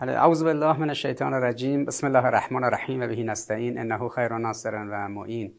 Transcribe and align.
اعوذ 0.00 0.44
بالله 0.44 0.78
من 0.78 0.88
الشیطان 0.88 1.34
الرجیم. 1.34 1.84
بسم 1.84 2.06
الله 2.06 2.24
الرحمن 2.24 2.64
الرحیم. 2.64 3.02
و 3.02 3.06
بهی 3.06 3.24
نستعین. 3.24 3.78
انه 3.78 4.08
خیر 4.08 4.38
ناصر 4.38 4.86
و 4.90 5.08
معین. 5.08 5.52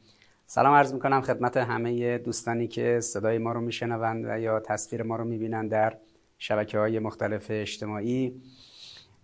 سلام 0.46 0.74
عرض 0.74 0.94
می‌کنم 0.94 1.22
خدمت 1.22 1.58
همه 1.58 2.18
دوستانی 2.18 2.68
که 2.68 3.00
صدای 3.00 3.38
ما 3.38 3.52
رو 3.52 3.62
میشنوند 3.62 4.26
و 4.26 4.40
یا 4.40 4.60
تصویر 4.60 5.04
ما 5.04 5.16
رو 5.16 5.26
می‌بینند 5.26 5.72
در 5.72 5.98
شبکه 6.38 6.80
های 6.80 7.00
مختلف 7.00 7.48
اجتماعی. 7.50 8.42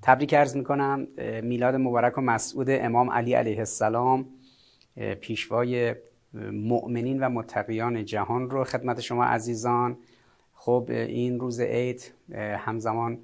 تبریک 0.02 0.34
عرض 0.34 0.56
می‌کنم. 0.56 1.08
میلاد 1.44 1.76
مبارک 1.76 2.18
و 2.18 2.22
مسعود 2.22 2.68
امام 2.70 3.12
علی 3.12 3.34
علیه 3.34 3.60
السلام 3.60 4.26
پیشوای 5.22 5.96
مؤمنین 6.52 7.24
و 7.24 7.30
متقیان 7.30 8.06
جهان 8.06 8.50
رو 8.50 8.64
خدمت 8.64 9.02
شما 9.02 9.26
عزیزان. 9.26 9.98
خب 10.54 10.86
این 10.90 11.40
روز 11.40 11.60
عید 11.60 12.14
همزمان 12.36 13.20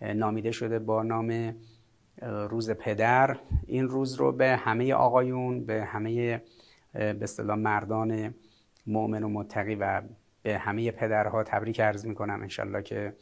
نامیده 0.00 0.50
شده 0.50 0.78
با 0.78 1.02
نام 1.02 1.54
روز 2.22 2.70
پدر. 2.70 3.38
این 3.66 3.88
روز 3.88 4.14
رو 4.14 4.32
به 4.32 4.56
همه 4.56 4.94
آقایون 4.94 5.64
به 5.64 5.84
همه 5.84 6.42
به 6.92 7.18
اصطلاح 7.22 7.56
مردان 7.56 8.34
مؤمن 8.86 9.22
و 9.22 9.28
متقی 9.28 9.74
و 9.74 10.02
به 10.42 10.58
همه 10.58 10.90
پدرها 10.90 11.42
تبریک 11.42 11.80
عرض 11.80 12.06
می‌کنم 12.06 12.42
انشالله 12.42 12.82
که 12.82 13.16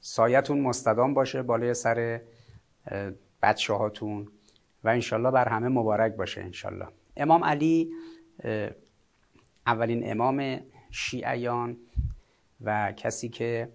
سایتون 0.00 0.60
مستدام 0.60 1.14
باشه 1.14 1.42
بالای 1.42 1.74
سر 1.74 2.20
بچه 3.42 3.74
هاتون 3.74 4.28
و 4.84 4.88
انشالله 4.88 5.30
بر 5.30 5.48
همه 5.48 5.68
مبارک 5.68 6.16
باشه 6.16 6.40
انشالله. 6.40 6.86
امام 7.16 7.44
علی 7.44 7.90
اولین 9.66 10.10
امام 10.10 10.60
شیعیان 10.90 11.76
و 12.60 12.92
کسی 12.92 13.28
که 13.28 13.68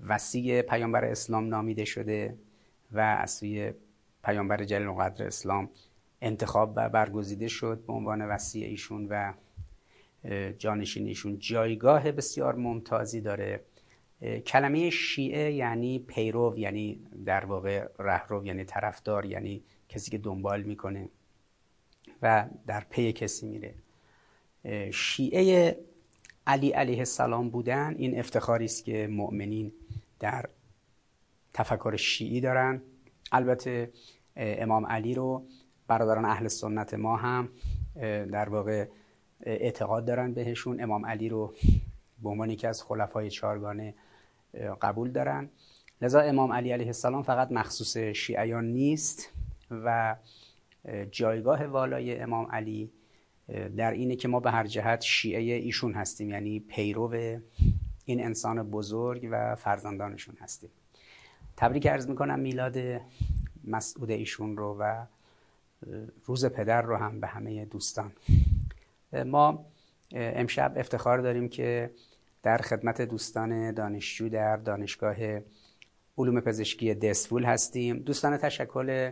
وسیع 0.00 0.62
پیامبر 0.62 1.04
اسلام 1.04 1.48
نامیده 1.48 1.84
شده 1.84 2.38
و 2.92 3.00
از 3.00 3.30
سوی 3.30 3.72
پیامبر 4.24 4.64
جلیل 4.64 4.90
قدر 4.90 5.26
اسلام 5.26 5.70
انتخاب 6.20 6.72
و 6.76 6.88
برگزیده 6.88 7.48
شد 7.48 7.84
به 7.86 7.92
عنوان 7.92 8.22
وسیع 8.22 8.66
ایشون 8.66 9.06
و 9.10 9.32
جانشین 10.58 11.06
ایشون. 11.06 11.38
جایگاه 11.38 12.12
بسیار 12.12 12.54
ممتازی 12.54 13.20
داره. 13.20 13.60
کلمه 14.46 14.90
شیعه 14.90 15.52
یعنی 15.52 15.98
پیرو 15.98 16.54
یعنی 16.56 17.00
در 17.24 17.44
واقع 17.44 17.88
رهرو 17.98 18.46
یعنی 18.46 18.64
طرفدار 18.64 19.24
یعنی 19.24 19.62
کسی 19.88 20.10
که 20.10 20.18
دنبال 20.18 20.62
می‌کنه 20.62 21.08
و 22.22 22.46
در 22.66 22.86
پی 22.90 23.12
کسی 23.12 23.46
میره. 23.46 23.74
شیعه 24.90 25.76
علی 26.46 26.70
علیه 26.70 26.98
السلام 26.98 27.50
بودن 27.50 27.94
این 27.98 28.18
افتخاری 28.18 28.64
است 28.64 28.84
که 28.84 29.06
مؤمنین 29.06 29.72
در 30.20 30.48
تفکر 31.54 31.96
شیعی 31.96 32.40
دارن. 32.40 32.82
البته 33.32 33.90
امام 34.36 34.86
علی 34.86 35.14
رو 35.14 35.46
برادران 35.88 36.24
اهل 36.24 36.48
سنت 36.48 36.94
ما 36.94 37.16
هم 37.16 37.48
در 38.32 38.48
واقع 38.48 38.86
اعتقاد 39.40 40.04
دارن 40.04 40.32
بهشون. 40.32 40.82
امام 40.82 41.06
علی 41.06 41.28
رو 41.28 41.54
به 42.22 42.28
عنوان 42.28 42.50
یکی 42.50 42.66
از 42.66 42.82
خلفای 42.82 43.30
چارگانه 43.30 43.94
قبول 44.82 45.10
دارن. 45.10 45.50
لذا 46.02 46.20
امام 46.20 46.52
علی 46.52 46.72
علیه 46.72 46.86
السلام 46.86 47.22
فقط 47.22 47.52
مخصوص 47.52 47.96
شیعیان 47.96 48.64
نیست 48.64 49.28
و 49.70 50.16
جایگاه 51.10 51.66
والای 51.66 52.18
امام 52.18 52.46
علی 52.50 52.90
در 53.76 53.90
اینه 53.90 54.16
که 54.16 54.28
ما 54.28 54.40
به 54.40 54.50
هر 54.50 54.66
جهت 54.66 55.00
شیعه 55.00 55.40
ایشون 55.40 55.94
هستیم 55.94 56.30
یعنی 56.30 56.60
پیرو 56.60 57.14
این 58.04 58.24
انسان 58.24 58.70
بزرگ 58.70 59.28
و 59.30 59.54
فرزندانشون 59.54 60.36
هستیم. 60.40 60.70
تبریک 61.56 61.86
ارز 61.86 62.08
می‌کنم 62.08 62.38
میلاد 62.38 62.78
مسعود 63.64 64.10
ایشون 64.10 64.56
رو 64.56 64.76
و 64.80 65.06
روز 66.24 66.46
پدر 66.46 66.82
رو 66.82 66.96
هم 66.96 67.20
به 67.20 67.26
همه 67.26 67.64
دوستان. 67.64 68.12
ما 69.26 69.66
امشب 70.12 70.72
افتخار 70.76 71.18
داریم 71.18 71.48
که 71.48 71.90
در 72.42 72.58
خدمت 72.58 73.02
دوستان 73.02 73.72
دانشجو 73.72 74.28
در 74.28 74.56
دانشگاه 74.56 75.16
علوم 76.18 76.40
پزشکی 76.40 76.94
دسفول 76.94 77.44
هستیم. 77.44 77.98
دوستان 77.98 78.36
تشکل 78.36 79.10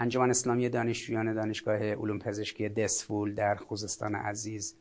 انجمن 0.00 0.30
اسلامی 0.30 0.68
دانشجویان 0.68 1.34
دانشگاه 1.34 1.78
علوم 1.78 2.18
پزشکی 2.18 2.68
دسفول 2.68 3.34
در 3.34 3.54
خوزستان 3.54 4.14
عزیز. 4.14 4.76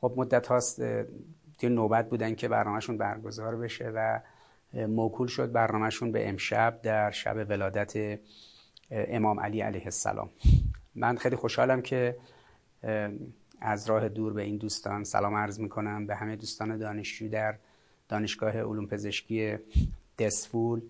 خب 0.00 0.14
مدت 0.16 0.46
هاست 0.46 0.82
توی 1.58 1.68
نوبت 1.68 2.08
بودن 2.08 2.34
که 2.34 2.48
برنامهشون 2.48 2.96
برگزار 2.98 3.56
بشه 3.56 3.92
و 3.94 4.20
موکول 4.74 5.28
شد 5.28 5.52
برنامهشون 5.52 6.12
به 6.12 6.28
امشب 6.28 6.80
در 6.82 7.10
شب 7.10 7.46
ولادت 7.48 8.18
امام 8.90 9.40
علی 9.40 9.60
علیه 9.60 9.84
السلام. 9.84 10.30
من 10.94 11.16
خیلی 11.16 11.36
خوشحالم 11.36 11.82
که 11.82 12.16
از 13.60 13.86
راه 13.90 14.08
دور 14.08 14.32
به 14.32 14.42
این 14.42 14.56
دوستان 14.56 15.04
سلام 15.04 15.34
عرض 15.34 15.60
می‌کنم. 15.60 16.06
به 16.06 16.14
همه 16.14 16.36
دوستان 16.36 16.78
دانشجو 16.78 17.28
در 17.28 17.54
دانشگاه 18.08 18.52
علوم 18.52 18.86
پزشکی 18.86 19.56
دسفول 20.18 20.82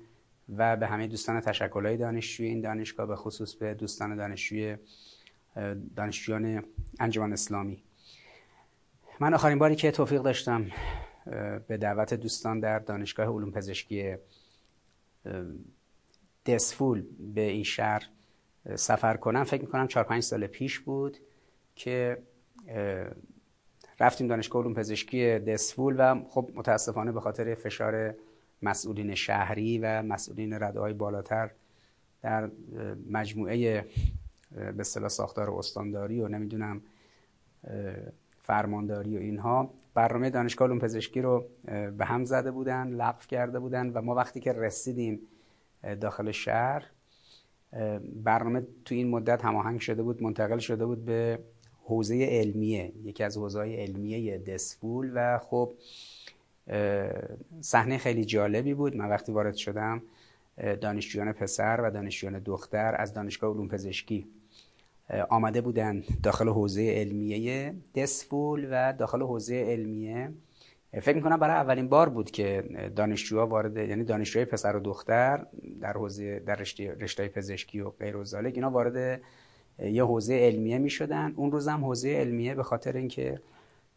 و 0.56 0.76
به 0.76 0.86
همه 0.86 1.06
دوستان 1.06 1.40
تشکلهای 1.40 1.96
دانشجوی 1.96 2.46
این 2.46 2.60
دانشگاه 2.60 3.06
به 3.06 3.16
خصوص 3.16 3.54
به 3.54 3.74
دوستان 3.74 4.16
دانشجوی 4.16 4.76
دانشجویان 5.96 6.64
انجمن 7.00 7.32
اسلامی. 7.32 7.82
من 9.20 9.34
آخرین 9.34 9.58
باری 9.58 9.76
که 9.76 9.90
توفیق 9.90 10.22
داشتم 10.22 10.66
به 11.68 11.76
دعوت 11.76 12.14
دوستان 12.14 12.60
در 12.60 12.78
دانشگاه 12.78 13.26
علوم 13.26 13.50
پزشکی 13.50 14.14
دسفول 16.46 17.04
به 17.34 17.40
این 17.40 17.64
شهر 17.64 18.08
سفر 18.74 19.16
کنم. 19.16 19.44
فکر 19.44 19.60
می‌کنم 19.60 19.86
4 19.86 20.04
5 20.04 20.22
سال 20.22 20.46
پیش 20.46 20.78
بود 20.78 21.18
که 21.74 22.22
رفتیم 24.00 24.26
دانشگاه 24.26 24.62
علوم 24.62 24.74
پزشکی 24.74 25.38
دسفول 25.38 25.94
و 25.98 26.20
خب 26.28 26.50
متاسفانه 26.54 27.12
به 27.12 27.20
خاطر 27.20 27.54
فشار 27.54 28.14
مسئولین 28.62 29.14
شهری 29.14 29.78
و 29.78 30.02
مسئولین 30.02 30.52
رده 30.52 30.80
های 30.80 30.92
بالاتر 30.92 31.50
در 32.22 32.50
مجموعه 33.10 33.86
به 34.56 34.80
اصطلاح 34.80 35.08
ساختار 35.08 35.50
استانداری 35.50 36.20
و 36.20 36.28
نمی‌دونم 36.28 36.82
فرمانداری 38.42 39.16
و 39.16 39.20
اینها 39.20 39.70
برنامه 39.94 40.30
دانشگاه 40.30 40.68
علوم 40.68 40.78
پزشکی 40.78 41.20
رو 41.20 41.44
به 41.98 42.04
هم 42.04 42.24
زده 42.24 42.50
بودن 42.50 42.88
لغو 42.88 43.20
کرده 43.28 43.58
بودن 43.58 43.90
و 43.90 44.02
ما 44.02 44.14
وقتی 44.14 44.40
که 44.40 44.52
رسیدیم 44.52 45.20
داخل 46.00 46.30
شهر 46.30 46.86
برنامه 48.14 48.66
تو 48.84 48.94
این 48.94 49.08
مدت 49.10 49.44
هماهنگ 49.44 49.80
شده 49.80 50.02
بود 50.02 50.22
منتقل 50.22 50.58
شده 50.58 50.86
بود 50.86 51.04
به 51.04 51.38
حوزه 51.84 52.26
علمیه 52.30 52.92
یکی 53.02 53.24
از 53.24 53.36
حوزه 53.36 53.60
علمیه 53.60 54.38
دسفول 54.38 55.10
و 55.14 55.38
خب 55.38 55.72
صحنه 57.60 57.98
خیلی 57.98 58.24
جالبی 58.24 58.74
بود. 58.74 58.96
من 58.96 59.08
وقتی 59.08 59.32
وارد 59.32 59.54
شدم 59.54 60.02
دانشجویان 60.80 61.32
پسر 61.32 61.80
و 61.80 61.90
دانشجویان 61.90 62.38
دختر 62.38 62.94
از 62.98 63.14
دانشگاه 63.14 63.54
علوم 63.54 63.68
پزشکی 63.68 64.26
آمده 65.30 65.60
بودن 65.60 66.02
داخل 66.22 66.48
حوزه 66.48 66.94
علمیه 66.96 67.74
دسفول 67.94 68.68
و 68.70 68.92
داخل 68.92 69.22
حوزه 69.22 69.54
علمیه. 69.54 70.32
فکر 71.02 71.16
می‌کنم 71.16 71.36
برای 71.36 71.56
اولین 71.56 71.88
بار 71.88 72.08
بود 72.08 72.30
که 72.30 72.64
دانشجوها 72.96 73.46
وارد 73.46 73.76
یعنی 73.76 74.04
دانشجوهای 74.04 74.44
پسر 74.44 74.76
و 74.76 74.80
دختر 74.80 75.46
در 75.80 75.92
حوزه 75.92 76.38
در 76.38 76.54
رشته, 76.54 76.96
رشته 77.00 77.28
پزشکی 77.28 77.80
و 77.80 77.90
غیر 77.90 78.16
و 78.16 78.24
اینا 78.36 78.70
وارد 78.70 79.20
یه 79.78 80.04
حوزه 80.04 80.34
علمیه 80.34 80.78
می‌شدن. 80.78 81.32
اون 81.36 81.52
روز 81.52 81.68
هم 81.68 81.84
حوزه 81.84 82.08
علمیه 82.08 82.54
به 82.54 82.62
خاطر 82.62 82.96
اینکه 82.96 83.40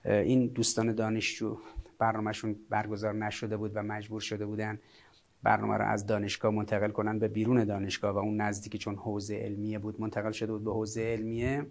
این 0.05 0.47
دوستان 0.47 0.95
دانشجو 0.95 1.57
برنامهشون 2.03 2.55
برگزار 2.69 3.13
نشده 3.13 3.57
بود 3.57 3.71
و 3.75 3.83
مجبور 3.83 4.21
شده 4.21 4.45
بودن 4.45 4.79
برنامه 5.43 5.77
رو 5.77 5.85
از 5.85 6.05
دانشگاه 6.05 6.51
منتقل 6.51 6.91
کنن 6.91 7.19
به 7.19 7.27
بیرون 7.27 7.63
دانشگاه 7.63 8.15
و 8.15 8.17
اون 8.17 8.41
نزدیکی 8.41 8.77
چون 8.77 8.95
حوزه 8.95 9.35
علمیه 9.35 9.79
بود 9.79 10.01
منتقل 10.01 10.31
شده 10.31 10.51
بود 10.51 10.63
به 10.63 10.71
حوزه 10.71 11.01
علمیه. 11.01 11.65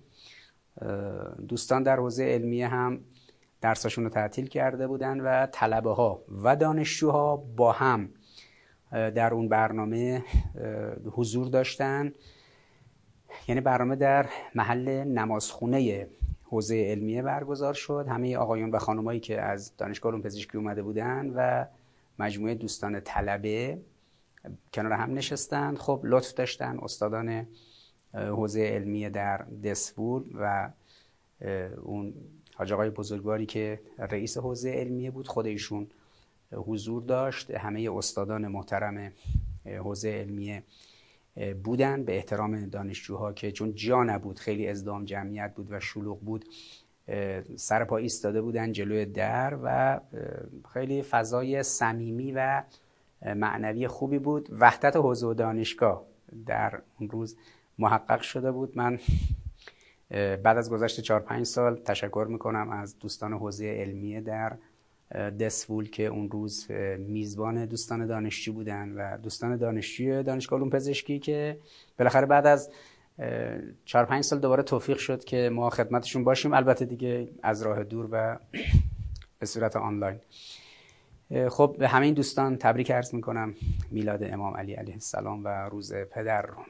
دوستان 1.48 1.82
در 1.82 1.96
حوزه 1.96 2.24
علمیه 2.24 2.68
هم 2.68 3.00
درساشون 3.60 4.04
رو 4.04 4.10
تعطیل 4.10 4.46
کرده 4.46 4.86
بودن 4.86 5.20
و 5.20 5.46
طلبه 5.46 5.94
ها 5.94 6.22
و 6.44 6.56
دانشجوها 6.56 7.36
با 7.36 7.72
هم 7.72 8.08
در 8.90 9.34
اون 9.34 9.48
برنامه 9.48 10.24
حضور 11.12 11.48
داشتن. 11.48 12.12
یعنی 13.48 13.60
برنامه 13.60 13.96
در 13.96 14.26
محل 14.54 14.88
نمازخونه 15.04 16.08
حوزه 16.52 16.74
علمیه 16.74 17.22
برگزار 17.22 17.74
شد. 17.74 18.06
همه 18.08 18.36
آقایون 18.36 18.70
و 18.70 18.78
خانمایی 18.78 19.20
که 19.20 19.40
از 19.40 19.76
دانشگاه 19.76 20.12
علوم 20.12 20.22
پزشکی 20.22 20.58
اومده 20.58 20.82
بودن 20.82 21.32
و 21.36 21.66
مجموعه 22.18 22.54
دوستان 22.54 23.00
طلبه 23.00 23.78
کنار 24.72 24.92
هم 24.92 25.14
نشستند 25.14 25.78
خب 25.78 26.00
لطف 26.04 26.34
داشتن 26.34 26.78
استادان 26.82 27.46
حوزه 28.14 28.60
علمیه 28.60 29.10
در 29.10 29.36
دسفور 29.64 30.24
و 30.34 30.70
اون 31.82 32.14
حاج 32.54 32.72
آقای 32.72 32.90
بزرگواری 32.90 33.46
که 33.46 33.80
رئیس 33.98 34.38
حوزه 34.38 34.70
علمیه 34.70 35.10
بود 35.10 35.28
خود 35.28 35.46
ایشون 35.46 35.86
حضور 36.52 37.02
داشت. 37.02 37.50
همه 37.50 37.90
استادان 37.96 38.48
محترم 38.48 39.12
حوزه 39.64 40.08
علمیه 40.08 40.62
بودن 41.64 42.04
به 42.04 42.16
احترام 42.16 42.66
دانشجوها 42.66 43.32
که 43.32 43.52
چون 43.52 43.74
جا 43.74 44.04
نبود 44.04 44.38
خیلی 44.38 44.68
ازدام 44.68 45.04
جمعیت 45.04 45.54
بود 45.54 45.66
و 45.70 45.80
شلوغ 45.80 46.20
بود 46.20 46.44
سر 47.56 47.84
پا 47.84 47.96
ایستاده 47.96 48.42
بودن 48.42 48.72
جلوی 48.72 49.06
در 49.06 49.58
و 49.62 50.00
خیلی 50.72 51.02
فضای 51.02 51.62
صمیمی 51.62 52.32
و 52.32 52.62
معنوی 53.22 53.88
خوبی 53.88 54.18
بود. 54.18 54.48
وحدت 54.52 54.96
حوزه 54.96 55.26
و 55.26 55.34
دانشگاه 55.34 56.04
در 56.46 56.80
اون 57.00 57.10
روز 57.10 57.36
محقق 57.78 58.20
شده 58.20 58.52
بود. 58.52 58.78
من 58.78 58.98
بعد 60.10 60.46
از 60.46 60.70
گذشت 60.70 61.00
4 61.00 61.20
5 61.20 61.46
سال 61.46 61.76
تشکر 61.76 62.26
می‌کنم 62.28 62.70
از 62.70 62.98
دوستان 62.98 63.32
حوزه 63.32 63.66
علمیه 63.66 64.20
در 64.20 64.56
دسفول 65.14 65.90
که 65.90 66.06
اون 66.06 66.30
روز 66.30 66.70
میزبان 66.98 67.66
دوستان 67.66 68.06
دانشجو 68.06 68.52
بودن 68.52 68.92
و 68.92 69.18
دوستان 69.18 69.56
دانشجوی 69.56 70.22
دانشگاه 70.22 70.58
علوم 70.58 70.70
پزشکی 70.70 71.18
که 71.18 71.58
بالاخره 71.98 72.26
بعد 72.26 72.46
از 72.46 72.70
4 73.84 74.04
5 74.04 74.24
سال 74.24 74.38
دوباره 74.38 74.62
توفیق 74.62 74.98
شد 74.98 75.24
که 75.24 75.50
ما 75.52 75.70
خدمتشون 75.70 76.24
باشیم. 76.24 76.52
البته 76.54 76.84
دیگه 76.84 77.28
از 77.42 77.62
راه 77.62 77.84
دور 77.84 78.08
و 78.10 78.38
به 79.38 79.46
صورت 79.46 79.76
آنلاین. 79.76 80.18
خب 81.48 81.76
به 81.78 81.88
همه 81.88 82.04
این 82.04 82.14
دوستان 82.14 82.56
تبریک 82.56 82.90
عرض 82.90 83.14
می‌کنم. 83.14 83.54
میلاد 83.90 84.24
امام 84.24 84.56
علی 84.56 84.74
علیه 84.74 84.94
السلام 84.94 85.44
و 85.44 85.48
روز 85.48 85.94
پدر 85.94 86.42
رو. 86.42 86.56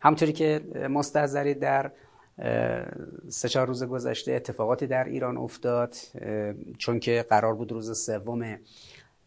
همونطوری 0.00 0.32
که 0.32 0.60
مستحضرید 0.90 1.58
در 1.58 1.92
سه 3.28 3.48
چهار 3.48 3.66
روز 3.66 3.84
گذشته 3.84 4.32
اتفاقاتی 4.32 4.86
در 4.86 5.04
ایران 5.04 5.36
افتاد 5.36 5.96
چون 6.78 7.00
که 7.00 7.26
قرار 7.30 7.54
بود 7.54 7.72
روز 7.72 8.04
سوم 8.04 8.58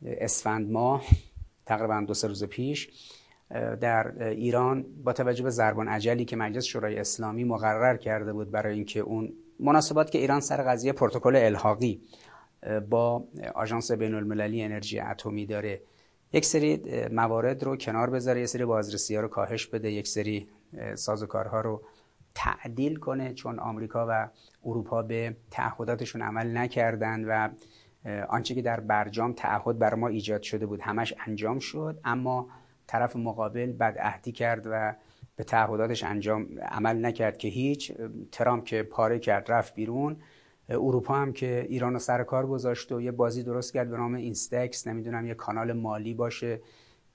اسفند 0.06 0.72
ماه 0.72 1.04
تقریبا 1.66 2.04
دو 2.08 2.14
سه 2.14 2.28
روز 2.28 2.44
پیش 2.44 2.90
در 3.82 4.24
ایران 4.30 4.86
با 5.04 5.14
توجه 5.14 5.44
به 5.44 5.50
ضربان 5.50 5.88
عجلی 5.88 6.26
که 6.26 6.36
مجلس 6.36 6.64
شورای 6.64 7.00
اسلامی 7.00 7.44
مقرر 7.44 7.98
کرده 7.98 8.34
بود 8.34 8.52
برای 8.52 8.76
اینکه 8.76 9.00
اون 9.00 9.34
مناسبات 9.60 10.12
که 10.12 10.18
ایران 10.18 10.40
سر 10.40 10.64
قضیه 10.64 10.94
پروتکل 10.94 11.36
الحاقی 11.36 12.02
با 12.90 13.28
آژانس 13.56 13.92
بین 13.92 14.14
المللی 14.14 14.62
انرژی 14.62 15.00
اتمی 15.00 15.46
داره 15.46 15.82
یک 16.34 16.46
سری 16.46 16.82
موارد 17.12 17.64
رو 17.64 17.78
کنار 17.78 18.10
بذاره 18.10 18.42
یک 18.42 18.48
سری 18.48 18.66
بازرسی 18.66 19.16
ها 19.16 19.22
رو 19.22 19.28
کاهش 19.28 19.66
بده 19.66 19.92
یک 19.92 20.08
سری 20.08 20.48
سازوکارها 20.96 21.62
رو 21.62 21.82
تعدیل 22.36 22.96
کنه 22.96 23.34
چون 23.34 23.60
آمریکا 23.60 24.06
و 24.10 24.30
اروپا 24.66 25.02
به 25.02 25.38
تعهداتشون 25.52 26.22
عمل 26.22 26.58
نکردن 26.58 27.26
و 27.26 27.50
آنچه 28.30 28.56
که 28.56 28.62
در 28.62 28.80
برجام 28.80 29.34
تعهد 29.34 29.80
بر 29.80 29.96
ما 29.96 30.08
ایجاد 30.08 30.42
شده 30.42 30.66
بود 30.66 30.82
همش 30.82 31.14
انجام 31.28 31.60
شد 31.60 32.00
اما 32.04 32.48
طرف 32.88 33.16
مقابل 33.16 33.72
بدعهدی 33.72 34.32
کرد 34.32 34.68
و 34.72 34.96
به 35.36 35.44
تعهداتش 35.44 36.04
انجام 36.04 36.48
عمل 36.60 37.06
نکرد 37.06 37.38
که 37.38 37.48
هیچ. 37.48 37.92
ترامپ 38.32 38.66
که 38.66 38.84
پاره 38.84 39.20
کرد 39.20 39.52
رفت 39.52 39.76
بیرون. 39.76 40.18
اروپا 40.70 41.16
هم 41.16 41.34
که 41.34 41.66
ایران 41.70 41.94
رو 41.94 42.00
سر 42.00 42.24
کار 42.24 42.48
گذاشت 42.48 42.92
و 42.92 43.02
یه 43.02 43.12
بازی 43.12 43.44
درست 43.44 43.74
کرد 43.74 43.90
به 43.90 43.98
نام 43.98 44.14
اینستکس 44.14 44.88
نمی‌دونم 44.88 45.26
یه 45.26 45.34
کانال 45.34 45.74
مالی 45.74 46.14
باشه 46.14 46.62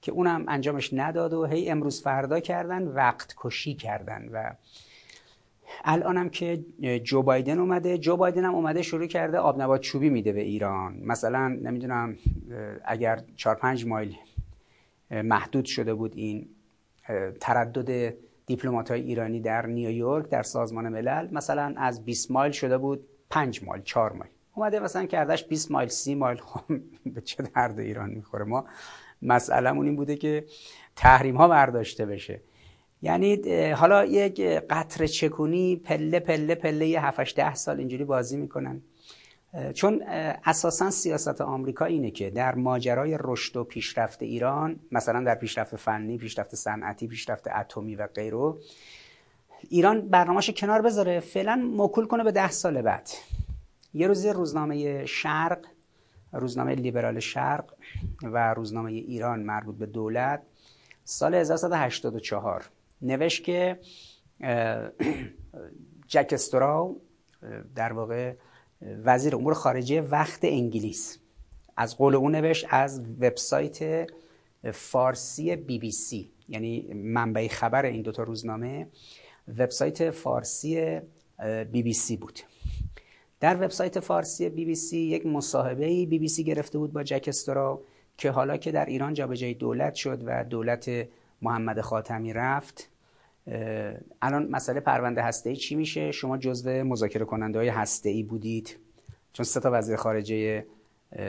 که 0.01 0.13
اونم 0.13 0.45
انجامش 0.49 0.93
نداد 0.93 1.33
و 1.33 1.45
هی 1.45 1.71
امروز 1.71 2.03
فردا 2.03 2.41
کردن 2.41 2.89
وقت 2.89 3.35
کشی 3.37 3.75
کردن 3.75 4.29
و 4.33 4.53
الانم 5.85 6.29
که 6.29 6.65
جو 7.05 7.23
بایدن 7.23 7.59
اومده 7.59 7.99
جو 7.99 8.17
بایدن 8.17 8.45
هم 8.45 8.55
اومده 8.55 8.83
شروع 8.83 9.07
کرده 9.07 9.39
آب 9.39 9.63
نبات 9.63 9.81
چوبی 9.81 10.11
میده 10.11 10.33
به 10.33 10.41
ایران. 10.41 10.97
مثلا 11.05 11.49
نمی‌دونم 11.49 12.17
اگر 12.85 13.23
4 13.37 13.55
5 13.55 13.87
مایل 13.87 14.17
محدود 15.11 15.65
شده 15.65 15.95
بود 15.95 16.13
این 16.17 16.49
تردد 17.41 18.15
دیپلمات 18.47 18.91
های 18.91 19.01
ایرانی 19.01 19.41
در 19.41 19.67
نیویورک 19.67 20.29
در 20.29 20.43
سازمان 20.43 20.89
ملل 20.89 21.29
مثلا 21.33 21.75
از 21.77 22.05
20 22.05 22.31
مایل 22.31 22.53
شده 22.53 22.79
بود 22.79 23.07
5 23.31 23.63
مایل 23.65 23.83
4 23.83 24.13
مایل. 24.13 24.31
اومده 24.55 24.81
مثلا 24.81 25.07
کردش 25.07 25.45
20 25.45 25.71
مایل 25.71 25.89
30 25.89 26.15
مایل. 26.15 26.39
خب 26.47 26.63
به 27.07 27.21
چه 27.21 27.43
درد 27.43 27.79
ایران 27.79 28.11
می‌خوره 28.11 28.45
ما؟ 28.45 28.65
مسئلهمون 29.23 29.87
این 29.87 29.97
بوده 29.97 30.17
که 30.17 30.45
تحریم 30.97 31.37
ها 31.37 31.49
برداشته 31.49 32.07
بشه. 32.07 32.41
یعنی 33.03 33.71
حالا 33.73 34.05
یک 34.05 34.41
قطر 34.41 35.07
چکونی 35.07 35.77
پله 35.77 36.21
پله 36.21 36.55
پله 36.55 36.87
یه 36.87 37.05
7 37.07 37.37
ده 37.37 37.55
سال 37.55 37.79
اینجوری 37.79 38.05
بازی 38.05 38.37
می‌کنن. 38.37 38.83
چون 39.75 40.03
اساسا 40.45 40.91
سیاست 40.91 41.41
آمریکا 41.41 41.85
اینه 41.85 42.11
که 42.11 42.31
در 42.31 42.55
ماجرای 42.55 43.19
رشد 43.21 43.57
و 43.57 43.65
پیشرفت 43.65 44.23
ایران 44.23 44.81
مثلا 44.93 45.25
در 45.25 45.35
پیشرفت 45.35 45.77
فنی، 45.77 46.19
پیشرفت 46.19 46.55
صنعتی، 46.55 47.07
پیشرفت 47.07 47.49
اتمی 47.49 47.95
و 47.95 48.07
غیره 48.07 48.55
ایران 49.69 50.09
برنامه‌اش 50.09 50.51
کنار 50.51 50.83
بذاره 50.83 51.21
فعلا 51.21 51.57
موکول 51.57 52.07
کنه 52.07 52.25
به 52.25 52.33
ده 52.33 52.51
سال 52.51 52.83
بعد. 52.83 53.11
یه 53.95 54.07
روزی 54.07 54.29
روزنامه 54.29 55.07
شرق 55.07 55.59
روزنامه 56.33 56.75
لیبرال 56.75 57.21
شرق 57.21 57.75
و 58.23 58.55
روزنامه 58.55 58.91
ایران 58.91 59.41
مربوط 59.41 59.77
به 59.77 59.87
دولت 59.87 60.43
سال 61.05 61.35
1984 61.35 62.71
نوشت 63.03 63.45
که 63.45 63.79
جک 66.07 66.29
استراو 66.33 67.01
در 67.75 67.93
واقع 67.93 68.35
وزیر 68.83 69.37
امور 69.37 69.55
خارجه 69.55 70.01
وقت 70.01 70.41
انگلیس. 70.43 71.19
از 71.77 71.97
قول 71.97 72.15
اون 72.15 72.35
نوشت 72.35 72.67
از 72.71 73.01
وبسایت 73.21 74.07
فارسی 74.73 75.57
بی 75.57 75.79
بی 75.79 75.91
سی 75.91 76.33
یعنی 76.49 76.95
منبع 76.95 77.49
خبر 77.49 77.87
این 77.87 78.03
دوتا 78.03 78.23
روزنامه 78.23 78.89
وبسایت 79.59 80.11
فارسی 80.11 81.01
بی 81.73 81.83
بی 81.83 81.93
سی 81.93 82.17
بود. 82.17 82.41
در 83.41 83.57
وبسایت 83.57 84.01
فارسی 84.01 84.49
بی 84.49 84.65
بی 84.65 84.75
سی 84.75 84.99
یک 84.99 85.27
مصاحبه 85.27 86.07
بی 86.07 86.19
بی 86.19 86.29
سی 86.29 86.45
گرفته 86.45 86.79
بود 86.79 86.93
با 86.93 87.03
جک 87.03 87.25
استراو 87.29 87.83
که 88.17 88.31
حالا 88.31 88.57
که 88.57 88.73
در 88.73 88.85
ایران 88.85 89.15
جابجایی 89.15 89.55
دولت 89.55 89.95
شد 89.95 90.23
و 90.27 90.45
دولت 90.45 91.09
محمد 91.43 91.81
خاتمی 91.81 92.33
رفت 92.33 92.90
الان 94.23 94.49
مسئله 94.51 94.81
پرونده 94.81 95.23
هسته 95.23 95.51
ای 95.51 95.57
چی 95.57 95.75
میشه؟ 95.75 96.13
شما 96.13 96.39
جزو 96.39 96.71
مذاکره 96.71 97.25
کننده 97.25 97.59
های 97.59 97.69
هسته 97.69 98.09
ای 98.09 98.23
بودید. 98.23 98.79
چون 99.33 99.45
سه 99.45 99.61
تا 99.61 99.71
وزیر 99.73 99.97
خارجه 99.97 100.67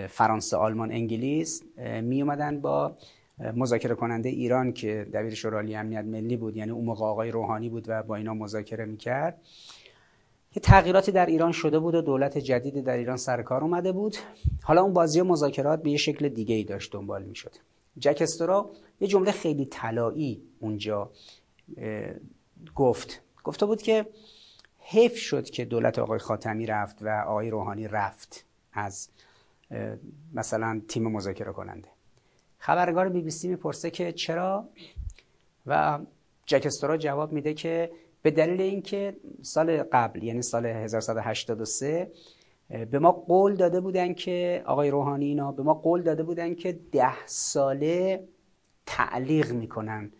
فرانسه 0.09 0.57
آلمان 0.57 0.91
انگلیس 0.91 1.63
می 2.01 2.21
اومدن 2.21 2.61
با 2.61 2.95
مذاکره 3.55 3.95
کننده 3.95 4.29
ایران 4.29 4.73
که 4.73 5.07
دبیر 5.13 5.33
شورای 5.33 5.75
امنیت 5.75 6.05
ملی 6.05 6.37
بود 6.37 6.57
یعنی 6.57 6.71
اون 6.71 6.85
موقع 6.85 7.05
آقای 7.05 7.31
روحانی 7.31 7.69
بود 7.69 7.85
و 7.87 8.03
با 8.03 8.15
اینا 8.15 8.33
مذاکره 8.33 8.85
می‌کرد. 8.85 9.41
یه 10.55 10.61
تغییراتی 10.61 11.11
در 11.11 11.25
ایران 11.25 11.51
شده 11.51 11.79
بود 11.79 11.95
و 11.95 12.01
دولت 12.01 12.37
جدیدی 12.37 12.81
در 12.81 12.97
ایران 12.97 13.17
سر 13.17 13.41
کار 13.41 13.61
اومده 13.61 13.91
بود. 13.91 14.15
حالا 14.63 14.81
اون 14.81 14.93
بازی 14.93 15.19
و 15.19 15.23
مذاکرات 15.23 15.81
به 15.83 15.91
یه 15.91 15.97
شکل 15.97 16.29
دیگه 16.29 16.55
ای 16.55 16.63
داشت 16.63 16.93
دنبال 16.93 17.23
می‌شد. 17.23 17.51
جک 17.99 18.17
استرا 18.21 18.69
یه 18.99 19.07
جمله 19.07 19.31
خیلی 19.31 19.65
طلایی 19.65 20.41
اونجا 20.59 21.09
گفت. 22.75 23.21
گفته 23.43 23.65
بود 23.65 23.81
که 23.81 24.05
حیف 24.79 25.17
شد 25.17 25.49
که 25.49 25.65
دولت 25.65 25.99
آقای 25.99 26.19
خاتمی 26.19 26.65
رفت 26.65 26.97
و 27.01 27.23
آقای 27.27 27.49
روحانی 27.49 27.87
رفت 27.87 28.45
از 28.73 29.09
مثلا 30.33 30.81
تیم 30.87 31.07
مذاکره 31.07 31.51
کننده. 31.51 31.87
خبرگار 32.57 33.09
بی 33.09 33.21
بی 33.21 33.29
سی 33.29 33.47
می‌پرسه 33.47 33.89
که 33.89 34.11
چرا؟ 34.11 34.69
و 35.67 35.99
جکستورا 36.45 36.97
جواب 36.97 37.31
میده 37.31 37.53
که 37.53 37.91
به 38.21 38.31
دلیل 38.31 38.61
اینکه 38.61 39.17
سال 39.41 39.83
قبل 39.83 40.23
یعنی 40.23 40.41
سال 40.41 40.65
1183 40.65 42.11
به 42.91 42.99
ما 42.99 43.11
قول 43.11 43.55
داده 43.55 43.79
بودن 43.81 44.13
که 44.13 44.63
آقای 44.65 44.89
روحانی 44.89 45.25
اینا 45.25 45.51
به 45.51 45.63
ما 45.63 45.73
قول 45.73 46.01
داده 46.01 46.23
بودن 46.23 46.55
که 46.55 46.79
ده 46.91 47.25
ساله 47.25 48.27
تعلیق 48.85 49.51
می‌کنن 49.51 50.11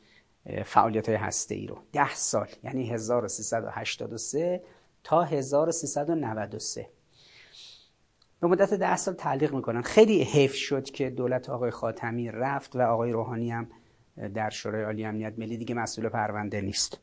فعالیت 0.65 1.09
های 1.09 1.17
هسته 1.17 1.55
ای 1.55 1.67
رو. 1.67 1.77
ده 1.93 2.15
سال 2.15 2.47
یعنی 2.63 2.89
1383 2.89 4.63
تا 5.03 5.23
1393 5.23 6.89
به 8.39 8.47
مدت 8.47 8.73
ده 8.73 8.95
سال 8.95 9.13
تعلیق 9.13 9.53
می‌کنن. 9.53 9.81
خیلی 9.81 10.23
حیف 10.23 10.53
شد 10.53 10.83
که 10.83 11.09
دولت 11.09 11.49
آقای 11.49 11.71
خاتمی 11.71 12.31
رفت 12.31 12.75
و 12.75 12.81
آقای 12.81 13.11
روحانی 13.11 13.51
هم 13.51 13.67
در 14.33 14.49
شورای 14.49 14.83
عالی 14.83 15.05
امنیت 15.05 15.33
ملی 15.39 15.57
دیگه 15.57 15.75
مسئول 15.75 16.09
پرونده 16.09 16.61
نیست. 16.61 16.99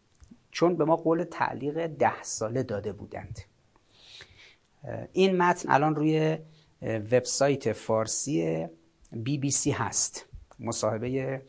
چون 0.50 0.76
به 0.76 0.84
ما 0.84 0.96
قول 0.96 1.24
تعلیق 1.24 1.86
ده 1.86 2.22
ساله 2.22 2.62
داده 2.62 2.92
بودند. 2.92 3.38
این 5.12 5.36
متن 5.36 5.70
الان 5.72 5.96
روی 5.96 6.38
وبسایت 6.82 7.72
فارسی 7.72 8.66
بی 9.12 9.38
بی 9.38 9.50
سی 9.50 9.70
هست. 9.70 10.26
مصاحبه 10.60 11.42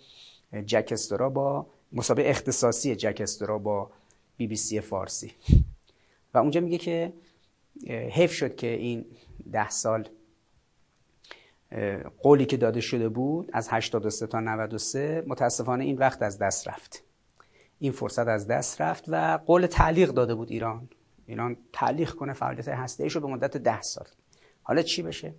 جکسترا 0.65 1.29
با 1.29 1.67
مسابقه 1.91 2.29
اختصاصی 2.29 2.95
جک 2.95 3.41
با 3.41 3.91
بی 4.37 4.47
بی 4.47 4.55
سی 4.55 4.81
فارسی. 4.81 5.31
و 6.33 6.37
اونجا 6.37 6.61
میگه 6.61 6.77
که 6.77 7.13
حیف 7.87 8.33
شد 8.33 8.55
که 8.55 8.67
این 8.67 9.05
ده 9.51 9.69
سال 9.69 10.09
قولی 12.21 12.45
که 12.45 12.57
داده 12.57 12.81
شده 12.81 13.09
بود 13.09 13.49
از 13.53 13.69
83 13.71 14.27
تا 14.27 14.39
93 14.39 15.23
متاسفانه 15.27 15.83
این 15.83 15.97
وقت 15.97 16.21
از 16.21 16.37
دست 16.37 16.67
رفت. 16.67 17.03
این 17.79 17.91
فرصت 17.91 18.27
از 18.27 18.47
دست 18.47 18.81
رفت 18.81 19.03
و 19.07 19.39
قول 19.45 19.65
تعلیق 19.65 20.09
داده 20.09 20.35
بود 20.35 20.51
ایران. 20.51 20.89
ایران 21.25 21.57
تعلیق 21.73 22.11
کنه 22.11 22.33
فعالیت 22.33 22.67
هسته 22.67 23.07
رو 23.07 23.21
به 23.21 23.27
مدت 23.27 23.57
ده 23.57 23.81
سال. 23.81 24.07
حالا 24.63 24.81
چی 24.81 25.01
بشه؟ 25.01 25.33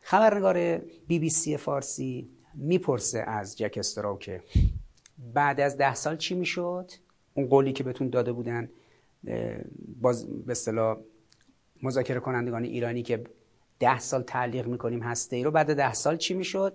خبرنگار 0.00 0.78
بی 0.78 1.18
بی 1.18 1.30
سی 1.30 1.56
فارسی 1.56 2.28
می‌پرسه 2.54 3.18
از 3.18 3.58
جک 3.58 3.74
استراو 3.78 4.18
که 4.18 4.42
بعد 5.34 5.60
از 5.60 5.76
ده 5.76 5.94
سال 5.94 6.16
چی 6.16 6.34
می‌شد؟ 6.34 6.90
اون 7.34 7.46
قولی 7.46 7.72
که 7.72 7.84
بهتون 7.84 8.10
داده 8.10 8.32
بودن 8.32 8.70
باز 10.00 10.26
به 10.26 10.52
اصطلاح 10.52 10.98
مذاکره 11.82 12.20
کنندگان 12.20 12.64
ایرانی 12.64 13.02
که 13.02 13.24
ده 13.78 13.98
سال 13.98 14.22
تعلیق 14.22 14.66
می‌کنیم 14.66 15.02
هسته 15.02 15.36
ای 15.36 15.44
رو 15.44 15.50
بعد 15.50 15.76
ده 15.76 15.94
سال 15.94 16.16
چی 16.16 16.34
می‌شد؟ 16.34 16.72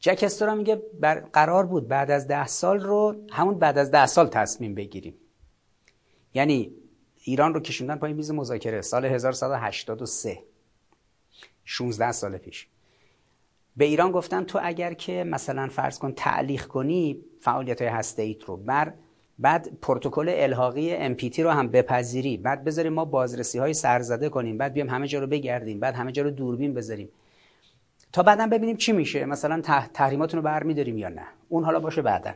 جک 0.00 0.20
استرا 0.22 0.54
میگه 0.54 0.82
بر 1.00 1.20
قرار 1.20 1.66
بود 1.66 1.88
بعد 1.88 2.10
از 2.10 2.28
ده 2.28 2.46
سال 2.46 2.80
رو 2.80 3.26
همون 3.30 3.58
بعد 3.58 3.78
از 3.78 3.90
ده 3.90 4.06
سال 4.06 4.28
تصمیم 4.28 4.74
بگیریم. 4.74 5.14
یعنی 6.34 6.74
ایران 7.24 7.54
رو 7.54 7.60
کشوندن 7.60 7.96
پای 7.96 8.12
میز 8.12 8.30
مذاکره 8.30 8.80
سال 8.80 9.04
1183 9.04 10.42
16 11.64 12.12
سال 12.12 12.38
پیش. 12.38 12.68
به 13.76 13.84
ایران 13.84 14.12
گفتن 14.12 14.44
تو 14.44 14.58
اگر 14.62 14.94
که 14.94 15.24
مثلا 15.24 15.68
فرض 15.68 15.98
کن 15.98 16.12
تعلیق 16.12 16.66
کنی 16.66 17.24
فعالیت 17.40 17.82
های 17.82 17.90
هسته 17.90 18.22
ایت 18.22 18.44
رو 18.44 18.56
بر 18.56 18.92
بعد 19.38 19.68
پروتکل 19.82 20.28
الحاقی 20.28 21.14
MPT 21.14 21.38
رو 21.38 21.50
هم 21.50 21.68
بپذیری. 21.68 22.36
بعد 22.36 22.64
بذاریم 22.64 22.92
ما 22.92 23.04
بازرسی 23.04 23.58
های 23.58 23.74
سرزده 23.74 24.28
کنیم 24.28 24.58
بعد 24.58 24.72
بیام 24.72 24.88
همه 24.88 25.06
جا 25.06 25.20
رو 25.20 25.26
بگردیم 25.26 25.80
بعد 25.80 25.94
همه 25.94 26.12
جا 26.12 26.22
رو 26.22 26.30
دوربین 26.30 26.74
بذاریم. 26.74 27.08
تا 28.12 28.22
بعدا 28.22 28.46
ببینیم 28.46 28.76
چی 28.76 28.92
میشه 28.92 29.24
مثلا 29.24 29.60
تحریماتون 29.94 30.38
رو 30.38 30.44
برمیداریم 30.44 30.98
یا 30.98 31.08
نه. 31.08 31.26
اون 31.48 31.64
حالا 31.64 31.80
باشه 31.80 32.02
بعدا. 32.02 32.32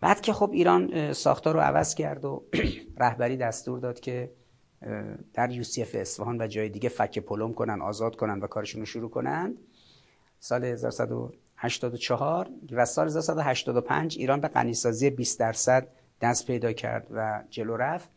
بعد 0.00 0.20
که 0.20 0.32
خب 0.32 0.50
ایران 0.52 1.12
ساختار 1.12 1.54
رو 1.54 1.60
عوض 1.60 1.94
کرد 1.94 2.24
و 2.24 2.42
رهبری 3.00 3.36
دستور 3.36 3.78
داد 3.78 4.00
که 4.00 4.30
در 5.34 5.50
یوسیف 5.50 5.94
اصفهان 5.94 6.40
و 6.40 6.46
جای 6.46 6.68
دیگه 6.68 6.88
فک 6.88 7.18
پلم 7.18 7.54
کنن 7.54 7.82
آزاد 7.82 8.16
کنن 8.16 8.40
و 8.40 8.46
کارشون 8.46 8.80
رو 8.80 8.86
شروع 8.86 9.10
کنن. 9.10 9.56
سال 10.40 10.64
1184 10.64 12.48
و 12.70 12.84
سال 12.84 13.06
1185 13.06 14.18
ایران 14.18 14.40
به 14.40 14.48
غنیسازی 14.48 15.10
20 15.10 15.40
درصد 15.40 15.88
دست 16.20 16.46
پیدا 16.46 16.72
کرد 16.72 17.06
و 17.10 17.44
جلو 17.50 17.76
رفت. 17.76 18.08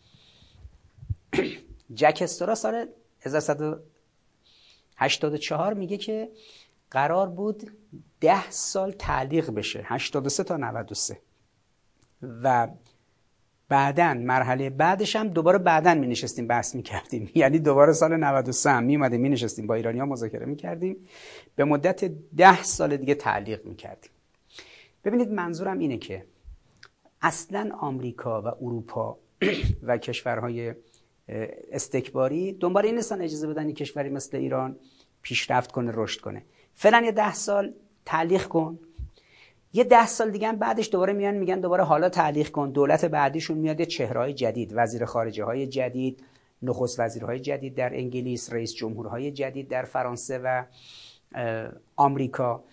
جک 1.93 2.19
استورا 2.21 2.55
سال 2.55 2.87
1184 3.21 5.73
میگه 5.73 5.97
که 5.97 6.29
قرار 6.91 7.29
بود 7.29 7.71
10 8.21 8.51
سال 8.51 8.91
تعلیق 8.91 9.49
بشه. 9.49 9.81
83 9.85 10.43
تا 10.43 10.57
93 10.57 11.17
و 12.43 12.67
بعدا 13.71 14.13
مرحله 14.13 14.69
بعدش 14.69 15.15
هم 15.15 15.27
دوباره 15.27 15.57
بعدا 15.57 15.93
می 15.93 16.07
نشستیم 16.07 16.47
بحث 16.47 16.75
می 16.75 16.83
کردیم 16.83 17.29
یعنی 17.35 17.59
دوباره 17.59 17.93
سال 17.93 18.17
93 18.17 18.69
هم 18.69 18.83
می 18.83 18.95
اومدیم 18.95 19.21
می 19.21 19.29
نشستیم 19.29 19.67
با 19.67 19.75
ایرانی 19.75 19.99
ها 19.99 20.05
مذاکره 20.05 20.45
می 20.45 20.55
کردیم 20.55 20.97
به 21.55 21.63
مدت 21.63 22.05
ده 22.37 22.63
سال 22.63 22.97
دیگه 22.97 23.15
تعلیق 23.15 23.65
می 23.65 23.75
کردیم 23.75 24.11
ببینید 25.05 25.31
منظورم 25.31 25.79
اینه 25.79 25.97
که 25.97 26.25
اصلا 27.21 27.69
آمریکا 27.79 28.41
و 28.41 28.47
اروپا 28.47 29.17
و 29.87 29.97
کشورهای 29.97 30.73
استکباری 31.71 32.53
دنبال 32.53 32.85
این 32.85 32.95
نیستن 32.95 33.21
اجازه 33.21 33.47
بدن 33.47 33.71
کشوری 33.71 34.09
مثل 34.09 34.37
ایران 34.37 34.75
پیشرفت 35.21 35.71
کنه 35.71 35.91
رشد 35.95 36.21
کنه. 36.21 36.43
فعلا 36.73 37.01
یه 37.05 37.11
ده 37.11 37.33
سال 37.33 37.73
تعلیق 38.05 38.47
کن. 38.47 38.79
یه 39.73 39.83
ده 39.83 40.07
سال 40.07 40.31
دیگه 40.31 40.51
بعدش 40.51 40.89
دوباره 40.89 41.13
میان 41.13 41.33
میگن 41.33 41.59
دوباره 41.59 41.83
حالا 41.83 42.09
تعلیق 42.09 42.51
کن. 42.51 42.71
دولت 42.71 43.05
بعدیشون 43.05 43.57
میاد 43.57 43.79
یه 43.79 43.85
چهرهای 43.85 44.33
جدید. 44.33 44.71
وزیر 44.75 45.05
خارجه 45.05 45.43
های 45.43 45.67
جدید 45.67 46.23
نخست 46.61 46.99
وزیرهای 46.99 47.39
جدید 47.39 47.75
در 47.75 47.95
انگلیس 47.95 48.53
رئیس 48.53 48.73
جمهورهای 48.73 49.31
جدید 49.31 49.67
در 49.69 49.83
فرانسه 49.83 50.39
و 50.39 50.63
آمریکا 51.95 52.63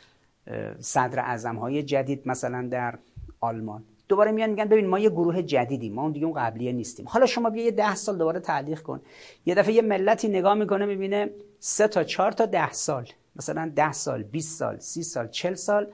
صدر 0.80 1.18
اعظم 1.18 1.56
های 1.56 1.82
جدید 1.82 2.22
مثلا 2.28 2.68
در 2.70 2.98
آلمان. 3.40 3.84
دوباره 4.08 4.30
میان 4.30 4.50
میگن 4.50 4.64
ببین 4.64 4.86
ما 4.86 4.98
یه 4.98 5.10
گروه 5.10 5.42
جدیدیم 5.42 5.94
ما 5.94 6.02
اون 6.02 6.12
دیگه 6.12 6.26
اون 6.26 6.34
قبلیه 6.34 6.72
نیستیم. 6.72 7.06
حالا 7.08 7.26
شما 7.26 7.50
بیا 7.50 7.64
یه 7.64 7.70
ده 7.70 7.94
سال 7.94 8.18
دوباره 8.18 8.40
تعلیق 8.40 8.82
کن. 8.82 9.00
یه 9.46 9.54
دفعه 9.54 9.74
یه 9.74 9.82
ملتی 9.82 10.28
نگاه 10.28 10.54
می‌کنه 10.54 10.86
می‌بینه 10.86 11.30
سه 11.58 11.88
تا 11.88 12.04
چهار 12.04 12.32
تا 12.32 12.46
ده 12.46 12.72
سال 12.72 13.08
مثلا 13.36 13.72
ده 13.76 13.92
سال 13.92 14.22
20 14.22 14.58
سال 14.58 14.78
سی 14.78 15.02
سال 15.02 15.28
چل 15.28 15.54
سال 15.54 15.86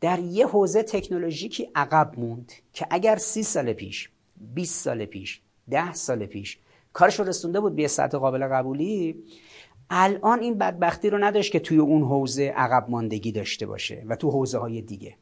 در 0.00 0.18
یه 0.18 0.46
حوزه 0.46 0.82
تکنولوژیکی 0.82 1.70
عقب 1.74 2.12
موند 2.16 2.52
که 2.72 2.86
اگر 2.90 3.16
سی 3.16 3.42
سال 3.42 3.72
پیش 3.72 4.10
20 4.54 4.84
سال 4.84 5.04
پیش 5.04 5.40
ده 5.70 5.92
سال 5.92 6.26
پیش 6.26 6.58
کارش 6.92 7.20
رو 7.20 7.28
رسونده 7.28 7.60
بود 7.60 7.76
به 7.76 7.88
سطح 7.88 8.18
قابل 8.18 8.48
قبولی 8.48 9.24
الان 9.90 10.40
این 10.40 10.58
بدبختی 10.58 11.10
رو 11.10 11.18
نداشت 11.18 11.52
که 11.52 11.60
توی 11.60 11.78
اون 11.78 12.02
حوزه 12.02 12.52
عقب 12.56 12.90
ماندگی 12.90 13.32
داشته 13.32 13.66
باشه 13.66 14.04
و 14.06 14.16
تو 14.16 14.30
حوزه 14.30 14.58
های 14.58 14.82
دیگه. 14.82 15.16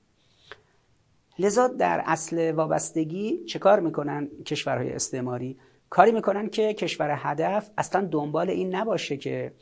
لذا 1.38 1.68
در 1.68 2.02
اصل 2.06 2.52
وابستگی 2.52 3.44
چه 3.44 3.58
کار 3.58 3.80
می‌کنن 3.80 4.28
کشورهای 4.46 4.92
استعماری؟ 4.92 5.58
کاری 5.90 6.12
می‌کنن 6.12 6.48
که 6.48 6.74
کشور 6.74 7.14
هدف 7.18 7.70
اصلا 7.78 8.08
دنبال 8.10 8.50
این 8.50 8.74
نباشه 8.74 9.16
که 9.16 9.52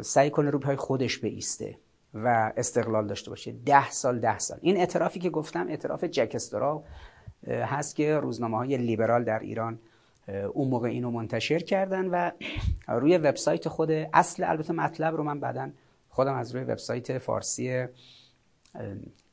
سعی 0.00 0.30
کنه 0.30 0.50
رو 0.50 0.76
خودش 0.76 1.18
بیسته. 1.18 1.78
و 2.14 2.52
استقلال 2.56 3.06
داشته 3.06 3.30
باشه. 3.30 3.52
ده 3.52 3.90
سال 3.90 4.20
ده 4.20 4.38
سال. 4.38 4.58
این 4.60 4.76
اعترافی 4.76 5.20
که 5.20 5.30
گفتم 5.30 5.68
اعتراف 5.68 6.04
جکسترا 6.04 6.84
هست 7.46 7.96
که 7.96 8.16
روزنامه 8.16 8.56
های 8.56 8.76
لیبرال 8.76 9.24
در 9.24 9.38
ایران 9.38 9.78
اون 10.52 10.68
موقع 10.68 10.88
اینو 10.88 11.10
منتشر 11.10 11.58
کردن 11.58 12.06
و 12.06 12.30
روی 12.88 13.18
وبسایت 13.18 13.68
خود 13.68 13.90
اصل 13.90 14.44
البته 14.44 14.72
مطلب 14.72 15.16
رو 15.16 15.24
من 15.24 15.40
بعدا 15.40 15.70
خودم 16.08 16.34
از 16.34 16.54
روی 16.54 16.64
وبسایت 16.64 17.18
فارسی 17.18 17.86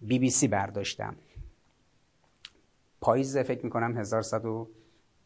بی 0.01 0.19
بی 0.19 0.29
سی 0.29 0.48
برداشتم. 0.48 1.15
پاییز 3.01 3.38
فکر 3.38 3.63
می‌کنم 3.63 3.98
1100 3.98 4.43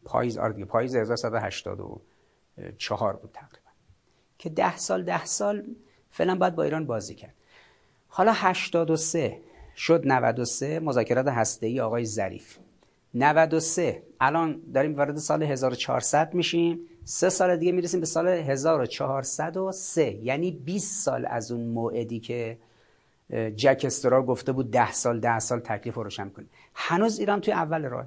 پاییز 0.04 0.38
آره 0.38 0.64
پاییز 0.64 0.96
1184 0.96 3.16
بود 3.16 3.30
تقریبا. 3.32 3.70
که 4.38 4.50
ده 4.50 4.76
سال 4.76 5.04
ده 5.04 5.24
سال 5.24 5.64
فعلا 6.10 6.34
باید 6.34 6.54
با 6.54 6.62
ایران 6.62 6.86
بازی 6.86 7.14
کرد. 7.14 7.34
حالا 8.16 8.32
83 8.34 9.40
شد 9.76 10.02
93 10.06 10.80
مذاکرات 10.80 11.28
هسته‌ای 11.28 11.80
آقای 11.80 12.04
ظریف. 12.04 12.56
93 13.14 14.02
الان 14.20 14.60
داریم 14.74 14.96
وارد 14.96 15.16
سال 15.16 15.42
1400 15.42 16.34
میشیم. 16.34 16.80
سه 17.04 17.28
سال 17.28 17.56
دیگه 17.56 17.72
می‌رسیم 17.72 18.00
به 18.00 18.06
سال 18.06 18.28
1403 18.28 20.18
یعنی 20.22 20.50
20 20.50 21.04
سال 21.04 21.26
از 21.26 21.52
اون 21.52 21.66
موعدی 21.66 22.20
که 22.20 22.58
جک 23.56 23.82
استرا 23.86 24.22
گفته 24.22 24.52
بود 24.52 24.70
10 24.70 24.92
سال 24.92 25.20
10 25.20 25.38
سال 25.38 25.60
تکلیف 25.60 25.94
روشن 25.94 26.28
کنیم. 26.28 26.50
هنوز 26.74 27.18
ایران 27.18 27.40
توی 27.40 27.52
اول 27.54 27.84
راه. 27.84 28.06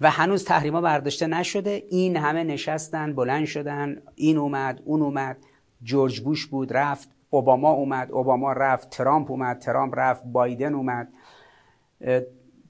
و 0.00 0.10
هنوز 0.10 0.44
تحریما 0.44 0.80
برداشته 0.80 1.26
نشده. 1.26 1.82
این 1.90 2.16
همه 2.16 2.44
نشستن 2.44 3.14
بلند 3.14 3.46
شدن 3.46 4.02
این 4.14 4.38
اومد 4.38 4.82
اون 4.84 5.02
اومد. 5.02 5.36
جورج 5.82 6.20
بوش 6.20 6.46
بود 6.46 6.76
رفت. 6.76 7.15
اوباما 7.30 7.70
اومد 7.70 8.12
اوباما 8.12 8.52
رفت 8.52 8.90
ترامپ 8.90 9.30
اومد 9.30 9.58
ترامپ 9.58 9.94
رفت 9.96 10.24
بایدن 10.24 10.74
اومد. 10.74 11.08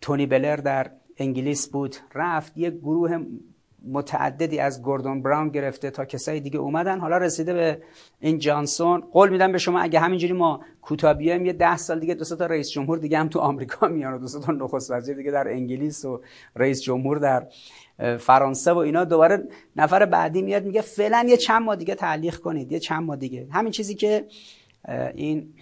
تونی 0.01 0.27
بلر 0.27 0.57
در 0.57 0.91
انگلیس 1.17 1.69
بود 1.69 1.97
رفت 2.15 2.53
یک 2.57 2.75
گروه 2.75 3.19
متعددی 3.89 4.59
از 4.59 4.83
گوردون 4.83 5.23
براون 5.23 5.49
گرفته 5.49 5.91
تا 5.91 6.05
کسای 6.05 6.41
دیگه 6.41 6.59
اومدن. 6.59 7.01
حالا 7.01 7.19
رسیده 7.19 7.55
به 7.55 7.83
این 8.21 8.39
جانسون. 8.39 9.01
قول 9.01 9.31
میدم 9.31 9.53
به 9.53 9.59
شما 9.59 9.81
اگه 9.81 10.01
همینجوری 10.01 10.33
ما 10.33 10.61
کوتاه 10.83 11.23
یه 11.23 11.53
ده 11.53 11.77
سال 11.77 12.01
دیگه 12.01 12.15
دو 12.15 12.25
تا 12.25 12.47
رئیس 12.47 12.71
جمهور 12.71 12.99
دیگه 12.99 13.19
هم 13.19 13.29
تو 13.29 13.39
آمریکا 13.39 13.89
میان 13.89 14.15
و 14.15 14.19
دو 14.19 14.41
تا 14.41 14.53
نخست 14.53 14.91
وزیر 14.91 15.17
دیگه 15.17 15.31
در 15.31 15.49
انگلیس 15.49 16.05
و 16.05 16.21
رئیس 16.57 16.83
جمهور 16.83 17.19
در 17.19 17.47
فرانسه 18.19 18.73
و 18.73 18.79
اینا 18.79 19.05
دوباره 19.05 19.49
نفر 19.76 20.05
بعدی 20.05 20.43
میاد 20.43 20.65
میگه 20.65 20.81
فعلا 20.81 21.26
یه 21.29 21.37
چند 21.37 21.62
ماه 21.62 21.76
دیگه 21.76 21.95
تعلیق 21.95 22.37
کنید 22.37 22.73
یه 22.73 22.79
چند 22.79 23.03
ماه 23.03 23.17
دیگه. 23.17 23.47
همین 23.50 23.73
چیزی 23.73 23.95
که 23.95 24.26
این 25.15 25.55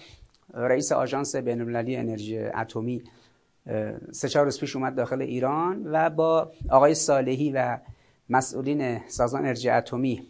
رئیس 0.54 0.92
آژانس 0.92 1.36
بین‌المللی 1.36 1.96
انرژی 1.96 2.38
اتمی 2.38 3.02
سه 4.12 4.28
چهار 4.28 4.44
روز 4.44 4.60
پیش 4.60 4.76
اومد 4.76 4.94
داخل 4.94 5.22
ایران 5.22 5.86
و 5.86 6.10
با 6.10 6.52
آقای 6.70 6.94
صالحی 6.94 7.52
و 7.52 7.78
مسئولین 8.30 9.00
سازمان 9.08 9.42
انرژی 9.42 9.68
اتمی 9.70 10.26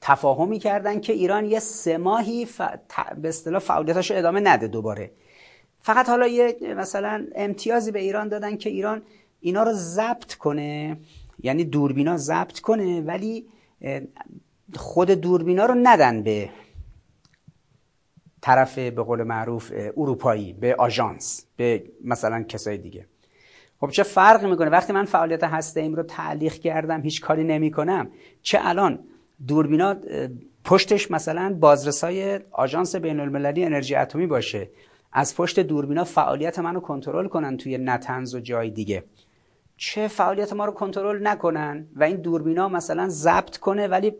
تفاهمی 0.00 0.58
کردن 0.58 1.00
که 1.00 1.12
ایران 1.12 1.44
یه 1.44 1.58
سه 1.58 1.98
ماهی 1.98 2.46
ف... 2.46 2.60
به 3.22 3.28
اصطلاح 3.28 3.60
فعالیتاشو 3.60 4.14
ادامه 4.16 4.40
نده 4.40 4.66
دوباره. 4.66 5.10
فقط 5.80 6.08
حالا 6.08 6.26
یه 6.26 6.56
مثلا 6.76 7.26
امتیازی 7.34 7.90
به 7.90 7.98
ایران 7.98 8.28
دادن 8.28 8.56
که 8.56 8.70
ایران 8.70 9.02
اینا 9.40 9.62
رو 9.62 9.72
ضبط 9.72 10.34
کنه 10.34 10.96
یعنی 11.42 11.64
دوربینا 11.64 12.16
ضبط 12.16 12.60
کنه 12.60 13.00
ولی 13.00 13.46
خود 14.74 15.10
دوربینا 15.10 15.66
رو 15.66 15.74
ندن 15.82 16.22
به 16.22 16.50
طرف 18.40 18.78
به 18.78 19.02
قول 19.02 19.22
معروف 19.22 19.72
اروپایی 19.96 20.52
به 20.52 20.74
آژانس 20.74 21.46
به 21.56 21.84
مثلا 22.04 22.42
کسای 22.42 22.78
دیگه. 22.78 23.06
خب 23.80 23.90
چه 23.90 24.02
فرقی 24.02 24.46
می‌کنه؟ 24.46 24.68
وقتی 24.68 24.92
من 24.92 25.04
فعالیت 25.04 25.44
هسته 25.44 25.80
ایم 25.80 25.94
رو 25.94 26.02
تعلیق 26.02 26.52
کردم 26.52 27.00
هیچ 27.00 27.20
کاری 27.20 27.44
نمی‌کنم 27.44 28.10
چه 28.42 28.58
الان 28.62 28.98
دوربینا 29.46 29.96
پشتش 30.64 31.10
مثلا 31.10 31.56
بازرسای 31.60 32.40
آژانس 32.50 32.96
بین 32.96 33.20
المللی 33.20 33.64
انرژی 33.64 33.94
اتمی 33.94 34.26
باشه 34.26 34.70
از 35.12 35.36
پشت 35.36 35.60
دوربینا 35.60 36.04
فعالیت 36.04 36.58
منو 36.58 36.80
کنترل 36.80 37.28
کنن 37.28 37.56
توی 37.56 37.78
نتنز 37.78 38.34
و 38.34 38.40
جای 38.40 38.70
دیگه. 38.70 39.04
چه 39.78 40.08
فعالیت 40.08 40.52
ما 40.52 40.64
رو 40.64 40.72
کنترل 40.72 41.26
نکنن 41.26 41.86
و 41.96 42.04
این 42.04 42.16
دوربینا 42.16 42.68
مثلا 42.68 43.08
ضبط 43.08 43.56
کنه 43.56 43.88
ولی 43.88 44.14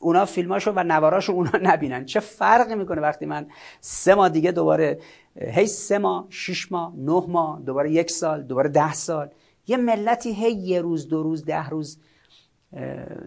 اونا 0.00 0.24
فیلماشو 0.24 0.72
و 0.76 0.82
نواراشو 0.82 1.32
اونا 1.32 1.50
نبینن. 1.72 2.04
چه 2.04 2.20
فرقی 2.20 2.74
می‌کنه 2.74 3.00
وقتی 3.00 3.26
من 3.26 3.46
سه 3.80 4.14
ماه 4.14 4.28
دیگه 4.28 4.52
دوباره 4.52 4.98
هی 5.40 5.66
سه 5.66 5.98
ماه 5.98 6.26
شش 6.30 6.72
ماه 6.72 6.92
نه 6.96 7.24
ماه 7.28 7.60
دوباره 7.66 7.92
یک 7.92 8.10
سال 8.10 8.42
دوباره 8.42 8.68
ده 8.68 8.92
سال. 8.92 9.28
یه 9.66 9.76
ملتی 9.76 10.32
هی 10.32 10.52
یه 10.52 10.80
روز 10.80 11.08
دو 11.08 11.22
روز 11.22 11.44
ده 11.44 11.68
روز 11.68 11.98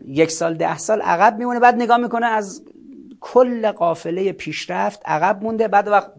یک 0.06 0.32
سال 0.32 0.54
ده 0.54 0.78
سال 0.78 1.02
عقب 1.02 1.38
میمونه 1.38 1.60
بعد 1.60 1.76
نگاه 1.76 1.98
می‌کنه 1.98 2.26
از 2.26 2.64
کل 3.20 3.72
قافله 3.72 4.32
پیشرفت 4.32 5.02
عقب 5.06 5.44
مونده. 5.44 5.68
بعد 5.68 5.88
وقت 5.88 6.12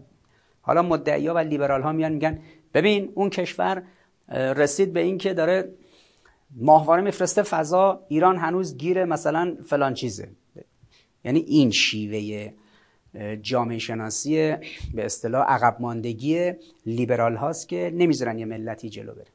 حالا 0.61 0.83
مدعیا 0.83 1.35
و 1.35 1.39
لیبرال 1.39 1.83
ها 1.83 1.93
میان 1.93 2.13
میگن 2.13 2.39
ببین 2.75 3.13
اون 3.15 3.31
کشور 3.31 3.83
رسید 4.31 4.93
به 4.93 5.01
اینکه 5.01 5.35
داره 5.35 5.73
ماهواره 6.57 7.03
میفرسته 7.03 7.43
فضا 7.43 8.01
ایران 8.09 8.37
هنوز 8.37 8.77
گیره 8.77 9.05
مثلا 9.05 9.57
فلان 9.67 9.95
چیزه. 9.95 10.29
یعنی 11.25 11.39
این 11.39 11.71
شیوه 11.71 12.53
جامعه 13.43 13.79
شناسی 13.79 14.57
به 14.95 15.05
اصطلاح 15.05 15.47
عقب 15.47 15.77
ماندگی 15.81 16.53
لیبرال 16.87 17.37
هاست 17.37 17.69
که 17.69 17.93
نمی‌ذارن 17.95 18.39
یه 18.39 18.45
ملتی 18.45 18.89
جلو 18.89 19.15
بره. 19.15 19.27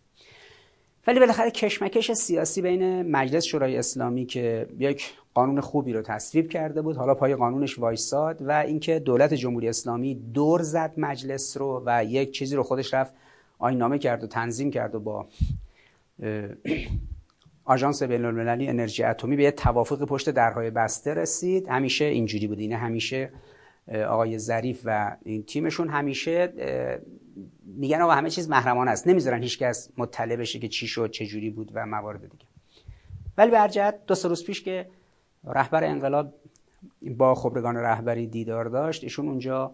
ولی 1.08 1.20
بالاخره 1.20 1.52
کشمکش 1.52 2.12
سیاسی 2.12 2.62
بین 2.62 3.02
مجلس 3.12 3.44
شورای 3.44 3.78
اسلامی 3.78 4.26
که 4.26 4.68
یک 4.80 5.14
قانون 5.34 5.62
خوبی 5.62 5.94
رو 5.94 6.02
تصویب 6.02 6.50
کرده 6.50 6.82
بود 6.82 6.98
حالا 6.98 7.16
پای 7.16 7.36
قانونش 7.36 7.80
وایساد 7.80 8.42
و 8.42 8.52
اینکه 8.52 9.00
دولت 9.00 9.34
جمهوری 9.34 9.70
اسلامی 9.70 10.16
دور 10.16 10.62
زد 10.62 10.94
مجلس 10.98 11.58
رو 11.58 11.84
و 11.86 12.06
یک 12.06 12.32
چیزی 12.32 12.56
رو 12.56 12.64
خودش 12.64 12.94
رفت 12.94 13.14
نامه 13.74 14.00
کرد 14.00 14.24
و 14.24 14.28
تنظیم 14.28 14.72
کرد 14.72 14.96
و 14.96 15.00
با 15.00 15.28
آژانس 17.66 18.04
بین 18.04 18.26
المللی 18.26 18.68
انرژی 18.68 19.04
اتمی 19.04 19.36
به 19.36 19.44
یه 19.44 19.52
توافق 19.52 20.06
پشت 20.06 20.30
درهای 20.30 20.70
بسته 20.70 21.14
رسید. 21.14 21.68
همیشه 21.70 22.06
اینجوری 22.06 22.48
بود. 22.48 22.60
اینه 22.60 22.78
همیشه 22.78 23.32
آقای 24.08 24.40
ظریف 24.40 24.82
و 24.86 25.18
این 25.24 25.44
تیمشون 25.44 25.90
همیشه 25.90 26.54
میگن 27.66 28.02
آقا 28.02 28.14
همه 28.14 28.30
چیز 28.30 28.50
محرمانه 28.50 28.92
است. 28.92 29.08
نمی‌ذارن 29.08 29.44
هیچکس 29.44 29.90
مطلع 29.98 30.36
بشه 30.36 30.60
که 30.60 30.68
چی 30.68 30.88
شد 30.88 31.12
چه 31.12 31.26
جوری 31.26 31.50
بود 31.50 31.72
و 31.74 31.86
موارد 31.86 32.22
دیگه. 32.22 32.46
ولی 33.38 33.52
به 33.52 33.94
دو 34.08 34.16
سه 34.16 34.28
روز 34.28 34.46
پیش 34.46 34.64
که 34.64 34.90
رهبر 35.44 35.84
انقلاب 35.84 36.34
با 37.02 37.36
خبرگان 37.36 37.76
رهبری 37.76 38.28
دیدار 38.28 38.66
داشت 38.66 39.04
ایشون 39.04 39.28
اونجا 39.28 39.72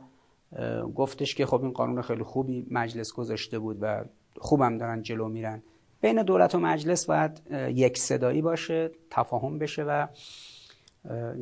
گفتش 0.96 1.36
که 1.36 1.46
خب 1.46 1.64
این 1.64 1.72
قانون 1.72 2.02
خیلی 2.02 2.24
خوبی 2.24 2.68
مجلس 2.72 3.14
گذاشته 3.14 3.60
بود 3.60 3.78
و 3.82 4.04
خوبم 4.38 4.78
دارن 4.78 5.02
جلو 5.02 5.28
میرن. 5.28 5.64
بین 6.02 6.24
دولت 6.24 6.56
و 6.56 6.60
مجلس 6.60 7.06
باید 7.06 7.42
یک 7.76 7.98
صدایی 7.98 8.42
باشه 8.42 8.92
تفاهم 9.10 9.60
بشه 9.60 9.84
و 9.84 10.08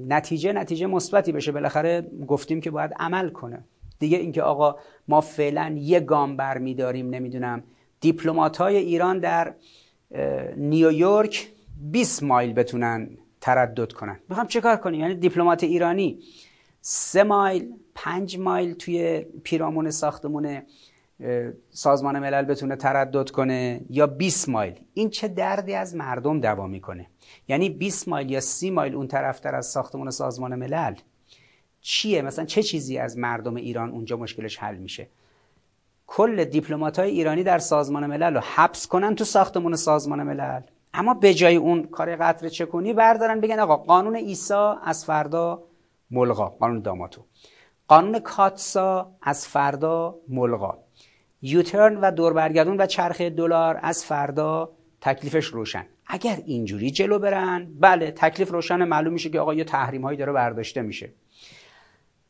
نتیجه 0.07 0.53
نتیجه 0.53 0.87
مثبتی 0.87 1.31
بشه. 1.31 1.51
بالاخره 1.51 2.11
گفتیم 2.27 2.61
که 2.61 2.71
باید 2.71 2.91
عمل 2.99 3.29
کنه. 3.29 3.63
دیگه 3.99 4.17
اینکه 4.17 4.41
آقا 4.41 4.75
ما 5.07 5.21
فعلا 5.21 5.75
یه 5.79 5.99
گام 5.99 6.37
برمیداریم 6.37 7.09
نمی‌دونم 7.09 7.63
دیپلمات 8.01 8.57
های 8.57 8.75
ایران 8.77 9.19
در 9.19 9.53
نیویورک 10.57 11.47
20 11.91 12.23
مایل 12.23 12.53
بتونن 12.53 13.09
تردد 13.41 13.91
کنن. 13.91 14.19
می‌خوام 14.29 14.47
چه 14.47 14.61
کنیم؟ 14.61 14.99
یعنی 14.99 15.15
دیپلمات 15.15 15.63
ایرانی 15.63 16.19
سه 16.91 17.23
مایل 17.23 17.73
پنج 17.95 18.37
مایل 18.37 18.73
توی 18.73 19.25
پیرامون 19.43 19.91
ساختمون 19.91 20.61
سازمان 21.69 22.19
ملل 22.19 22.41
بتونه 22.41 22.75
تردد 22.75 23.29
کنه 23.29 23.81
یا 23.89 24.07
20 24.07 24.49
مایل. 24.49 24.79
این 24.93 25.09
چه 25.09 25.27
دردی 25.27 25.73
از 25.73 25.95
مردم 25.95 26.39
دوا 26.39 26.67
می‌کنه؟ 26.67 27.07
یعنی 27.47 27.69
20 27.69 28.07
مایل 28.07 28.31
یا 28.31 28.39
30 28.39 28.71
مایل 28.71 28.95
اون 28.95 29.07
طرفتر 29.07 29.55
از 29.55 29.65
ساختمون 29.65 30.09
سازمان 30.09 30.55
ملل 30.55 30.95
چیه؟ 31.81 32.21
مثلا 32.21 32.45
چه 32.45 32.63
چیزی 32.63 32.97
از 32.97 33.17
مردم 33.17 33.55
ایران 33.55 33.89
اونجا 33.89 34.17
مشکلش 34.17 34.57
حل 34.57 34.75
میشه؟ 34.75 35.07
کل 36.07 36.43
دیپلمات 36.43 36.99
های 36.99 37.09
ایرانی 37.09 37.43
در 37.43 37.59
سازمان 37.59 38.05
ملل 38.05 38.33
رو 38.33 38.41
حبس 38.55 38.87
کنن 38.87 39.15
تو 39.15 39.23
ساختمون 39.23 39.75
سازمان 39.75 40.23
ملل. 40.23 40.61
اما 40.93 41.13
به 41.13 41.33
جای 41.33 41.55
اون 41.55 41.83
کار 41.83 42.15
قطر 42.15 42.49
چکونی 42.49 42.93
بردارن 42.93 43.39
بگن 43.39 43.59
آقا 43.59 43.77
قانون 43.77 44.15
ایسا 44.15 44.79
از 44.83 45.05
فردا 45.05 45.68
ملغا. 46.11 46.49
قانون 46.49 46.81
داماتو. 46.81 47.25
قانون 47.87 48.19
کاتسا 48.19 49.11
از 49.21 49.47
فردا 49.47 50.15
ملغا. 50.27 50.77
یوترن 51.41 51.97
و 51.97 52.11
دوربرگردون 52.11 52.81
و 52.81 52.85
چرخه 52.85 53.29
دلار 53.29 53.79
از 53.81 54.05
فردا 54.05 54.71
تکلیفش 55.01 55.45
روشن. 55.45 55.85
اگر 56.07 56.39
اینجوری 56.45 56.91
جلو 56.91 57.19
برن 57.19 57.67
بله 57.79 58.11
تکلیف 58.11 58.51
روشن 58.51 58.83
معلوم 58.83 59.13
میشه 59.13 59.29
که 59.29 59.39
آقا 59.39 59.53
یه 59.53 59.63
تحریم 59.63 60.01
هایی 60.01 60.17
داره 60.17 60.31
برداشته 60.31 60.81
میشه. 60.81 61.13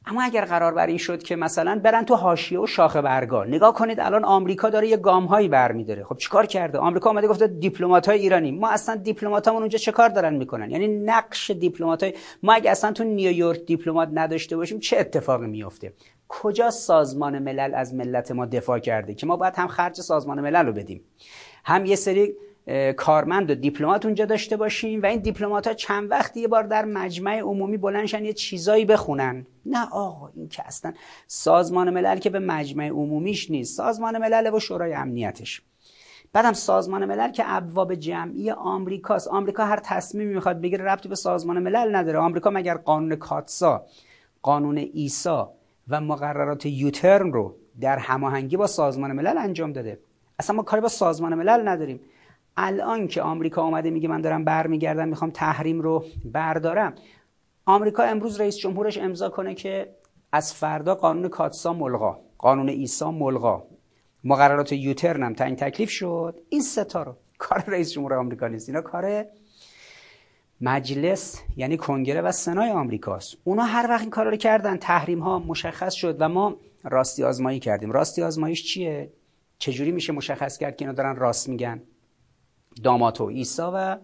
اما 0.10 0.24
اگر 0.24 0.46
قرار 0.46 0.74
بر 0.74 0.88
این 0.88 0.98
شد 0.98 1.24
که 1.24 1.36
مثلا 1.36 1.82
برن 1.84 2.06
تو 2.06 2.16
حاشیه 2.16 2.60
و 2.60 2.68
شاخه 2.68 3.02
برگا 3.02 3.44
نگاه 3.44 3.74
کنید 3.74 4.00
الان 4.00 4.26
آمریکا 4.26 4.70
داره 4.70 4.88
یه 4.88 4.98
گام 4.98 5.26
هایی 5.26 5.48
برمیداره. 5.48 6.04
خب 6.04 6.18
چیکار 6.18 6.46
کرده؟ 6.46 6.78
آمریکا 6.78 7.10
اومده 7.10 7.28
گفته 7.28 7.48
دیپلمات 7.48 8.10
های 8.10 8.20
ایرانی. 8.20 8.52
ما 8.52 8.70
اصلا 8.70 8.96
دیپلماتامون 8.96 9.62
اونجا 9.62 9.78
چه 9.78 9.92
کار 9.92 10.10
دارن 10.10 10.34
می‌کنن؟ 10.34 10.72
یعنی 10.72 10.88
نقش 10.88 11.52
دیپلمات 11.52 12.04
های 12.04 12.14
ما 12.44 12.54
اگه 12.54 12.72
اصلا 12.72 12.92
تو 12.92 13.04
نیویورک 13.04 13.66
دیپلمات 13.66 14.10
نداشته 14.14 14.58
باشیم 14.58 14.80
چه 14.80 14.98
اتفاقی 14.98 15.48
میفته 15.48 15.94
کجا 16.28 16.72
سازمان 16.72 17.40
ملل 17.40 17.74
از 17.76 17.94
ملت 17.94 18.32
ما 18.32 18.46
دفاع 18.46 18.80
کرده 18.80 19.14
که 19.14 19.26
ما 19.26 19.38
باید 19.38 19.56
هم 19.56 19.68
خرج 19.68 20.02
سازمان 20.02 20.42
ملل 20.42 20.66
رو 20.66 20.74
بدیم؟ 20.74 21.04
هم 21.66 21.86
یه 21.86 21.96
سری 21.96 22.34
کارمند 22.98 23.52
و 23.52 23.56
دیپلمات 23.56 24.06
اونجا 24.06 24.26
داشته 24.26 24.58
باشیم 24.58 25.02
و 25.02 25.06
این 25.06 25.20
دیپلمات 25.20 25.68
ها 25.68 25.74
چند 25.74 26.12
وقت 26.12 26.38
یه 26.38 26.48
بار 26.48 26.64
در 26.64 26.86
مجمع 26.86 27.40
عمومی 27.40 27.78
بلندشن 27.78 28.26
یه 28.26 28.34
چیزایی 28.34 28.86
بخونن. 28.86 29.46
نه 29.66 29.90
آقا 29.92 30.30
این 30.36 30.50
که 30.50 30.68
اصلا 30.68 30.94
سازمان 31.28 31.90
ملل 31.90 32.18
که 32.18 32.30
به 32.30 32.40
مجمع 32.40 32.88
عمومیش 32.88 33.52
نیست. 33.52 33.78
سازمان 33.78 34.18
ملل 34.18 34.54
و 34.54 34.60
شورای 34.60 34.94
امنیتش. 34.94 35.62
بعدم 36.34 36.54
سازمان 36.54 37.06
ملل 37.06 37.32
که 37.32 37.44
ابواب 37.46 37.96
جمعی 37.96 38.52
آمریکاست. 38.52 39.28
آمریکا 39.28 39.66
هر 39.66 39.80
تصمیمی 39.84 40.34
می‌خواد 40.34 40.62
بگیره 40.62 40.86
ربطی 40.86 41.10
به 41.10 41.16
سازمان 41.16 41.60
ملل 41.60 41.96
نداره. 41.96 42.20
آمریکا 42.20 42.50
مگر 42.50 42.78
قانون 42.78 43.16
کاتسا 43.16 43.86
قانون 44.42 44.78
ایسا 44.78 45.54
و 45.88 46.02
مقررات 46.02 46.66
یوترن 46.66 47.34
رو 47.34 47.56
در 47.82 47.98
هماهنگی 47.98 48.58
با 48.58 48.68
سازمان 48.68 49.12
ملل 49.12 49.38
انجام 49.38 49.74
داده؟ 49.74 50.00
اصلا 50.40 50.56
ما 50.56 50.64
کاری 50.64 50.82
با 50.82 50.88
سازمان 50.88 51.34
ملل 51.34 51.68
نداریم. 51.68 52.00
الان 52.62 53.08
که 53.08 53.22
آمریکا 53.22 53.62
آمده 53.62 53.90
میگه 53.90 54.08
من 54.08 54.22
دارم 54.22 54.44
برمیگردم 54.44 55.08
می‌خوام 55.08 55.32
تحریم 55.32 55.82
رو 55.82 56.06
بردارم. 56.26 56.96
آمریکا 57.66 58.04
امروز 58.04 58.40
رئیس 58.40 58.58
جمهورش 58.58 58.98
امضا 58.98 59.30
کنه 59.30 59.56
که 59.56 59.96
از 60.32 60.54
فردا 60.54 60.96
قانون 60.96 61.28
کاتسا 61.28 61.74
ملغا 61.74 62.20
قانون 62.38 62.70
ایسا 62.70 63.12
ملغا. 63.12 63.64
مقررات 64.24 64.72
یوترن 64.72 65.24
هم 65.24 65.34
تعیین 65.34 65.56
تکلیف 65.56 65.90
شد. 65.90 66.42
این 66.50 66.62
ستا 66.62 67.04
رو 67.04 67.16
کار 67.38 67.64
رئیس 67.68 67.92
جمهور 67.92 68.14
آمریکا 68.14 68.48
نیست. 68.48 68.70
اینا 68.70 68.82
کار 68.82 69.26
مجلس 70.62 71.42
یعنی 71.58 71.78
کنگره 71.78 72.22
و 72.22 72.32
سنای 72.32 72.70
آمریکاست 72.70 73.38
اونا 73.44 73.64
هر 73.64 73.86
وقت 73.90 74.02
این 74.02 74.10
کار 74.10 74.26
رو 74.26 74.36
کردن 74.36 74.78
تحریم 74.78 75.20
ها 75.20 75.40
مشخص 75.40 75.94
شد 75.94 76.18
و 76.20 76.30
ما 76.30 76.56
راستی 76.84 77.24
آزمایی 77.24 77.60
کردیم. 77.60 77.92
راستی 77.92 78.24
آزماییش 78.24 78.74
چیه؟ 78.74 79.10
چجوری 79.58 79.92
میشه 79.92 80.14
مشخص 80.14 80.58
کرد 80.58 80.76
که 80.78 80.86
اینا 80.86 80.94
دارن 80.94 81.16
راست 81.16 81.50
میگن؟ 81.50 81.82
داماتو 82.84 83.24
ایسا 83.24 83.72
و 83.76 83.98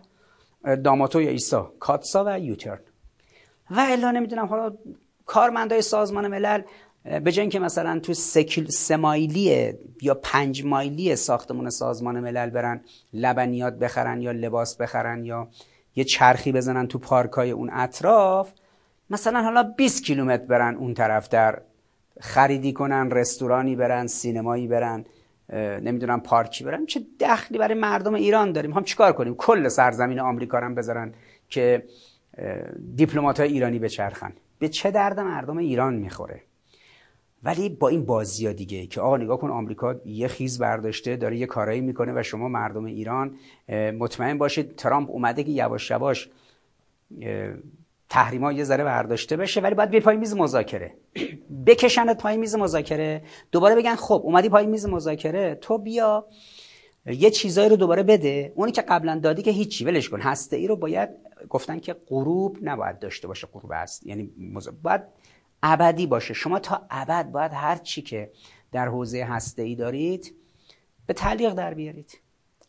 داماتو 0.76 1.22
یا 1.22 1.30
ایسا 1.30 1.74
کاتسا 1.80 2.24
و 2.28 2.40
یوترن. 2.40 2.80
و 3.72 3.86
الا 3.90 4.12
نمی‌دونم 4.12 4.46
حالا 4.46 4.74
کارمندای 5.26 5.82
سازمان 5.82 6.28
ملل 6.28 6.62
به 7.24 7.32
جای 7.32 7.50
که 7.50 7.60
مثلا 7.60 8.00
تو 8.00 8.14
سکل 8.14 8.66
سمایلی 8.66 9.74
یا 10.02 10.14
پنج 10.14 10.66
مایلی 10.66 11.16
ساختمون 11.16 11.70
سازمان 11.70 12.20
ملل 12.20 12.50
برن 12.50 12.82
لبنیات 13.14 13.74
بخرن 13.74 14.22
یا 14.22 14.32
لباس 14.32 14.78
بخرن 14.78 15.26
یا 15.26 15.48
یه 15.96 16.04
چرخی 16.04 16.52
بزنن 16.52 16.88
تو 16.88 17.00
پارکای 17.00 17.52
اون 17.52 17.70
اطراف 17.74 18.52
مثلا 19.10 19.42
حالا 19.42 19.64
20 19.64 20.04
کیلومتر 20.04 20.46
برن 20.46 20.76
اون 20.76 20.94
طرف 20.94 21.30
در 21.30 21.62
خریدی 22.20 22.74
کنن 22.74 23.12
رستورانی 23.12 23.76
برن 23.76 24.08
سینمایی 24.08 24.68
برن. 24.68 25.06
نمی‌دونم 25.54 26.20
پارکی 26.20 26.64
برن. 26.64 26.86
چه 26.86 27.02
دخلی 27.20 27.58
برای 27.58 27.74
مردم 27.74 28.14
ایران 28.14 28.52
داریم؟ 28.52 28.72
هم 28.74 28.84
چیکار 28.84 29.14
کنیم؟ 29.14 29.36
کل 29.36 29.68
سرزمین 29.68 30.20
آمریکا 30.20 30.60
رو 30.60 30.76
بذارن 30.76 31.14
که 31.50 31.84
دیپلمات 32.96 33.40
های 33.40 33.52
ایرانی 33.52 33.80
بچرخن. 33.80 34.34
به 34.60 34.70
چه 34.70 34.92
درد 34.92 35.20
مردم 35.20 35.58
ایران 35.58 35.94
می‌خوره؟ 35.94 36.42
ولی 37.44 37.70
با 37.70 37.88
این 37.88 38.06
بازی 38.06 38.48
ها 38.48 38.54
دیگه 38.54 38.88
که 38.88 39.02
آقا 39.02 39.18
نگاه 39.18 39.38
کن 39.38 39.50
آمریکا 39.50 39.96
یه 40.06 40.28
خیز 40.28 40.60
برداشته 40.60 41.16
داره 41.16 41.38
یه 41.38 41.46
کارایی 41.46 41.82
می‌کنه 41.82 42.20
و 42.20 42.24
شما 42.24 42.48
مردم 42.48 42.86
ایران 42.86 43.36
مطمئن 44.00 44.38
باشید 44.38 44.76
ترامپ 44.76 45.10
اومده 45.10 45.44
که 45.44 45.52
یواش 45.52 45.92
یواش 45.92 46.30
تحریما 48.16 48.52
یه 48.52 48.64
ذره 48.64 48.84
برداشته 48.84 49.38
بشه 49.38 49.62
ولی 49.62 49.76
باید 49.76 49.90
بیر 49.90 50.04
پای 50.04 50.18
میز 50.18 50.36
مذاکره. 50.36 50.94
بکشنت 51.68 52.18
پای 52.18 52.38
میز 52.38 52.56
مذاکره. 52.56 53.24
دوباره 53.52 53.76
بگن 53.76 53.96
خب 53.96 54.22
اومدی 54.24 54.50
پای 54.50 54.66
میز 54.66 54.86
مذاکره 54.86 55.56
تو 55.56 55.78
بیا 55.78 56.28
یه 57.06 57.30
چیزایی 57.30 57.70
رو 57.70 57.76
دوباره 57.76 58.04
بده. 58.04 58.54
اونی 58.56 58.72
که 58.72 58.82
قبلا 58.82 59.20
دادی 59.20 59.42
که 59.42 59.52
هیچی 59.52 59.86
ولش 59.86 60.10
کن. 60.10 60.22
هسته 60.22 60.56
ای 60.56 60.68
رو 60.68 60.76
باید 60.76 61.10
گفتن 61.50 61.80
که 61.80 61.96
غروب 62.10 62.58
نباید 62.62 63.00
داشته 63.00 63.28
باشه 63.28 63.48
غروب 63.48 63.72
هست 63.74 64.08
یعنی 64.08 64.32
باید 64.84 65.02
ابدی 65.64 66.08
باشه. 66.08 66.34
شما 66.34 66.60
تا 66.60 66.86
ابد 66.90 67.32
باید 67.32 67.52
هر 67.54 67.76
چی 67.76 68.02
که 68.02 68.32
در 68.72 68.88
حوزه 68.88 69.24
هسته 69.24 69.62
ای 69.62 69.76
دارید 69.76 70.36
به 71.06 71.14
تعلیق 71.14 71.54
در 71.54 71.74
بیارید. 71.74 72.20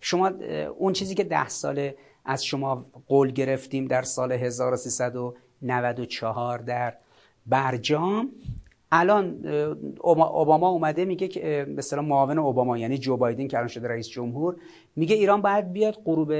شما 0.00 0.30
اون 0.78 0.92
چیزی 0.92 1.14
که 1.14 1.24
ده 1.24 1.48
سال 1.48 1.90
از 2.26 2.44
شما 2.44 2.86
قول 3.08 3.30
گرفتیم 3.30 3.86
در 3.86 4.02
سال 4.02 4.32
1394 4.32 6.58
در 6.58 6.94
برجام. 7.46 8.30
الان 8.92 9.46
اوباما 10.00 10.68
اومده 10.68 11.04
میگه 11.04 11.28
که 11.28 11.66
مثلا 11.76 12.02
معاون 12.02 12.38
اوباما 12.38 12.78
یعنی 12.78 12.98
جو 12.98 13.16
بایدن 13.16 13.48
که 13.48 13.56
الان 13.56 13.68
شده 13.68 13.88
رئیس 13.88 14.08
جمهور 14.08 14.56
میگه 14.96 15.16
ایران 15.16 15.42
باید 15.42 15.72
بیاد 15.72 15.98
غروب 16.04 16.32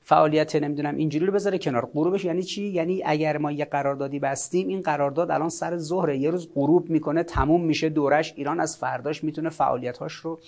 فعالیت 0.00 0.56
نمی‌دونم 0.56 0.96
اینجوری 0.96 1.26
رو 1.26 1.32
بذاره 1.32 1.58
کنار. 1.58 1.90
غروبش 1.94 2.24
یعنی 2.24 2.42
چی؟ 2.42 2.62
یعنی 2.62 3.02
اگر 3.06 3.38
ما 3.38 3.52
یه 3.52 3.64
قراردادی 3.64 4.18
بستیم 4.18 4.68
این 4.68 4.80
قرارداد 4.80 5.30
الان 5.30 5.48
سر 5.48 5.76
ظهر 5.76 6.08
یه 6.08 6.30
روز 6.30 6.48
غروب 6.54 6.90
می‌کنه 6.90 7.22
تموم 7.22 7.64
میشه 7.64 7.88
دورش 7.88 8.34
ایران 8.36 8.60
از 8.60 8.76
فرداش 8.76 9.24
می‌تونه 9.24 9.48
فعالیتاش 9.48 10.12
رو 10.12 10.40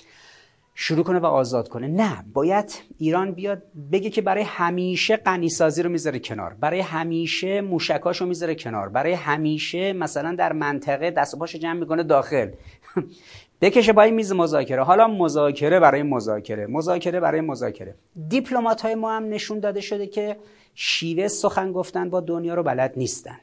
شروع 0.79 1.05
کنه 1.05 1.19
و 1.19 1.27
آزاد 1.27 1.69
کنه. 1.69 1.89
نه 1.89 2.25
باید 2.33 2.83
ایران 2.99 3.33
بیاد 3.33 3.63
بگه 3.93 4.11
که 4.11 4.23
برای 4.23 4.43
همیشه 4.43 5.17
قنیسازی 5.17 5.83
رو 5.83 5.91
می‌ذاره 5.91 6.19
کنار 6.19 6.57
برای 6.61 6.81
همیشه 6.81 7.61
موشکاش 7.61 8.21
رو 8.21 8.27
می‌ذاره 8.27 8.55
کنار 8.55 8.89
برای 8.89 9.13
همیشه 9.13 9.93
مثلا 9.93 10.35
در 10.35 10.53
منطقه 10.53 11.11
دست 11.11 11.35
و 11.35 11.39
پاش 11.39 11.57
جمع 11.57 11.81
می‌کنه 11.81 12.03
داخل. 12.03 12.51
بکشه 13.61 13.93
با 13.93 14.03
این 14.03 14.15
میز 14.15 14.33
مذاکره. 14.33 14.83
حالا 14.83 15.09
مذاکره 15.09 15.81
برای 15.81 16.03
مذاکره 16.03 16.67
مذاکره 16.67 17.21
برای 17.21 17.41
مذاکره. 17.41 17.95
دیپلمات 18.29 18.81
های 18.81 18.95
ما 18.95 19.13
هم 19.13 19.29
نشون 19.29 19.61
داده 19.61 19.81
شده 19.81 20.07
که 20.07 20.37
شیوه 20.75 21.29
سخن 21.29 21.73
گفتن 21.73 22.11
با 22.11 22.21
دنیا 22.21 22.55
رو 22.55 22.63
بلد 22.63 22.93
نیستن. 22.97 23.41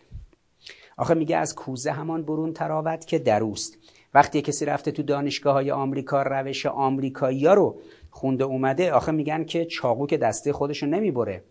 آخه 0.98 1.14
میگه 1.14 1.38
از 1.38 1.56
کوزه 1.56 1.92
همان 1.92 2.24
برون 2.24 2.54
تراوت 2.54 3.08
که 3.08 3.20
دروست 3.20 3.78
وقتی 4.14 4.42
کسی 4.42 4.66
رفته 4.66 4.92
تو 4.92 5.04
دانشگاه 5.04 5.54
های 5.54 5.72
آمریکا 5.72 6.22
روش 6.22 6.66
آمریکایی 6.66 7.46
رو 7.46 7.80
خونده 8.10 8.44
اومده 8.44 8.92
آخه 8.92 9.12
میگن 9.12 9.44
که 9.44 9.66
چاقو 9.66 10.08
که 10.08 10.18
دسته 10.18 10.54
خودشو 10.54 10.86
نمی‌بره. 10.86 11.44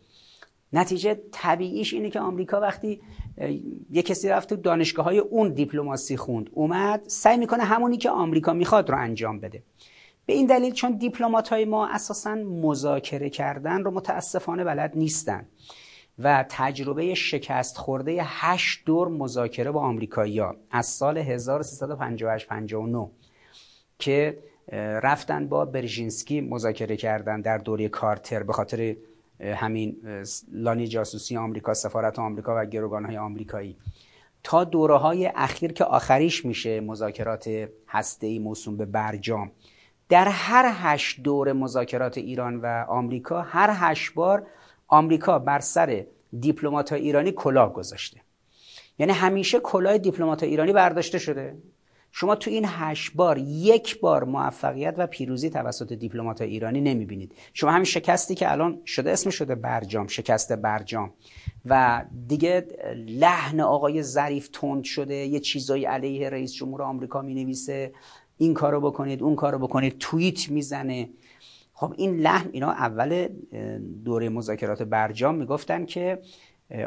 نتیجه 0.72 1.20
طبیعیش 1.32 1.94
اینه 1.94 2.10
که 2.10 2.20
آمریکا 2.20 2.60
وقتی 2.60 3.00
یه 3.90 4.02
کسی 4.02 4.28
رفت 4.28 4.48
تو 4.48 4.56
دانشگاه 4.56 5.04
های 5.04 5.18
اون 5.18 5.48
دیپلماسی 5.48 6.16
خوند 6.16 6.50
اومد 6.52 7.02
سعی 7.06 7.36
می‌کنه 7.36 7.62
همونی 7.64 7.96
که 7.96 8.10
آمریکا 8.10 8.52
می‌خواد 8.52 8.90
رو 8.90 8.98
انجام 8.98 9.40
بده. 9.40 9.62
به 10.26 10.32
این 10.32 10.46
دلیل 10.46 10.72
چون 10.72 10.92
دیپلمات 10.92 11.48
های 11.48 11.64
ما 11.64 11.88
اساسا 11.88 12.34
مذاکره 12.34 13.30
کردن 13.30 13.84
رو 13.84 13.90
متاسفانه 13.90 14.64
بلد 14.64 14.92
نیستن. 14.94 15.46
و 16.18 16.44
تجربه 16.48 17.14
شکست 17.14 17.78
خورده 17.78 18.22
هشت 18.22 18.82
دور 18.86 19.08
مذاکره 19.08 19.70
با 19.70 19.80
آمریکایی‌ها 19.80 20.56
از 20.70 20.86
سال 20.86 21.18
1358 21.18 22.48
59 22.48 23.10
که 23.98 24.38
رفتن 25.02 25.48
با 25.48 25.64
برژینسکی 25.64 26.40
مذاکره 26.40 26.96
کردن 26.96 27.40
در 27.40 27.58
دوره 27.58 27.88
کارتر 27.88 28.42
به 28.42 28.52
خاطر 28.52 28.96
همین 29.40 29.96
لانی 30.52 30.86
جاسوسی 30.86 31.36
آمریکا 31.36 31.74
سفارت 31.74 32.18
آمریکا 32.18 32.54
و 32.62 32.64
گروگانهای 32.64 33.16
آمریکایی. 33.16 33.76
تا 34.42 34.64
دوره 34.64 34.96
های 34.96 35.32
اخیر 35.34 35.72
که 35.72 35.84
آخریش 35.84 36.44
میشه 36.44 36.80
مذاکرات 36.80 37.68
هسته‌ای 37.88 38.38
موسوم 38.38 38.76
به 38.76 38.86
برجام. 38.86 39.50
در 40.08 40.28
هر 40.28 40.72
هشت 40.74 41.22
دور 41.22 41.52
مذاکرات 41.52 42.18
ایران 42.18 42.56
و 42.56 42.84
آمریکا 42.88 43.40
هر 43.40 43.70
هشت 43.74 44.14
بار 44.14 44.46
آمریکا 44.92 45.38
بر 45.38 45.60
سر 45.60 46.06
دیپلمات 46.40 46.92
ایرانی 46.92 47.32
کلاه 47.32 47.72
گذاشته. 47.72 48.20
یعنی 48.98 49.12
همیشه 49.12 49.60
کلاه 49.60 49.98
دیپلمات 49.98 50.42
ایرانی 50.42 50.72
برداشته 50.72 51.18
شده. 51.18 51.56
شما 52.12 52.34
تو 52.34 52.50
این 52.50 52.64
هشت 52.68 53.12
بار 53.14 53.38
یک 53.38 54.00
بار 54.00 54.24
موفقیت 54.24 54.94
و 54.98 55.06
پیروزی 55.06 55.50
توسط 55.50 55.92
دیپلمات 55.92 56.40
ایرانی 56.40 56.80
نمی‌بینید. 56.80 57.34
شما 57.54 57.70
همین 57.70 57.84
شکستی 57.84 58.34
که 58.34 58.52
الان 58.52 58.78
شده 58.86 59.10
اسم 59.10 59.30
شده 59.30 59.54
برجام 59.54 60.06
شکست 60.06 60.52
برجام. 60.52 61.12
و 61.66 62.04
دیگه 62.28 62.66
لحن 62.96 63.60
آقای 63.60 64.02
ظریف 64.02 64.48
تند 64.52 64.84
شده 64.84 65.14
یه 65.14 65.40
چیزایی 65.40 65.84
علیه 65.84 66.30
رئیس 66.30 66.54
جمهور 66.54 66.82
آمریکا 66.82 67.22
می‌نویسه. 67.22 67.92
این 68.38 68.54
کارو 68.54 68.80
بکنید 68.80 69.22
اون 69.22 69.36
کارو 69.36 69.58
بکنید. 69.58 69.98
توییت 69.98 70.50
می‌زنه. 70.50 71.08
خب 71.82 71.94
این 71.96 72.16
لحن 72.16 72.48
اینا 72.52 72.70
اول 72.70 73.28
دوره 74.04 74.28
مذاکرات 74.28 74.82
برجام 74.82 75.34
می‌گفتن 75.34 75.84
که 75.84 76.18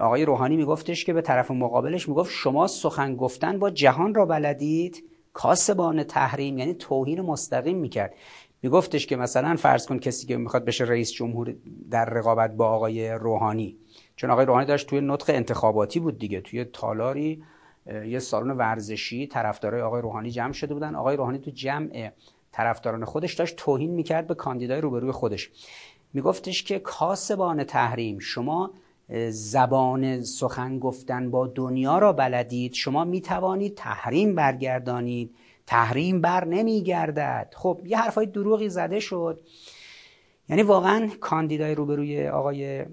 آقای 0.01 0.25
روحانی 0.25 0.57
میگفتش 0.57 1.05
که 1.05 1.13
به 1.13 1.21
طرف 1.21 1.51
مقابلش 1.51 2.09
می‌گفت 2.09 2.31
شما 2.31 2.67
سخن 2.67 3.15
گفتن 3.15 3.59
با 3.59 3.69
جهان 3.69 4.15
را 4.15 4.25
بلدید 4.25 5.03
کاسبان 5.33 6.03
تحریم 6.03 6.57
یعنی 6.57 6.73
توهین 6.73 7.21
مستقیم 7.21 7.77
می‌کرد. 7.77 8.13
میگفتش 8.61 9.07
که 9.07 9.15
مثلا 9.15 9.55
فرض 9.55 9.87
کن 9.87 9.99
کسی 9.99 10.27
که 10.27 10.37
می‌خواد 10.37 10.65
بشه 10.65 10.83
رئیس 10.83 11.11
جمهور 11.11 11.55
در 11.91 12.05
رقابت 12.05 12.55
با 12.55 12.67
آقای 12.67 13.11
روحانی. 13.11 13.77
چون 14.15 14.29
آقای 14.29 14.45
روحانی 14.45 14.65
داشت 14.65 14.87
توی 14.87 15.01
نطق 15.01 15.29
انتخاباتی 15.29 15.99
بود 15.99 16.17
دیگه. 16.19 16.41
توی 16.41 16.63
تالاری 16.63 17.43
یه 18.05 18.19
سالن 18.19 18.51
ورزشی 18.51 19.27
طرفدارای 19.27 19.81
آقای 19.81 20.01
روحانی 20.01 20.31
جمع 20.31 20.53
شده 20.53 20.73
بودن. 20.73 20.95
آقای 20.95 21.17
روحانی 21.17 21.39
تو 21.39 21.51
جمع 21.51 22.11
طرفداران 22.55 23.05
خودش 23.05 23.33
داشت 23.33 23.55
توهین 23.55 23.91
می‌کرد 23.91 24.27
به 24.27 24.35
کاندیدای 24.35 24.81
روبروی 24.81 25.11
خودش. 25.11 25.49
میگفتش 26.13 26.63
که 26.63 26.79
کاسبان 26.79 27.63
تحریم 27.63 28.19
شما 28.19 28.71
زبان 29.29 30.23
سخن 30.23 30.79
گفتن 30.79 31.31
با 31.31 31.47
دنیا 31.47 31.97
را 31.97 32.13
بلدید 32.13 32.73
شما 32.73 33.03
می‌توانید 33.03 33.75
تحریم 33.75 34.35
برگردانید 34.35 35.35
تحریم 35.67 36.21
بر 36.21 36.45
نمیگردد. 36.45 37.53
خب 37.57 37.81
یه 37.85 37.97
حرفای 37.97 38.25
دروغی 38.25 38.69
زده 38.69 38.99
شد. 38.99 39.39
یعنی 40.49 40.63
واقعا 40.63 41.09
کاندیدای 41.19 41.75
روبروی 41.75 42.27
آقای 42.27 42.85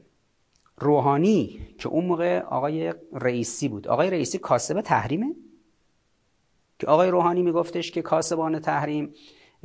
روحانی 0.78 1.60
که 1.78 1.88
اون 1.88 2.04
موقع 2.04 2.40
آقای 2.40 2.94
رئیسی 3.12 3.68
بود. 3.68 3.88
آقای 3.88 4.10
رئیسی 4.10 4.38
کاسب 4.38 4.80
تحریمه؟ 4.80 5.34
که 6.78 6.86
آقای 6.86 7.10
روحانی 7.10 7.42
میگفتش 7.42 7.90
که 7.90 8.02
کاسبان 8.02 8.58
تحریم 8.58 9.14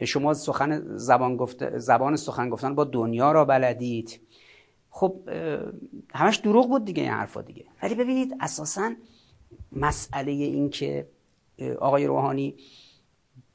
شما 0.06 0.34
سخن 0.34 0.98
زبان, 0.98 1.38
گفت، 1.38 1.78
زبان 1.78 2.16
سخن 2.16 2.50
گفتن 2.50 2.76
با 2.76 2.84
دنیا 2.84 3.32
را 3.32 3.46
بلدید. 3.46 4.20
خب 4.90 5.30
همش 6.14 6.38
دروغ 6.38 6.70
بود 6.70 6.86
دیگه 6.86 7.04
این 7.04 7.12
حرفا 7.12 7.42
دیگه. 7.42 7.66
ولی 7.84 7.96
ببینید 7.96 8.36
اساسا 8.40 8.94
مسئله 9.72 10.32
این 10.32 10.70
که 10.70 11.08
آقای 11.80 12.06
روحانی 12.06 12.56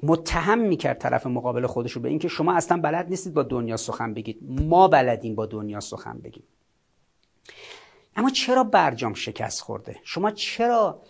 متهم 0.03 0.59
می‌کرد 0.59 0.99
طرف 0.99 1.27
مقابل 1.27 1.67
خودش 1.67 1.93
رو 1.93 2.03
به 2.03 2.09
اینکه 2.09 2.29
شما 2.29 2.55
اصلا 2.55 2.81
بلد 2.81 3.09
نیستید 3.09 3.35
با 3.35 3.43
دنیا 3.43 3.77
سخن 3.77 4.15
بگید. 4.15 4.39
ما 4.43 4.89
بلدیم 4.89 5.35
با 5.35 5.47
دنیا 5.47 5.81
سخن 5.81 6.19
بگیم. 6.19 6.45
اما 8.17 8.31
چرا 8.31 8.65
برجام 8.65 9.15
شکست 9.15 9.61
خورده؟ 9.61 9.97
شما 10.03 10.31
چرا 10.31 11.03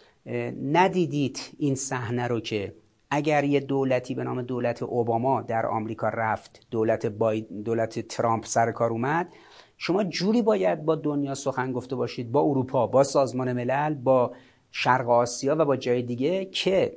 ندیدید 0.63 1.41
این 1.59 1.75
صحنه 1.75 2.27
رو 2.27 2.41
که 2.41 2.75
اگر 3.15 3.45
یه 3.45 3.61
دولتی 3.61 4.15
به 4.15 4.25
نام 4.25 4.43
دولت 4.43 4.83
اوباما 4.83 5.43
در 5.43 5.67
آمریکا 5.67 6.09
رفت 6.09 6.67
دولت 6.71 7.07
دولت 7.65 8.01
ترامپ 8.01 8.47
سر 8.47 8.73
کار 8.73 8.91
اومد 8.91 9.29
شما 9.77 10.05
جوری 10.05 10.43
باید 10.43 10.85
با 10.85 10.95
دنیا 10.95 11.35
سخن 11.35 11.73
گفته 11.73 11.97
باشید 11.97 12.33
با 12.33 12.41
اروپا 12.41 12.87
با 12.87 13.05
سازمان 13.05 13.53
ملل 13.53 13.95
با 13.95 14.33
شرق 14.71 15.09
آسیا 15.09 15.57
و 15.59 15.65
با 15.65 15.77
جای 15.77 16.03
دیگه 16.03 16.45
که 16.45 16.97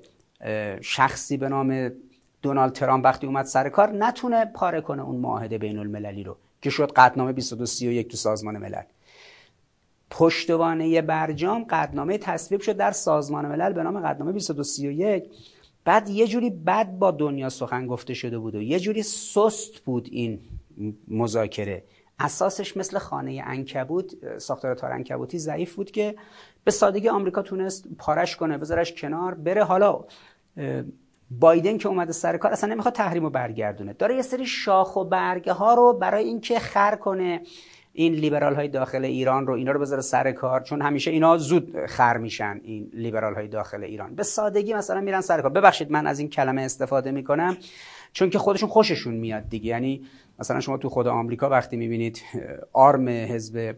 شخصی 0.81 1.37
به 1.37 1.49
نام 1.49 1.91
دونالد 2.41 2.73
ترامپ 2.73 3.05
وقتی 3.05 3.27
اومد 3.27 3.45
سر 3.45 3.69
کار 3.69 3.91
نتونه 3.91 4.45
پاره 4.45 4.81
کنه 4.81 5.03
اون 5.03 5.15
معاهده 5.15 5.57
بین 5.57 5.77
المللی 5.77 6.23
رو 6.23 6.37
که 6.61 6.69
شد 6.69 6.91
قطنامه 6.91 7.31
2231 7.31 8.07
تو 8.07 8.17
سازمان 8.17 8.57
ملل. 8.57 8.83
پشتوانه 10.09 11.01
برجام 11.01 11.63
قدنامه 11.63 12.17
تصویب 12.17 12.61
شد 12.61 12.77
در 12.77 12.91
سازمان 12.91 13.45
ملل 13.45 13.73
به 13.73 13.83
نام 13.83 13.99
قدنامه 13.99 14.31
2231 14.31 15.54
بعد 15.85 16.09
یه 16.09 16.27
جوری 16.27 16.49
بد 16.49 16.91
با 16.91 17.11
دنیا 17.11 17.49
سخن 17.49 17.87
گفته 17.87 18.13
شده 18.13 18.39
بود 18.39 18.55
و 18.55 18.61
یه 18.61 18.79
جوری 18.79 19.03
سست 19.03 19.79
بود 19.79 20.09
این 20.11 20.39
مذاکره. 21.07 21.83
اساسش 22.19 22.77
مثل 22.77 22.97
خانه 22.97 23.43
انکبوت 23.45 24.37
ساختار 24.37 24.75
تار 24.75 24.91
انکبوتی 24.91 25.39
ضعیف 25.39 25.75
بود 25.75 25.91
که 25.91 26.15
به 26.63 26.71
سادگی 26.71 27.09
آمریکا 27.09 27.41
تونست 27.41 27.87
پارش 27.97 28.35
کنه 28.35 28.57
بذارش 28.57 28.93
کنار 28.93 29.33
بره. 29.33 29.63
حالا 29.63 30.05
بایدن 31.31 31.77
که 31.77 31.89
اومده 31.89 32.11
سر 32.11 32.37
کار 32.37 32.51
اصلا 32.51 32.73
نمی‌خواد 32.73 32.93
تحریم 32.93 33.23
رو 33.23 33.29
برگردونه. 33.29 33.93
داره 33.93 34.15
یه 34.15 34.21
سری 34.21 34.45
شاخ 34.45 34.95
و 34.95 35.03
برگه 35.03 35.53
ها 35.53 35.73
رو 35.73 35.93
برای 35.93 36.23
اینکه 36.23 36.59
خر 36.59 36.95
کنه. 36.95 37.41
این 37.97 38.13
لیبرال 38.13 38.55
های 38.55 38.67
داخل 38.67 39.05
ایران 39.05 39.47
رو 39.47 39.53
اینا 39.53 39.71
رو 39.71 39.79
بذاره 39.79 40.01
سر 40.01 40.31
کار 40.31 40.61
چون 40.61 40.81
همیشه 40.81 41.11
اینا 41.11 41.37
زود 41.37 41.85
خر 41.85 42.17
میشن 42.17 42.61
این 42.63 42.89
لیبرال 42.93 43.35
های 43.35 43.47
داخل 43.47 43.83
ایران. 43.83 44.15
به 44.15 44.23
سادگی 44.23 44.73
مثلا 44.73 45.01
میرن 45.01 45.21
سر 45.21 45.41
کار. 45.41 45.51
ببخشید 45.51 45.91
من 45.91 46.07
از 46.07 46.19
این 46.19 46.29
کلمه 46.29 46.61
استفاده 46.61 47.11
می‌کنم 47.11 47.57
چون 48.13 48.29
که 48.29 48.39
خودشون 48.39 48.69
خوششون 48.69 49.13
میاد 49.13 49.49
دیگه. 49.49 49.65
یعنی 49.65 50.05
مثلا 50.39 50.59
شما 50.59 50.77
تو 50.77 50.89
خود 50.89 51.07
آمریکا 51.07 51.49
وقتی 51.49 51.77
می‌بینید 51.77 52.21
آرم 52.73 53.09
حزب 53.09 53.75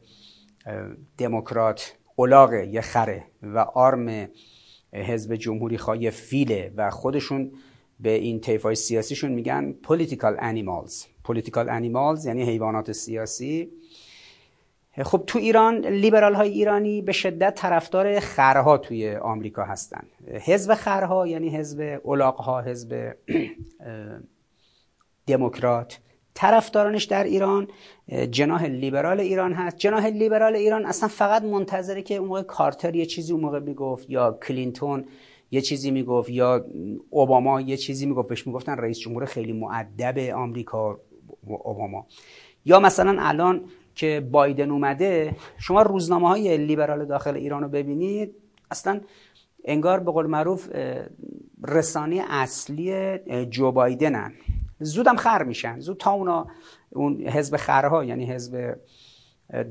دموکرات 1.17 1.95
اولاغ 2.15 2.53
یه 2.53 2.81
خره 2.81 3.23
و 3.43 3.57
آرم 3.59 4.29
حزب 4.93 5.35
جمهوری 5.35 5.77
خواهی 5.77 6.11
فیله 6.11 6.71
و 6.77 6.89
خودشون 6.89 7.51
به 7.99 8.11
این 8.11 8.39
طیفای 8.39 8.75
سیاسیشون 8.75 9.31
میگن 9.31 9.75
political 9.87 10.39
animals. 10.39 11.05
political 11.27 11.67
animals 11.67 12.25
یعنی 12.25 12.43
حیوانات 12.43 12.91
سیاسی. 12.91 13.69
خب 15.03 15.23
تو 15.27 15.39
ایران 15.39 15.85
لیبرال 15.85 16.33
های 16.35 16.49
ایرانی 16.49 17.01
به 17.01 17.11
شدت 17.11 17.55
طرفدار 17.55 18.19
خرها 18.19 18.77
توی 18.77 19.15
آمریکا 19.15 19.63
هستن. 19.63 20.03
حزب 20.27 20.73
خرها 20.73 21.27
یعنی 21.27 21.49
حزب 21.49 21.99
ها 22.39 22.61
حزب 22.61 23.15
دموکرات. 25.27 25.99
طرفدارانش 26.33 27.03
در 27.03 27.23
ایران 27.23 27.67
جناح 28.31 28.65
لیبرال 28.65 29.19
ایران 29.19 29.53
هست. 29.53 29.77
جناح 29.77 30.05
لیبرال 30.05 30.55
ایران 30.55 30.85
اصلا 30.85 31.09
فقط 31.09 31.43
منتظره 31.43 32.01
که 32.01 32.15
اون 32.15 32.27
موقع 32.27 32.41
کارتر 32.41 32.95
یه 32.95 33.05
چیزی 33.05 33.33
اون 33.33 33.41
موقع 33.41 33.59
می‌گفت 33.59 34.09
یا 34.09 34.39
کلینتون 34.47 35.05
یه 35.51 35.61
چیزی 35.61 35.91
می‌گفت 35.91 36.29
یا 36.29 36.65
اوباما 37.09 37.61
یه 37.61 37.77
چیزی 37.77 38.05
می‌گفت. 38.05 38.27
بهش 38.27 38.47
می‌گفتن 38.47 38.77
رئیس 38.77 38.99
جمهور 38.99 39.25
خیلی 39.25 39.53
معدب 39.53 40.17
آمریکا 40.17 40.99
اوباما. 41.47 42.07
یا 42.65 42.79
مثلا 42.79 43.17
الان 43.19 43.65
که 43.97 44.27
بایدن 44.31 44.71
اومده 44.71 45.35
شما 45.57 45.81
روزنامه 45.81 46.27
های 46.27 46.57
لیبرال 46.57 47.05
داخل 47.05 47.35
ایران 47.35 47.63
رو 47.63 47.69
ببینید 47.69 48.35
اصلا 48.71 49.01
انگار 49.65 49.99
به 49.99 50.11
قول 50.11 50.25
معروف 50.25 50.69
رسانه 51.67 52.23
اصلی 52.29 53.17
جو 53.45 53.71
بایدنن. 53.71 54.33
زودم 54.79 55.15
خر 55.15 55.43
میشن. 55.43 55.79
زود 55.79 55.97
تا 55.97 56.11
اونا 56.11 56.47
اون 56.89 57.27
حزب 57.27 57.57
خرها 57.57 58.03
یعنی 58.03 58.25
حزب 58.25 58.75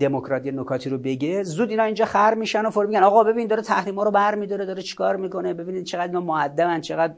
دموکراتی 0.01 0.51
نکاتی 0.51 0.91
رو 0.91 0.99
بگه 0.99 1.43
زود 1.43 1.71
اینا 1.71 1.83
اینجا 1.83 2.05
خر 2.05 2.35
میشن 2.35 2.67
و 2.67 2.71
فور 2.71 2.87
میگن 2.87 3.03
آقا 3.03 3.25
ببین 3.25 3.47
داره 3.47 3.62
تحریما 3.62 4.03
رو 4.03 4.11
بر 4.11 4.35
میداره 4.35 4.67
داره 4.67 4.83
چیکار 4.83 5.17
می‌کنه 5.17 5.55
ببینید 5.55 5.85
چقدر 5.85 6.07
اینا 6.07 6.21
مؤدبن 6.21 6.81
چقدر 6.81 7.15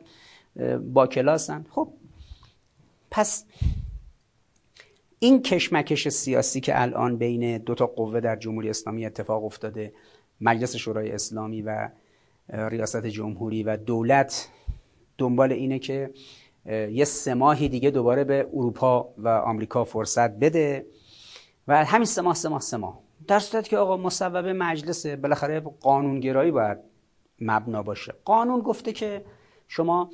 با 0.92 1.06
کلاسن. 1.06 1.66
خب 1.70 1.88
پس 3.10 3.44
این 5.18 5.42
کشمکش 5.42 6.08
سیاسی 6.08 6.60
که 6.60 6.82
الان 6.82 7.16
بین 7.16 7.58
دو 7.58 7.74
تا 7.74 7.86
قوه 7.86 8.20
در 8.20 8.36
جمهوری 8.36 8.70
اسلامی 8.70 9.06
اتفاق 9.06 9.44
افتاده 9.44 9.92
مجلس 10.40 10.76
شورای 10.76 11.12
اسلامی 11.12 11.62
و 11.62 11.88
ریاست 12.48 13.06
جمهوری 13.06 13.62
و 13.62 13.76
دولت 13.76 14.48
دنبال 15.18 15.52
اینه 15.52 15.78
که 15.78 16.10
یه 16.90 17.04
سه 17.04 17.34
ماهی 17.34 17.68
دیگه 17.68 17.90
دوباره 17.90 18.24
به 18.24 18.48
اروپا 18.54 19.08
و 19.18 19.28
آمریکا 19.28 19.84
فرصت 19.84 20.30
بده 20.30 20.86
و 21.68 21.84
همین 21.84 22.04
سه 22.04 22.22
ماه 22.22 22.34
سه 22.34 22.48
ماه 22.48 22.60
سه 22.60 22.76
ماه. 22.76 22.98
در 23.26 23.38
صورت 23.38 23.68
که 23.68 23.78
آقا 23.78 23.96
مصوبه 23.96 24.52
مجلس 24.52 25.06
بالاخره 25.06 25.60
قانونگرایی 25.60 26.50
باید 26.50 26.78
مبنا 27.40 27.82
باشه. 27.82 28.14
قانون 28.24 28.60
گفته 28.60 28.92
که 28.92 29.24
شما 29.68 30.10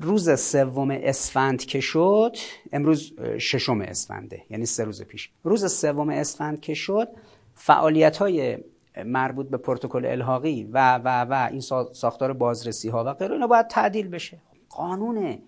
روز 0.00 0.40
سوم 0.40 0.90
اسفند 0.90 1.64
که 1.64 1.80
شد 1.80 2.36
امروز 2.72 3.12
ششم 3.38 3.80
اسفنده 3.80 4.42
یعنی 4.50 4.66
سه 4.66 4.84
روز 4.84 5.02
پیش. 5.02 5.30
روز 5.44 5.72
سوم 5.72 6.08
اسفند 6.08 6.60
که 6.60 6.74
شد 6.74 7.08
فعالیت 7.54 8.16
های 8.16 8.58
مربوط 9.04 9.48
به 9.48 9.56
پروتکل 9.56 10.06
الحاقی 10.06 10.68
و 10.72 10.96
و 11.04 11.24
و 11.24 11.48
این 11.50 11.60
ساختار 11.92 12.32
بازرسی 12.32 12.88
ها 12.88 13.04
و 13.04 13.14
غیره 13.14 13.32
اینا 13.32 13.46
باید 13.46 13.66
تعدیل 13.66 14.08
بشه. 14.08 14.38
قانونه 14.68 15.42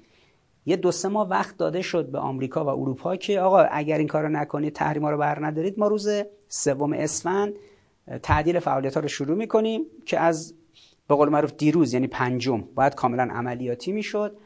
یه 0.66 0.76
دو 0.76 0.92
سه 0.92 1.08
ماه 1.08 1.28
وقت 1.28 1.56
داده 1.56 1.82
شد 1.82 2.10
به 2.10 2.18
آمریکا 2.18 2.64
و 2.64 2.68
اروپا 2.68 3.16
که 3.16 3.40
آقا 3.40 3.58
اگر 3.58 3.98
این 3.98 4.08
کارو 4.08 4.28
نکنید 4.28 4.72
تحریما 4.72 5.10
رو 5.10 5.18
بر 5.18 5.46
ندارید 5.46 5.78
ما 5.78 5.88
روز 5.88 6.08
سوم 6.48 6.92
اسفند 6.92 7.54
تعدیل 8.22 8.58
فعالیت 8.58 8.94
ها 8.94 9.00
رو 9.00 9.08
شروع 9.08 9.37
می‌کنیم 9.37 9.82
که 10.06 10.20
از 10.20 10.54
به 11.08 11.14
قول 11.14 11.28
معروف 11.28 11.52
دیروز 11.58 11.94
یعنی 11.94 12.06
پنجم 12.06 12.64
باید 12.74 12.94
کاملا 12.94 13.22
عملیاتی 13.22 13.92
می‌شد. 13.92 14.36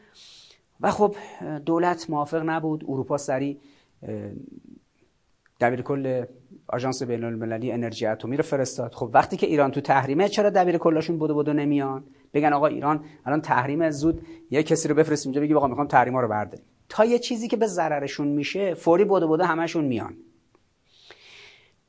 و 0.80 0.90
خب 0.90 1.16
دولت 1.66 2.10
موافق 2.10 2.42
نبود. 2.46 2.84
اروپا 2.88 3.18
سری 3.18 3.60
دبیر 5.60 5.82
کل 5.82 6.24
آژانس 6.68 7.02
بین 7.02 7.24
المللی 7.24 7.72
انرژی 7.72 8.06
اتمی 8.06 8.36
رو 8.36 8.42
فرستاد. 8.42 8.94
خب 8.94 9.10
وقتی 9.12 9.36
که 9.36 9.46
ایران 9.46 9.70
تو 9.70 9.80
تحریمه 9.80 10.28
چرا 10.28 10.50
دبیر 10.50 10.78
کلاشون 10.78 11.18
بودو 11.18 11.34
بودو 11.34 11.52
نمیان؟ 11.52 12.04
بگن 12.34 12.52
آقا 12.52 12.66
ایران 12.66 13.04
الان 13.26 13.40
تحریم 13.40 13.90
زود 13.90 14.22
یه 14.50 14.62
کسی 14.62 14.88
رو 14.88 14.94
بفرستیم 14.94 15.30
اینجا 15.30 15.40
بگی 15.40 15.54
آقا 15.54 15.66
می‌خوام 15.66 15.86
تحریما 15.86 16.20
رو 16.20 16.28
برداریم. 16.28 16.64
تا 16.88 17.04
یه 17.04 17.18
چیزی 17.18 17.48
که 17.48 17.56
به 17.56 17.66
ضررشون 17.66 18.28
میشه 18.28 18.74
فوری 18.74 19.04
بودو 19.04 19.28
بودو 19.28 19.44
همشون 19.44 19.84
میان. 19.84 20.16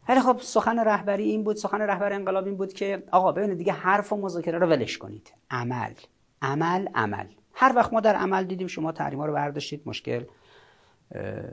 ولی 0.10 0.20
خب 0.20 0.38
سخن 0.42 0.80
رهبری 0.80 1.24
این 1.24 1.44
بود 1.44 1.56
سخن 1.56 1.82
رهبر 1.82 2.14
انقلاب 2.14 2.46
این 2.46 2.58
بود 2.58 2.74
که 2.74 3.04
آقا 3.12 3.32
ببینید 3.32 3.58
دیگه 3.58 3.74
حرف 3.74 4.14
و 4.14 4.18
مذاکره 4.18 4.58
رو 4.58 4.68
ولش 4.68 4.98
کنید. 4.98 5.34
عمل 5.52 5.94
عمل 6.42 6.88
عمل. 6.96 7.26
هر 7.54 7.74
وقت 7.76 7.94
ما 7.94 8.00
در 8.00 8.16
عمل 8.16 8.44
دیدیم 8.44 8.68
شما 8.68 8.92
تحریما 8.92 9.26
رو 9.26 9.34
برداشتید 9.34 9.82
مشکل 9.86 10.24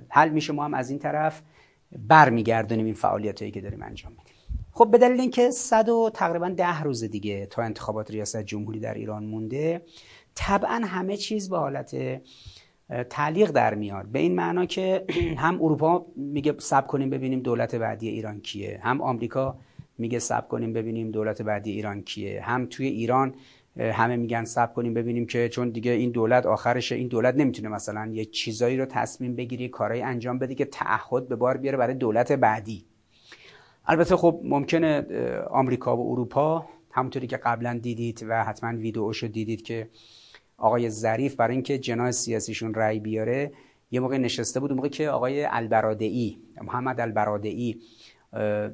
حل 0.09 0.29
میشه 0.29 0.53
ما 0.53 0.64
هم 0.64 0.75
از 0.75 0.90
این 0.90 0.99
طرف 0.99 1.42
برمیگردونیم 1.99 2.85
این 2.85 2.95
فعالیتایی 2.95 3.51
که 3.51 3.61
داریم 3.61 3.83
انجام 3.83 4.12
میدیم. 4.12 4.35
خب 4.73 4.90
به 4.90 4.99
دلیل 4.99 5.21
اینکه 5.21 5.51
صد 5.51 5.88
و 5.88 6.11
تقریبا 6.14 6.49
ده 6.49 6.83
روز 6.83 7.05
دیگه 7.05 7.47
تا 7.47 7.62
انتخابات 7.62 8.11
ریاست 8.11 8.42
جمهوری 8.42 8.81
در 8.81 8.95
ایران 8.95 9.25
مونده 9.25 9.83
طبعا 10.35 10.81
همه 10.85 11.16
چیز 11.16 11.51
به 11.51 11.59
حالت 11.59 12.21
تعلیق 13.11 13.51
در 13.51 13.75
میاد. 13.75 14.07
به 14.07 14.18
این 14.18 14.35
معنا 14.35 14.66
که 14.66 15.05
هم 15.44 15.62
اروپا 15.62 16.07
میگه 16.16 16.55
سب 16.59 16.87
کنیم 16.87 17.11
ببینیم 17.11 17.40
دولت 17.40 17.75
بعدی 17.75 18.09
ایران 18.09 18.40
کیه. 18.40 18.81
هم 18.83 19.01
آمریکا 19.01 19.59
میگه 19.99 20.18
سب 20.18 20.49
کنیم 20.49 20.72
ببینیم 20.72 21.11
دولت 21.11 21.42
بعدی 21.42 21.70
ایران 21.70 22.03
کیه. 22.03 22.42
هم 22.42 22.66
توی 22.66 22.87
ایران 22.87 23.35
همه 23.79 24.16
میگن 24.16 24.44
سب 24.44 24.75
کنیم 24.75 24.94
ببینیم 24.94 25.27
که 25.27 25.49
چون 25.49 25.70
دیگه 25.70 25.90
این 25.90 26.11
دولت 26.11 26.46
آخرشه. 26.46 26.94
این 26.94 27.09
دولت 27.09 27.35
نمی‌تونه 27.35 27.68
مثلا 27.68 28.11
یه 28.12 28.25
چیزایی 28.25 28.77
رو 28.77 28.87
تصمیم 28.87 29.37
بگیری 29.37 29.68
کارهای 29.68 30.03
انجام 30.03 30.38
بده 30.38 30.55
که 30.55 30.64
تعهد 30.64 31.29
به 31.29 31.37
بار 31.37 31.57
بیاره 31.57 31.79
برای 31.79 31.94
دولت 31.94 32.33
بعدی. 32.33 32.85
البته 33.87 34.16
خب 34.16 34.40
ممکنه 34.44 35.07
آمریکا 35.51 35.96
و 35.96 36.12
اروپا 36.12 36.68
همونطوری 36.90 37.27
که 37.27 37.37
قبلا 37.37 37.79
دیدید 37.83 38.27
و 38.29 38.44
حتما 38.44 38.79
ویدئوشو 38.79 39.27
دیدید 39.27 39.62
که 39.62 39.88
آقای 40.59 40.90
ظریف 40.90 41.35
برای 41.35 41.55
اینکه 41.55 41.79
جناح 41.79 42.11
سیاسیشون 42.11 42.75
رأی 42.75 43.01
بیاره 43.01 43.53
یه 43.90 44.01
موقع 44.01 44.19
نشسته 44.19 44.61
بود 44.61 44.71
اون 44.71 44.77
موقع 44.77 44.88
که 44.88 45.09
آقای 45.09 45.45
البرادعی 45.45 46.38
محمد 46.62 47.01
البرادعی 47.01 47.81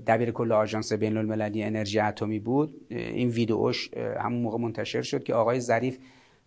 دبیر 0.06 0.30
کل 0.30 0.52
آژانس 0.52 0.92
بین 0.92 1.16
المللی 1.16 1.62
انرژی 1.62 2.00
اتمی 2.00 2.38
بود. 2.38 2.86
این 2.88 3.28
ویدئوش 3.28 3.94
همون 3.96 4.42
موقع 4.42 4.58
منتشر 4.58 5.02
شد 5.02 5.24
که 5.24 5.34
آقای 5.34 5.60
ظریف 5.60 5.98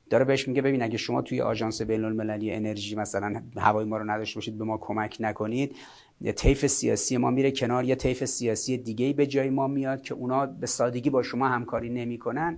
داره 0.10 0.26
بهش 0.26 0.48
میگه 0.48 0.62
ببین 0.62 0.84
اگه 0.84 0.98
شما 0.98 1.22
توی 1.22 1.42
آژانس 1.42 1.82
بین 1.82 2.04
المللی 2.04 2.52
انرژی 2.52 2.96
مثلا 2.96 3.42
هوای 3.58 3.86
ما 3.86 3.98
رو 3.98 4.12
نداشته 4.12 4.38
باشید 4.38 4.58
به 4.58 4.64
ما 4.64 4.78
کمک 4.78 5.18
نکنید. 5.20 5.76
طیف 6.36 6.68
سیاسی 6.68 7.18
ما 7.18 7.32
میره 7.32 7.52
کنار 7.52 7.84
یه 7.84 7.96
طیف 7.96 8.26
سیاسی 8.26 8.78
دیگه 8.78 9.14
به 9.14 9.28
جای 9.28 9.50
ما 9.50 9.68
میاد 9.68 10.02
که 10.02 10.14
اونا 10.14 10.46
به 10.46 10.68
سادگی 10.68 11.10
با 11.10 11.24
شما 11.24 11.48
همکاری 11.48 11.90
نمی‌کنن. 11.90 12.58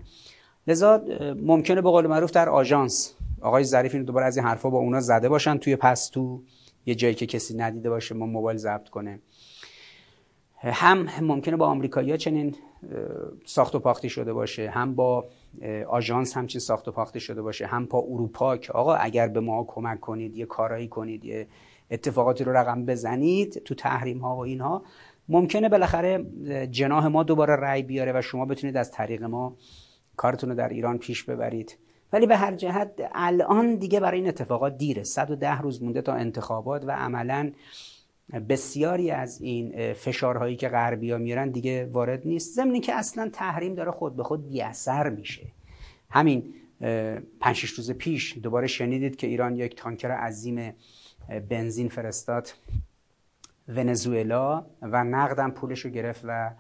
لذا 0.68 1.02
ممکنه 1.42 1.82
به 1.82 1.90
قول 1.90 2.08
معروف 2.08 2.32
در 2.32 2.50
آژانس 2.50 3.14
آقای 3.42 3.64
ظریف 3.64 3.94
اینو 3.94 4.06
دوباره 4.06 4.26
از 4.26 4.38
این 4.38 4.46
حرفا 4.46 4.70
با 4.70 4.78
اونا 4.78 5.00
زده 5.00 5.30
باشن. 5.30 5.58
توی 5.58 5.76
پستو 5.76 6.42
یه 6.86 6.96
جایی 6.96 7.16
که 7.16 7.26
کسی 7.26 7.58
ندیده 7.58 7.90
باشه 7.90 8.16
ما 8.16 8.26
موبایل 8.26 8.58
ضبط 8.58 8.90
کنه 8.90 9.20
هم 10.64 11.08
ممکنه 11.22 11.56
با 11.56 11.68
آمریکایی‌ها 11.68 12.18
چنین 12.18 12.56
ساخت 13.46 13.76
و 13.76 13.80
پاختی 13.80 14.10
شده 14.10 14.34
باشه 14.34 14.70
هم 14.70 14.96
با 14.96 15.26
آژانس 15.88 16.38
همچین 16.38 16.62
ساخت 16.62 16.88
و 16.88 16.92
پاختی 16.92 17.20
شده 17.20 17.42
باشه 17.42 17.66
هم 17.66 17.86
با 17.86 18.00
اروپا 18.00 18.58
که 18.58 18.74
آقا 18.74 18.96
اگر 18.96 19.28
به 19.28 19.40
ما 19.40 19.64
کمک 19.68 20.00
کنید 20.00 20.36
یه 20.36 20.46
کارایی 20.46 20.88
کنید 20.88 21.26
یه 21.26 21.48
اتفاقاتی 21.92 22.44
رو 22.44 22.58
رقم 22.58 22.86
بزنید 22.86 23.62
تو 23.66 23.76
تحریم 23.76 24.20
ها 24.20 24.36
و 24.36 24.40
اینها 24.40 24.84
ممکنه 25.30 25.70
بالاخره 25.70 26.26
جناح 26.72 27.08
ما 27.08 27.24
دوباره 27.24 27.56
رأی 27.56 27.84
بیاره 27.84 28.12
و 28.16 28.22
شما 28.22 28.46
بتونید 28.46 28.78
از 28.78 28.92
طریق 28.92 29.24
ما 29.24 29.56
کارتون 30.18 30.50
رو 30.50 30.56
در 30.56 30.70
ایران 30.70 30.98
پیش 30.98 31.24
ببرید. 31.24 31.78
ولی 32.14 32.28
به 32.28 32.38
هر 32.38 32.56
جهت 32.56 32.92
الان 33.16 33.76
دیگه 33.76 34.00
برای 34.00 34.20
این 34.20 34.28
اتفاقات 34.28 34.78
دیره. 34.78 35.04
110 35.04 35.62
روز 35.62 35.84
مونده 35.84 36.02
تا 36.02 36.14
انتخابات 36.14 36.86
و 36.86 36.92
عملا 36.92 37.52
بسیاری 38.50 39.12
از 39.12 39.42
این 39.42 39.94
فشارهایی 39.94 40.56
که 40.56 40.70
غربی 40.70 41.12
ها 41.12 41.18
میارن 41.18 41.50
دیگه 41.50 41.86
وارد 41.86 42.28
نیست. 42.28 42.56
ضمن 42.56 42.80
که 42.80 42.94
اصلا 42.94 43.30
تحریم 43.34 43.76
داره 43.76 43.92
خود 43.92 44.16
به 44.16 44.24
خود 44.24 44.48
بی 44.48 44.62
اثر 44.62 45.10
میشه. 45.10 45.48
همین 46.10 46.54
پنج 47.40 47.66
روز 47.78 47.92
پیش 47.92 48.38
دوباره 48.44 48.68
شنیدید 48.68 49.16
که 49.16 49.28
ایران 49.28 49.56
یک 49.56 49.76
تانکر 49.76 50.12
عظیم 50.12 50.74
بنزین 51.50 51.90
فرستاد 51.90 52.54
ونزوئلا 53.68 54.66
و 54.82 55.04
نقدم 55.04 55.52
پولش 55.52 55.80
رو 55.80 55.92
گرفت 55.92 56.22
و 56.28 56.52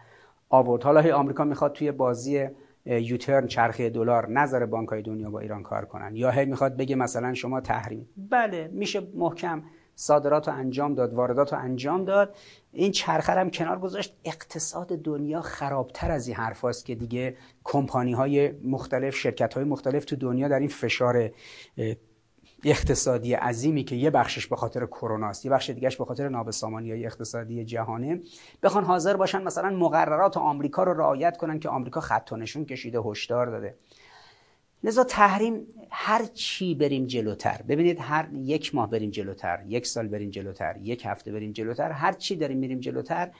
آورد. 0.50 0.84
حالا 0.84 1.02
هی 1.02 1.12
آمریکا 1.12 1.44
می‌خواد 1.44 1.74
توی 1.74 1.92
بازی 1.92 2.48
یوترن 2.88 3.48
چرخه 3.48 3.90
دلار 3.90 4.30
نظر 4.30 4.66
بانک 4.66 4.90
های 4.90 5.02
دنیا 5.02 5.30
با 5.30 5.40
ایران 5.40 5.64
کار 5.64 5.86
کنن. 5.86 6.16
یا 6.16 6.32
هی 6.32 6.46
می‌خواد 6.46 6.78
بگه 6.78 6.96
مثلا 6.96 7.34
شما 7.34 7.62
تحریم. 7.62 8.10
بله 8.18 8.70
میشه 8.74 9.02
محکم 9.16 9.64
صادرات 9.96 10.48
رو 10.48 10.54
انجام 10.54 10.96
داد 10.96 11.14
واردات 11.14 11.54
رو 11.54 11.60
انجام 11.60 12.06
داد. 12.06 12.36
این 12.72 12.92
چرخه 12.92 13.34
هم 13.34 13.50
کنار 13.50 13.80
گذاشت. 13.80 14.18
اقتصاد 14.26 14.88
دنیا 14.88 15.42
خرابتر 15.42 16.12
از 16.12 16.28
این 16.28 16.38
حرف 16.38 16.84
که 16.86 16.96
دیگه 16.96 17.36
کمپانی 17.64 18.14
های 18.14 18.52
مختلف 18.52 19.16
شرکت 19.16 19.54
های 19.54 19.64
مختلف 19.64 20.06
تو 20.06 20.16
دنیا 20.16 20.48
در 20.48 20.60
این 20.60 20.70
فشار 20.70 21.32
اقتصادی 22.70 23.34
عظیمی 23.34 23.84
که 23.84 23.96
یه 23.96 24.10
بخشش 24.10 24.48
به 24.48 24.56
خاطر 24.56 24.86
کرونا 24.86 25.30
است 25.30 25.46
یه 25.46 25.52
بخش 25.52 25.70
دیگهش 25.70 25.96
به 25.96 26.06
خاطر 26.06 26.30
نابسامانی 26.30 26.92
های 26.92 27.06
اقتصادی 27.06 27.66
جهانه. 27.66 28.22
بخوان 28.64 28.84
حاضر 28.84 29.18
باشن 29.18 29.44
مثلا 29.44 29.70
مقررات 29.70 30.38
آمریکا 30.38 30.84
رو 30.84 30.94
رعایت 30.94 31.38
کنن 31.38 31.60
که 31.60 31.70
آمریکا 31.70 32.00
خط 32.00 32.30
و 32.32 32.36
نشون 32.36 32.66
کشیده 32.66 33.00
هشدار 33.00 33.48
داده. 33.48 33.76
لذا 34.84 35.04
تحریم 35.04 35.68
هر 35.90 36.26
چی 36.26 36.76
بریم 36.76 37.06
جلوتر 37.06 37.62
ببینید 37.68 37.98
هر 38.00 38.30
یک 38.34 38.76
ماه 38.76 38.90
بریم 38.90 39.10
جلوتر 39.10 39.64
یک 39.68 39.88
سال 39.88 40.08
بریم 40.08 40.30
جلوتر 40.30 40.76
یک 40.82 41.06
هفته 41.06 41.32
بریم 41.32 41.52
جلوتر 41.52 41.92
هر 41.92 42.14
چی 42.14 42.36
داریم 42.36 42.58
میریم 42.58 42.80
جلوتر 42.80 43.32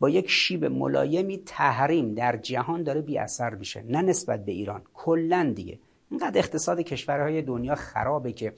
با 0.00 0.10
یک 0.10 0.30
شیب 0.30 0.64
ملایمی 0.64 1.42
تحریم 1.46 2.14
در 2.14 2.36
جهان 2.36 2.82
داره 2.82 3.00
بی 3.00 3.18
اثر 3.18 3.54
میشه 3.54 3.82
نه 3.82 4.02
نسبت 4.02 4.44
به 4.44 4.52
ایران 4.52 4.82
کلا 4.94 5.52
دیگه. 5.56 5.78
اینقدر 6.12 6.38
اقتصاد 6.38 6.80
کشورهای 6.80 7.42
دنیا 7.42 7.74
خرابه 7.74 8.32
که 8.32 8.52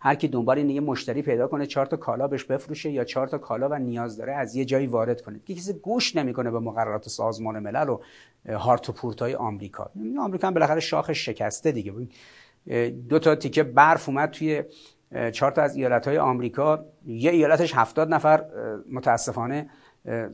هر 0.00 0.14
کی 0.14 0.28
دنبال 0.28 0.58
یه 0.58 0.80
مشتری 0.80 1.22
پیدا 1.22 1.48
کنه 1.48 1.66
چهار 1.66 1.86
تا 1.86 1.96
کالا 1.96 2.28
بهش 2.28 2.44
بفروشه 2.44 2.90
یا 2.90 3.04
چهار 3.04 3.28
تا 3.28 3.38
کالا 3.38 3.68
و 3.68 3.74
نیاز 3.74 4.16
داره 4.16 4.34
از 4.34 4.56
یه 4.56 4.64
جایی 4.64 4.86
وارد 4.86 5.20
کنه. 5.20 5.40
که 5.46 5.54
کسی 5.54 5.72
گوش 5.72 6.16
نمی‌کنه 6.16 6.50
به 6.50 6.60
مقررات 6.60 7.08
سازمان 7.08 7.58
ملل 7.58 7.88
و 7.88 8.00
هارت 8.48 8.88
و 8.88 8.92
پورتای 8.92 9.34
آمریکا. 9.34 9.90
آمریکا 10.20 10.46
هم 10.46 10.54
بالاخره 10.54 10.80
شاخش 10.80 11.26
شکسته 11.26 11.72
دیگه. 11.72 11.92
دو 13.08 13.18
تا 13.18 13.34
تیکه 13.34 13.62
برف 13.62 14.08
اومد 14.08 14.30
توی 14.30 14.62
چهار 15.32 15.52
تا 15.52 15.62
از 15.62 15.76
ایالت 15.76 16.08
های 16.08 16.18
آمریکا. 16.18 16.84
یه 17.06 17.30
ایالتش 17.30 17.74
هفتاد 17.74 18.14
نفر 18.14 18.44
متاسفانه 18.92 19.70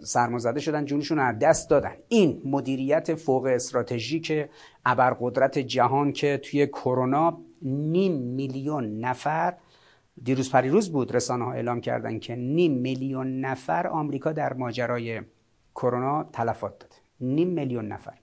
سرمازده 0.01 0.61
شدن 0.61 0.85
جونشون 0.85 1.19
از 1.19 1.39
دست 1.39 1.71
دادن. 1.71 1.93
این 2.09 2.43
مدیریت 2.45 3.15
فوق 3.15 3.45
استراتژیک 3.45 4.47
ابرقدرت 4.87 5.59
جهان 5.59 6.13
که 6.13 6.41
توی 6.43 6.67
کرونا 6.67 7.39
نیم 7.63 8.13
میلیون 8.13 9.01
نفر 9.01 9.55
دیروز 10.23 10.51
پریروز 10.51 10.93
بود 10.93 11.15
رسانه 11.15 11.45
ها 11.45 11.53
اعلام 11.53 11.81
کردن 11.81 12.19
که 12.19 12.37
نیم 12.37 12.73
میلیون 12.73 13.41
نفر 13.41 13.87
آمریکا 13.87 14.33
در 14.33 14.53
ماجرای 14.53 15.21
کرونا 15.75 16.25
تلفات 16.33 16.79
داده. 16.79 16.95
نیم 17.21 17.49
میلیون 17.49 17.89
نفر. 17.89 18.19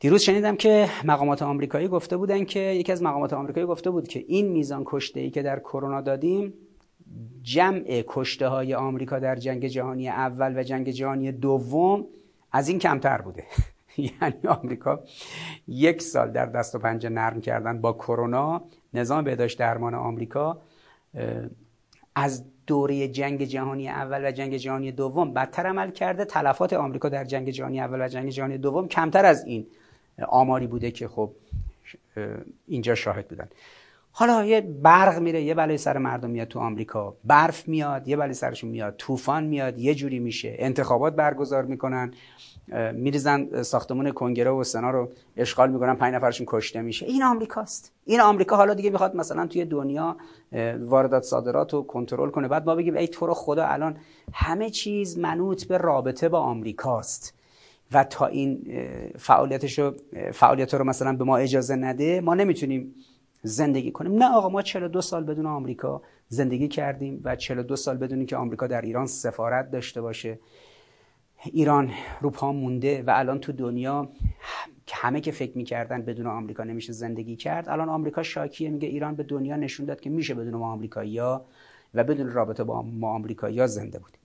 دیروز 0.00 0.22
شنیدم 0.22 0.56
که 0.56 0.88
مقامات 1.04 1.42
آمریکایی 1.42 1.88
گفته 1.88 2.16
بودن 2.16 2.44
که 2.44 2.60
یکی 2.60 2.92
از 2.92 3.02
مقامات 3.02 3.32
آمریکایی 3.32 3.66
گفته 3.66 3.90
بود 3.90 4.08
که 4.08 4.24
این 4.28 4.48
میزان 4.48 4.82
کشته 4.86 5.20
ای 5.20 5.30
که 5.30 5.42
در 5.42 5.58
کرونا 5.58 6.00
دادیم 6.00 6.54
جمع 7.42 8.04
کشته 8.08 8.48
های 8.48 8.74
آمریکا 8.74 9.18
در 9.18 9.36
جنگ 9.36 9.66
جهانی 9.66 10.08
اول 10.08 10.58
و 10.58 10.62
جنگ 10.62 10.90
جهانی 10.90 11.32
دوم 11.32 12.06
از 12.52 12.68
این 12.68 12.78
کمتر 12.78 13.20
بوده. 13.20 13.44
یعنی 13.98 14.46
آمریکا 14.48 15.00
یک 15.68 16.02
سال 16.02 16.30
در 16.30 16.46
دست 16.46 16.74
و 16.74 16.78
پنجه 16.78 17.08
نرم 17.08 17.40
کردن 17.40 17.80
با 17.80 17.92
کرونا 17.92 18.62
نظام 18.94 19.24
بهداشت 19.24 19.58
درمان 19.58 19.94
آمریکا 19.94 20.58
از 22.14 22.44
دوره 22.66 23.08
جنگ 23.08 23.44
جهانی 23.44 23.88
اول 23.88 24.28
و 24.28 24.30
جنگ 24.30 24.56
جهانی 24.56 24.92
دوم 24.92 25.32
بدتر 25.32 25.66
عمل 25.66 25.90
کرده. 25.90 26.24
تلفات 26.24 26.72
آمریکا 26.72 27.08
در 27.08 27.24
جنگ 27.24 27.50
جهانی 27.50 27.80
اول 27.80 28.04
و 28.04 28.08
جنگ 28.08 28.28
جهانی 28.28 28.58
دوم 28.58 28.88
کمتر 28.88 29.24
از 29.24 29.44
این 29.44 29.66
آماری 30.28 30.66
بوده 30.66 30.90
که 30.90 31.08
خب 31.08 31.30
اینجا 32.66 32.94
شاهد 32.94 33.28
بودن. 33.28 33.48
حالا 34.18 34.44
یه 34.44 34.60
برق 34.60 35.18
میره 35.18 35.42
یه 35.42 35.54
بلای 35.54 35.78
سر 35.78 35.98
مردم 35.98 36.30
میاد 36.30 36.48
تو 36.48 36.58
آمریکا. 36.58 37.16
برف 37.24 37.68
میاد 37.68 38.08
یه 38.08 38.16
بلای 38.16 38.34
سرشون 38.34 38.70
میاد. 38.70 38.94
طوفان 38.96 39.44
میاد 39.44 39.78
یه 39.78 39.94
جوری 39.94 40.18
میشه. 40.18 40.56
انتخابات 40.58 41.14
برگزار 41.16 41.64
می‌کنن. 41.64 42.14
میریزن 42.94 43.62
ساختمون 43.62 44.10
کنگره 44.10 44.50
و 44.50 44.64
سنا 44.64 44.90
رو 44.90 45.08
اشغال 45.36 45.70
می‌کنن. 45.70 45.94
پنج 45.94 46.14
نفرشون 46.14 46.46
کشته 46.48 46.82
میشه. 46.82 47.06
این 47.06 47.22
آمریکاست. 47.22 47.92
این 48.04 48.20
آمریکا 48.20 48.56
حالا 48.56 48.74
دیگه 48.74 48.90
می‌خواد 48.90 49.16
مثلا 49.16 49.46
توی 49.46 49.64
دنیا 49.64 50.16
واردات 50.78 51.22
صادرات 51.22 51.74
رو 51.74 51.82
کنترل 51.82 52.30
کنه. 52.30 52.48
بعد 52.48 52.66
ما 52.66 52.74
بگیم 52.74 52.96
ای 52.96 53.08
تو 53.08 53.26
رو 53.26 53.34
خدا 53.34 53.66
الان 53.66 53.96
همه 54.32 54.70
چیز 54.70 55.18
منوط 55.18 55.64
به 55.64 55.78
رابطه 55.78 56.28
با 56.28 56.40
آمریکاست. 56.40 57.34
و 57.92 58.04
تا 58.04 58.26
این 58.26 58.66
فعالیتشو 59.18 59.94
فعالیت 60.32 60.74
رو 60.74 60.84
مثلا 60.84 61.12
به 61.12 61.24
ما 61.24 61.36
اجازه 61.36 61.76
نده 61.76 62.20
ما 62.20 62.34
نمی‌تونیم 62.34 62.94
زندگی 63.42 63.92
کنیم. 63.92 64.22
نه 64.22 64.34
آقا 64.34 64.48
ما 64.48 64.62
42 64.62 65.00
سال 65.00 65.24
بدون 65.24 65.46
آمریکا 65.46 66.02
زندگی 66.28 66.68
کردیم 66.68 67.20
و 67.24 67.36
42 67.36 67.76
سال 67.76 67.96
بدون 67.96 68.26
که 68.26 68.36
آمریکا 68.36 68.66
در 68.66 68.80
ایران 68.80 69.06
سفارت 69.06 69.70
داشته 69.70 70.00
باشه. 70.00 70.38
ایران 71.44 71.90
رو 72.20 72.30
پا 72.30 72.52
مونده 72.52 73.02
و 73.02 73.12
الان 73.14 73.38
تو 73.38 73.52
دنیا 73.52 74.08
همه 74.92 75.20
که 75.20 75.32
فکر 75.32 75.56
می‌کردن 75.56 76.02
بدون 76.02 76.26
آمریکا 76.26 76.64
نمیشه 76.64 76.92
زندگی 76.92 77.36
کرد 77.36 77.68
الان 77.68 77.88
آمریکا 77.88 78.22
شاکیه 78.22 78.70
میگه 78.70 78.88
ایران 78.88 79.14
به 79.14 79.22
دنیا 79.22 79.56
نشون 79.56 79.86
داد 79.86 80.00
که 80.00 80.10
میشه 80.10 80.34
بدون 80.34 80.54
ما 80.54 80.72
آمریکایی‌ها 80.72 81.44
و 81.94 82.04
بدون 82.04 82.32
رابطه 82.32 82.64
با 82.64 82.82
ما 82.82 83.14
آمریکایی‌ها 83.14 83.66
زنده 83.66 83.98
بودیم. 83.98 84.20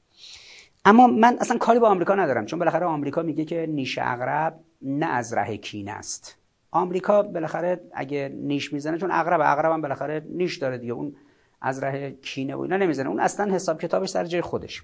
اما 0.86 1.08
من 1.08 1.38
اصلا 1.41 1.58
کاری 1.58 1.80
با 1.80 1.89
آمریکا 1.89 2.15
ندارم 2.15 2.45
چون 2.45 2.60
بالاخره 2.60 2.86
آمریکا 2.86 3.21
میگه 3.21 3.45
که 3.45 3.65
نیش 3.69 3.99
اغرب 4.02 4.60
نه 4.82 5.06
از 5.06 5.34
ره 5.34 5.58
کین 5.58 5.89
است. 5.89 6.38
آمریکا 6.73 7.23
بالاخره 7.23 7.81
اگه 7.93 8.31
نیش 8.36 8.73
می‌زنه 8.73 8.97
چون 8.97 9.12
اغرب 9.12 9.41
اغرب 9.43 9.71
هم 9.71 9.81
بالاخره 9.81 10.25
نیش 10.29 10.57
داره 10.57 10.77
دیگه. 10.77 10.93
اون 10.93 11.15
از 11.62 11.83
ره 11.83 12.12
کینه 12.12 12.55
و 12.55 12.59
اینا 12.59 12.77
نمی‌زنه. 12.77 13.09
اون 13.09 13.19
اصلا 13.19 13.53
حساب 13.53 13.81
کتابش 13.81 14.09
سر 14.09 14.25
جای 14.25 14.41
خودش. 14.41 14.83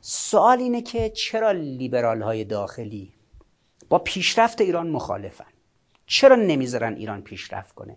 سوال 0.00 0.58
اینه 0.58 0.82
که 0.82 1.10
چرا 1.10 1.50
لیبرال 1.50 2.22
های 2.22 2.44
داخلی 2.44 3.12
با 3.88 3.98
پیشرفت 3.98 4.60
ایران 4.60 4.90
مخالفن؟ 4.90 5.44
چرا 6.06 6.36
نمی‌ذارن 6.36 6.94
ایران 6.94 7.22
پیشرفت 7.22 7.74
کنه؟ 7.74 7.96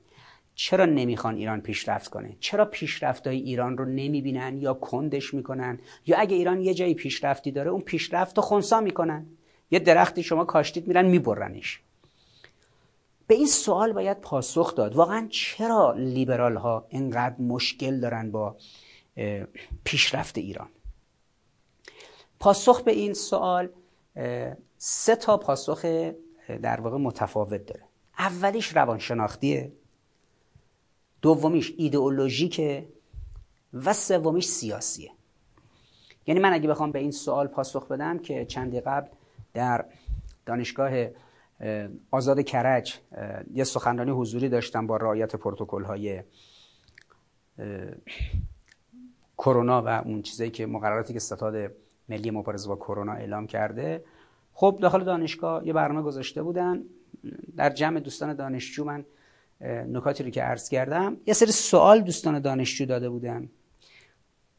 چرا 0.56 0.86
نمی‌خوان 0.86 1.36
ایران 1.36 1.62
پیشرفت 1.62 2.10
کنه؟ 2.10 2.36
چرا 2.40 2.66
پیشرفت 2.66 3.28
های 3.28 3.38
ایران 3.38 3.78
رو 3.78 3.86
نمی‌بینن 3.86 4.58
یا 4.58 4.74
کندش 4.74 5.34
می‌کنن؟ 5.34 5.80
یا 6.08 6.18
اگه 6.18 6.36
ایران 6.36 6.62
یه 6.62 6.74
جایی 6.74 6.94
پیشرفتی 6.94 7.52
داره 7.52 7.72
اون 7.72 7.82
پیشرفت 7.82 8.38
رو 8.38 8.44
خونسا 8.44 8.82
می‌کنن؟ 8.82 9.26
یه 9.72 9.80
درختی 9.80 10.24
شما 10.24 10.46
کاشتید 10.46 10.88
میرن 10.88 11.06
میبرنش. 11.06 11.82
به 13.32 13.38
این 13.38 13.48
سوال 13.48 13.94
باید 13.94 14.22
پاسخ 14.22 14.76
داد. 14.76 14.96
واقعا 14.96 15.28
چرا 15.30 15.94
لیبرال 15.98 16.56
ها 16.56 16.86
اینقدر 16.90 17.42
مشکل 17.42 18.00
دارن 18.00 18.32
با 18.32 18.56
پیشرفت 19.84 20.38
ایران؟ 20.38 20.70
پاسخ 22.40 22.82
به 22.82 22.92
این 22.92 23.14
سوال 23.14 23.70
سه 24.78 25.16
تا 25.16 25.38
پاسخ 25.38 25.86
در 26.62 26.82
واقع 26.82 26.98
متفاوت 26.98 27.66
داره. 27.66 27.84
اولیش 28.20 28.76
روانشناختیه 28.76 29.72
دومیش 31.22 31.74
ایدئولوژیکه 31.78 32.88
و 33.74 33.94
سومیش 33.94 34.46
سیاسیه. 34.46 35.12
یعنی 36.28 36.40
من 36.40 36.54
اگه 36.54 36.70
بخوام 36.70 36.92
به 36.92 37.00
این 37.00 37.12
سوال 37.12 37.48
پاسخ 37.48 37.88
بدم 37.88 38.20
که 38.20 38.46
چندی 38.46 38.80
قبل 38.80 39.10
در 39.54 39.86
دانشگاه 40.46 40.92
آزاد 42.12 42.42
کرج 42.42 43.00
یه 43.54 43.64
سخنرانی 43.64 44.12
حضوری 44.12 44.50
داشتم 44.50 44.88
با 44.88 44.98
رعایت 44.98 45.36
پروتکل 45.36 45.84
های 45.84 46.24
کرونا 49.38 49.82
و 49.82 49.88
اون 49.88 50.22
چیزایی 50.22 50.50
که 50.50 50.66
مقرراتی 50.66 51.14
که 51.14 51.20
ستاد 51.20 51.72
ملی 52.10 52.32
مبارزه 52.32 52.70
با 52.70 52.76
کرونا 52.76 53.14
اعلام 53.14 53.48
کرده. 53.48 54.04
خب 54.54 54.78
داخل 54.82 55.04
دانشگاه 55.04 55.68
یه 55.68 55.74
برنامه 55.74 56.02
گذاشته 56.02 56.44
بودن. 56.44 56.84
در 57.56 57.70
جمع 57.70 58.00
دوستان 58.00 58.34
دانشجو 58.34 58.86
من 58.86 59.06
نکاتی 59.62 60.24
رو 60.24 60.30
که 60.30 60.42
عرض 60.42 60.70
کردم 60.70 61.18
یه 61.26 61.34
سری 61.34 61.52
سوال 61.52 62.02
دوستان 62.02 62.40
دانشجو 62.40 62.86
داده 62.86 63.10
بودن. 63.10 63.50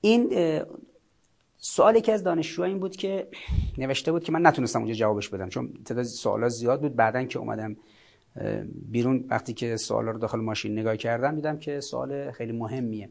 این 0.00 0.30
سوالی 1.64 2.00
که 2.00 2.12
از 2.12 2.22
دانشجوها 2.22 2.68
این 2.68 2.78
بود 2.78 2.96
که 2.96 3.28
نوشته 3.78 4.12
بود 4.12 4.24
که 4.24 4.32
من 4.32 4.46
نتونستم 4.46 4.78
اونجا 4.78 4.94
جوابش 4.94 5.28
بدم 5.28 5.48
چون 5.48 5.72
تعداد 5.84 6.04
سوالا 6.04 6.48
زیاد 6.48 6.80
بود. 6.80 6.96
بعدا 6.96 7.24
که 7.24 7.38
اومدم 7.38 7.76
بیرون 8.90 9.24
وقتی 9.28 9.52
که 9.52 9.76
سوالا 9.76 10.10
رو 10.10 10.18
داخل 10.18 10.40
ماشین 10.40 10.78
نگاه 10.78 10.96
کردم 10.96 11.34
دیدم 11.34 11.58
که 11.58 11.80
سوال 11.80 12.30
خیلی 12.30 12.52
مهمیه. 12.52 13.10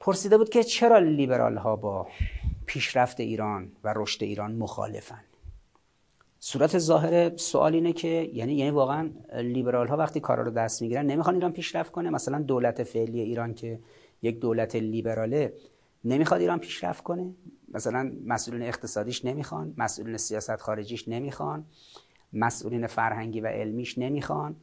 پرسیده 0.00 0.38
بود 0.38 0.48
که 0.48 0.62
چرا 0.62 0.98
لیبرال 0.98 1.56
ها 1.56 1.76
با 1.76 2.08
پیشرفت 2.66 3.20
ایران 3.20 3.72
و 3.84 3.94
رشد 3.96 4.22
ایران 4.22 4.54
مخالفن؟ 4.54 5.24
صورت 6.38 6.78
ظاهر 6.78 7.36
سوال 7.36 7.74
اینه 7.74 7.92
که 7.92 8.30
یعنی 8.32 8.54
یعنی 8.54 8.70
واقعا 8.70 9.10
لیبرال 9.34 9.88
ها 9.88 9.96
وقتی 9.96 10.20
کارا 10.20 10.42
رو 10.42 10.50
دست 10.50 10.82
می‌گیرن 10.82 11.06
نمی‌خوان 11.06 11.34
ایران 11.34 11.52
پیشرفت 11.52 11.92
کنه. 11.92 12.10
مثلا 12.10 12.42
دولت 12.42 12.82
فعلی 12.82 13.20
ایران 13.20 13.54
که 13.54 13.80
یک 14.22 14.40
دولت 14.40 14.76
لیبراله 14.76 15.52
نمی‌خواد 16.04 16.40
ایران 16.40 16.58
پیشرفت 16.58 17.04
کنه؟ 17.04 17.34
مثلا 17.68 18.12
مسئولین 18.26 18.62
اقتصادیش 18.62 19.24
نمی‌خوان 19.24 19.74
مسئولین 19.76 20.16
سیاست 20.16 20.56
خارجیش 20.56 21.08
نمی‌خوان 21.08 21.66
مسئولین 22.32 22.86
فرهنگی 22.86 23.40
و 23.40 23.46
علمیش 23.46 23.98
نمی‌خوان 23.98 24.56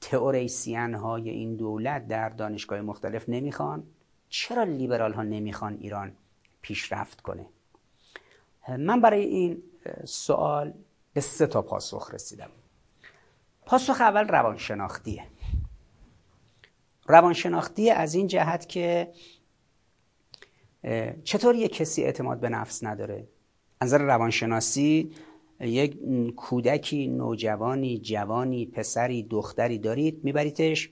تئوریسین 0.00 0.94
های 0.94 1.30
این 1.30 1.56
دولت 1.56 2.08
در 2.08 2.28
دانشگاه 2.28 2.80
مختلف 2.80 3.28
نمی‌خوان. 3.28 3.86
چرا 4.28 4.64
لیبرال 4.64 5.12
ها 5.12 5.22
نمی‌خوان 5.22 5.74
ایران 5.80 6.12
پیشرفت 6.62 7.20
کنه؟ 7.20 7.46
من 8.68 9.00
برای 9.00 9.24
این 9.24 9.62
سوال 10.04 10.74
به 11.12 11.20
سه 11.20 11.46
تا 11.46 11.62
پاسخ 11.62 12.14
رسیدم. 12.14 12.50
پاسخ 13.66 14.00
اول 14.00 14.28
روانشناختیه. 14.28 15.24
روانشناختی 17.06 17.90
از 17.90 18.14
این 18.14 18.26
جهت 18.26 18.68
که 18.68 19.12
چطور 21.24 21.54
یک 21.54 21.72
کسی 21.72 22.02
اعتماد 22.02 22.40
به 22.40 22.48
نفس 22.48 22.84
نداره؟ 22.84 23.28
نظر 23.82 23.98
روانشناسی 23.98 25.10
یک 25.60 25.98
کودکی 26.36 27.08
نوجوانی 27.08 27.98
جوانی 27.98 28.66
پسری 28.66 29.22
دختری 29.22 29.78
دارید 29.78 30.24
میبریدش 30.24 30.90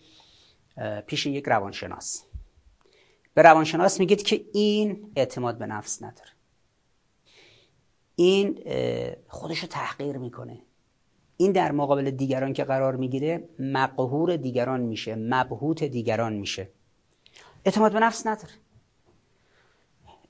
پیش 1.06 1.26
یک 1.26 1.44
روانشناس. 1.46 2.24
به 3.34 3.42
روانشناس 3.42 4.00
میگید 4.00 4.22
که 4.22 4.44
این 4.52 5.12
اعتماد 5.16 5.58
به 5.58 5.66
نفس 5.66 6.02
نداره. 6.02 6.30
این 8.16 8.58
خودشو 9.28 9.66
تحقیر 9.66 10.16
می‌کنه. 10.16 10.58
این 11.36 11.52
در 11.52 11.72
مقابل 11.72 12.10
دیگران 12.10 12.52
که 12.52 12.64
قرار 12.64 12.96
می‌گیره 12.96 13.48
مقهور 13.58 14.36
دیگران 14.36 14.80
میشه 14.80 15.14
مبهوت 15.14 15.84
دیگران 15.84 16.32
میشه. 16.32 16.68
اعتماد 17.64 17.92
به 17.92 18.00
نفس 18.00 18.26
نداره. 18.26 18.52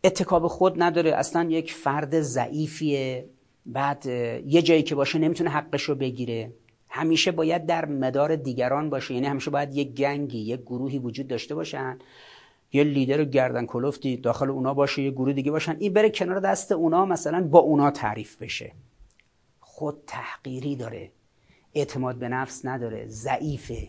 اتکاب 0.04 0.46
خود 0.46 0.82
نداره. 0.82 1.14
اصلا 1.14 1.50
یک 1.50 1.72
فرد 1.72 2.20
ضعیفیه. 2.20 3.28
بعد 3.66 4.06
یه 4.46 4.62
جایی 4.62 4.82
که 4.82 4.94
باشه 4.94 5.18
نمی‌تونه 5.18 5.50
حقش 5.50 5.82
رو 5.82 5.94
بگیره. 5.94 6.52
همیشه 6.88 7.32
باید 7.32 7.66
در 7.66 7.84
مدار 7.84 8.36
دیگران 8.36 8.90
باشه. 8.90 9.14
یعنی 9.14 9.26
همیشه 9.26 9.50
باید 9.50 9.76
یک 9.76 9.94
گنگی 9.94 10.38
یک 10.38 10.60
گروهی 10.60 10.98
وجود 10.98 11.28
داشته 11.28 11.54
باشن. 11.54 11.98
یه 12.72 12.84
لیدر 12.84 13.24
گردن 13.24 13.66
کلفتی 13.66 14.16
داخل 14.16 14.50
اونا 14.50 14.74
باشه 14.74 15.02
یه 15.02 15.10
گروه 15.10 15.32
دیگه 15.32 15.50
باشن. 15.50 15.76
این 15.78 15.92
بره 15.92 16.10
کنار 16.10 16.40
دست 16.40 16.72
اونا 16.72 17.06
مثلا 17.06 17.40
با 17.40 17.58
اونا 17.58 17.90
تعریف 17.90 18.42
بشه. 18.42 18.72
خود 19.60 20.02
تحقیری 20.06 20.76
داره. 20.76 21.10
اعتماد 21.74 22.16
به 22.16 22.28
نفس 22.28 22.64
نداره. 22.64 23.06
ضعیفه. 23.08 23.88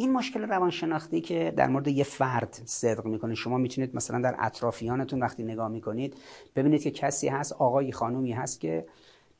این 0.00 0.12
مشکل 0.12 0.40
روانشناختی 0.40 1.20
که 1.20 1.52
در 1.56 1.68
مورد 1.68 1.88
یه 1.88 2.04
فرد 2.04 2.62
صدق 2.64 3.04
می‌کنه 3.04 3.34
شما 3.34 3.58
می‌تونید 3.58 3.96
مثلا 3.96 4.20
در 4.20 4.36
اطرافیانتون 4.38 5.20
وقتی 5.20 5.42
نگاه 5.44 5.68
می‌کنید 5.68 6.16
ببینید 6.56 6.82
که 6.82 6.90
کسی 6.90 7.28
هست 7.28 7.52
آقایی 7.52 7.92
خانومی 7.92 8.32
هست 8.32 8.60
که 8.60 8.86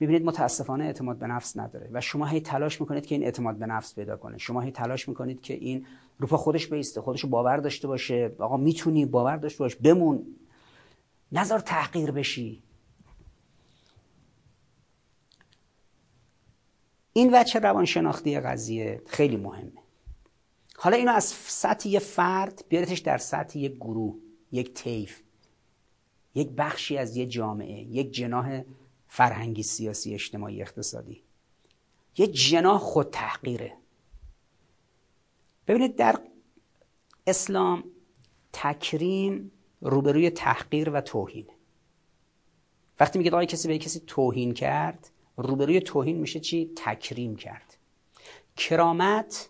می‌بینید 0.00 0.24
متاسفانه 0.24 0.84
اعتماد 0.84 1.18
به 1.18 1.26
نفس 1.26 1.56
نداره 1.56 1.90
و 1.92 2.00
شما 2.00 2.26
هی 2.26 2.40
تلاش 2.40 2.80
می‌کنید 2.80 3.06
که 3.06 3.14
این 3.14 3.24
اعتماد 3.24 3.56
به 3.56 3.66
نفس 3.66 3.94
پیدا 3.94 4.16
کنه. 4.16 4.38
شما 4.38 4.60
هی 4.60 4.70
تلاش 4.70 5.08
می‌کنید 5.08 5.40
که 5.40 5.54
این 5.54 5.86
روپا 6.18 6.36
خودش 6.36 6.66
بیسته 6.66 7.00
خودش 7.00 7.24
باور 7.24 7.56
داشته 7.56 7.88
باشه. 7.88 8.32
آقا 8.38 8.56
می‌تونی 8.56 9.06
باور 9.06 9.36
داشته 9.36 9.58
باش 9.58 9.76
بمون. 9.76 10.26
نظر 11.32 11.58
تحقیر 11.58 12.10
بشی. 12.10 12.62
این 17.12 17.34
وچه 17.34 17.58
روانشناختی 17.58 18.40
قضیه 18.40 19.02
خیلی 19.06 19.36
مهمه. 19.36 19.87
حالا 20.80 20.96
اینو 20.96 21.12
از 21.12 21.24
سطح 21.24 21.88
یه 21.88 21.98
فرد 21.98 22.64
بیارتش 22.68 22.98
در 22.98 23.18
سطح 23.18 23.58
یک 23.58 23.74
گروه 23.74 24.18
یک 24.52 24.74
طیف 24.74 25.22
یک 26.34 26.48
بخشی 26.48 26.98
از 26.98 27.16
یه 27.16 27.26
جامعه 27.26 27.82
یک 27.82 28.12
جناح 28.12 28.62
فرهنگی 29.08 29.62
سیاسی 29.62 30.14
اجتماعی 30.14 30.62
اقتصادی. 30.62 31.22
یه 32.16 32.26
جناح 32.26 32.78
خود 32.78 33.10
تحقیره. 33.10 33.72
ببینید 35.66 35.96
در 35.96 36.20
اسلام 37.26 37.84
تکریم 38.52 39.52
روبروی 39.80 40.30
تحقیر 40.30 40.90
و 40.90 41.00
توهین. 41.00 41.46
وقتی 43.00 43.18
میگه 43.18 43.30
آقای 43.30 43.46
کسی 43.46 43.68
به 43.68 43.78
کسی 43.78 44.00
توهین 44.06 44.54
کرد 44.54 45.10
روبروی 45.36 45.80
توهین 45.80 46.16
میشه 46.16 46.40
چی؟ 46.40 46.72
تکریم 46.76 47.36
کرد. 47.36 47.76
کرامت 48.56 49.48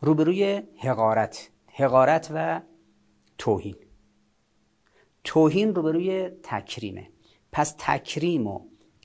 روبروی 0.00 0.62
حقارت 0.76 1.50
حقارت 1.72 2.30
و 2.34 2.60
توهین. 3.38 3.76
توهین 5.24 5.74
روبروی 5.74 6.30
تکریمه. 6.42 7.10
پس 7.52 7.74
تکریم 7.78 8.46
و 8.46 8.60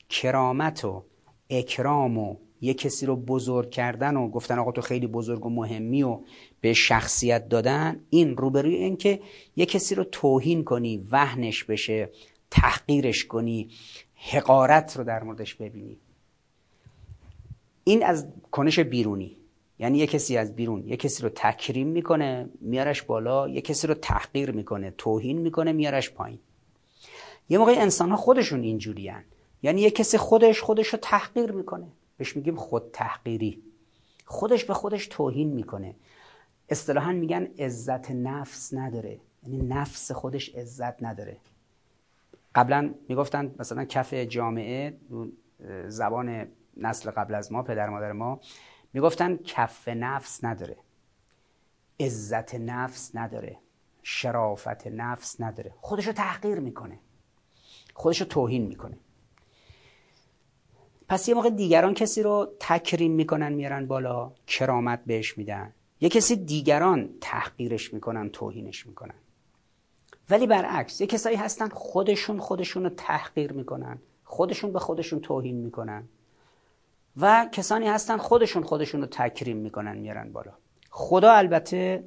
کرامت 0.10 0.86
و 0.86 1.04
اکرام 1.50 2.18
و 2.18 2.36
یه 2.62 2.74
کسی 2.74 3.06
رو 3.06 3.16
بزرگ 3.16 3.70
کردن 3.70 4.16
و 4.16 4.30
گفتن 4.30 4.60
آقا 4.60 4.72
تو 4.72 4.82
خیلی 4.82 5.08
بزرگ 5.08 5.46
و 5.46 5.50
مهمی 5.50 6.04
و 6.04 6.20
به 6.62 6.74
شخصیت 6.74 7.50
دادن 7.50 8.06
این 8.10 8.38
روبروی 8.38 8.76
این 8.76 8.98
که 8.98 9.22
یه 9.56 9.66
کسی 9.66 9.96
رو 9.96 10.04
توهین 10.04 10.64
کنی 10.64 11.08
وهنش 11.12 11.64
بشه 11.64 12.10
تحقیرش 12.52 13.26
کنی 13.26 13.70
حقارت 14.16 14.98
رو 14.98 15.04
در 15.04 15.24
موردش 15.24 15.56
ببینی. 15.56 15.98
این 17.84 18.04
از 18.04 18.28
کنش 18.52 18.80
بیرونی. 18.80 19.41
یعنی 19.82 19.98
یه 19.98 20.08
کسی 20.08 20.38
از 20.38 20.56
بیرون 20.56 20.88
یه 20.88 20.98
کسی 20.98 21.24
رو 21.24 21.30
تکریم 21.30 21.88
می‌کنه 21.88 22.50
میارش 22.62 23.02
بالا 23.02 23.50
یه 23.50 23.62
کسی 23.62 23.88
رو 23.88 23.94
تحقیر 23.94 24.52
می‌کنه 24.52 24.94
توهین 24.98 25.38
می‌کنه 25.38 25.72
میارش 25.72 26.12
پایین. 26.12 26.40
یه 27.50 27.58
موقع 27.58 27.72
انسان 27.78 28.10
ها 28.10 28.16
خودشون 28.16 28.64
اینجوری 28.64 29.12
یعنی 29.64 29.82
یه 29.82 29.92
کسی 29.92 30.18
خودش 30.18 30.62
خودش 30.62 30.88
رو 30.88 31.00
تحقیر 31.02 31.52
می‌کنه. 31.52 31.88
بهش 32.18 32.36
میگیم 32.36 32.56
خود 32.56 32.90
تحقیری. 32.94 33.64
خودش 34.26 34.66
به 34.66 34.74
خودش 34.74 35.08
توهین 35.08 35.54
می‌کنه. 35.54 35.96
اصطلاحا 36.70 37.12
میگن 37.12 37.48
عزت 37.60 38.12
نفس 38.12 38.74
نداره. 38.74 39.20
یعنی 39.44 39.58
نفس 39.58 40.12
خودش 40.12 40.56
عزت 40.56 41.04
نداره. 41.04 41.38
قبلا 42.56 42.94
می‌گفتن 43.10 43.56
مثلا 43.60 43.86
کف 43.86 44.14
جامعه 44.14 44.98
زبان 45.88 46.48
نسل 46.78 47.12
قبل 47.12 47.36
از 47.36 47.52
ما 47.52 47.64
پدر 47.64 47.90
مادر 47.90 48.12
ما 48.12 48.40
می‌گفتن 48.94 49.38
کف 49.38 49.88
نفس 49.88 50.44
نداره. 50.44 50.78
عزت 52.00 52.56
نفس 52.56 53.16
نداره. 53.16 53.58
شرافت 54.04 54.88
نفس 54.88 55.42
نداره. 55.42 55.74
خودشو 55.82 56.12
تحقیر 56.12 56.60
می‌کنه. 56.60 57.00
خودشو 57.94 58.26
توهین 58.26 58.66
می‌کنه. 58.66 58.98
پس 61.08 61.28
یه 61.28 61.36
موقع 61.36 61.50
دیگران 61.50 61.94
کسی 61.94 62.24
رو 62.24 62.54
تکریم 62.60 63.12
می‌کنن 63.12 63.54
میارن 63.54 63.88
بالا 63.88 64.32
کرامت 64.48 65.06
بهش 65.06 65.38
میدن. 65.38 65.74
یه 66.02 66.10
کسی 66.10 66.36
دیگران 66.36 67.10
تحقیرش 67.22 67.94
می‌کنن 67.94 68.30
توهینش 68.30 68.88
می‌کنن. 68.88 69.16
ولی 70.30 70.48
برعکس 70.48 71.02
یه 71.02 71.08
کسایی 71.08 71.36
هستن 71.36 71.70
خودشون 71.70 72.40
خودشون 72.40 72.84
رو 72.84 72.90
تحقیر 72.90 73.54
می‌کنن. 73.54 74.00
خودشون 74.24 74.74
به 74.74 74.80
خودشون 74.80 75.20
توهین 75.20 75.56
می‌کنن. 75.56 76.10
و 77.18 77.50
کسانی 77.52 77.88
هستن 77.88 78.18
خودشون 78.18 78.64
خودشون 78.64 79.02
رو 79.02 79.08
تکریم 79.08 79.58
می‌کنن 79.58 79.98
میارن 79.98 80.32
بالا. 80.32 80.52
خدا 80.90 81.32
البته 81.32 82.04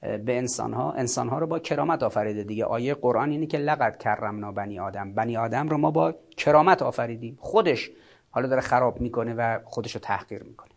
به 0.00 0.38
انسان 0.38 0.74
ها 0.74 0.92
انسان 0.92 1.28
ها 1.28 1.38
رو 1.38 1.46
با 1.46 1.58
کرامت 1.58 2.02
آفریده 2.02 2.44
دیگه. 2.44 2.64
آیه 2.64 2.94
قرآن 2.94 3.30
اینه 3.30 3.46
که 3.46 3.58
لقد 3.58 3.98
کرمنا 3.98 4.52
بنی 4.52 4.78
آدم. 4.78 5.12
بنی 5.12 5.36
آدم 5.36 5.68
رو 5.68 5.78
ما 5.78 5.90
با 5.90 6.14
کرامت 6.36 6.82
آفریدیم. 6.82 7.38
خودش 7.40 7.90
حالا 8.30 8.48
داره 8.48 8.60
خراب 8.60 9.00
می‌کنه 9.00 9.34
و 9.34 9.60
خودش 9.64 9.94
رو 9.94 10.00
تحقیر 10.00 10.42
می‌کنه. 10.42 10.70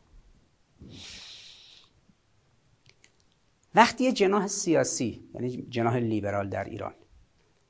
وقتی 3.75 4.11
جناح 4.11 4.47
سیاسی 4.47 5.29
یعنی 5.33 5.67
جناح 5.69 5.97
لیبرال 5.97 6.49
در 6.49 6.63
ایران 6.63 6.93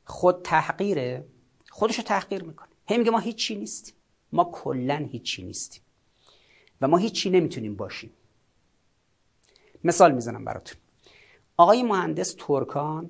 خود 0.06 0.42
تحقیره 0.42 1.26
خودش 1.70 1.98
رو 1.98 2.04
تحقیر 2.04 2.44
می‌کنه. 2.44 2.70
هی 2.86 2.98
میگه 2.98 3.12
ما 3.12 3.20
هیچی 3.20 3.56
نیستیم. 3.56 3.96
ما 4.32 4.50
کلا 4.54 5.08
هیچی 5.12 5.44
نیستیم. 5.44 5.82
و 6.82 6.88
ما 6.88 6.98
هیچی 6.98 7.30
نمی‌تونیم 7.30 7.76
باشیم. 7.76 8.12
مثال 9.84 10.12
می‌زنم 10.12 10.46
براتون. 10.46 10.78
آقای 11.58 11.84
مهندس 11.84 12.36
ترکان 12.40 13.10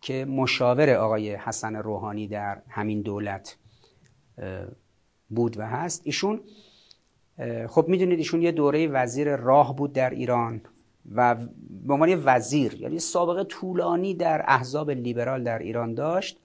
که 0.00 0.24
مشاور 0.24 0.90
آقای 0.90 1.34
حسن 1.34 1.76
روحانی 1.76 2.28
در 2.28 2.62
همین 2.68 3.02
دولت 3.02 3.56
بود 5.30 5.58
و 5.58 5.66
هست 5.66 6.00
ایشون 6.04 6.40
خب 7.68 7.84
می‌دونید 7.88 8.18
ایشون 8.18 8.42
یه 8.42 8.52
دوره 8.52 8.88
وزیر 8.88 9.36
راه 9.36 9.76
بود 9.76 9.92
در 9.92 10.10
ایران 10.10 10.60
و 11.14 11.34
به 11.86 11.92
عنوان 11.94 12.22
وزیر 12.24 12.74
یعنی 12.74 12.98
سابقه 12.98 13.44
طولانی 13.44 14.14
در 14.14 14.44
احزاب 14.48 14.90
لیبرال 14.90 15.44
در 15.44 15.58
ایران 15.58 15.94
داشت. 15.94 16.40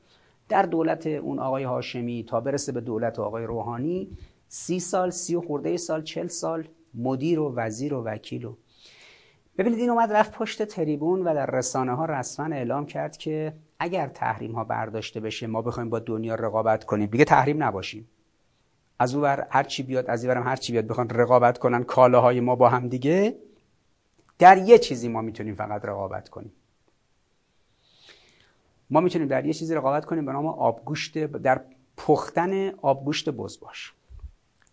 در 0.49 0.63
دولت 0.63 1.07
اون 1.07 1.39
آقای 1.39 1.63
هاشمی 1.63 2.25
تا 2.27 2.39
برسه 2.39 2.71
به 2.71 2.81
دولت 2.81 3.19
آقای 3.19 3.43
روحانی 3.43 4.17
سی 4.47 4.79
سال 4.79 5.09
سی 5.09 5.35
و 5.35 5.41
خورده 5.41 5.77
سال 5.77 6.03
چل 6.03 6.27
سال 6.27 6.67
مدیر 6.93 7.39
و 7.39 7.53
وزیر 7.55 7.93
و 7.93 8.03
وکیل 8.03 8.45
و 8.45 8.55
ببینید 9.57 9.79
این 9.79 9.89
اومد 9.89 10.13
رفت 10.13 10.31
پشت 10.31 10.63
تریبون 10.63 11.21
و 11.21 11.33
در 11.33 11.45
رسانه 11.45 11.95
ها 11.95 12.05
رسما 12.05 12.55
اعلام 12.55 12.85
کرد 12.85 13.17
که 13.17 13.53
اگر 13.79 14.07
تحریم 14.07 14.51
ها 14.51 14.63
برداشته 14.63 15.19
بشه 15.19 15.47
ما 15.47 15.61
بخوایم 15.61 15.89
با 15.89 15.99
دنیا 15.99 16.35
رقابت 16.35 16.83
کنیم. 16.83 17.09
دیگه 17.09 17.25
تحریم 17.25 17.63
نباشیم. 17.63 18.09
از 18.99 19.15
اون 19.15 19.37
هر 19.49 19.63
چی 19.63 19.83
بیاد 19.83 20.05
از 20.05 20.23
این 20.23 20.33
هر 20.33 20.55
چی 20.55 20.71
بیاد 20.71 20.87
بخوان 20.87 21.09
رقابت 21.09 21.57
کنن 21.57 21.83
کالاهای 21.83 22.39
ما 22.39 22.55
با 22.55 22.69
هم 22.69 22.87
دیگه 22.87 23.35
در 24.39 24.57
یه 24.57 24.77
چیزی 24.77 25.07
ما 25.07 25.21
می‌تونیم 25.21 25.55
فقط 25.55 25.85
رقابت 25.85 26.29
کنیم. 26.29 26.51
ما 28.89 28.99
می‌تونیم 28.99 29.27
در 29.27 29.45
یه 29.45 29.53
چیزی 29.53 29.75
رقابت 29.75 30.05
کنیم 30.05 30.25
به 30.25 30.31
نام 30.31 30.45
آبگوشت 30.45 31.17
در 31.25 31.61
پختن 31.97 32.69
آبگوشت 32.69 33.29
بزباش. 33.29 33.93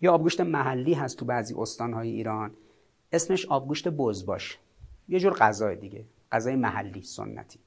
یا 0.00 0.12
آبگوشت 0.12 0.40
محلی 0.40 0.94
هست 0.94 1.16
تو 1.16 1.24
بعضی 1.24 1.54
استانهای 1.58 2.10
ایران. 2.10 2.50
اسمش 3.12 3.46
آبگوشت 3.46 3.88
بزباش. 3.88 4.58
یه 5.08 5.20
جور 5.20 5.32
غذای 5.32 5.76
دیگه 5.76 6.04
غذای 6.32 6.56
محلی 6.56 7.02
سنتی. 7.02 7.58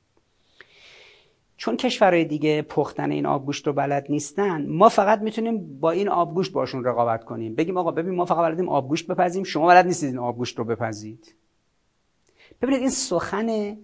چون 1.58 1.78
کشورهای 1.78 2.26
دیگه 2.26 2.62
پختن 2.62 3.12
این 3.12 3.26
آبگوشت 3.26 3.68
رو 3.68 3.74
بلد 3.74 4.06
نیستن 4.10 4.66
ما 4.68 4.90
فقط 4.90 5.22
می‌تونیم 5.22 5.80
با 5.80 5.92
این 5.92 6.10
آبگوشت 6.10 6.52
باشون 6.52 6.84
رقابت 6.84 7.24
کنیم. 7.24 7.56
بگیم 7.56 7.78
آقا 7.78 7.92
ببین 7.92 8.16
ما 8.16 8.26
فقط 8.26 8.38
بلدیم 8.38 8.70
آبگوشت 8.70 9.08
بپزیم 9.08 9.44
شما 9.44 9.68
بلد 9.68 9.86
نیستید 9.86 10.10
این 10.10 10.20
آبگوشت 10.20 10.58
رو 10.58 10.64
بپزید. 10.64 11.36
ببینید 12.62 12.82
این 12.82 12.90
سخن 12.90 13.78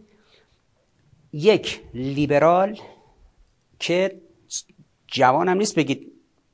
یک 1.35 1.81
لیبرال 1.93 2.77
که 3.79 4.21
جوان 5.07 5.49
هم 5.49 5.57
نیست 5.57 5.75
بگید 5.75 6.11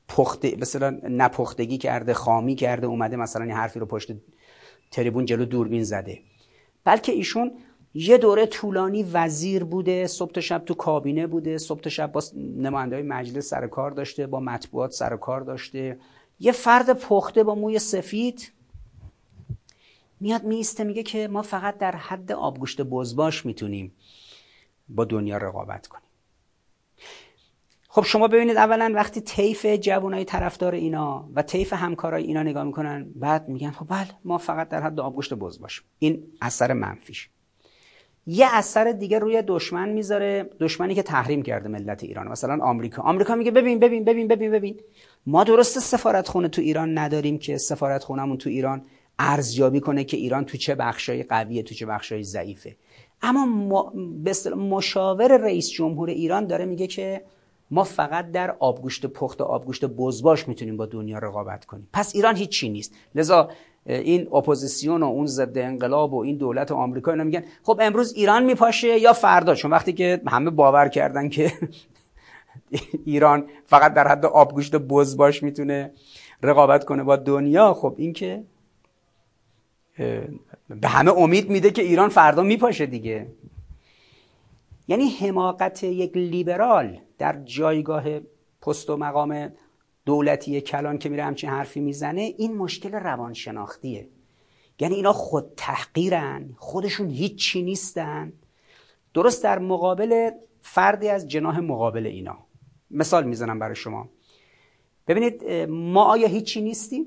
پخته 0.07 0.55
مثلا 0.59 0.99
نپختگی 1.03 1.77
کرده 1.77 2.13
خامی 2.13 2.55
کرده 2.55 2.87
اومده 2.87 3.15
مثلا 3.15 3.43
این 3.43 3.53
حرفی 3.53 3.79
رو 3.79 3.85
پشت 3.85 4.11
تریبون 4.91 5.25
جلو 5.25 5.45
دوربین 5.45 5.83
زده. 5.83 6.19
بلکه 6.83 7.11
ایشون 7.11 7.51
یه 7.93 8.17
دوره 8.17 8.45
طولانی 8.45 9.03
وزیر 9.03 9.63
بوده 9.63 10.07
صبح 10.07 10.39
شب 10.39 10.65
تو 10.65 10.73
کابینه 10.73 11.27
بوده 11.27 11.57
صبح 11.57 11.89
شب 11.89 12.11
با 12.11 12.23
نماینده 12.35 12.95
های 12.95 13.05
مجلس 13.05 13.49
سر 13.49 13.67
کار 13.67 13.91
داشته 13.91 14.27
با 14.27 14.39
مطبوعات 14.39 14.91
سر 14.91 15.17
کار 15.17 15.41
داشته. 15.41 15.99
یه 16.39 16.51
فرد 16.51 16.93
پخته 16.93 17.43
با 17.43 17.55
موی 17.55 17.79
سفید 17.79 18.51
میاد 20.19 20.43
میسته 20.43 20.83
میگه 20.83 21.03
که 21.03 21.27
ما 21.27 21.41
فقط 21.41 21.77
در 21.77 21.95
حد 21.95 22.31
آبگوشت 22.31 22.81
بزباش 22.81 23.45
می‌تونیم. 23.45 23.91
با 24.95 25.05
دنیا 25.05 25.37
رقابت 25.37 25.87
کنیم. 25.87 26.03
خب 27.93 28.03
شما 28.03 28.27
ببینید 28.27 28.57
اولا 28.57 28.91
وقتی 28.95 29.21
طیف 29.21 29.65
جوانای 29.65 30.25
طرفدار 30.25 30.75
اینا 30.75 31.29
و 31.35 31.41
طیف 31.41 31.73
همکارای 31.73 32.23
اینا 32.23 32.43
نگاه 32.43 32.63
می‌کنن 32.63 33.11
بعد 33.15 33.49
میگن 33.49 33.71
خب 33.71 33.85
بله 33.89 34.07
ما 34.25 34.37
فقط 34.37 34.69
در 34.69 34.81
حد 34.81 34.99
آبگوشت 34.99 35.33
بز 35.33 35.59
باشیم. 35.59 35.83
این 35.99 36.23
اثر 36.41 36.73
منفیش. 36.73 37.29
یه 38.27 38.47
اثر 38.51 38.91
دیگه 38.91 39.19
روی 39.19 39.41
دشمن 39.47 39.89
می‌ذاره 39.89 40.49
دشمنی 40.59 40.95
که 40.95 41.03
تحریم 41.03 41.41
کرده 41.43 41.69
ملت 41.69 42.03
ایران 42.03 42.27
مثلا 42.27 42.63
آمریکا. 42.63 43.01
آمریکا 43.01 43.35
میگه 43.35 43.51
ببین 43.51 43.79
ببین 43.79 44.05
ببین 44.05 44.27
ببین 44.27 44.51
ببین. 44.51 44.79
ما 45.25 45.43
درست 45.43 45.79
سفارت 45.79 46.27
خونه 46.27 46.47
تو 46.47 46.61
ایران 46.61 46.97
نداریم 46.97 47.37
که 47.37 47.57
سفارت 47.57 48.03
خونمون 48.03 48.37
تو 48.37 48.49
ایران 48.49 48.85
ارزیابی 49.19 49.79
کنه 49.79 50.03
که 50.03 50.17
ایران 50.17 50.45
تو 50.45 50.57
چه 50.57 50.75
بخشای 50.75 51.23
قویه 51.23 51.63
تو 51.63 51.75
چه 51.75 51.85
بخشای 51.85 52.23
ضعیفه. 52.23 52.75
اما 53.21 53.93
مشاور 54.55 55.37
رئیس 55.37 55.69
جمهور 55.69 56.09
ایران 56.09 56.47
داره 56.47 56.65
میگه 56.65 56.87
که 56.87 57.21
ما 57.71 57.83
فقط 57.83 58.31
در 58.31 58.55
آبگوشت 58.59 59.05
پخت 59.05 59.41
و 59.41 59.43
آبگوشت 59.43 59.85
بزباش 59.85 60.47
می‌تونیم 60.47 60.77
با 60.77 60.85
دنیا 60.85 61.17
رقابت 61.17 61.65
کنیم. 61.65 61.87
پس 61.93 62.15
ایران 62.15 62.35
هیچی 62.35 62.69
نیست. 62.69 62.93
لذا 63.15 63.49
این 63.85 64.27
اپوزیسیون 64.33 65.03
و 65.03 65.05
اون 65.05 65.25
ضد 65.25 65.57
انقلاب 65.57 66.13
و 66.13 66.23
این 66.23 66.37
دولت 66.37 66.71
آمریکا 66.71 67.11
اینا 67.11 67.23
میگن 67.23 67.43
خب 67.63 67.79
امروز 67.81 68.13
ایران 68.13 68.43
میپاشه 68.43 68.99
یا 68.99 69.13
فردا؟ 69.13 69.55
چون 69.55 69.71
وقتی 69.71 69.93
که 69.93 70.21
همه 70.27 70.49
باور 70.49 70.87
کردن 70.87 71.29
که 71.29 71.51
ایران 73.05 73.47
فقط 73.65 73.93
در 73.93 74.07
حد 74.07 74.25
آبگوشت 74.25 74.75
بزباش 74.75 75.43
می‌تونه 75.43 75.91
رقابت 76.43 76.85
کنه 76.85 77.03
با 77.03 77.15
دنیا 77.15 77.73
خب 77.73 77.95
این 77.97 78.13
که 78.13 78.43
به 80.75 80.87
همه 80.87 81.11
امید 81.11 81.49
میده 81.49 81.71
که 81.71 81.81
ایران 81.81 82.09
فردا 82.09 82.43
میپاشه 82.43 82.85
دیگه. 82.85 83.27
یعنی 84.87 85.09
حماقت 85.09 85.83
یک 85.83 86.17
لیبرال 86.17 86.99
در 87.17 87.43
جایگاه 87.43 88.03
پست 88.61 88.89
و 88.89 88.97
مقام 88.97 89.51
دولتی 90.05 90.61
کلان 90.61 90.97
که 90.97 91.09
میره 91.09 91.23
همچین 91.23 91.49
حرفی 91.49 91.79
می‌زنه 91.79 92.21
این 92.37 92.57
مشکل 92.57 92.91
روانشناختیه. 92.91 94.09
یعنی 94.79 94.95
اینا 94.95 95.13
خود 95.13 95.53
تحقیرن 95.57 96.49
خودشون 96.57 97.09
هیچی 97.09 97.61
نیستن. 97.61 98.33
درست 99.13 99.43
در 99.43 99.59
مقابل 99.59 100.29
فردی 100.61 101.09
از 101.09 101.27
جناه 101.27 101.59
مقابل 101.59 102.05
اینا. 102.05 102.37
مثال 102.91 103.23
می‌زنم 103.23 103.59
برای 103.59 103.75
شما. 103.75 104.09
ببینید 105.07 105.43
ما 105.69 106.03
آیا 106.03 106.27
هیچی 106.27 106.61
نیستیم؟ 106.61 107.05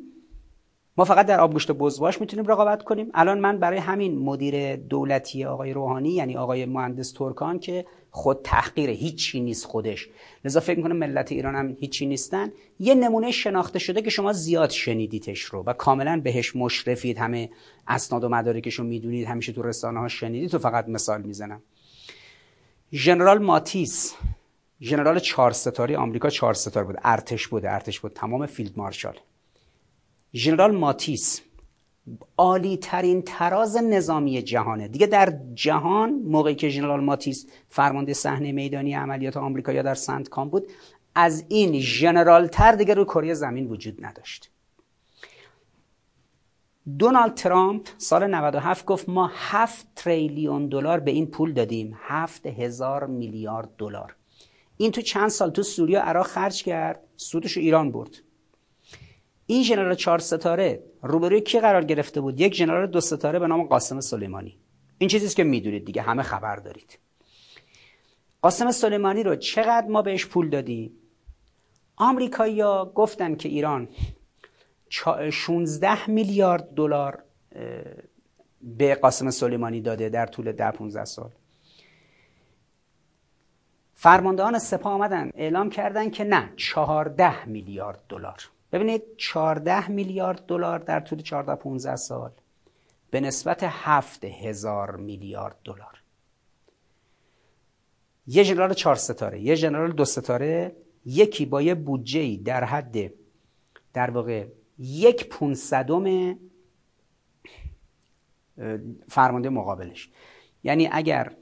ما 0.96 1.04
فقط 1.04 1.26
در 1.26 1.40
آبگوشت 1.40 1.72
بزواش 1.72 2.20
می‌تونیم 2.20 2.46
رقابت 2.46 2.82
کنیم. 2.82 3.10
الان 3.14 3.40
من 3.40 3.58
برای 3.58 3.78
همین 3.78 4.18
مدیر 4.18 4.76
دولتی 4.76 5.44
آقای 5.44 5.72
روحانی 5.72 6.10
یعنی 6.10 6.36
آقای 6.36 6.66
مهندس 6.66 7.12
ترکان 7.12 7.58
که 7.58 7.86
خود 8.10 8.40
تحقیر 8.44 8.90
هیچی 8.90 9.40
نیست 9.40 9.66
خودش. 9.66 10.08
لذا 10.44 10.60
فکر 10.60 10.76
می‌کنم 10.76 10.96
ملت 10.96 11.32
ایران 11.32 11.54
هم 11.54 11.76
هیچی 11.80 12.06
نیستن. 12.06 12.52
یه 12.80 12.94
نمونه 12.94 13.30
شناخته 13.30 13.78
شده 13.78 14.02
که 14.02 14.10
شما 14.10 14.32
زیاد 14.32 14.70
شنیدیتش 14.70 15.40
رو 15.40 15.62
و 15.62 15.72
کاملا 15.72 16.20
بهش 16.24 16.56
مشرفید. 16.56 17.18
همه 17.18 17.50
اسناد 17.88 18.24
و 18.24 18.28
مدارکش 18.28 18.74
رو 18.74 18.84
می‌دونید 18.84 19.26
همیشه 19.26 19.52
تو 19.52 19.62
رسانه 19.62 20.00
ها 20.00 20.08
شنیدید. 20.08 20.50
تو 20.50 20.58
فقط 20.58 20.88
مثال 20.88 21.22
می‌زنم. 21.22 21.62
ژنرال 22.92 23.38
ماتیس 23.38 24.14
ژنرال 24.80 25.18
چهار 25.18 25.50
ستاره 25.52 25.96
آمریکا 25.96 26.30
چهار 26.30 26.54
ستاره 26.54 26.86
بود. 26.86 26.96
ارتش 27.04 27.48
بوده 27.48 27.72
ارتش 27.72 28.00
بود. 28.00 28.12
تمام 28.12 28.46
فیلد 28.46 28.72
مارشال. 28.76 29.18
ژنرال 30.34 30.76
ماتیس 30.76 31.40
عالی 32.38 32.76
ترین 32.76 33.22
تراز 33.22 33.76
نظامی 33.76 34.42
جهانه. 34.42 34.88
دیگه 34.88 35.06
در 35.06 35.38
جهان 35.54 36.10
موقعی 36.10 36.54
که 36.54 36.68
ژنرال 36.68 37.04
ماتیس 37.04 37.46
فرمانده 37.68 38.12
صحنه 38.12 38.52
میدانی 38.52 38.94
عملیات 38.94 39.36
آمریکا 39.36 39.72
یا 39.72 39.82
در 39.82 39.94
سنتکام 39.94 40.48
بود 40.48 40.66
از 41.14 41.44
این 41.48 41.80
ژنرال 41.80 42.46
تر 42.46 42.72
دیگه 42.72 42.94
روی 42.94 43.04
کره 43.04 43.34
زمین 43.34 43.66
وجود 43.66 44.06
نداشت. 44.06 44.50
دونالد 46.98 47.34
ترامپ 47.34 47.88
سال 47.98 48.26
97 48.26 48.84
گفت 48.84 49.08
ما 49.08 49.30
7 49.34 49.86
تریلیون 49.96 50.68
دلار 50.68 51.00
به 51.00 51.10
این 51.10 51.26
پول 51.26 51.52
دادیم. 51.52 51.96
7 52.00 52.46
هزار 52.46 53.06
میلیارد 53.06 53.68
دلار. 53.78 54.16
این 54.76 54.90
تو 54.90 55.00
چند 55.00 55.28
سال 55.28 55.50
تو 55.50 55.62
سوریه 55.62 55.98
عراق 55.98 56.26
خرج 56.26 56.62
کرد 56.62 57.00
سودش 57.16 57.56
ایران 57.56 57.92
برد. 57.92 58.10
این 59.46 59.62
ژنرال 59.62 59.94
چهار 59.94 60.18
ستاره 60.18 60.82
روبروی 61.02 61.40
کی 61.40 61.60
قرار 61.60 61.84
گرفته 61.84 62.20
بود؟ 62.20 62.40
یک 62.40 62.54
ژنرال 62.54 62.86
دو 62.86 63.00
ستاره 63.00 63.38
به 63.38 63.46
نام 63.46 63.62
قاسم 63.62 64.00
سلیمانی. 64.00 64.58
این 64.98 65.08
چیزیست 65.08 65.36
که 65.36 65.44
می‌دونید 65.44 65.84
دیگه 65.84 66.02
همه 66.02 66.22
خبر 66.22 66.56
دارید. 66.56 66.98
قاسم 68.42 68.70
سلیمانی 68.70 69.22
رو 69.22 69.36
چقدر 69.36 69.86
ما 69.86 70.02
بهش 70.02 70.26
پول 70.26 70.50
دادیم؟ 70.50 70.92
آمریکایی‌ها 71.96 72.92
گفتن 72.94 73.34
که 73.34 73.48
ایران 73.48 73.88
16 75.32 76.10
میلیارد 76.10 76.74
دلار 76.74 77.22
به 78.62 78.94
قاسم 78.94 79.30
سلیمانی 79.30 79.80
داده 79.80 80.08
در 80.08 80.26
طول 80.26 80.52
ده 80.52 80.70
15 80.70 81.04
سال. 81.04 81.30
فرماندهان 83.94 84.58
سپاه 84.58 84.92
آمدن 84.92 85.30
اعلام 85.34 85.70
کردن 85.70 86.10
که 86.10 86.24
نه 86.24 86.52
14 86.56 87.44
میلیارد 87.44 88.02
دلار. 88.08 88.50
ببینید 88.74 89.02
14 89.16 89.90
میلیارد 89.90 90.46
دلار 90.46 90.78
در 90.78 91.00
طول 91.00 91.22
14 91.22 91.54
15 91.54 91.96
سال 91.96 92.30
به 93.10 93.20
نسبت 93.20 93.62
7 93.62 94.24
هزار 94.24 94.96
میلیارد 94.96 95.56
دلار. 95.64 96.02
یه 98.26 98.42
ژنرال 98.42 98.74
چهار 98.74 98.96
ستاره 98.96 99.40
یه 99.40 99.54
ژنرال 99.54 99.92
دو 99.92 100.04
ستاره 100.04 100.76
یکی 101.04 101.46
با 101.46 101.62
یه 101.62 101.74
بودجه 101.74 102.36
در 102.36 102.64
حد 102.64 103.12
در 103.92 104.10
واقع 104.10 104.46
یک 104.78 105.28
پونصدم 105.28 106.36
فرمانده 109.08 109.48
مقابلش. 109.48 110.10
یعنی 110.64 110.88
اگر 110.92 111.32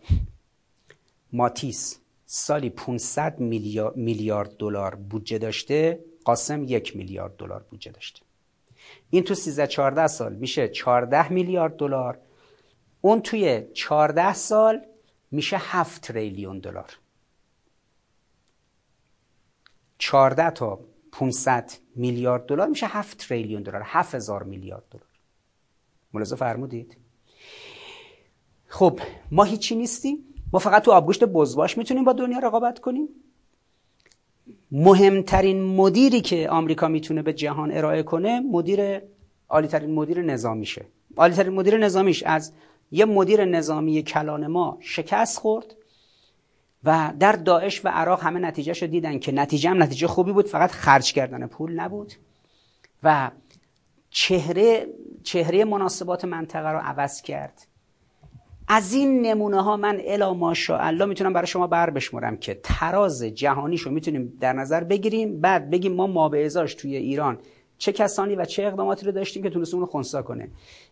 ماتیس 1.33 2.01
سالی 2.27 2.71
500 2.71 3.41
میلیارد 3.97 4.57
دلار 4.57 4.95
بودجه 4.95 5.39
داشته 5.39 6.12
قاسم 6.25 6.65
یک 6.65 6.97
میلیارد 6.97 7.37
دلار 7.37 7.63
بودجه 7.71 7.93
داشته. 7.93 8.21
این 9.11 9.25
تو 9.25 9.35
13 9.35 9.67
14 9.67 10.07
سال 10.07 10.35
میشه 10.35 10.69
14 10.69 11.33
میلیارد 11.33 11.77
دلار. 11.77 12.19
اون 13.01 13.21
توی 13.21 13.67
14 13.75 14.35
سال 14.35 14.87
میشه 15.31 15.57
7 15.61 16.03
تریلیون 16.03 16.59
دلار. 16.59 16.99
14 19.99 20.51
تا 20.51 20.79
500 21.13 21.73
میلیارد 21.97 22.47
دلار 22.47 22.69
میشه 22.69 22.87
7 22.87 23.19
تریلیون 23.19 23.63
دلار 23.63 23.83
7000 23.85 24.43
میلیارد 24.43 24.85
دلار. 24.91 25.07
ملاحظه 26.13 26.37
فرمودید؟ 26.37 26.97
خب 28.67 29.01
ما 29.31 29.45
هیچی 29.45 29.77
نیستیم. 29.77 30.19
ما 30.53 30.59
فقط 30.59 30.83
تو 30.83 30.93
آبگوشت 30.93 31.25
بزباش 31.25 31.79
می‌تونیم 31.79 32.05
با 32.05 32.13
دنیا 32.13 32.39
رقابت 32.39 32.79
کنیم. 32.79 33.09
مهمترین 34.73 35.63
مدیری 35.63 36.21
که 36.21 36.51
آمریکا 36.51 36.89
می‌تونه 36.89 37.23
به 37.23 37.33
جهان 37.33 37.73
ارائه 37.73 38.03
کنه 38.03 38.41
مدیر 38.41 39.01
عالیترین 39.49 39.95
مدیر 39.95 40.23
نظامیشه. 40.23 40.85
عالیترین 41.17 41.53
مدیر 41.53 41.79
نظامیش 41.79 42.23
از 42.23 42.53
یه 42.91 43.05
مدیر 43.05 43.45
نظامی 43.45 44.03
کلان 44.03 44.47
ما 44.47 44.79
شکست 44.81 45.39
خورد 45.39 45.75
و 46.85 47.13
در 47.19 47.33
داعش 47.33 47.85
و 47.85 47.89
عراق 47.89 48.23
همه 48.23 48.41
نتیجه 48.41 48.87
دیدن 48.87 49.19
که 49.19 49.33
نتیجه 49.33 49.71
هم 49.71 49.83
نتیجه 49.83 50.07
خوبی 50.07 50.33
بود 50.33 50.47
فقط 50.47 50.71
خرج 50.71 51.13
کردن 51.13 51.47
پول 51.47 51.73
نبود. 51.73 52.13
و 53.03 53.31
چهره 54.11 54.87
چهره 55.23 55.65
مناسبات 55.65 56.25
منطقه 56.25 56.69
رو 56.69 56.79
عوض 56.79 57.23
کرد. 57.23 57.67
از 58.75 58.93
این 58.93 59.23
نمونه 59.27 59.63
ها 59.63 59.77
من 59.77 60.01
الا 60.05 60.35
ماشاءالله 60.35 61.05
می‌تونم 61.05 61.33
برای 61.33 61.47
شما 61.47 61.67
بر 61.67 61.91
بشمرم 61.91 62.37
که 62.37 62.61
تراز 62.63 63.23
جهانیشو 63.23 63.91
می‌تونیم 63.91 64.39
در 64.41 64.53
نظر 64.53 64.85
بگیریم. 64.85 65.41
بعد 65.41 65.71
بگیم 65.71 65.93
ما 65.93 66.07
ما 66.07 66.29
توی 66.65 66.97
ایران 66.97 67.39
چه 67.79 67.93
کسانی 67.93 68.37
و 68.37 68.45
چه 68.45 68.63
اقداماتی 68.63 69.07
رو 69.07 69.13
داشتیم 69.13 69.43
که 69.43 69.51
تونست 69.51 69.75
اون 69.75 69.87
خونسا 69.87 70.23
کنه. 70.23 70.49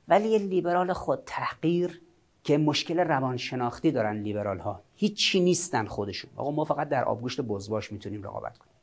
ولی 0.08 0.28
یه 0.28 0.38
لیبرال 0.38 0.92
خود 0.92 1.22
تحقیر 1.26 2.00
که 2.44 2.58
مشکل 2.58 2.98
روانشناختی 2.98 3.90
دارن 3.90 4.22
لیبرال 4.22 4.58
ها 4.58 4.82
هیچی 4.94 5.40
نیستن 5.40 5.86
خودشون. 5.86 6.30
آقا 6.36 6.50
ما 6.50 6.64
فقط 6.64 6.88
در 6.88 7.04
آبگوشت 7.04 7.40
بزباش 7.40 7.92
می‌تونیم 7.92 8.22
رقابت 8.22 8.58
کنیم. 8.58 8.74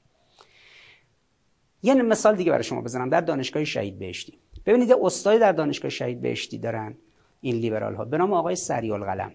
یه 1.84 1.94
مثال 1.94 2.36
دیگه 2.36 2.52
برای 2.52 2.64
شما 2.64 2.82
بزنم. 2.82 3.10
در 3.10 3.22
دانشگاه 3.22 3.64
شهید 3.64 4.00
بهشتی. 4.00 4.40
ببینید 4.66 4.92
استادی 5.02 5.40
در 5.40 5.52
دانشگاه 5.52 5.90
شهید 5.90 6.22
بهشتی 6.22 6.58
دارن. 6.58 6.96
این 7.42 7.56
لیبرال 7.56 7.96
ها 7.96 8.06
به 8.06 8.18
نام 8.18 8.34
آقای 8.34 8.56
سریال 8.56 9.04
قلم 9.04 9.32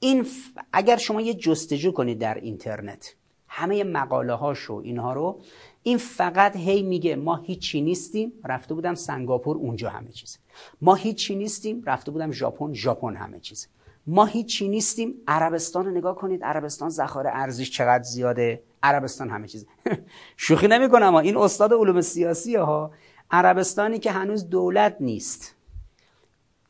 این 0.00 0.26
اگر 0.72 0.96
شما 0.96 1.20
یه 1.20 1.34
جستجو 1.34 1.92
کنید 1.92 2.18
در 2.18 2.34
اینترنت 2.34 3.14
همه 3.48 3.84
مقاله 3.84 4.34
هاشو 4.34 4.80
اینها 4.84 5.12
رو 5.12 5.40
این 5.82 5.98
فقط 5.98 6.56
هی 6.56 6.82
میگه 6.82 7.16
ما 7.16 7.36
هیچی 7.36 7.80
نیستیم 7.80 8.32
رفته 8.44 8.74
بودم 8.74 8.94
سنگاپور 8.94 9.56
اونجا 9.56 9.90
همه 9.90 10.10
چیز. 10.10 10.38
ما 10.80 10.94
هیچی 10.94 11.36
نیستیم 11.36 11.82
رفته 11.86 12.10
بودم 12.10 12.32
ژاپن 12.32 12.72
ژاپن 12.72 13.16
همه 13.16 13.40
چیز. 13.40 13.68
ما 14.06 14.24
هیچی 14.24 14.68
نیستیم 14.68 15.14
عربستان 15.28 15.86
رو 15.86 15.90
نگاه 15.90 16.16
کنید 16.16 16.44
عربستان 16.44 16.88
ذخایر 16.90 17.28
ارزش 17.28 17.70
چقدر 17.70 18.02
زیاده 18.02 18.62
عربستان 18.82 19.30
همه 19.30 19.48
چیز. 19.48 19.66
شوخی 20.36 20.68
نمی‌کنم 20.68 21.14
این 21.14 21.36
استاد 21.36 21.72
علوم 21.72 22.00
سیاسی 22.00 22.56
ها 22.56 22.90
عربستانی 23.30 23.98
که 23.98 24.10
هنوز 24.10 24.48
دولت 24.48 24.96
نیست. 25.00 25.54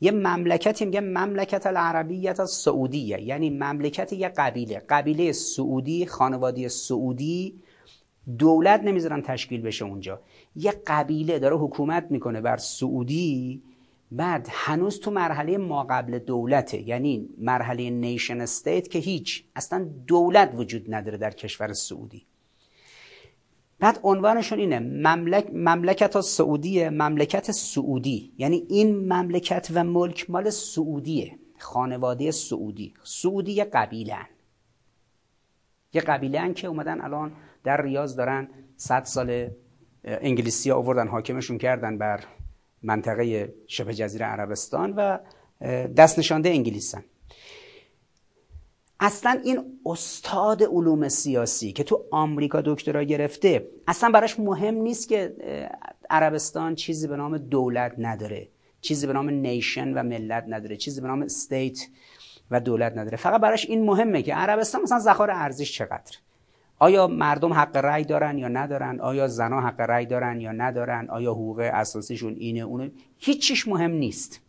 یه 0.01 0.11
مملکتی 0.11 0.85
میگه 0.85 1.01
مملکت 1.01 1.67
العربیت 1.67 2.39
از 2.39 2.51
سعودیه 2.51 3.21
یعنی 3.21 3.49
مملکت 3.49 4.13
یه 4.13 4.29
قبیله. 4.29 4.81
قبیله 4.89 5.31
سعودی 5.31 6.05
خانواده 6.05 6.67
سعودی. 6.67 7.61
دولت 8.37 8.81
نمی‌ذارن 8.83 9.21
تشکیل 9.21 9.61
بشه 9.61 9.85
اونجا. 9.85 10.21
یه 10.55 10.73
قبیله 10.87 11.39
داره 11.39 11.57
حکومت 11.57 12.07
می‌کنه 12.09 12.41
بر 12.41 12.57
سعودی 12.57 13.61
بعد 14.11 14.47
هنوز 14.51 14.99
تو 14.99 15.11
مرحله 15.11 15.57
ما 15.57 15.83
قبل 15.83 16.19
دولته. 16.19 16.81
یعنی 16.87 17.29
مرحله 17.37 17.89
نیشن 17.89 18.41
استیت 18.41 18.87
که 18.87 18.99
هیچ. 18.99 19.43
اصلا 19.55 19.89
دولت 20.07 20.51
وجود 20.55 20.93
نداره 20.93 21.17
در 21.17 21.31
کشور 21.31 21.73
سعودی. 21.73 22.25
بعد 23.81 23.99
عنوانشون 24.03 24.59
اینه 24.59 24.79
مملک 24.79 25.49
مملکت 25.53 26.21
سعودیه 26.21 26.89
مملکت 26.89 27.51
سعودی. 27.51 28.33
یعنی 28.37 28.65
این 28.69 29.13
مملکت 29.13 29.67
و 29.73 29.83
ملک 29.83 30.29
مال 30.29 30.49
سعودیه 30.49 31.39
خانواده 31.57 32.31
سعودی. 32.31 32.93
سعودی 33.03 33.51
یه 33.51 33.63
قبیله 33.63 34.17
یه 35.93 36.01
قبیله 36.01 36.53
که 36.53 36.67
اومدن 36.67 37.01
الان 37.01 37.31
در 37.63 37.81
ریاض 37.81 38.15
دارن 38.15 38.47
صد 38.77 39.03
سال 39.03 39.49
انگلیسی 40.03 40.69
ها 40.69 40.77
آوردن 40.77 41.07
حاکمشون 41.07 41.57
کردن 41.57 41.97
بر 41.97 42.23
منطقه 42.83 43.53
شبه 43.67 43.93
جزیره 43.93 44.25
عربستان 44.25 44.93
و 44.97 45.17
دست 45.97 46.19
نشانده 46.19 46.49
انگلیسن 46.49 47.03
اصلا 49.01 49.41
این 49.43 49.79
استاد 49.85 50.63
علوم 50.63 51.09
سیاسی 51.09 51.71
که 51.71 51.83
تو 51.83 52.05
آمریکا 52.11 52.61
دکترا 52.65 53.03
گرفته 53.03 53.67
اصلا 53.87 54.09
براش 54.09 54.39
مهم 54.39 54.75
نیست 54.75 55.09
که 55.09 55.35
عربستان 56.09 56.75
چیزی 56.75 57.07
به 57.07 57.15
نام 57.15 57.37
دولت 57.37 57.95
نداره 57.97 58.47
چیزی 58.81 59.07
به 59.07 59.13
نام 59.13 59.29
نیشن 59.29 59.93
و 59.93 60.03
ملت 60.03 60.45
نداره 60.47 60.77
چیزی 60.77 61.01
به 61.01 61.07
نام 61.07 61.21
استیت 61.21 61.87
و 62.51 62.59
دولت 62.59 62.97
نداره. 62.97 63.17
فقط 63.17 63.41
براش 63.41 63.65
این 63.65 63.85
مهمه 63.85 64.21
که 64.21 64.33
عربستان 64.35 64.81
مثلا 64.81 64.99
زخار 64.99 65.31
ارزش 65.31 65.77
چقدر؟ 65.77 66.17
آیا 66.79 67.07
مردم 67.07 67.53
حق 67.53 67.77
رأی 67.77 68.03
دارن 68.03 68.37
یا 68.37 68.47
ندارن؟ 68.47 68.99
آیا 68.99 69.27
زنها 69.27 69.61
حق 69.61 69.81
رأی 69.81 70.05
دارن 70.05 70.41
یا 70.41 70.51
ندارن؟ 70.51 71.09
آیا 71.09 71.31
حقوق 71.31 71.59
اساسیشون 71.73 72.33
اینه 72.33 72.59
اونه 72.59 72.91
هیچیش 73.17 73.67
مهم 73.67 73.91
نیست. 73.91 74.41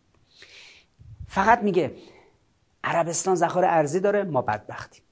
فقط 1.27 1.59
میگه 1.59 1.91
عربستان 2.83 3.35
ذخایر 3.35 3.65
ارزی 3.65 3.99
داره 3.99 4.23
ما 4.23 4.41
بدبختیم. 4.41 5.03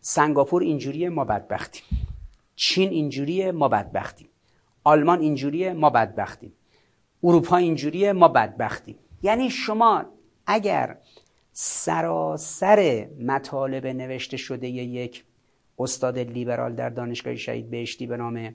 سنگاپور 0.00 0.62
اینجوریه 0.62 1.08
ما 1.08 1.24
بدبختیم. 1.24 1.82
چین 2.56 2.90
اینجوریه 2.90 3.52
ما 3.52 3.68
بدبختیم. 3.68 4.28
آلمان 4.84 5.20
اینجوریه 5.20 5.72
ما 5.72 5.90
بدبختیم. 5.90 6.52
اروپا 7.22 7.56
اینجوریه 7.56 8.12
ما 8.12 8.28
بدبختیم. 8.28 8.98
یعنی 9.22 9.50
شما 9.50 10.04
اگر 10.46 10.98
سراسر 11.52 13.08
مطالب 13.20 13.86
نوشته 13.86 14.36
شده 14.36 14.68
یک 14.68 15.24
استاد 15.78 16.18
لیبرال 16.18 16.74
در 16.74 16.88
دانشگاه 16.88 17.36
شهید 17.36 17.70
بهشتی 17.70 18.06
به 18.06 18.16
نام 18.16 18.54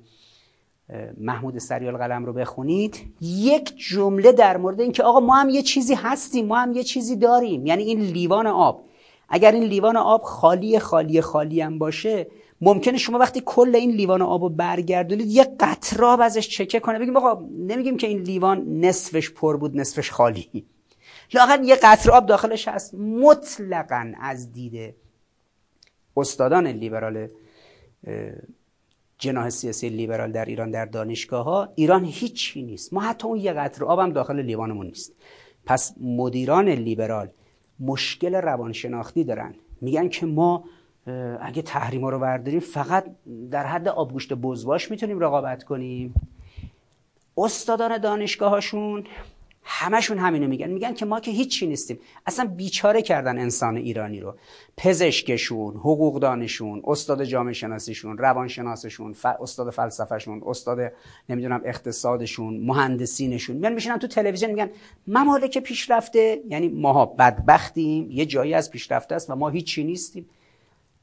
محمود 1.17 1.57
سریال 1.57 1.97
قلم 1.97 2.25
رو 2.25 2.33
بخونید 2.33 3.13
یک 3.21 3.73
جمله 3.77 4.31
در 4.31 4.57
مورد 4.57 4.81
اینکه 4.81 5.03
آقا 5.03 5.19
ما 5.19 5.35
هم 5.35 5.49
یه 5.49 5.61
چیزی 5.61 5.93
هستیم 5.93 6.45
ما 6.45 6.57
هم 6.57 6.73
یه 6.73 6.83
چیزی 6.83 7.15
داریم. 7.15 7.65
یعنی 7.65 7.83
این 7.83 7.99
لیوان 7.99 8.47
آب. 8.47 8.85
اگر 9.29 9.51
این 9.51 9.63
لیوان 9.63 9.97
آب 9.97 10.21
خالی 10.21 10.79
خالی 10.79 11.21
خالی 11.21 11.61
هم 11.61 11.79
باشه 11.79 12.27
ممکنه 12.61 12.97
شما 12.97 13.17
وقتی 13.17 13.41
کل 13.45 13.75
این 13.75 13.91
لیوان 13.91 14.21
آب 14.21 14.43
رو 14.43 14.49
برگردونید 14.49 15.27
یه 15.27 15.55
قطراب 15.59 16.21
ازش 16.21 16.49
چکه 16.49 16.79
کنه. 16.79 16.99
بگیم 16.99 17.17
آقا 17.17 17.45
نمیگیم 17.59 17.97
که 17.97 18.07
این 18.07 18.19
لیوان 18.19 18.79
نصفش 18.79 19.29
پر 19.29 19.57
بود 19.57 19.77
نصفش 19.77 20.11
خالی. 20.11 20.65
لاغر 21.33 21.59
یه 21.63 21.75
قطر 21.75 22.11
آب 22.11 22.25
داخلش 22.25 22.67
هست. 22.67 22.93
مطلقا 22.95 24.11
از 24.21 24.53
دیده 24.53 24.95
استادان 26.17 26.67
لیبرال 26.67 27.27
جناح 29.19 29.49
سیاسی 29.49 29.89
لیبرال 29.89 30.31
در 30.31 30.45
ایران 30.45 30.71
در 30.71 30.85
دانشگاه 30.85 31.45
ها 31.45 31.69
ایران 31.75 32.05
هیچی 32.05 32.63
نیست. 32.63 32.93
ما 32.93 33.01
حتی 33.01 33.27
اون 33.27 33.39
یه 33.39 33.53
قطر 33.53 33.85
آبم 33.85 34.13
داخل 34.13 34.39
لیوانمون 34.39 34.85
نیست. 34.85 35.15
پس 35.65 35.93
مدیران 36.01 36.69
لیبرال 36.69 37.29
مشکل 37.79 38.35
روانشناختی 38.35 39.23
دارن. 39.23 39.55
میگن 39.81 40.09
که 40.09 40.25
ما 40.25 40.63
اگه 41.41 41.61
تحریما 41.61 42.09
رو 42.09 42.19
برداریم 42.19 42.59
فقط 42.59 43.05
در 43.51 43.65
حد 43.65 43.87
آبگوشت 43.87 44.33
بزواش 44.33 44.91
می‌تونیم 44.91 45.19
رقابت 45.19 45.63
کنیم. 45.63 46.13
استادان 47.37 47.97
دانشگاه 47.97 48.49
هاشون 48.49 49.03
همشون 49.71 50.17
همینو 50.17 50.47
میگن. 50.47 50.69
میگن 50.69 50.93
که 50.93 51.05
ما 51.05 51.19
که 51.19 51.31
هیچی 51.31 51.67
نیستیم. 51.67 51.99
اصلا 52.25 52.45
بیچاره 52.45 53.01
کردن 53.01 53.39
انسان 53.39 53.77
ایرانی 53.77 54.19
رو. 54.19 54.35
پزشکشون 54.77 55.75
حقوقدانشون 55.75 56.81
استاد 56.87 57.23
جامعه 57.23 57.53
شناسیشون 57.53 58.17
روانشناسشون 58.17 59.13
ف... 59.13 59.25
استاد 59.25 59.69
فلسفهشون 59.69 60.41
استاد 60.45 60.79
نمی‌دونم 61.29 61.61
اقتصادشون 61.65 62.57
مهندسینشون. 62.57 63.55
میان 63.55 63.73
میشینن 63.73 63.97
تو 63.97 64.07
تلویزیون 64.07 64.51
میگن 64.51 64.69
ممالک 65.07 65.57
پیشرفته 65.57 66.41
یعنی 66.49 66.67
ماها 66.67 67.05
بدبختیم 67.05 68.11
یه 68.11 68.25
جایی 68.25 68.53
از 68.53 68.71
پیشرفته 68.71 69.15
است 69.15 69.29
و 69.29 69.35
ما 69.35 69.49
هیچی 69.49 69.83
نیستیم. 69.83 70.29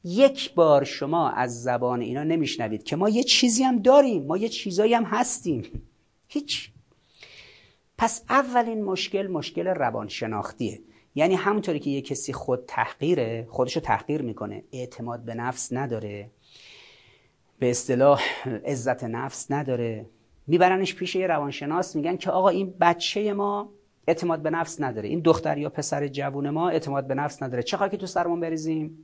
یک 0.03 0.53
بار 0.53 0.83
شما 0.83 1.29
از 1.29 1.63
زبان 1.63 2.01
اینا 2.01 2.23
نمیشنوید 2.23 2.83
که 2.83 2.95
ما 2.95 3.09
یه 3.09 3.23
چیزی 3.23 3.63
هم 3.63 3.79
داریم 3.79 4.25
ما 4.25 4.37
یه 4.37 4.49
چیزایی 4.49 4.93
هم 4.93 5.03
هستیم. 5.03 5.63
هیچ. 6.27 6.71
پس 7.97 8.23
اولین 8.29 8.83
مشکل 8.83 9.27
مشکل 9.27 9.67
روانشناختیه. 9.67 10.79
یعنی 11.15 11.35
همونطوری 11.35 11.79
که 11.79 11.89
یه 11.89 12.01
کسی 12.01 12.33
خود 12.33 12.65
تحقیره 12.67 13.47
خودشو 13.49 13.79
تحقیر 13.79 14.21
می‌کنه. 14.21 14.63
اعتماد 14.71 15.19
به 15.19 15.33
نفس 15.33 15.73
نداره. 15.73 16.29
به 17.59 17.69
اصطلاح 17.69 18.21
عزت 18.65 19.03
نفس 19.03 19.51
نداره. 19.51 20.05
میبرنش 20.47 20.95
پیش 20.95 21.15
یه 21.15 21.27
روانشناس 21.27 21.95
میگن 21.95 22.17
که 22.17 22.31
آقا 22.31 22.49
این 22.49 22.73
بچه 22.81 23.33
ما 23.33 23.69
اعتماد 24.07 24.41
به 24.41 24.49
نفس 24.49 24.81
نداره. 24.81 25.09
این 25.09 25.19
دختر 25.19 25.57
یا 25.57 25.69
پسر 25.69 26.07
جوون 26.07 26.49
ما 26.49 26.69
اعتماد 26.69 27.07
به 27.07 27.15
نفس 27.15 27.43
نداره. 27.43 27.63
چه 27.63 27.77
که 27.77 27.97
تو 27.97 28.05
سرمون 28.05 28.39
بریزیم؟ 28.39 28.97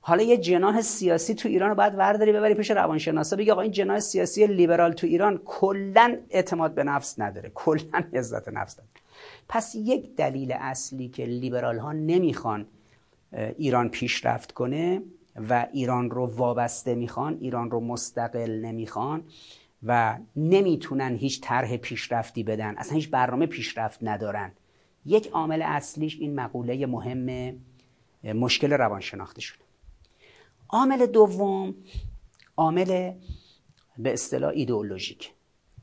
حالا 0.00 0.22
یه 0.22 0.36
جناح 0.36 0.80
سیاسی 0.80 1.34
تو 1.34 1.48
ایران 1.48 1.68
رو 1.68 1.74
باید 1.74 1.94
ورداری 1.94 2.32
ببری 2.32 2.54
پیش 2.54 2.70
روانشناسا. 2.70 3.36
بگی 3.36 3.50
آقا 3.50 3.60
این 3.60 3.72
جناح 3.72 4.00
سیاسی 4.00 4.46
لیبرال 4.46 4.92
تو 4.92 5.06
ایران 5.06 5.40
کلا 5.44 6.18
اعتماد 6.30 6.74
به 6.74 6.84
نفس 6.84 7.20
نداره. 7.20 7.50
کلا 7.54 8.04
عزت 8.14 8.48
نفس 8.48 8.76
داره 8.76 8.88
پس 9.48 9.74
یک 9.74 10.16
دلیل 10.16 10.52
اصلی 10.52 11.08
که 11.08 11.24
لیبرال 11.24 11.78
ها 11.78 11.92
نمی‌خوان 11.92 12.66
ایران 13.32 13.88
پیشرفت 13.88 14.52
کنه 14.52 15.02
و 15.48 15.66
ایران 15.72 16.10
رو 16.10 16.26
وابسته 16.26 16.94
می‌خوان 16.94 17.38
ایران 17.40 17.70
رو 17.70 17.80
مستقل 17.80 18.50
نمی‌خوان 18.50 19.22
و 19.82 20.18
نمی‌تونن 20.36 21.16
هیچ 21.16 21.40
طرح 21.40 21.76
پیشرفتی 21.76 22.42
بدن 22.42 22.74
اصلا 22.78 22.94
هیچ 22.94 23.10
برنامه 23.10 23.46
پیشرفت 23.46 23.98
ندارن. 24.02 24.52
یک 25.06 25.28
عامل 25.28 25.62
اصلیش 25.62 26.18
این 26.20 26.34
مقوله 26.34 26.86
مهم 26.86 27.54
مشکل 28.24 28.72
روانشناختی 28.72 29.40
شده 29.40 29.67
عامل 30.70 31.06
دوم 31.06 31.74
عامل 32.56 33.12
به 33.98 34.12
اصطلاح 34.12 34.52
ایدئولوژیک. 34.54 35.32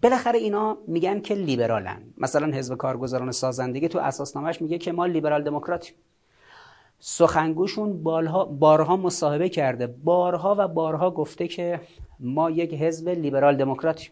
بالاخره 0.03 0.39
اینا 0.39 0.77
میگن 0.87 1.21
که 1.21 1.35
لیبرالن. 1.35 2.01
مثلا 2.17 2.57
حزب 2.57 2.75
کارگزاران 2.75 3.31
سازندگی 3.31 3.87
تو 3.87 3.99
اساسنامهش 3.99 4.61
میگه 4.61 4.77
که 4.77 4.91
ما 4.91 5.05
لیبرال 5.05 5.43
دموکراتیم. 5.43 5.95
سخنگوشون 6.99 8.03
بارها 8.59 8.97
مصاحبه 8.97 9.49
کرده. 9.49 9.87
بارها 9.87 10.55
و 10.59 10.67
بارها 10.67 11.11
گفته 11.11 11.47
که 11.47 11.81
ما 12.19 12.49
یک 12.51 12.73
حزب 12.73 13.09
لیبرال 13.09 13.57
دموکراتیم. 13.57 14.11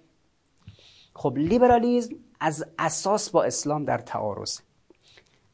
خب 1.16 1.38
لیبرالیزم 1.38 2.16
از 2.40 2.66
اساس 2.80 3.30
با 3.30 3.44
اسلام 3.44 3.86
در 3.86 3.98
تعارض 3.98 4.60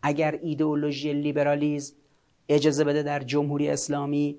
اگر 0.02 0.40
ایدئولوژی 0.42 1.14
لیبرالیزم 1.14 1.96
اجازه 2.50 2.84
بده 2.84 3.04
در 3.04 3.20
جمهوری 3.20 3.70
اسلامی 3.70 4.38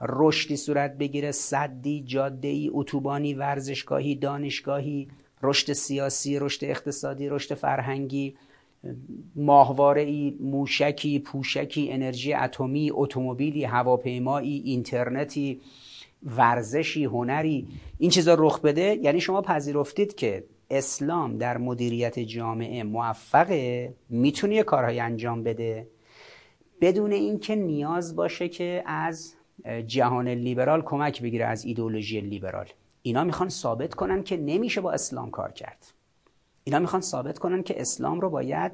رشدی 0.00 0.56
صورت 0.56 0.98
بگیره 0.98 1.32
صدی 1.32 2.02
جادهی 2.06 2.70
اتوبانی 2.72 3.34
ورزشگاهی 3.34 4.14
دانشگاهی 4.14 5.08
رشد 5.42 5.72
سیاسی 5.72 6.38
رشد 6.38 6.64
اقتصادی 6.64 7.28
رشد 7.28 7.54
فرهنگی 7.54 8.36
ماهواره 9.36 10.02
ای 10.02 10.36
موشکی 10.40 11.18
پوشکی 11.18 11.92
انرژی 11.92 12.32
اتمی 12.32 12.90
اتومبیلی 12.94 13.64
هواپیمایی 13.64 14.62
اینترنتی 14.64 15.60
ورزشی 16.22 17.04
هنری. 17.04 17.68
این 17.98 18.10
چیزا 18.10 18.34
رخ 18.38 18.60
بده 18.60 18.98
یعنی 19.02 19.20
شما 19.20 19.42
پذیرفتید 19.42 20.14
که 20.14 20.44
اسلام 20.70 21.38
در 21.38 21.58
مدیریت 21.58 22.18
جامعه 22.18 22.82
موفقه 22.82 23.94
می‌تونه 24.08 24.54
یه 24.54 24.62
کارهای 24.62 25.00
انجام 25.00 25.42
بده. 25.42 25.88
بدون 26.80 27.12
اینکه 27.12 27.54
نیاز 27.54 28.16
باشه 28.16 28.48
که 28.48 28.82
از 28.86 29.34
جهان 29.86 30.28
لیبرال 30.28 30.82
کمک 30.82 31.22
بگیره 31.22 31.44
از 31.44 31.64
ایدئولوژی 31.64 32.20
لیبرال. 32.20 32.66
اینا 33.02 33.24
می‌خوان 33.24 33.48
ثابت 33.48 33.94
کنن 33.94 34.22
که 34.22 34.36
نمیشه 34.36 34.80
با 34.80 34.92
اسلام 34.92 35.30
کار 35.30 35.52
کرد. 35.52 35.86
اینا 36.64 36.78
می‌خوان 36.78 37.02
ثابت 37.02 37.38
کنن 37.38 37.62
که 37.62 37.80
اسلام 37.80 38.20
رو 38.20 38.30
باید 38.30 38.72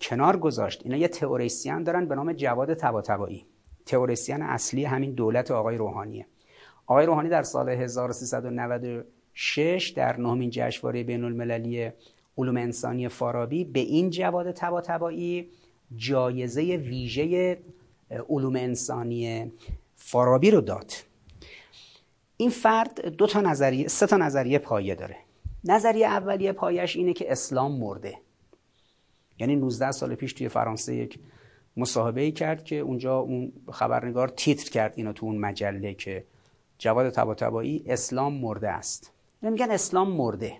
کنار 0.00 0.36
گذاشت. 0.36 0.80
اینا 0.84 0.96
یه 0.96 1.08
تئوریسین 1.08 1.82
دارن 1.82 2.06
به 2.06 2.14
نام 2.14 2.32
جواد 2.32 2.74
طباطبایی. 2.74 3.46
تئوریسین 3.86 4.42
اصلی 4.42 4.84
همین 4.84 5.12
دولت 5.12 5.50
آقای 5.50 5.76
روحانیه. 5.76 6.26
آقای 6.86 7.06
روحانی 7.06 7.28
در 7.28 7.42
سال 7.42 7.68
1396 7.68 9.92
در 9.96 10.20
نهمین 10.20 10.50
جشنواره 10.50 11.02
بین 11.02 11.24
المللی 11.24 11.90
علوم 12.38 12.56
انسانی 12.56 13.08
فارابی 13.08 13.64
به 13.64 13.80
این 13.80 14.10
جواد 14.10 14.52
طباطبایی 14.52 15.48
جایزه 15.96 16.62
ویژه 16.62 17.58
علوم 18.28 18.56
انسانی 18.56 19.52
فارابی 20.00 20.50
رو 20.50 20.60
داد. 20.60 20.92
این 22.36 22.50
فرد 22.50 23.06
دو 23.06 23.26
تا 23.26 23.40
نظریه 23.40 23.88
سه 23.88 24.06
تا 24.06 24.16
نظریه 24.16 24.58
پایه 24.58 24.94
داره. 24.94 25.16
نظریه 25.64 26.06
اولیه 26.06 26.52
پایش 26.52 26.96
اینه 26.96 27.12
که 27.12 27.32
اسلام 27.32 27.72
مرده. 27.72 28.18
یعنی 29.38 29.56
19 29.56 29.90
سال 29.90 30.14
پیش 30.14 30.32
توی 30.32 30.48
فرانسه 30.48 30.94
یک 30.94 31.18
مصاحبه 31.76 32.20
ای 32.20 32.32
کرد 32.32 32.64
که 32.64 32.76
اونجا 32.76 33.18
اون 33.18 33.52
خبرنگار 33.72 34.28
تیتر 34.28 34.70
کرد 34.70 34.92
اینو 34.96 35.12
تو 35.12 35.26
اون 35.26 35.38
مجله 35.38 35.94
که 35.94 36.24
جواد 36.78 37.10
طباطبایی 37.10 37.84
اسلام 37.86 38.34
مرده 38.34 38.68
است. 38.68 39.12
میگن 39.42 39.70
اسلام 39.70 40.10
مرده. 40.10 40.58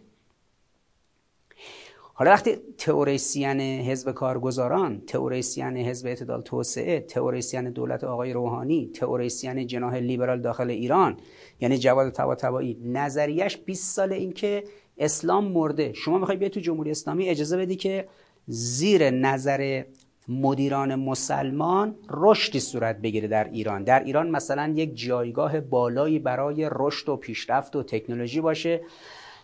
حالا 2.21 2.31
وقتی 2.31 2.57
تئوریسین 2.79 3.61
حزب 3.61 4.12
کارگزاران 4.12 5.03
تئوریسین 5.07 5.77
حزب 5.77 6.07
اعتدال 6.07 6.41
توسعه 6.43 7.01
تئوریسین 7.01 7.71
دولت 7.71 8.05
آقای 8.05 8.33
روحانی 8.33 8.91
تئوریسین 8.95 9.66
جناح 9.66 9.95
لیبرال 9.95 10.41
داخل 10.41 10.71
ایران 10.71 11.16
یعنی 11.61 11.79
جواد 11.79 12.11
طباطبایی 12.11 12.79
نظریش 12.85 13.57
20 13.57 13.97
سال 13.97 14.12
این 14.12 14.33
که 14.33 14.64
اسلام 14.99 15.45
مرده. 15.45 15.93
شما 15.93 16.18
می‌خوای 16.18 16.37
بیای 16.37 16.51
تو 16.51 16.61
جمهوری 16.61 16.91
اسلامی 16.91 17.29
اجازه 17.29 17.57
بدی 17.57 17.77
که 17.77 18.09
زیر 18.47 19.11
نظر 19.11 19.85
مدیران 20.29 20.95
مسلمان 20.95 21.97
رشدی 22.11 22.61
صورت 22.61 23.01
بگیره 23.01 23.29
در 23.29 23.45
ایران. 23.45 23.85
در 23.85 24.05
ایران 24.05 24.31
مثلا 24.31 24.73
یک 24.77 24.97
جایگاه 24.97 25.61
بالایی 25.61 26.18
برای 26.18 26.68
رشد 26.73 27.09
و 27.09 27.16
پیشرفت 27.16 27.77
و 27.77 27.83
تکنولوژی 27.83 28.41
باشه. 28.41 28.81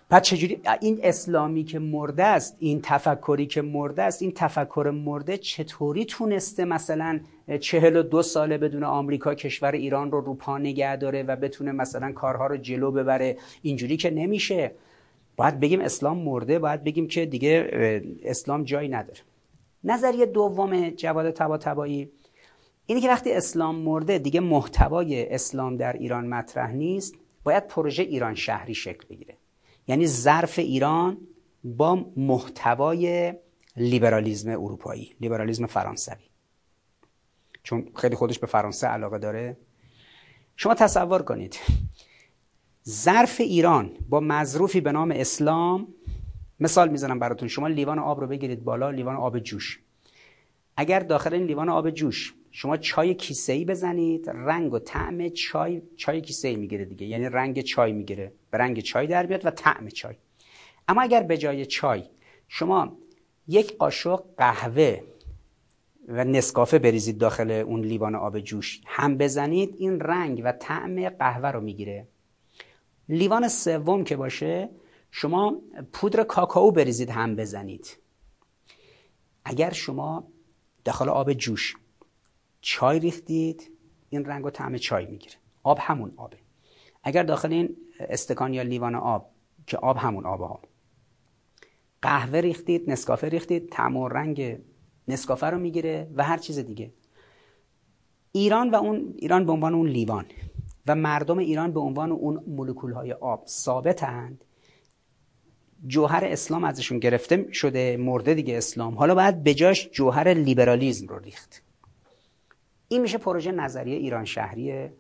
بعد 0.09 0.23
چجوری 0.23 0.61
این 0.81 1.01
اسلامی 1.03 1.65
که 1.65 1.79
مرده 1.79 2.25
است 2.25 2.57
این 2.59 2.81
تفکری 2.83 3.47
که 3.47 3.63
مرده 3.63 4.03
است 4.03 4.23
این 4.23 4.33
تفکر 4.33 4.93
مرده 4.95 5.39
چطوری 5.39 6.05
تونسته 6.05 6.65
مثلا 6.65 7.21
چهل 7.61 7.97
و 7.97 8.03
دو 8.03 8.23
ساله 8.23 8.59
بدون 8.59 8.85
آمریکا 8.85 9.35
کشور 9.35 9.73
ایران 9.73 10.11
رو 10.11 10.21
رو 10.21 10.35
پا 10.35 10.59
نگه 10.59 10.97
داره 10.97 11.23
و 11.23 11.37
بتونه 11.37 11.73
مثلا 11.73 12.13
کارها 12.13 12.47
رو 12.47 12.57
جلو 12.57 12.91
ببره؟ 12.91 13.37
اینجوری 13.63 13.97
که 13.97 14.11
نمیشه. 14.11 14.73
باید 15.37 15.61
بگیم 15.61 15.81
اسلام 15.81 16.19
مرده 16.19 16.59
باید 16.59 16.85
بگیم 16.85 17.09
که 17.09 17.27
دیگه 17.27 17.71
اسلام 18.25 18.65
جایی 18.65 18.89
نداره. 18.89 19.21
نظریه 19.85 20.27
دوم 20.27 20.91
جواد 20.91 21.31
طباطبایی 21.31 22.11
اینه 22.87 23.01
که 23.01 23.09
وقتی 23.09 23.33
اسلام 23.33 23.77
مرده 23.77 24.19
دیگه 24.19 24.41
محتوای 24.41 25.35
اسلام 25.35 25.77
در 25.77 25.93
ایران 25.93 26.27
مطرح 26.27 26.73
نیست 26.73 27.15
باید 27.45 27.67
پروژه 27.67 28.03
ایران 28.03 28.35
شهری 28.35 28.75
شکل 28.75 29.07
بگیره. 29.11 29.37
یعنی 29.89 30.07
ظرف 30.07 30.59
ایران 30.59 31.19
با 31.65 32.13
محتوای 32.17 33.35
لیبرالیزم 33.77 34.51
اروپایی 34.51 35.15
لیبرالیزم 35.21 35.67
فرانسوی. 35.67 36.25
چون 37.63 37.89
خیلی 37.97 38.17
خودش 38.17 38.39
به 38.39 38.47
فرانسه 38.47 38.87
علاقه 38.87 39.19
داره. 39.19 39.57
شما 40.57 40.75
تصور 40.75 41.23
کنید. 41.23 41.59
ظرف 42.89 43.41
ایران 43.41 43.93
با 44.09 44.21
مظروفی 44.21 44.81
به 44.81 44.93
نام 44.93 45.11
اسلام 45.11 45.89
مثال 46.61 46.89
می‌زنم 46.89 47.19
براتون 47.19 47.49
شما 47.49 47.69
لیوان 47.69 47.99
آب 47.99 48.21
رو 48.21 48.27
بگیرید 48.27 48.65
بالا 48.65 48.91
لیوان 48.91 49.17
آب 49.17 49.39
جوش. 49.39 49.81
اگر 50.77 51.01
داخل 51.01 51.35
این 51.35 51.43
لیوان 51.43 51.69
آب 51.69 51.91
جوش 51.91 52.35
شما 52.51 52.77
چای 52.77 53.15
کیسه 53.15 53.53
ای 53.53 53.65
بزنید 53.65 54.31
رنگ 54.31 54.73
و 54.73 54.79
طعم 54.79 55.29
چای 55.29 55.83
چای 55.97 56.21
کیسه 56.21 56.49
ای 56.49 56.57
می‌گیره 56.57 56.85
دیگه. 56.85 57.07
یعنی 57.07 57.25
رنگ 57.25 57.61
چای 57.61 57.93
می‌گیره. 57.93 58.33
رنگ 58.57 58.81
چای 58.81 59.07
در 59.07 59.27
بیاد 59.27 59.47
و 59.47 59.51
طعم 59.51 59.89
چای. 59.89 60.15
اما 60.89 61.03
اگر 61.03 61.23
به 61.23 61.39
جای 61.39 61.67
چای 61.67 62.05
شما 62.49 62.97
یک 63.49 63.77
قاشق 63.77 64.25
قهوه 64.37 65.03
و 66.09 66.25
نسکافه 66.25 66.79
بریزید 66.79 67.19
داخل 67.19 67.51
اون 67.51 67.81
لیوان 67.81 68.15
آب 68.15 68.41
جوش 68.41 68.81
هم 68.87 69.17
بزنید 69.17 69.75
این 69.79 70.01
رنگ 70.01 70.43
و 70.45 70.53
طعم 70.53 71.09
قهوه 71.09 71.49
رو 71.49 71.61
می‌گیره. 71.61 72.09
لیوان 73.09 73.49
سوم 73.49 74.05
که 74.05 74.17
باشه 74.17 74.69
شما 75.11 75.61
پودر 75.93 76.23
کاکائو 76.23 76.71
بریزید 76.71 77.11
هم 77.11 77.37
بزنید. 77.37 77.97
اگر 79.45 79.73
شما 79.73 80.29
داخل 80.85 81.09
آب 81.09 81.33
جوش 81.33 81.77
چای 82.61 82.99
ریختید 82.99 83.71
این 84.11 84.25
رنگ 84.25 84.45
و 84.45 84.51
طعم 84.51 84.77
چای 84.77 85.07
می‌گیره. 85.07 85.35
آب 85.63 85.79
همون 85.81 86.13
آبه. 86.17 86.37
اگر 87.03 87.23
داخل 87.23 87.53
این 87.53 87.77
استکان 88.01 88.55
یا 88.55 88.63
لیوان 88.63 88.95
آب 88.95 89.31
که 89.67 89.77
آب 89.77 89.97
همون 89.97 90.27
آب 90.27 90.41
ها. 90.41 90.61
قهوه 92.03 92.39
ریختید 92.39 92.91
نسکافه 92.91 93.29
ریختید 93.29 93.75
و 93.79 94.09
رنگ 94.09 94.59
نسکافه 95.09 95.47
رو 95.47 95.59
می‌گیره 95.59 96.11
و 96.17 96.25
هر 96.25 96.37
چیز 96.37 96.59
دیگه. 96.59 96.93
ایران 98.33 98.71
و 98.71 98.75
اون 98.75 99.15
ایران 99.17 99.47
به 99.47 99.53
عنوان 99.53 99.75
اون 99.75 99.89
لیوان 99.89 100.27
و 100.87 100.95
مردم 100.95 101.39
ایران 101.39 101.73
به 101.73 101.81
عنوان 101.81 102.13
اون 102.13 102.45
مولکول 102.47 102.93
های 102.93 103.13
آب 103.13 103.47
ثابتند. 103.47 104.45
جوهر 105.87 106.25
اسلام 106.25 106.65
ازشون 106.65 106.99
گرفته 106.99 107.53
شده 107.53 107.97
مرده 107.97 108.35
دیگه 108.35 108.57
اسلام. 108.57 108.95
حالا 108.95 109.15
باید 109.15 109.45
بجاش 109.45 109.89
جوهر 109.91 110.29
لیبرالیزم 110.29 111.07
رو 111.07 111.19
ریخت. 111.19 111.63
این 112.89 113.03
میشه 113.03 113.19
پروژه 113.19 113.53
نظریه 113.53 113.97
ایران 113.97 114.25
شهری 114.25 114.91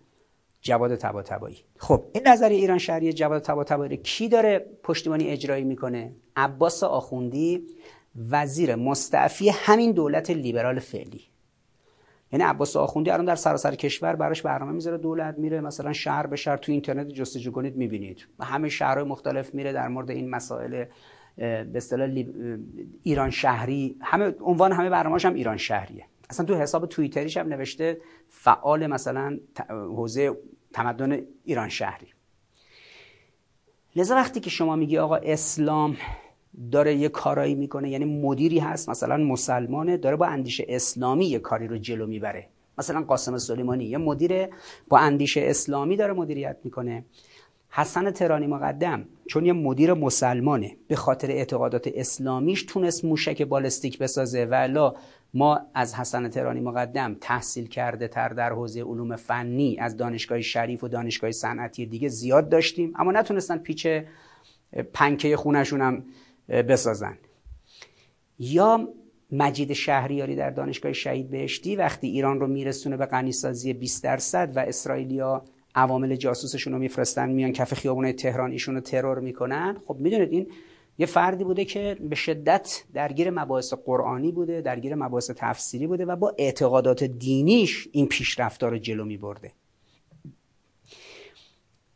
جواد 0.67 0.97
طباطبایی. 0.97 1.57
خب 1.79 2.05
این 2.13 2.29
نظریه 2.29 2.59
ایران 2.59 2.79
شهری 2.79 3.13
جواد 3.13 3.43
طباطبایی 3.43 3.97
کی 3.97 4.29
داره 4.29 4.67
پشتیبانی 4.83 5.29
اجرایی 5.29 5.65
می‌کنه؟ 5.65 6.13
عباس 6.37 6.83
آخوندی 6.83 7.67
وزیر 8.31 8.75
مستعفی 8.75 9.49
همین 9.49 9.93
دولت 9.93 10.31
لیبرال 10.31 10.79
فعلی. 10.79 11.21
یعنی 12.33 12.45
عباس 12.45 12.77
آخوندی 12.77 13.11
الان 13.11 13.25
در 13.25 13.35
سراسر 13.35 13.75
کشور 13.75 14.17
براش 14.17 14.43
برنامه 14.43 14.73
می‌ذاره 14.73 14.99
دولت 14.99 15.39
میره 15.39 15.61
مثلا 15.61 15.93
شهر 15.93 16.27
به 16.27 16.37
شهر 16.37 16.57
تو 16.57 16.73
اینترنت 16.73 17.09
جستجو 17.09 17.53
کنید 17.53 17.77
می‌بینید. 17.77 18.27
همه 18.41 18.69
شهرهای 18.69 19.09
مختلف 19.09 19.55
میره 19.55 19.73
در 19.73 19.89
مورد 19.89 20.11
این 20.11 20.31
مسائل 20.31 20.85
به 21.37 21.73
اصطلاح 21.75 22.09
ایران 23.03 23.31
شهری. 23.31 23.97
همه 24.01 24.35
عنوان 24.41 24.73
همه 24.73 24.91
برنامه‌اش 24.91 25.25
هم 25.25 25.35
ایران 25.35 25.57
شهریه. 25.57 26.05
اصلا 26.31 26.47
تو 26.47 26.55
حساب 26.55 26.87
توییتریش 26.87 27.37
هم 27.37 27.49
نوشته 27.49 28.01
فعال 28.29 28.87
مثلا 28.87 29.39
حوزه 29.71 30.37
تمدن 30.77 31.21
ایران 31.45 31.69
شهری. 31.69 32.07
لذا 33.97 34.15
وقتی 34.15 34.41
که 34.41 34.51
شما 34.51 34.77
میگی 34.77 34.99
آقا 34.99 35.17
اسلام 35.17 35.97
داره 36.73 36.95
یه 36.95 37.09
کارایی 37.09 37.55
می‌کنه 37.55 37.91
یعنی 37.91 38.05
مدیری 38.05 38.59
هست 38.59 38.89
مثلا 38.89 39.17
مسلمانه 39.17 39.97
داره 39.97 40.17
با 40.17 40.27
اندیشه 40.27 40.67
اسلامی 40.69 41.27
یه 41.27 41.39
کاری 41.39 41.69
رو 41.69 41.79
جلو 41.79 42.07
می‌بره. 42.07 42.49
مثلا 42.79 43.01
قاسم 43.03 43.39
سلیمانی 43.39 43.85
یه 43.85 43.99
مدیر 43.99 44.49
با 44.89 44.99
اندیشه 44.99 45.41
اسلامی 45.45 45.97
داره 45.97 46.13
مدیریت 46.13 46.57
می‌کنه. 46.65 47.05
حسن 47.71 48.11
ترانی 48.11 48.47
مقدم 48.47 49.09
چون 49.27 49.47
یه 49.47 49.53
مدیر 49.53 49.95
مسلمانه 49.95 50.77
به 50.89 50.97
خاطر 50.97 51.31
اعتقادات 51.31 51.89
اسلامیش 51.95 52.63
تونست 52.63 53.05
موشک 53.05 53.43
بالستیک 53.43 53.99
بسازه 53.99 54.45
و 54.45 54.55
ما 55.37 55.61
از 55.75 55.95
حسن 55.95 56.29
ترانی 56.29 56.61
مقدم 56.61 57.17
تحصیل 57.21 57.67
کرده 57.67 58.09
تر 58.09 58.29
در 58.29 58.53
حوزه 58.53 58.81
علوم 58.81 59.17
فنی 59.17 59.77
از 59.79 59.97
دانشگاه 59.97 60.41
شریف 60.41 60.85
و 60.85 60.89
دانشگاه 60.89 61.33
صنعتی 61.33 61.87
دیگه 61.87 62.09
زیاد 62.09 62.49
داشتیم 62.49 62.93
اما 62.99 63.13
نتونستن 63.13 63.59
پیچ 63.59 63.87
پنکه 64.93 65.37
خونشون 65.37 65.81
هم 65.81 66.05
بسازن. 66.49 67.19
یا 68.39 68.89
مجید 69.33 69.73
شهریاری 69.73 70.37
در 70.37 70.51
دانشگاه 70.51 70.93
شهید 70.93 71.31
بهشتی 71.31 71.77
وقتی 71.77 72.07
ایران 72.07 72.41
رو 72.41 72.47
میرسونه 72.47 72.97
به 72.97 73.07
غنیسازی 73.07 73.73
20 73.73 74.05
درصد 74.05 74.53
و 74.57 74.59
اسرائیلیا 74.59 75.45
عوامل 75.75 76.17
جاسوسشون 76.17 76.73
رو 76.73 76.79
میفرستن 76.79 77.29
میان 77.29 77.53
کف 77.53 77.75
خیابون 77.75 78.13
تهران 78.13 78.53
ایشون 78.53 78.75
رو 78.75 78.81
ترور 78.81 79.19
می‌کنن 79.19 79.77
خب 79.87 79.97
می‌دونید 79.99 80.33
این 80.33 80.47
یه 80.99 81.07
فردی 81.07 81.45
بوده 81.45 81.65
که 81.65 81.97
به 82.01 82.17
شدت 82.17 82.85
درگیر 82.95 83.31
مباحث 83.31 83.73
قرآنی 83.73 84.33
بوده 84.33 84.61
درگیر 84.61 84.95
مباحث 84.95 85.31
تفسیری 85.37 85.87
بوده 85.87 86.05
و 86.05 86.17
با 86.17 86.35
اعتقادات 86.39 87.05
دینیش 87.05 87.89
این 87.93 88.07
پیشرفتار 88.07 88.71
رو 88.71 88.79
جلو 88.79 89.05
میبرده. 89.05 89.53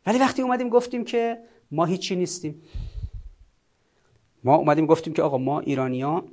ولی 0.05 0.19
وقتی 0.19 0.41
اومدیم 0.41 0.69
گفتیم 0.69 1.03
که 1.03 1.37
ما 1.71 1.85
هیچی 1.85 2.15
نیستیم. 2.15 2.61
ما 4.43 4.55
اومدیم 4.55 4.85
گفتیم 4.85 5.13
که 5.13 5.21
آقا 5.21 5.37
ما 5.37 5.59
ایرانیا 5.59 6.23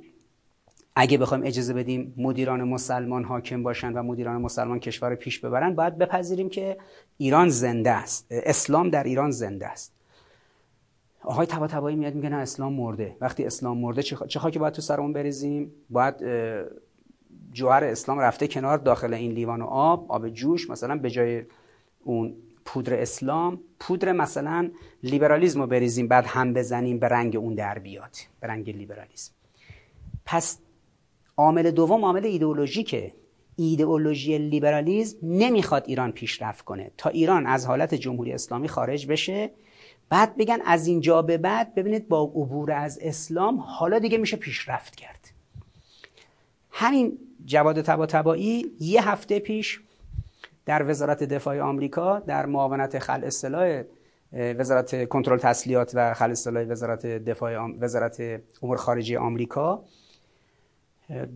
اگه 0.95 1.17
بخوایم 1.17 1.43
اجازه 1.43 1.73
بدیم 1.73 2.13
مدیران 2.17 2.63
مسلمان 2.63 3.23
حاکم 3.23 3.63
باشن 3.63 3.93
و 3.93 4.03
مدیران 4.03 4.41
مسلمان 4.41 4.79
کشور 4.79 5.15
پیش 5.15 5.39
ببرن 5.39 5.75
باید 5.75 5.97
بپذیریم 5.97 6.49
که 6.49 6.77
ایران 7.17 7.49
زنده 7.49 7.91
است. 7.91 8.27
اسلام 8.29 8.89
در 8.89 9.03
ایران 9.03 9.31
زنده 9.31 9.67
است. 9.67 9.98
آقای 11.23 11.45
تبا 11.45 11.67
تبایی 11.67 11.95
میاد 11.95 12.15
میگه 12.15 12.29
نه 12.29 12.35
اسلام 12.35 12.73
مرده. 12.73 13.17
وقتی 13.21 13.45
اسلام 13.45 13.77
مرده 13.77 14.03
چه 14.03 14.39
خاکی 14.39 14.59
باید 14.59 14.73
تو 14.73 14.81
سرمون 14.81 15.13
بریزیم؟ 15.13 15.71
باید 15.89 16.15
جوهر 17.51 17.83
اسلام 17.83 18.19
رفته 18.19 18.47
کنار 18.47 18.77
داخل 18.77 19.13
این 19.13 19.31
لیوان 19.31 19.61
و 19.61 19.65
آب 19.65 20.11
آب 20.11 20.29
جوش 20.29 20.69
مثلا 20.69 20.95
به 20.95 21.09
جای 21.09 21.43
اون 22.03 22.35
پودر 22.65 23.01
اسلام. 23.01 23.59
پودر 23.79 24.11
مثلا 24.11 24.71
لیبرالیزم 25.03 25.61
رو 25.61 25.67
بریزیم 25.67 26.07
بعد 26.07 26.25
هم 26.27 26.53
بزنیم 26.53 26.99
به 26.99 27.07
رنگ 27.07 27.35
اون 27.35 27.55
در 27.55 27.79
بیاد 27.79 28.15
به 28.39 28.47
رنگ 28.47 28.69
لیبرالیزم. 28.69 29.31
پس 30.25 30.59
عامل 31.37 31.71
دوم 31.71 32.05
عامل 32.05 32.25
ایدئولوژیکه. 32.25 33.13
ایدئولوژی 33.55 34.37
لیبرالیزم 34.37 35.17
نمی‌خواد 35.23 35.83
ایران 35.87 36.11
پیشرفت 36.11 36.65
کنه. 36.65 36.91
تا 36.97 37.09
ایران 37.09 37.45
از 37.45 37.65
حالت 37.65 37.93
جمهوری 37.95 38.33
اسلامی 38.33 38.67
خارج 38.67 39.07
بشه 39.07 39.51
بعد 40.09 40.37
بگن 40.37 40.59
از 40.65 40.87
اینجا 40.87 41.21
به 41.21 41.37
بعد 41.37 41.75
ببینید 41.75 42.07
با 42.07 42.23
عبور 42.23 42.71
از 42.71 42.99
اسلام 43.01 43.57
حالا 43.59 43.99
دیگه 43.99 44.17
میشه 44.17 44.37
پیشرفت 44.37 44.95
کرد. 44.95 45.31
همین 46.71 47.17
جواد 47.45 47.81
تبا 47.81 48.05
تبایی 48.05 48.71
یه 48.79 49.09
هفته 49.09 49.39
پیش 49.39 49.81
در 50.65 50.89
وزارت 50.89 51.23
دفاع 51.23 51.59
آمریکا 51.59 52.19
در 52.19 52.45
معاونت 52.45 52.99
خل 52.99 53.23
اصطلاح 53.23 53.83
وزارت 54.33 55.09
کنترل 55.09 55.37
تسلیحات 55.37 55.91
و 55.93 56.13
خل 56.13 56.31
اصطلاح 56.31 56.63
وزارت 56.63 57.05
دفاع 57.05 57.67
وزارت 57.79 58.41
امور 58.63 58.77
خارجه 58.77 59.19
آمریکا 59.19 59.83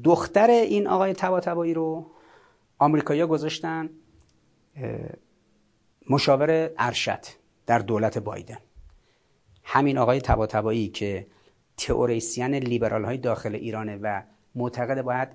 دختر 0.03 0.49
این 0.49 0.88
آقای 0.88 1.13
تبا 1.13 1.63
رو 1.63 2.05
آمریکایی‌ها 2.80 3.28
گذاشتن 3.28 3.89
مشاور 6.09 6.69
ارشد. 6.78 7.42
در 7.66 7.80
دولت 7.80 8.18
بایدن. 8.18 8.57
همین 9.64 9.97
آقای 9.97 10.22
تبا 10.22 10.74
که 10.74 11.28
تئوریسین 11.78 12.55
لیبرال 12.55 13.05
های 13.05 13.18
داخل 13.18 13.55
ایرانه 13.55 13.99
و 14.01 14.22
معتقد 14.55 15.01
باید 15.01 15.30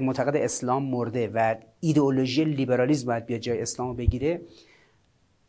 معتقد 0.00 0.36
اسلام 0.36 0.84
مرده 0.84 1.30
و 1.34 1.54
ایدئولوژی 1.80 2.44
لیبرالیسم 2.44 3.06
باید 3.06 3.26
بیاد 3.26 3.40
جای 3.40 3.62
اسلام 3.62 3.88
رو 3.88 3.94
بگیره 3.94 4.40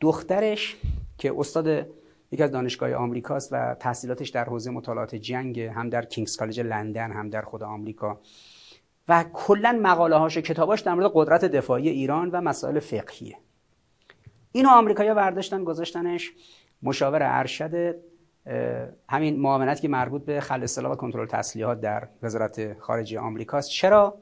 دخترش 0.01 0.75
که 1.17 1.33
استاد 1.37 1.67
یکی 2.31 2.43
از 2.43 2.51
دانشگاه 2.51 2.93
آمریکاست 2.93 3.53
و 3.53 3.75
تحصیلاتش 3.79 4.29
در 4.29 4.43
حوزه 4.43 4.71
مطالعات 4.71 5.15
جنگ 5.15 5.59
هم 5.59 5.89
در 5.89 6.05
کینگز 6.05 6.37
کالج 6.37 6.59
لندن 6.59 7.11
هم 7.11 7.29
در 7.29 7.41
خود 7.41 7.63
آمریکا. 7.63 8.19
و 9.07 9.25
کلا 9.33 9.79
مقاله 9.81 10.15
هاش 10.15 10.37
و 10.37 10.41
کتاباش 10.41 10.81
در 10.81 10.93
مورد 10.93 11.11
قدرت 11.13 11.45
دفاعی 11.45 11.89
ایران 11.89 12.29
و 12.29 12.41
مسائل 12.41 12.79
فقهیه. 12.79 13.37
اینو 14.55 14.69
آمریکایی‌ها 14.69 15.15
برداشتن 15.15 15.63
گذاشتنش. 15.63 16.31
مشاور 16.83 17.19
ارشد 17.23 17.95
همین 19.09 19.39
معاونت 19.39 19.81
که 19.81 19.87
مربوط 19.87 20.25
به 20.25 20.39
خل 20.39 20.67
و 20.77 20.95
کنترل 20.95 21.27
تسلیحات 21.27 21.81
در 21.81 22.07
وزارت 22.23 22.79
خارجه 22.79 23.19
آمریکاست 23.19 23.69
چرا؟ 23.69 24.17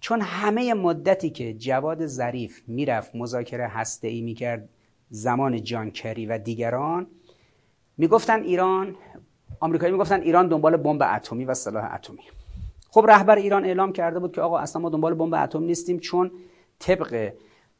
چون 0.00 0.20
همه 0.20 0.74
مدتی 0.74 1.30
که 1.30 1.54
جواد 1.54 2.06
ظریف 2.06 2.62
می‌رفت 2.66 3.14
مذاکره 3.14 3.68
هسته 3.68 4.08
ای 4.08 4.20
می‌کرد 4.20 4.68
زمان 5.10 5.62
جان 5.62 5.90
کری 5.90 6.26
و 6.26 6.38
دیگران 6.38 7.06
می‌گفتن 7.98 8.42
ایران 8.42 8.96
آمریکایی 9.60 9.92
می‌گفتن 9.92 10.20
ایران 10.20 10.48
دنبال 10.48 10.76
بمب 10.76 11.02
اتمی 11.14 11.44
و 11.44 11.54
سلاح 11.54 11.94
اتمی. 11.94 12.22
خب 12.90 13.06
رهبر 13.08 13.36
ایران 13.36 13.64
اعلام 13.64 13.92
کرده 13.92 14.18
بود 14.18 14.34
که 14.34 14.40
آقا 14.40 14.58
اصلا 14.58 14.82
ما 14.82 14.88
دنبال 14.88 15.14
بمب 15.14 15.34
اتم 15.34 15.62
نیستیم 15.62 15.98
چون 15.98 16.30
طبق 16.78 17.32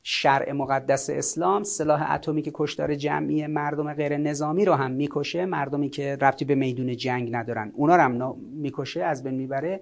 شرع 0.07 0.53
مقدس 0.53 1.11
اسلام 1.11 1.63
سلاح 1.63 2.13
اتمی 2.13 2.43
که 2.43 2.51
کشتار 2.55 2.95
جمعی 2.95 3.47
مردم 3.47 3.95
غیر 3.95 4.17
نظامی 4.17 4.65
رو 4.65 4.75
هم 4.75 4.91
می‌کشه. 4.91 5.45
مردمی 5.45 5.91
که 5.91 6.17
ربطی 6.17 6.45
به 6.45 6.55
میدون 6.55 6.97
جنگ 6.97 7.37
ندارن 7.37 7.73
اونا 7.75 7.97
رو 7.97 8.03
هم 8.03 8.37
می‌کشه 8.39 9.05
از 9.05 9.23
بین 9.23 9.35
می‌بره. 9.35 9.81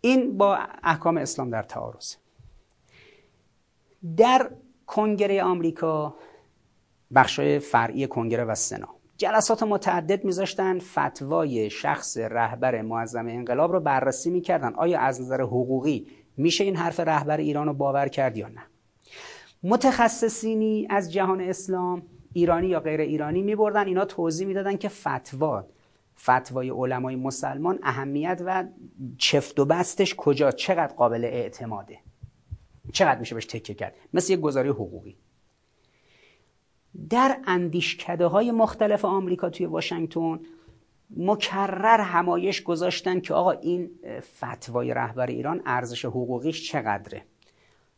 این 0.00 0.36
با 0.36 0.58
احکام 0.82 1.16
اسلام 1.16 1.50
در 1.50 1.62
تعارض. 1.62 2.14
در 4.16 4.50
کنگره 4.86 5.42
آمریکا 5.42 6.14
بخشای 7.14 7.58
فرعی 7.58 8.06
کنگره 8.06 8.44
و 8.44 8.54
سنا. 8.54 8.88
جلسات 9.16 9.62
متعدد 9.62 10.24
میذاشتن. 10.24 10.78
فتوای 10.78 11.70
شخص 11.70 12.16
رهبر 12.16 12.82
معظم 12.82 13.26
انقلاب 13.28 13.72
رو 13.72 13.80
بررسی 13.80 14.30
می‌کردن. 14.30 14.74
آیا 14.74 15.00
از 15.00 15.20
نظر 15.20 15.40
حقوقی 15.40 16.06
میشه 16.36 16.64
این 16.64 16.76
حرف 16.76 17.00
رهبر 17.00 17.36
ایران 17.36 17.66
رو 17.66 17.74
باور 17.74 18.08
کرد 18.08 18.36
یا 18.36 18.48
نه؟ 18.48 18.62
متخصصینی 19.62 20.86
از 20.90 21.12
جهان 21.12 21.40
اسلام 21.40 22.02
ایرانی 22.32 22.66
یا 22.66 22.80
غیر 22.80 23.00
ایرانی 23.00 23.42
میبردن. 23.42 23.86
اینا 23.86 24.04
توضیح 24.04 24.46
می‌دادن 24.46 24.76
که 24.76 24.88
فتوا 24.88 25.66
فتوای 26.18 26.70
علمای 26.70 27.16
مسلمان 27.16 27.78
اهمیت 27.82 28.42
و 28.46 28.64
چفت 29.18 29.60
و 29.60 29.64
بستش 29.64 30.14
کجا 30.14 30.50
چقدر 30.50 30.94
قابل 30.94 31.24
اعتماده؟ 31.24 31.98
چقدر 32.92 33.20
میشه 33.20 33.34
بهش 33.34 33.46
تکیه 33.46 33.74
کرد؟ 33.74 33.94
مثل 34.14 34.32
یک 34.32 34.40
گزاری 34.40 34.68
حقوقی. 34.68 35.16
در 37.10 37.38
اندیشکده 37.46 38.26
های 38.26 38.50
مختلف 38.50 39.04
آمریکا 39.04 39.50
توی 39.50 39.66
واشنگتن 39.66 40.40
مکرر 41.16 42.00
همایش 42.00 42.62
گذاشتن 42.62 43.20
که 43.20 43.34
آقا 43.34 43.50
این 43.50 43.90
فتوای 44.20 44.94
رهبر 44.94 45.26
ایران 45.26 45.62
ارزش 45.66 46.04
حقوقیش 46.04 46.70
چقدره؟ 46.70 47.22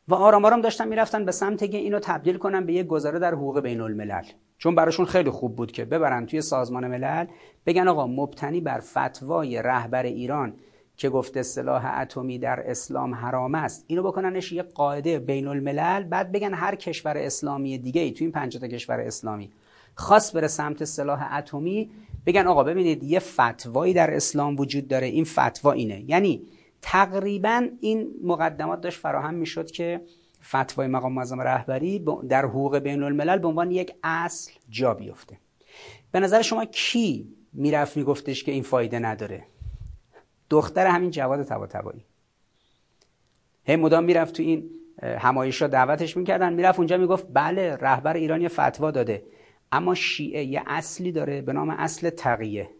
و 0.09 0.14
آرام 0.14 0.44
آرام 0.44 0.61
داشتن 0.61 0.88
می‌رفتن 0.88 1.24
به 1.24 1.32
سمت 1.32 1.70
که 1.70 1.78
اینو 1.78 1.98
تبدیل 1.98 2.36
کنن 2.36 2.66
به 2.66 2.72
یک 2.72 2.86
گزاره 2.86 3.18
در 3.18 3.34
حقوق 3.34 3.61
بین 3.61 3.80
الملل 3.80 4.24
چون 4.59 4.74
براشون 4.74 5.06
خیلی 5.06 5.30
خوب 5.30 5.56
بود 5.56 5.72
که 5.72 5.84
ببرن 5.84 6.26
توی 6.26 6.40
سازمان 6.40 6.86
ملل 6.88 7.26
بگن 7.66 7.88
آقا 7.88 8.06
مبتنی 8.06 8.61
بر 8.61 8.80
فتوای 8.80 9.62
رهبر 9.62 10.02
ایران 10.02 10.54
که 10.96 11.09
گفته 11.09 11.42
سلاح 11.42 11.98
اتمی 12.00 12.38
در 12.38 12.70
اسلام 12.70 13.14
حرام 13.14 13.54
است 13.54 13.84
اینو 13.86 14.02
بکننش 14.02 14.52
یه 14.52 14.62
قاعده 14.62 15.18
بین 15.18 15.46
الملل 15.48 16.02
بعد 16.02 16.32
بگن 16.32 16.54
هر 16.54 16.74
کشور 16.74 17.18
اسلامی 17.18 17.78
دیگه 17.78 18.00
ای 18.00 18.11
توی 18.11 18.24
این 18.24 18.32
پنج 18.32 18.59
تا 18.59 18.68
کشور 18.68 19.00
اسلامی 19.00 19.50
خاص 19.94 20.36
بره 20.36 20.48
سمت 20.48 20.84
سلاح 20.84 21.36
اتمی 21.36 21.90
بگن 22.26 22.46
آقا 22.46 22.64
ببینید 22.64 23.02
یه 23.02 23.18
فتوایی 23.18 23.94
در 23.94 24.14
اسلام 24.14 24.56
وجود 24.56 24.88
داره 24.88 25.06
این 25.06 25.24
فتوا 25.24 25.72
اینه. 25.72 26.04
یعنی 26.06 26.42
تقریبا 26.82 27.68
این 27.80 28.14
مقدمات 28.22 28.80
داشت 28.80 28.98
فراهم 28.98 29.34
می‌شد 29.34 29.70
که 29.70 30.00
فتوای 30.42 30.88
مقام 30.88 31.12
معظم 31.12 31.40
رهبری 31.40 32.04
در 32.28 32.44
حقوق 32.44 32.78
بین 32.78 33.02
الملل 33.02 33.38
به 33.38 33.48
عنوان 33.48 33.70
یک 33.70 33.94
اصل 34.02 34.52
جا 34.70 34.94
بیفته. 34.94 35.38
به 36.12 36.20
نظر 36.20 36.42
شما 36.42 36.64
کی 36.64 37.28
می‌رفت 37.52 37.96
میگفتش 37.96 38.44
که 38.44 38.52
این 38.52 38.62
فایده 38.62 38.98
نداره؟ 38.98 39.44
دختر 40.50 40.86
همین 40.86 41.10
جواد 41.10 41.42
طباطبایی. 41.42 42.04
هی 43.64 43.76
مدام 43.76 44.04
می‌رفت 44.04 44.34
تو 44.34 44.42
این 44.42 44.70
همایش 45.02 45.62
را 45.62 45.68
دعوتش 45.68 46.16
می‌کردن 46.16 46.52
می‌رفت 46.52 46.78
اونجا 46.78 46.96
می‌گفت 46.96 47.26
بله 47.32 47.76
رهبر 47.76 48.14
ایران 48.14 48.42
یه 48.42 48.48
فتوا 48.48 48.90
داده 48.90 49.22
اما 49.72 49.94
شیعه 49.94 50.44
یه 50.44 50.62
اصلی 50.66 51.12
داره 51.12 51.42
به 51.42 51.52
نام 51.52 51.70
اصل 51.70 52.10
تقیه. 52.10 52.70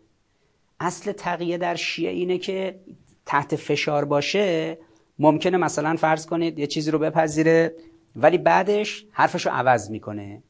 اصل 0.81 1.13
تقیه 1.13 1.59
در 1.59 1.75
شیعه 1.75 2.13
اینه 2.13 2.39
که 2.39 2.81
تحت 3.29 3.57
فشار 3.57 4.05
باشه 4.05 4.79
ممکنه 5.19 5.57
مثلا 5.57 5.97
فرض 5.97 6.27
کنید 6.27 6.59
یه 6.59 6.67
چیزی 6.67 6.91
رو 6.91 6.99
بپذیره 6.99 7.75
ولی 8.17 8.39
بعدش 8.39 9.05
حرفش 9.11 9.47
رو 9.47 9.53
عوض 9.53 9.91
می‌کنه. 9.91 10.43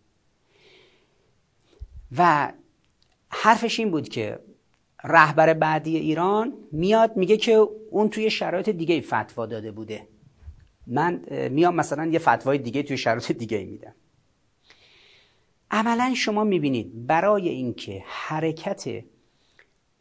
و 2.17 2.53
حرفش 3.29 3.79
این 3.79 3.91
بود 3.91 4.09
که 4.09 4.39
رهبر 5.05 5.55
بعدی 5.55 5.97
ایران 5.97 6.53
میاد 6.73 7.17
میگه 7.17 7.37
که 7.37 7.69
اون 7.91 8.09
توی 8.09 8.31
شرایط 8.31 8.69
دیگه 8.69 9.01
فتوا 9.01 9.47
داده 9.47 9.73
بوده. 9.73 10.09
من 10.87 11.21
میام 11.49 11.75
مثلا 11.75 12.07
یه 12.07 12.19
فتوای 12.19 12.59
دیگه 12.59 12.83
توی 12.83 12.97
شرایط 12.97 13.33
دیگه 13.33 13.65
میدم. 13.65 13.95
عملا 15.71 16.15
شما 16.17 16.45
می‌بینید 16.45 17.07
برای 17.07 17.49
اینکه 17.49 18.03
حرکت 18.07 19.03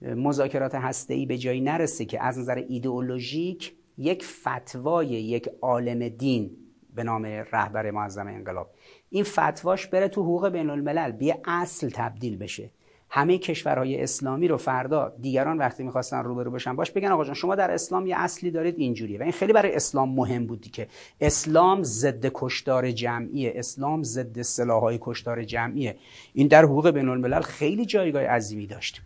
مذاکرات 0.01 0.75
هسته‌ای 0.75 1.25
به 1.25 1.37
جایی 1.37 1.61
نرسه 1.61 2.05
که 2.05 2.23
از 2.23 2.39
نظر 2.39 2.55
ایدئولوژیک 2.55 3.73
یک 3.97 4.25
فتوای 4.25 5.07
یک 5.07 5.49
عالم 5.61 6.09
دین 6.09 6.57
به 6.95 7.03
نام 7.03 7.25
رهبر 7.25 7.91
معظم 7.91 8.27
انقلاب. 8.27 8.69
این 9.09 9.23
فتواش 9.23 9.87
بره 9.87 10.07
تو 10.07 10.21
حقوق 10.21 10.49
بین 10.49 10.69
الملل 10.69 11.11
بیه 11.11 11.41
اصل 11.45 11.89
تبدیل 11.89 12.37
بشه. 12.37 12.71
همه 13.09 13.37
کشورهای 13.37 14.03
اسلامی 14.03 14.47
رو 14.47 14.57
فردا 14.57 15.13
دیگران 15.21 15.57
وقتی 15.57 15.83
می‌خواستن 15.83 16.23
روبرو 16.23 16.51
بشن 16.51 16.75
باش 16.75 16.91
بگن 16.91 17.11
آقا 17.11 17.25
جان 17.25 17.33
شما 17.33 17.55
در 17.55 17.71
اسلام 17.71 18.07
یه 18.07 18.19
اصلی 18.19 18.51
دارید 18.51 18.75
اینجوریه 18.77 19.19
و 19.19 19.23
این 19.23 19.31
خیلی 19.31 19.53
برای 19.53 19.75
اسلام 19.75 20.09
مهم 20.15 20.45
بودی 20.45 20.69
که 20.69 20.87
اسلام 21.21 21.83
ضد 21.83 22.31
کشتار 22.33 22.91
جمعیه 22.91 23.53
اسلام 23.55 24.03
ضد 24.03 24.41
سلاحهای 24.41 24.97
کشتار 25.01 25.43
جمعیه. 25.43 25.95
این 26.33 26.47
در 26.47 26.63
حقوق 26.63 26.89
بین 26.89 27.09
الملل 27.09 27.41
خیلی 27.41 27.85
جایگاه 27.85 28.23
عظیمی 28.23 28.67
داشت. 28.67 29.01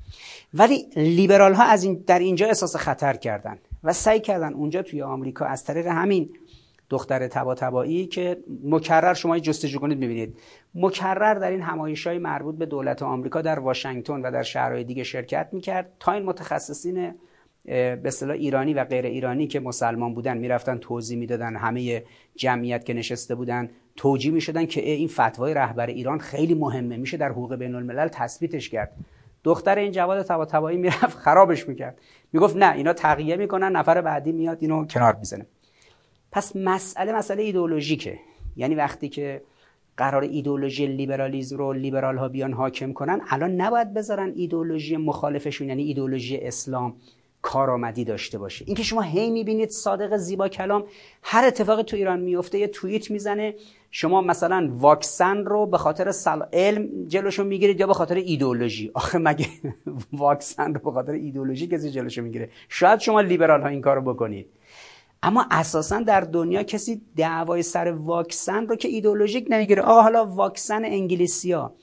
ولی 0.53 0.85
لیبرال 0.95 1.53
ها 1.53 1.63
از 1.63 1.83
این 1.83 2.03
در 2.07 2.19
اینجا 2.19 2.47
احساس 2.47 2.75
خطر 2.75 3.13
کردن 3.13 3.57
و 3.83 3.93
سعی 3.93 4.19
کردن 4.19 4.53
اونجا 4.53 4.81
توی 4.81 5.01
آمریکا 5.01 5.45
از 5.45 5.63
طریق 5.63 5.87
همین 5.87 6.29
دختر 6.89 7.27
تبا 7.27 7.55
تبایی 7.55 8.05
که 8.05 8.37
مکرر 8.63 9.13
شما 9.13 9.39
جستجو 9.39 9.79
کنید 9.79 9.97
می‌بینید. 9.97 10.37
مکرر 10.75 11.33
در 11.33 11.51
این 11.51 11.61
همایش 11.61 12.07
های 12.07 12.17
مربوط 12.17 12.55
به 12.55 12.65
دولت 12.65 13.03
آمریکا 13.03 13.41
در 13.41 13.59
واشنگتن 13.59 14.21
و 14.21 14.31
در 14.31 14.43
شهرهای 14.43 14.83
دیگه 14.83 15.03
شرکت 15.03 15.49
می‌کرد 15.51 15.91
تا 15.99 16.11
این 16.11 16.23
متخصصین 16.23 17.13
به 17.65 18.01
اصطلاح 18.05 18.35
ایرانی 18.35 18.73
و 18.73 18.83
غیر 18.83 19.05
ایرانی 19.05 19.47
که 19.47 19.59
مسلمان 19.59 20.13
بودن 20.13 20.37
می‌رفتن 20.37 20.77
توضیح 20.77 21.17
می‌دادن 21.17 21.55
همه 21.55 22.03
جمعیت 22.35 22.85
که 22.85 22.93
نشسته 22.93 23.35
بودن 23.35 23.69
توجیه 23.95 24.31
می‌شدن 24.31 24.65
که 24.65 24.81
این 24.81 25.07
فتوای 25.07 25.53
رهبر 25.53 25.87
ایران 25.87 26.19
خیلی 26.19 26.53
مهمه 26.53 26.97
میشه 26.97 27.17
در 27.17 27.29
حقوق 27.29 27.55
بین 27.55 27.75
الملل 27.75 28.07
تثبیتش 28.07 28.69
کرد. 28.69 28.91
دختر 29.43 29.77
این 29.77 29.91
جواد 29.91 30.21
تبا 30.21 30.69
می‌رفت 30.69 31.17
خرابش 31.25 31.67
می‌کرد. 31.67 32.01
می‌گفت 32.33 32.55
نه 32.55 32.73
اینا 32.73 32.93
تغییر 32.93 33.35
می‌کنن 33.35 33.71
نفر 33.71 34.01
بعدی 34.01 34.31
میاد 34.31 34.57
اینو 34.61 34.85
کنار 34.85 35.15
می‌زنه. 35.15 35.45
پس 36.31 36.55
مسئله 36.55 37.13
مسئله 37.13 37.43
ایدئولوژیکه. 37.43 38.19
یعنی 38.55 38.75
وقتی 38.75 39.09
که 39.09 39.41
قرار 39.97 40.23
ایدئولوژی 40.23 40.87
لیبرالیزم 40.87 41.57
رو 41.57 41.73
لیبرال 41.73 42.17
ها 42.17 42.27
بیان 42.27 42.53
حاکم 42.53 42.93
کنن 42.93 43.21
الان 43.29 43.61
نباید 43.61 43.93
بذارن 43.93 44.33
ایدئولوژی 44.35 44.97
مخالفشون 44.97 45.67
یعنی 45.67 45.83
ایدئولوژی 45.83 46.37
اسلام 46.37 46.95
کارآمدی 47.41 48.05
داشته 48.05 48.37
باشه. 48.37 48.65
اینکه 48.67 48.83
شما 48.83 49.01
هی 49.01 49.29
می‌بینید 49.29 49.69
صادق 49.69 50.17
زیبا 50.17 50.47
کلام 50.47 50.83
هر 51.23 51.45
اتفاقی 51.45 51.83
تو 51.83 51.97
ایران 51.97 52.19
میفته 52.19 52.59
یه 52.59 52.67
توییت 52.67 53.11
می‌زنه 53.11 53.55
شما 53.91 54.21
مثلا 54.21 54.69
واکسن 54.71 55.37
رو 55.37 55.65
به 55.65 55.77
خاطر 55.77 56.11
سل... 56.11 56.41
علم 56.53 57.07
جلوشو 57.07 57.43
می‌گیرید 57.43 57.79
یا 57.79 57.87
به 57.87 57.93
خاطر 57.93 58.15
ایدئولوژی؟ 58.15 58.91
آخه 58.93 59.17
مگه 59.17 59.47
واکسن 60.13 60.73
رو 60.73 60.79
به 60.79 60.91
خاطر 60.91 61.11
ایدئولوژی 61.11 61.67
کسی 61.67 61.91
جلوشو 61.91 62.21
می‌گیره؟ 62.21 62.49
شاید 62.69 62.99
شما 62.99 63.21
لیبرال 63.21 63.61
ها 63.61 63.67
این 63.67 63.81
کارو 63.81 64.01
بکنید. 64.01 64.47
اما 65.23 65.45
اساسا 65.51 65.99
در 65.99 66.21
دنیا 66.21 66.63
کسی 66.63 67.01
دعوای 67.15 67.63
سر 67.63 67.91
واکسن 67.91 68.67
رو 68.67 68.75
که 68.75 68.87
ایدئولوژیک 68.87 69.47
نمی‌گیره. 69.49 69.81
آقا 69.81 70.01
حالا 70.01 70.25
واکسن 70.25 70.85
انگلیسیا. 70.85 71.73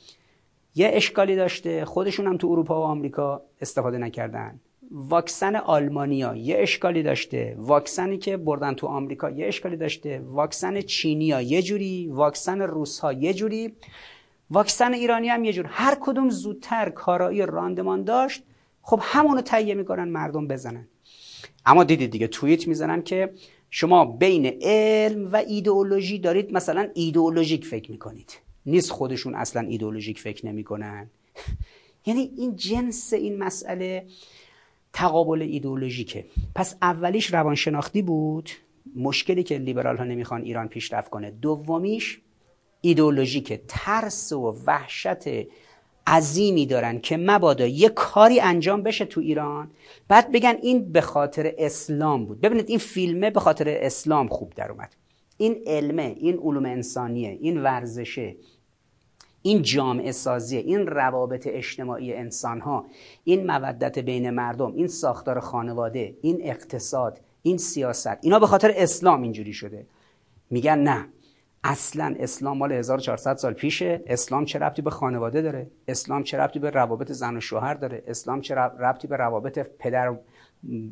یه 0.74 0.91
اشکالی 0.93 1.36
داشته. 1.36 1.84
خودشون 1.84 2.26
هم 2.26 2.36
تو 2.36 2.49
اروپا 2.49 2.80
و 2.80 2.84
آمریکا 2.84 3.43
استفاده 3.61 3.99
نکردن. 3.99 4.61
واکسن 4.91 5.57
آلمانیا 5.57 6.34
یه 6.36 6.59
اشکالی 6.59 7.03
داشته. 7.03 7.55
واکسنی 7.59 8.18
که 8.18 8.36
بردن 8.36 8.74
تو 8.74 8.86
آمریکا 8.86 9.30
یه 9.30 9.47
اشکالی 9.47 9.76
داشته. 9.76 10.22
واکسن 10.24 10.80
چینیا 10.80 11.41
یه 11.41 11.62
جوری. 11.62 12.09
واکسن 12.09 12.61
روس 12.61 13.01
ها 13.01 13.12
یه 13.12 13.34
جوری. 13.34 13.72
واکسن 14.51 14.95
ایرانی 14.95 15.28
هم 15.28 15.45
یه 15.45 15.53
جور. 15.53 15.66
هر 15.68 15.97
کدوم 16.01 16.30
زودتر 16.30 16.91
کارایی 16.91 17.47
راندمان 17.47 18.05
داشت. 18.05 18.43
خب 18.82 19.01
همونو 19.03 19.41
تهیه 19.41 19.74
می‌کنن 19.74 20.09
مردم 20.09 20.49
بزنن. 20.49 20.89
اما 21.66 21.84
دیدید 21.84 22.11
دیگه 22.11 22.26
توییت 22.26 22.68
می‌زنن 22.68 23.03
که 23.03 23.32
شما 23.70 24.05
بین 24.05 24.46
علم 24.62 25.32
و 25.32 25.36
ایدئولوژی 25.36 26.18
دارید 26.18 26.53
مثلا 26.53 26.88
ایدئولوژیک 26.94 27.66
فکر 27.66 27.90
می‌کنید. 27.90 28.38
نیست 28.66 28.90
خودشون 28.90 29.34
اصلا 29.34 29.68
ایدئولوژیک 29.68 30.20
فکر 30.20 30.46
نمی‌کنن. 30.46 31.11
یعنی 32.07 32.30
این 32.36 32.57
جنس 32.57 33.12
این 33.12 33.38
مسئله 33.38 34.07
تقابل 34.92 35.42
ایدئولوژیکه. 35.42 36.24
پس 36.55 36.76
اولیش 36.82 37.34
روانشناختی 37.34 38.03
بود. 38.03 38.51
مشکلی 38.96 39.42
که 39.42 39.59
لیبرال 39.59 39.96
ها 39.96 40.05
نمی‌خوان 40.05 40.42
ایران 40.42 40.68
پیشرفت 40.68 41.11
کنه. 41.11 41.30
دومیش 41.30 42.20
ایدئولوژیکه 42.80 43.62
ترس 43.68 44.32
و 44.32 44.57
وحشت 44.66 45.28
عظیمی 46.09 46.66
دارن 46.66 47.00
که 47.00 47.16
مبادا 47.16 47.66
یه 47.66 47.88
کاری 47.88 48.40
انجام 48.40 48.82
بشه 48.82 49.04
تو 49.04 49.20
ایران. 49.20 49.70
بعد 50.09 50.32
بگن 50.32 50.56
این 50.62 50.92
به 50.92 51.00
خاطر 51.00 51.54
اسلام 51.59 52.26
بود. 52.26 52.40
ببینید 52.40 52.68
این 52.68 52.78
فیلمه 52.78 53.30
به 53.30 53.40
خاطر 53.40 53.68
اسلام 53.68 54.28
خوب 54.28 54.52
در 54.54 54.70
اومد. 54.70 54.96
این 55.36 55.62
علمه 55.66 56.16
این 56.18 56.38
علوم 56.38 56.64
انسانیه 56.64 57.38
این 57.40 57.62
ورزشه 57.62 58.36
این 59.42 59.62
جامعه 59.62 60.12
سازیه 60.12 60.61
این 60.61 60.86
روابط 60.86 61.46
اجتماعی 61.50 62.14
انسان 62.14 62.61
ها 62.61 62.86
این 63.24 63.50
مودت 63.50 63.98
بین 63.98 64.30
مردم 64.30 64.72
این 64.74 64.88
ساختار 64.88 65.40
خانواده 65.40 66.16
این 66.22 66.38
اقتصاد 66.42 67.20
این 67.42 67.59
سیاست. 67.59 68.18
اینا 68.22 68.38
به 68.38 68.46
خاطر 68.46 68.72
اسلام 68.76 69.22
اینجوری 69.22 69.52
شده. 69.52 69.86
میگن 70.50 70.78
نه. 70.78 71.09
اصلا 71.64 72.14
اسلام 72.18 72.59
مال 72.59 72.72
1400 72.72 73.36
سال 73.36 73.52
پیشه. 73.52 74.02
اسلام 74.06 74.44
چه 74.44 74.59
ربطی 74.59 74.82
به 74.82 74.90
خانواده 74.90 75.42
داره؟ 75.42 75.70
اسلام 75.88 76.22
چه 76.22 76.38
ربطی 76.38 76.59
به 76.59 76.70
روابط 76.70 77.12
زن 77.12 77.36
و 77.36 77.40
شوهر 77.40 77.74
داره؟ 77.74 78.02
اسلام 78.06 78.40
چه 78.40 78.54
ربطی 78.54 79.09
به 79.09 79.16
روابط 79.16 79.59
پدر 79.78 80.14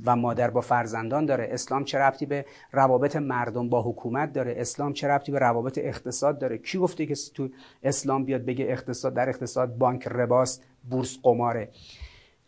و 0.06 0.16
مادر 0.16 0.50
با 0.50 0.60
فرزندان 0.60 1.26
داره؟ 1.26 1.48
اسلام 1.50 1.84
چه 1.84 1.98
ربطی 1.98 2.26
به 2.26 2.46
روابط 2.72 3.16
مردم 3.16 3.68
با 3.68 3.82
حکومت 3.82 4.32
داره؟ 4.32 4.54
اسلام 4.56 4.92
چه 4.92 5.08
ربطی 5.08 5.32
به 5.32 5.38
روابط 5.38 5.78
اقتصاد 5.82 6.38
داره؟ 6.38 6.58
کی 6.58 6.78
گفته 6.78 7.06
که 7.06 7.14
تو 7.34 7.48
اسلام 7.82 8.24
بیاد 8.24 8.44
بگه 8.44 8.64
اقتصاد 8.68 9.14
در 9.14 9.28
اقتصاد 9.28 9.76
بانک 9.78 10.08
رباست 10.08 10.64
بورس 10.90 11.18
قماره؟ 11.22 11.70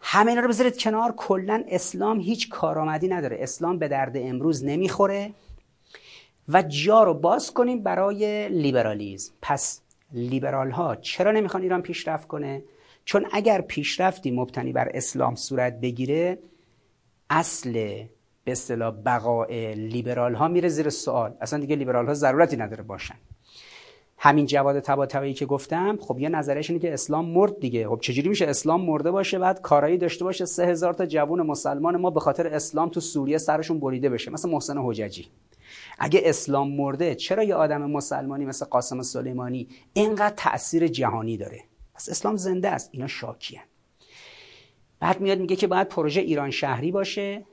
همه 0.00 0.30
اینا 0.30 0.40
رو 0.40 0.48
بذارید 0.48 0.78
کنار. 0.78 1.14
کلا 1.16 1.64
اسلام 1.68 2.20
هیچ 2.20 2.48
کارآمدی 2.48 3.08
نداره. 3.08 3.36
اسلام 3.40 3.78
به 3.78 3.88
درد 3.88 4.12
امروز 4.16 4.64
نمی‌خوره. 4.64 5.30
و 6.48 6.62
جا 6.62 7.02
رو 7.02 7.14
باز 7.14 7.54
کنیم 7.54 7.82
برای 7.82 8.48
لیبرالیزم. 8.48 9.32
پس 9.42 9.80
لیبرال 10.12 10.70
ها 10.70 10.96
چرا 10.96 11.32
نمی‌خوان 11.32 11.62
ایران 11.62 11.82
پیشرفت 11.82 12.28
کنه؟ 12.28 12.62
چون 13.04 13.26
اگر 13.32 13.60
پیشرفتی 13.60 14.30
مبتنی 14.30 14.72
بر 14.72 14.90
اسلام 14.94 15.34
صورت 15.34 15.80
بگیره 15.80 16.38
اصل 17.30 17.72
به 18.44 18.52
اصطلاح 18.52 18.94
بقای 19.06 19.74
لیبرال 19.74 20.34
ها 20.34 20.48
میره 20.48 20.68
زیر 20.68 20.88
سوال. 20.88 21.34
اصلا 21.40 21.58
دیگه 21.58 21.76
لیبرال 21.76 22.06
ها 22.06 22.14
ضرورتی 22.14 22.56
نداره 22.56 22.82
باشن. 22.82 23.14
همین 24.18 24.46
جواد 24.46 24.80
طباطبایی 24.80 25.34
که 25.34 25.46
گفتم 25.46 25.98
خب 26.00 26.18
یه 26.18 26.28
نظرش 26.28 26.70
اینه 26.70 26.82
که 26.82 26.92
اسلام 26.92 27.24
مرد 27.24 27.60
دیگه. 27.60 27.88
خب 27.88 27.98
چجوری 28.02 28.28
میشه 28.28 28.46
اسلام 28.46 28.80
مرده 28.80 29.10
باشه 29.10 29.38
بعد 29.38 29.60
کارایی 29.60 29.98
داشته 29.98 30.24
باشه 30.24 30.44
سه 30.44 30.66
هزار 30.66 30.94
تا 30.94 31.06
جوون 31.06 31.42
مسلمان 31.42 31.96
ما 31.96 32.10
به 32.10 32.20
خاطر 32.20 32.46
اسلام 32.46 32.88
تو 32.88 33.00
سوریه 33.00 33.38
سرشون 33.38 33.80
بریده 33.80 34.08
بشه؟ 34.08 34.30
مثل 34.30 34.50
محسن 34.50 34.78
حججی. 34.78 35.28
اگه 35.98 36.20
اسلام 36.24 36.76
مرده 36.76 37.14
چرا 37.14 37.42
یه 37.42 37.54
آدم 37.54 37.90
مسلمانی 37.90 38.44
مثل 38.44 38.66
قاسم 38.66 39.02
سلیمانی 39.02 39.68
اینقدر 39.92 40.34
تاثیر 40.36 40.88
جهانی 40.88 41.36
داره؟ 41.36 41.64
پس 41.94 42.08
اسلام 42.08 42.36
زنده 42.36 42.68
است 42.68 42.88
اینا 42.92 43.06
شاکیان 43.06 43.64
بعد 45.00 45.20
میاد 45.20 45.38
میگه 45.38 45.56
که 45.56 45.66
باید 45.66 45.88
پروژه 45.88 46.20
ایران 46.20 46.50
شهری 46.50 46.92
باشه 46.92 47.44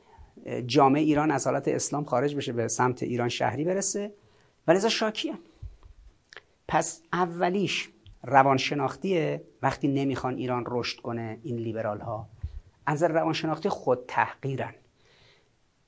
جامعه 0.66 1.02
ایران 1.02 1.32
از 1.32 1.48
حالت 1.48 1.68
اسلام 1.68 2.04
خارج 2.04 2.36
بشه 2.36 2.54
به 2.54 2.68
سمت 2.68 3.04
ایران 3.04 3.30
شهری 3.30 3.64
برسه. 3.64 4.14
ولی 4.68 4.78
ازا 4.78 4.89
شاکیه 4.89 5.34
پس 6.68 7.02
اولیش 7.14 7.89
روانشناختیه 8.24 9.43
وقتی 9.62 9.88
نمی‌خوان 9.88 10.38
ایران 10.38 10.64
رشد 10.68 11.00
کنه 11.00 11.39
این 11.43 11.56
لیبرال 11.56 12.00
ها 12.00 12.30
از 12.86 13.04
روانشناختی 13.04 13.70
خود 13.70 14.06
تحقیرن 14.08 14.74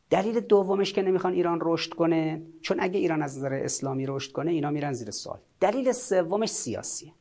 دلیل 0.09 0.39
دومش 0.39 0.93
که 0.93 1.01
نمی‌خوان 1.01 1.33
ایران 1.33 1.59
رشد 1.61 1.93
کنه 1.93 2.41
چون 2.61 2.77
اگه 2.79 2.99
ایران 2.99 3.21
از 3.21 3.37
نظر 3.37 3.53
اسلامی 3.53 4.05
رشد 4.05 4.31
کنه 4.31 4.51
اینا 4.51 4.69
میرن 4.69 4.93
زیر 4.93 5.11
سوال 5.11 5.39
دلیل 5.59 5.91
سومش 5.91 6.49
سیاسیه 6.49 7.13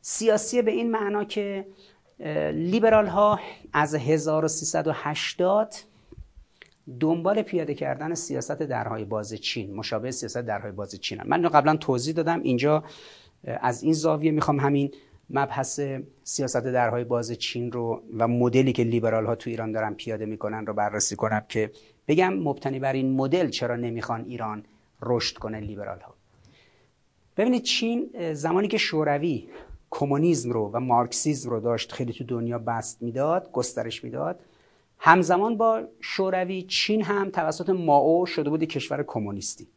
سیاسی 0.00 0.62
به 0.62 0.70
این 0.70 0.90
معنا 0.90 1.24
که 1.24 1.66
لیبرال 2.52 3.06
ها 3.06 3.40
از 3.72 3.94
1380 3.94 5.74
دنبال 7.00 7.42
پیاده 7.42 7.74
کردن 7.74 8.14
سیاست 8.14 8.62
درهای 8.62 9.04
باز 9.04 9.34
چین 9.34 9.74
مشابه 9.74 10.10
سیاست 10.10 10.38
درهای 10.38 10.72
باز 10.72 10.94
چین 11.00 11.20
هم. 11.20 11.28
من 11.28 11.48
قبلا 11.48 11.76
توضیح 11.76 12.14
دادم 12.14 12.40
اینجا 12.42 12.84
از 13.44 13.82
این 13.82 13.92
زاویه 13.92 14.30
می‌خوام 14.30 14.60
همین 14.60 14.92
مبحث 15.32 15.80
سیاست 16.24 16.56
درهای 16.64 17.04
باز 17.04 17.32
چین 17.32 17.72
رو 17.72 18.02
و 18.18 18.28
مدلی 18.28 18.72
که 18.72 18.84
لیبرال 18.84 19.26
ها 19.26 19.34
تو 19.34 19.50
ایران 19.50 19.72
دارن 19.72 19.94
پیاده 19.94 20.26
می‌کنن 20.26 20.66
رو 20.66 20.74
بررسی 20.74 21.16
کنم 21.16 21.44
که 21.48 21.70
بگم 22.08 22.34
مبتنی 22.34 22.78
بر 22.78 22.92
این 22.92 23.12
مدل 23.12 23.48
چرا 23.48 23.76
نمی‌خوان 23.76 24.24
ایران 24.24 24.64
رشد 25.02 25.36
کنه 25.36 25.60
لیبرال 25.60 26.00
ها 26.00 26.14
ببینید 27.36 27.62
چین 27.62 28.10
زمانی 28.32 28.68
که 28.68 28.78
شوروی 28.78 29.48
کمونیسم 29.90 30.50
رو 30.50 30.70
و 30.72 30.80
مارکسیزم 30.80 31.50
رو 31.50 31.60
داشت 31.60 31.92
خیلی 31.92 32.12
تو 32.12 32.24
دنیا 32.24 32.58
بست 32.58 33.02
می‌داد 33.02 33.52
گسترش 33.52 34.04
می‌داد 34.04 34.40
همزمان 34.98 35.56
با 35.56 35.82
شوروی 36.00 36.62
چین 36.62 37.02
هم 37.02 37.30
توسط 37.30 37.70
ماو 37.70 38.26
شده 38.26 38.50
بود 38.50 38.64
کشور 38.64 39.04
کمونیستی. 39.06 39.68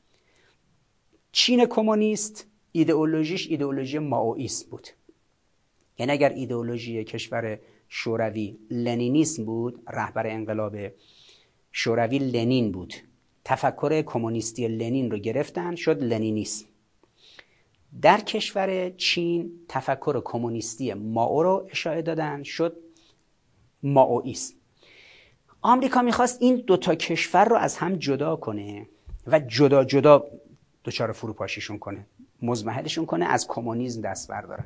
چین 1.32 1.66
کمونیست 1.66 2.48
ایدئولوژیش 2.72 3.48
ایدئولوژی 3.50 4.00
ماویسم 4.00 4.70
بود. 4.70 4.88
یعنی 5.98 6.12
اگر 6.12 6.30
ایدئولوژی 6.30 7.04
کشور 7.04 7.60
شوروی 7.90 8.58
لنینیسم 8.70 9.46
بود 9.46 9.84
رهبر 9.90 10.28
انقلاب 10.28 10.76
شوروی 11.72 12.20
لنین 12.20 12.72
بود. 12.72 12.94
تفکر 13.44 14.02
کمونیستی 14.02 14.68
لنین 14.68 15.12
رو 15.12 15.18
گرفتن 15.18 15.76
شد 15.76 16.04
لنینیسم. 16.04 16.66
در 18.02 18.20
کشور 18.20 18.90
چین 18.90 19.52
تفکر 19.68 20.22
کمونیستی 20.26 20.94
ماو 20.94 21.44
رو 21.44 21.68
اشاعه 21.72 22.02
دادن 22.02 22.44
شد 22.44 22.78
ماویسم 23.84 24.56
آمریکا 25.62 26.02
می‌خواست 26.02 26.42
این 26.42 26.56
دوتا 26.56 26.96
کشور 26.96 27.46
رو 27.46 27.56
از 27.56 27.78
هم 27.78 27.96
جدا 27.96 28.36
کنه 28.36 28.88
و 29.28 29.40
جدا 29.40 29.84
جدا 29.84 30.24
دچار 30.86 31.12
فروپاشیشون 31.12 31.80
کنه 31.80 32.06
مزمحلشون 32.42 33.06
کنه 33.06 33.26
از 33.26 33.48
کمونیسم 33.48 34.02
دست 34.02 34.28
برداره 34.28 34.66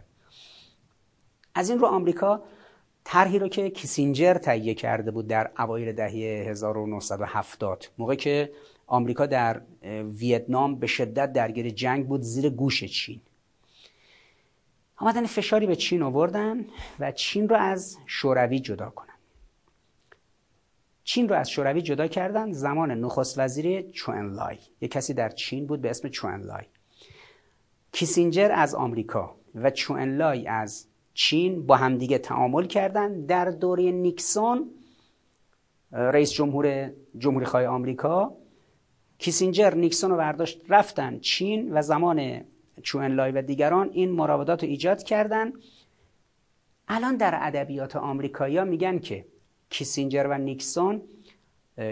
از 1.59 1.69
این 1.69 1.79
رو 1.79 1.87
آمریکا 1.87 2.43
طرحی 3.03 3.39
رو 3.39 3.47
که 3.47 3.69
کیسینجر 3.69 4.33
تهیه 4.33 4.73
کرده 4.73 5.11
بود 5.11 5.27
در 5.27 5.51
اوایل 5.59 5.91
دهه 5.91 6.47
1970 6.49 7.85
موقع 7.97 8.15
که 8.15 8.51
آمریکا 8.87 9.25
در 9.25 9.61
ویتنام 10.19 10.75
به 10.75 10.87
شدت 10.87 11.33
درگیر 11.33 11.69
جنگ 11.69 12.07
بود 12.07 12.21
زیر 12.21 12.49
گوش 12.49 12.83
چین. 12.83 13.21
آمدن 14.97 15.25
فشاری 15.25 15.67
به 15.67 15.75
چین 15.75 16.03
آوردن 16.03 16.65
و 16.99 17.11
چین 17.11 17.49
رو 17.49 17.55
از 17.55 17.97
شوروی 18.05 18.59
جدا 18.59 18.89
کنن. 18.89 19.13
چین 21.03 21.29
رو 21.29 21.35
از 21.35 21.49
شوروی 21.49 21.81
جدا 21.81 22.07
کردن 22.07 22.51
زمان 22.51 22.91
نخست 22.91 23.39
وزیر 23.39 23.91
چوئنلای 23.91 24.57
یک 24.81 24.91
کسی 24.91 25.13
در 25.13 25.29
چین 25.29 25.67
بود 25.67 25.81
به 25.81 25.89
اسم 25.89 26.09
چوئنلای 26.09 26.63
کیسینجر 27.91 28.51
از 28.53 28.75
آمریکا 28.75 29.35
و 29.55 29.71
چوئنلای 29.71 30.47
از 30.47 30.88
چین 31.19 31.65
با 31.65 31.75
همدیگه 31.75 32.17
تعامل 32.17 32.65
کردن. 32.65 33.25
در 33.25 33.45
دوره 33.45 33.91
نیکسون 33.91 34.69
رئیس 35.91 36.31
جمهور 36.31 36.91
جمهوری 37.17 37.45
خواهی 37.45 37.65
آمریکا 37.65 38.35
کیسینجر 39.17 39.73
نیکسون 39.73 40.11
رو 40.11 40.17
برداشت 40.17 40.61
رفتن 40.69 41.19
چین 41.19 41.73
و 41.73 41.81
زمان 41.81 42.41
چوئنلای 42.81 43.31
و 43.31 43.41
دیگران 43.41 43.89
این 43.93 44.11
مراودات 44.11 44.63
رو 44.63 44.69
ایجاد 44.69 45.03
کردن. 45.03 45.53
الان 46.87 47.17
در 47.17 47.37
ادبیات 47.41 47.95
آمریکایی 47.95 48.63
میگن 48.63 48.99
که 48.99 49.25
کیسینجر 49.69 50.27
و 50.29 50.37
نیکسون 50.37 51.01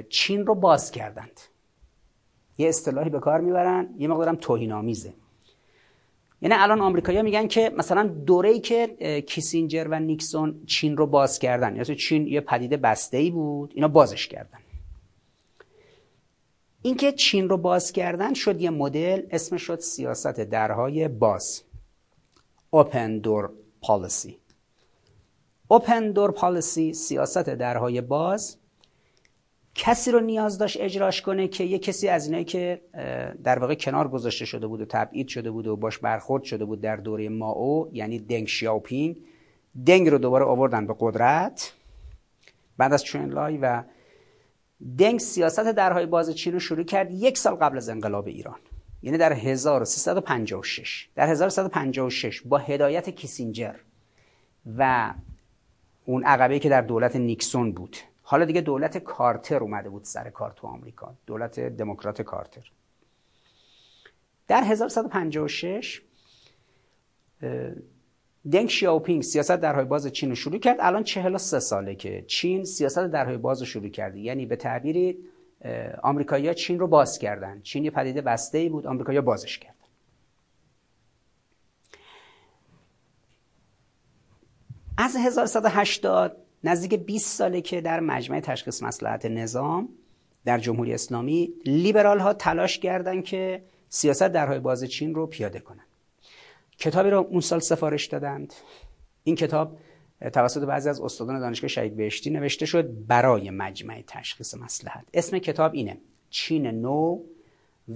چین 0.09 0.45
رو 0.45 0.55
باز 0.55 0.91
کردند. 0.91 1.39
یه 2.57 2.67
اصطلاحی 2.67 3.09
به 3.09 3.19
کار 3.19 3.41
می‌برن 3.41 3.95
یه 3.97 4.07
مقدارم 4.07 4.35
توهین 4.35 4.71
آمیزه 4.71 5.13
یعنی 6.41 6.55
الان 6.57 6.81
آمریکایی‌ها 6.81 7.23
میگن 7.23 7.47
که 7.47 7.71
مثلا 7.77 8.07
دوره‌ای 8.07 8.59
که 8.59 8.87
کیسینجر 9.27 9.87
و 9.91 9.99
نیکسون 9.99 10.63
چین 10.65 10.97
رو 10.97 11.07
باز 11.07 11.39
کردن 11.39 11.75
یعنی 11.75 11.95
چین 11.95 12.27
یه 12.27 12.41
پدیده 12.41 12.77
بسته 12.77 13.29
بود 13.29 13.71
اینا 13.75 13.87
بازش 13.87 14.27
کردن. 14.27 14.59
اینکه 16.81 17.11
چین 17.11 17.49
رو 17.49 17.57
باز 17.57 17.91
کردن 17.91 18.33
شد 18.33 18.61
یه 18.61 18.69
مدل 18.69 19.21
اسمش 19.31 19.61
شد 19.61 19.79
سیاست 19.79 20.39
درهای 20.39 21.07
باز. 21.07 21.63
Open 22.75 23.21
Door 23.23 23.49
Policy. 23.85 24.33
Open 25.73 26.13
Door 26.15 26.31
Policy 26.39 26.91
سیاست 26.91 27.49
درهای 27.49 28.01
باز. 28.01 28.57
کسی 29.77 30.11
رو 30.11 30.19
نیاز 30.19 30.57
داشت 30.57 30.77
اجراش 30.81 31.21
کنه 31.21 31.47
که 31.47 31.63
یه 31.63 31.79
کسی 31.79 32.07
از 32.07 32.25
اینایی 32.25 32.45
که 32.45 32.81
در 33.43 33.59
واقع 33.59 33.75
کنار 33.75 34.07
گذاشته 34.07 34.45
شده 34.45 34.67
بود 34.67 34.81
و 34.81 34.85
تبعید 34.85 35.27
شده 35.27 35.51
بود 35.51 35.67
و 35.67 35.75
باش 35.75 35.97
برخورد 35.97 36.43
شده 36.43 36.65
بود 36.65 36.81
در 36.81 36.95
دوره 36.95 37.29
ماو 37.29 37.89
یعنی 37.93 38.19
دنگ 38.19 38.47
شیاوپینگ 38.47 39.17
دنگ 39.85 40.09
رو 40.09 40.17
دوباره 40.17 40.45
آوردن 40.45 40.87
به 40.87 40.95
قدرت. 40.99 41.73
بعد 42.77 42.93
از 42.93 43.03
چونلای 43.03 43.57
و 43.57 43.83
دنگ 44.97 45.19
سیاست 45.19 45.59
درهای 45.59 46.05
باز 46.05 46.35
چین 46.35 46.53
رو 46.53 46.59
شروع 46.59 46.83
کرد 46.83 47.11
یک 47.11 47.37
سال 47.37 47.55
قبل 47.55 47.77
از 47.77 47.89
انقلاب 47.89 48.27
ایران. 48.27 48.59
یعنی 49.01 49.17
در 49.17 49.33
1356 49.33 51.09
در 51.15 51.27
1356 51.29 52.41
با 52.41 52.57
هدایت 52.57 53.09
کیسینجر 53.09 53.75
و 54.77 55.13
اون 56.05 56.23
عقبه 56.23 56.59
که 56.59 56.69
در 56.69 56.81
دولت 56.81 57.15
نیکسون 57.15 57.71
بود. 57.71 57.97
حالا 58.29 58.45
دیگه 58.45 58.61
دولت 58.61 58.97
کارتر 58.97 59.57
اومده 59.57 59.89
بود 59.89 60.03
سر 60.03 60.29
کار 60.29 60.51
تو 60.51 60.67
آمریکا. 60.67 61.15
دولت 61.25 61.59
دموکرات 61.59 62.21
کارتر. 62.21 62.71
در 64.47 64.63
1156 64.63 66.01
دنگ 68.51 68.69
شیاوپینگ 68.69 69.23
سیاست 69.23 69.51
درهای 69.51 69.85
باز 69.85 70.07
چین 70.07 70.29
رو 70.29 70.35
شروع 70.35 70.59
کرد. 70.59 70.77
الان 70.79 71.03
43 71.03 71.59
ساله 71.59 71.95
که 71.95 72.23
چین 72.27 72.63
سیاست 72.63 72.99
درهای 73.07 73.37
باز 73.37 73.59
رو 73.59 73.65
شروع 73.65 73.89
کرده. 73.89 74.19
یعنی 74.19 74.45
به 74.45 74.55
تعبیری 74.55 75.17
آمریکایی‌ها 76.03 76.53
چین 76.53 76.79
رو 76.79 76.87
باز 76.87 77.19
کردن. 77.19 77.61
چین 77.61 77.85
یه 77.85 77.91
پدیده 77.91 78.21
بسته 78.21 78.69
بود 78.69 78.87
آمریکایی‌ها 78.87 79.25
بازش 79.25 79.57
کردن. 79.57 79.75
از 84.97 85.15
1180 85.15 86.46
نزدیک 86.67 86.93
20 86.93 87.37
ساله 87.37 87.61
که 87.61 87.81
در 87.81 87.99
مجمع 87.99 88.39
تشخیص 88.39 88.83
مسلحت 88.83 89.25
نظام 89.25 89.89
در 90.45 90.59
جمهوری 90.59 90.93
اسلامی 90.93 91.53
لیبرال 91.65 92.19
ها 92.19 92.33
تلاش 92.33 92.79
کردند 92.79 93.23
که 93.23 93.63
سیاست 93.89 94.23
درهای 94.27 94.59
باز 94.59 94.83
چین 94.83 95.15
رو 95.15 95.27
پیاده 95.27 95.59
کنند. 95.59 95.87
کتابی 96.77 97.09
رو 97.09 97.27
اون 97.29 97.41
سال 97.41 97.59
سفارش 97.59 98.05
دادند. 98.05 98.53
این 99.23 99.35
کتاب 99.35 99.77
توسط 100.33 100.61
بعضی 100.61 100.89
از 100.89 101.01
استادان 101.01 101.39
دانشگاه 101.39 101.67
شهید 101.67 101.95
بهشتی 101.95 102.29
نوشته 102.29 102.65
شد 102.65 103.07
برای 103.07 103.49
مجمع 103.49 104.03
تشخیص 104.07 104.53
مسلحت 104.55 105.05
اسم 105.13 105.39
کتاب 105.39 105.73
اینه 105.73 105.97
چین 106.29 106.67
نو 106.67 107.23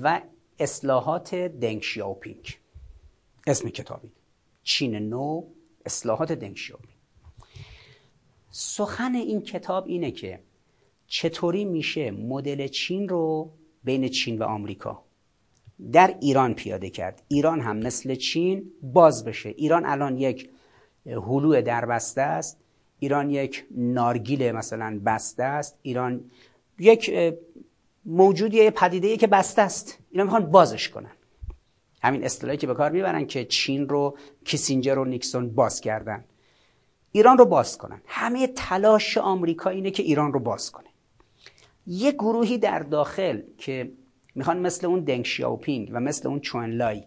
و 0.02 0.22
اصلاحات 0.60 1.35
دنگ 1.35 1.81
شیاوپینگ 1.81 2.57
اسم 3.48 3.69
کتابی 3.69 4.11
چین 4.64 4.95
نو 4.95 5.43
اصلاحات 5.85 6.31
دنگ 6.31 6.56
شیاوپینگ 6.57 6.90
سخن 8.51 9.15
این 9.15 9.41
کتاب 9.41 9.85
اینه 9.87 10.11
که 10.11 10.39
چطوری 11.07 11.65
میشه 11.65 12.11
مدل 12.11 12.67
چین 12.67 13.09
رو 13.09 13.51
بین 13.83 14.07
چین 14.07 14.39
و 14.39 14.43
آمریکا؟ 14.43 15.03
در 15.91 16.15
ایران 16.21 16.53
پیاده 16.53 16.89
کرد. 16.89 17.23
ایران 17.27 17.61
هم 17.61 17.77
مثل 17.77 18.15
چین 18.15 18.71
باز 18.83 19.25
بشه. 19.25 19.49
ایران 19.49 19.85
الان 19.85 20.17
یک 20.17 20.49
هلو 21.05 21.61
در 21.61 21.85
بسته 21.85 22.21
است. 22.21 22.57
ایران 22.99 23.29
یک 23.29 23.65
نارگیل 23.71 24.51
مثلا 24.51 25.01
بسته 25.05 25.43
است. 25.43 25.79
ایران 25.81 26.31
یک 26.79 27.11
موجودی 28.05 28.69
پدیده 28.69 29.17
که 29.17 29.27
بسته 29.27 29.61
است. 29.61 29.97
اینا 30.11 30.23
می‌خوان 30.23 30.51
بازش 30.51 30.89
کنن. 30.89 31.11
همین 32.03 32.23
اصطلاحی 32.23 32.57
که 32.57 32.67
به 32.67 32.73
کار 32.73 32.91
می‌برن 32.91 33.25
که 33.25 33.45
چین 33.45 33.89
رو 33.89 34.17
کیسینجر 34.45 34.97
و 34.97 35.05
نیکسون 35.05 35.49
باز 35.49 35.81
کردن. 35.81 36.23
ایران 37.11 37.38
رو 37.38 37.45
باز 37.45 37.77
کنن. 37.77 38.01
همه 38.07 38.47
تلاش 38.47 39.17
آمریکا 39.17 39.69
اینه 39.69 39.91
که 39.91 40.03
ایران 40.03 40.33
رو 40.33 40.39
باز 40.39 40.71
کنه. 40.71 40.88
یه 41.88 42.11
گروهی 42.11 42.57
در 42.57 42.79
داخل 42.79 43.41
که 43.57 43.91
می‌خوان 44.35 44.59
مثل 44.59 44.88
اون 44.88 44.99
دنگ 44.99 45.25
شیاوپینگ 45.25 45.89
و 45.93 45.99
مثل 45.99 46.27
اون 46.27 46.39
چون 46.39 46.65
لای 46.65 47.03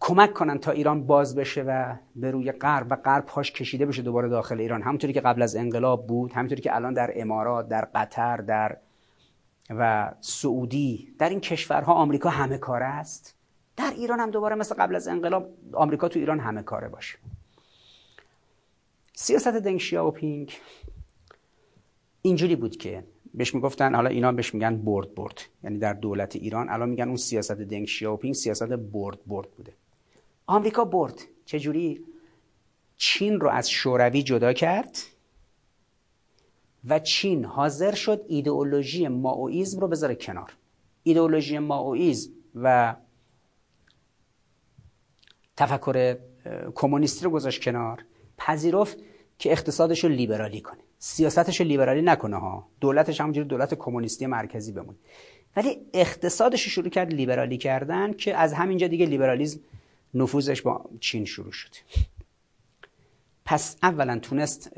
کمک 0.00 0.32
کنن 0.32 0.58
تا 0.58 0.70
ایران 0.70 1.06
باز 1.06 1.34
بشه 1.34 1.62
و 1.62 1.94
به 2.16 2.30
روی 2.30 2.52
غرب 2.52 2.86
و 2.90 2.96
غرب 2.96 3.26
پاش 3.26 3.52
کشیده 3.52 3.86
بشه 3.86 4.02
دوباره 4.02 4.28
داخل 4.28 4.60
ایران. 4.60 4.82
همونطوری 4.82 5.12
که 5.12 5.20
قبل 5.20 5.42
از 5.42 5.56
انقلاب 5.56 6.06
بود 6.06 6.32
همونطوری 6.32 6.62
که 6.62 6.74
الان 6.74 6.94
در 6.94 7.12
امارات 7.14 7.68
در 7.68 7.88
قطر 7.94 8.36
در 8.36 8.76
و 9.70 10.12
سعودی 10.20 11.14
در 11.18 11.28
این 11.28 11.40
کشورها 11.40 11.92
آمریکا 11.92 12.30
همه 12.30 12.58
کاره 12.58 12.86
است. 12.86 13.36
در 13.76 13.92
ایران 13.96 14.20
هم 14.20 14.30
دوباره 14.30 14.56
مثل 14.56 14.74
قبل 14.74 14.96
از 14.96 15.08
انقلاب 15.08 15.48
آمریکا 15.72 16.08
تو 16.08 16.18
ایران 16.18 16.40
همه 16.40 16.62
کاره 16.62 16.88
باشه. 16.88 17.18
سیاست 19.22 19.48
دنگ 19.48 19.80
شیاوپینگ 19.80 20.52
اینجوری 22.22 22.56
بود 22.56 22.76
که 22.76 23.04
بهش 23.34 23.54
می‌گفتن 23.54 23.94
حالا 23.94 24.10
اینا 24.10 24.32
بهش 24.32 24.54
میگن 24.54 24.76
برد 24.76 25.14
برد. 25.14 25.40
یعنی 25.64 25.78
در 25.78 25.92
دولت 25.92 26.36
ایران 26.36 26.68
الان 26.68 26.88
میگن 26.88 27.04
اون 27.04 27.16
سیاست 27.16 27.52
دنگ 27.52 27.86
شیاوپینگ 27.86 28.34
سیاست 28.34 28.62
برد 28.68 29.18
برد 29.26 29.50
بوده. 29.50 29.72
آمریکا 30.46 30.84
برد. 30.84 31.20
چجوری؟ 31.44 32.04
چین 32.96 33.40
رو 33.40 33.48
از 33.48 33.70
شوروی 33.70 34.22
جدا 34.22 34.52
کرد 34.52 34.98
و 36.88 36.98
چین 36.98 37.44
حاضر 37.44 37.94
شد 37.94 38.24
ایدئولوژی 38.28 39.08
ماویزم 39.08 39.80
رو 39.80 39.88
بذاره 39.88 40.14
کنار. 40.14 40.56
ایدئولوژی 41.02 41.58
ماویزم 41.58 42.30
و 42.54 42.96
تفکر 45.56 46.18
کمونیستی 46.74 47.24
رو 47.24 47.30
گذاشت 47.30 47.62
کنار. 47.62 48.04
پذیرفت 48.38 49.09
که 49.40 49.52
اقتصادش 49.52 50.04
رو 50.04 50.10
لیبرالی 50.10 50.60
کنه. 50.60 50.80
سیاستش 50.98 51.60
رو 51.60 51.66
لیبرالی 51.66 52.02
نکنه 52.02 52.36
ها. 52.36 52.68
دولتش 52.80 53.20
همونجوری 53.20 53.48
دولت 53.48 53.74
کمونیستی 53.74 54.26
مرکزی 54.26 54.72
بمونه. 54.72 54.98
ولی 55.56 55.78
اقتصادش 55.94 56.62
رو 56.62 56.70
شروع 56.70 56.88
کرد 56.88 57.12
لیبرالی 57.12 57.58
کردن 57.58 58.12
که 58.12 58.36
از 58.36 58.52
همینجا 58.52 58.86
دیگه 58.86 59.06
لیبرالیزم 59.06 59.60
نفوذش 60.14 60.62
با 60.62 60.84
چین 61.00 61.24
شروع 61.24 61.52
شد. 61.52 61.70
پس 63.44 63.76
اولا 63.82 64.18
تونست 64.18 64.70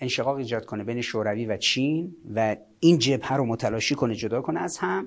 انشقاق 0.00 0.36
ایجاد 0.36 0.64
کنه 0.64 0.84
بین 0.84 1.00
شوروی 1.00 1.46
و 1.46 1.56
چین 1.56 2.16
و 2.34 2.56
این 2.80 2.98
جبهه 2.98 3.32
رو 3.32 3.44
متلاشی 3.44 3.94
کنه 3.94 4.14
جدا 4.14 4.42
کنه 4.42 4.60
از 4.60 4.78
هم 4.78 5.06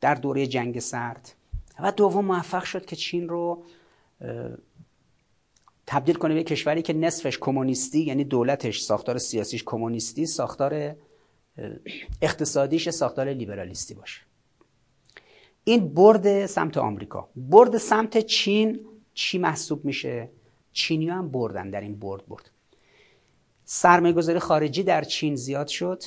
در 0.00 0.14
دوره 0.14 0.46
جنگ 0.46 0.78
سرد. 0.78 1.34
و 1.80 1.92
دوم 1.92 2.24
موفق 2.24 2.64
شد 2.64 2.86
که 2.86 2.96
چین 2.96 3.28
رو 3.28 3.64
تبدیل 5.90 6.14
کنه 6.14 6.34
به 6.34 6.42
کشوری 6.42 6.82
که 6.82 6.92
نصفش 6.92 7.38
کمونیستی 7.38 8.00
یعنی 8.00 8.24
دولتش 8.24 8.80
ساختار 8.80 9.18
سیاسیش 9.18 9.62
کمونیستی 9.66 10.26
ساختار 10.26 10.96
اقتصادیش 12.22 12.88
ساختار 12.88 13.28
لیبرالیستی 13.28 13.94
باشه. 13.94 14.20
این 15.64 15.94
برد 15.94 16.46
سمت 16.46 16.78
آمریکا. 16.78 17.28
برد 17.36 17.78
سمت 17.78 18.18
چین. 18.18 18.80
چی 19.14 19.38
محسوب 19.38 19.84
میشه؟ 19.84 20.30
چینی 20.72 21.08
هم 21.08 21.28
بردن 21.28 21.70
در 21.70 21.80
این 21.80 21.98
برد 21.98 22.26
برد. 22.26 22.50
سرمایه 23.64 24.14
گذاری 24.14 24.38
خارجی 24.38 24.82
در 24.82 25.04
چین 25.04 25.36
زیاد 25.36 25.66
شد. 25.68 26.02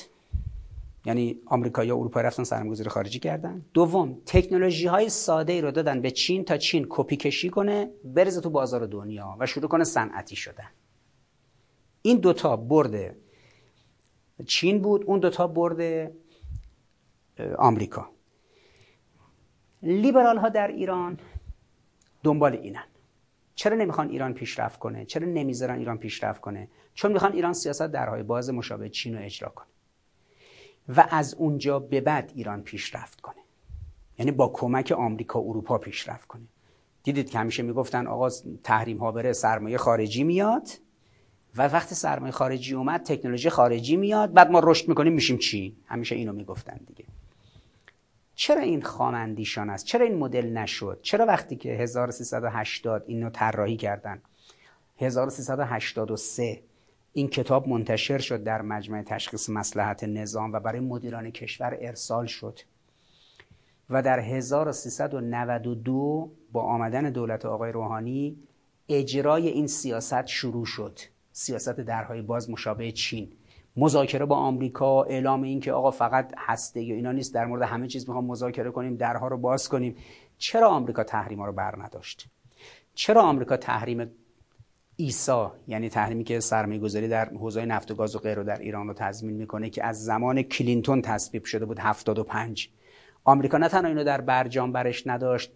یعنی 1.06 1.40
آمریکا 1.46 1.84
یا 1.84 1.96
اروپا 1.96 2.20
رفتن 2.20 2.44
سرمایه‌گذاری 2.44 2.90
خارجی 2.90 3.18
کردن. 3.18 3.64
دوم 3.74 4.22
تکنولوژی 4.26 4.86
های 4.86 5.08
ساده 5.08 5.52
ای 5.52 5.60
رو 5.60 5.70
دادن 5.70 6.00
به 6.00 6.10
چین 6.10 6.44
تا 6.44 6.56
چین 6.56 6.86
کپی 6.88 7.16
کشی 7.16 7.50
کنه 7.50 7.90
برزه 8.04 8.40
تو 8.40 8.50
بازار 8.50 8.86
دنیا 8.86 9.36
و 9.40 9.46
شروع 9.46 9.68
کنه 9.68 9.84
صنعتی 9.84 10.36
شدن. 10.36 10.70
این 12.02 12.18
دوتا 12.18 12.56
برد 12.56 13.16
چین 14.46 14.82
بود 14.82 15.04
اون 15.04 15.20
دوتا 15.20 15.46
برد 15.46 16.12
آمریکا. 17.58 18.10
لیبرال 19.82 20.38
ها 20.38 20.48
در 20.48 20.68
ایران 20.68 21.18
دنبال 22.22 22.56
اینن. 22.56 22.84
چرا 23.54 23.76
نمی‌خوان 23.76 24.08
ایران 24.08 24.34
پیشرفت 24.34 24.78
کنه؟ 24.78 25.04
چرا 25.04 25.26
نمی‌ذارن 25.26 25.78
ایران 25.78 25.98
پیشرفت 25.98 26.40
کنه؟ 26.40 26.68
چون 26.94 27.12
می‌خوان 27.12 27.32
ایران 27.32 27.52
سیاست 27.52 27.86
درهای 27.86 28.22
باز 28.22 28.50
مشابه 28.50 28.88
چین 28.88 29.14
رو 29.14 29.24
اجرا 29.24 29.48
کنه. 29.48 29.66
و 30.88 31.06
از 31.10 31.34
اونجا 31.34 31.78
به 31.78 32.00
بعد 32.00 32.32
ایران 32.34 32.62
پیشرفت 32.62 33.20
کنه. 33.20 33.34
یعنی 34.18 34.30
با 34.30 34.48
کمک 34.48 34.92
آمریکا 34.92 35.40
اروپا 35.40 35.78
پیشرفت 35.78 36.26
کنه. 36.28 36.42
دیدید 37.02 37.30
که 37.30 37.38
همیشه 37.38 37.62
می‌گفتن 37.62 38.06
آقا 38.06 38.30
تحریم 38.62 38.98
ها 38.98 39.12
بره 39.12 39.32
سرمایه 39.32 39.78
خارجی 39.78 40.24
میاد 40.24 40.68
و 41.56 41.68
وقتی 41.68 41.94
سرمایه 41.94 42.32
خارجی 42.32 42.74
اومد 42.74 43.02
تکنولوژی 43.02 43.50
خارجی 43.50 43.96
میاد 43.96 44.32
بعد 44.32 44.50
ما 44.50 44.60
رشد 44.62 44.88
می‌کنیم 44.88 45.12
میشیم 45.12 45.38
چی؟ 45.38 45.76
همیشه 45.86 46.14
اینو 46.14 46.32
می‌گفتن 46.32 46.80
دیگه. 46.86 47.04
چرا 48.34 48.60
این 48.60 48.82
خامندیشان 48.82 49.70
است؟ 49.70 49.84
چرا 49.84 50.06
این 50.06 50.18
مدل 50.18 50.50
نشد؟ 50.50 50.98
چرا 51.02 51.26
وقتی 51.26 51.56
که 51.56 51.68
1380 51.68 53.04
اینو 53.06 53.30
طراحی 53.30 53.76
کردن؟ 53.76 54.22
1383 54.96 56.62
این 57.16 57.28
کتاب 57.28 57.68
منتشر 57.68 58.18
شد 58.18 58.44
در 58.44 58.62
مجمع 58.62 59.02
تشخیص 59.02 59.50
مسلحت 59.50 60.04
نظام 60.04 60.52
و 60.52 60.60
برای 60.60 60.80
مدیران 60.80 61.30
کشور 61.30 61.78
ارسال 61.80 62.26
شد 62.26 62.58
و 63.90 64.02
در 64.02 64.20
1392 64.20 66.30
با 66.52 66.62
آمدن 66.62 67.10
دولت 67.10 67.46
آقای 67.46 67.72
روحانی 67.72 68.36
اجرای 68.88 69.48
این 69.48 69.66
سیاست 69.66 70.26
شروع 70.26 70.64
شد. 70.64 70.98
سیاست 71.32 71.76
درهای 71.76 72.22
باز 72.22 72.50
مشابه 72.50 72.92
چین. 72.92 73.32
مذاکره 73.76 74.24
با 74.24 74.36
آمریکا 74.36 75.02
اعلام 75.02 75.42
این 75.42 75.60
که 75.60 75.72
آقا 75.72 75.90
فقط 75.90 76.34
هسته 76.38 76.82
یا 76.82 76.94
اینا 76.94 77.12
نیست 77.12 77.34
در 77.34 77.46
مورد 77.46 77.62
همه 77.62 77.86
چیز 77.86 78.08
می‌خوام 78.08 78.26
مذاکره 78.26 78.70
کنیم 78.70 78.96
درها 78.96 79.28
رو 79.28 79.38
باز 79.38 79.68
کنیم. 79.68 79.96
چرا 80.38 80.68
آمریکا 80.68 81.04
تحریم 81.04 81.38
ها 81.38 81.46
رو 81.46 81.52
بر 81.52 81.82
نداشت؟ 81.82 82.26
چرا 82.94 83.22
آمریکا 83.22 83.56
تحریم 83.56 84.10
ایسا 84.96 85.52
یعنی 85.68 85.88
تحریمی 85.88 86.24
که 86.24 86.40
سرمایه 86.40 86.80
گذاری 86.80 87.08
در 87.08 87.28
حوزه 87.28 87.64
نفت 87.64 87.90
و 87.90 87.94
گاز 87.94 88.16
و 88.16 88.18
غیره 88.18 88.44
در 88.44 88.58
ایران 88.58 88.88
رو 88.88 88.94
تضمین 88.94 89.36
می‌کنه 89.36 89.70
که 89.70 89.84
از 89.84 90.04
زمان 90.04 90.42
کلینتون 90.42 91.02
تصویب 91.02 91.44
شده 91.44 91.64
بود 91.64 91.78
75 91.78 92.68
آمریکا 93.24 93.58
نه 93.58 93.68
تنها 93.68 93.88
اینو 93.88 94.04
در 94.04 94.20
برجام 94.20 94.72
برش 94.72 95.06
نداشت 95.06 95.52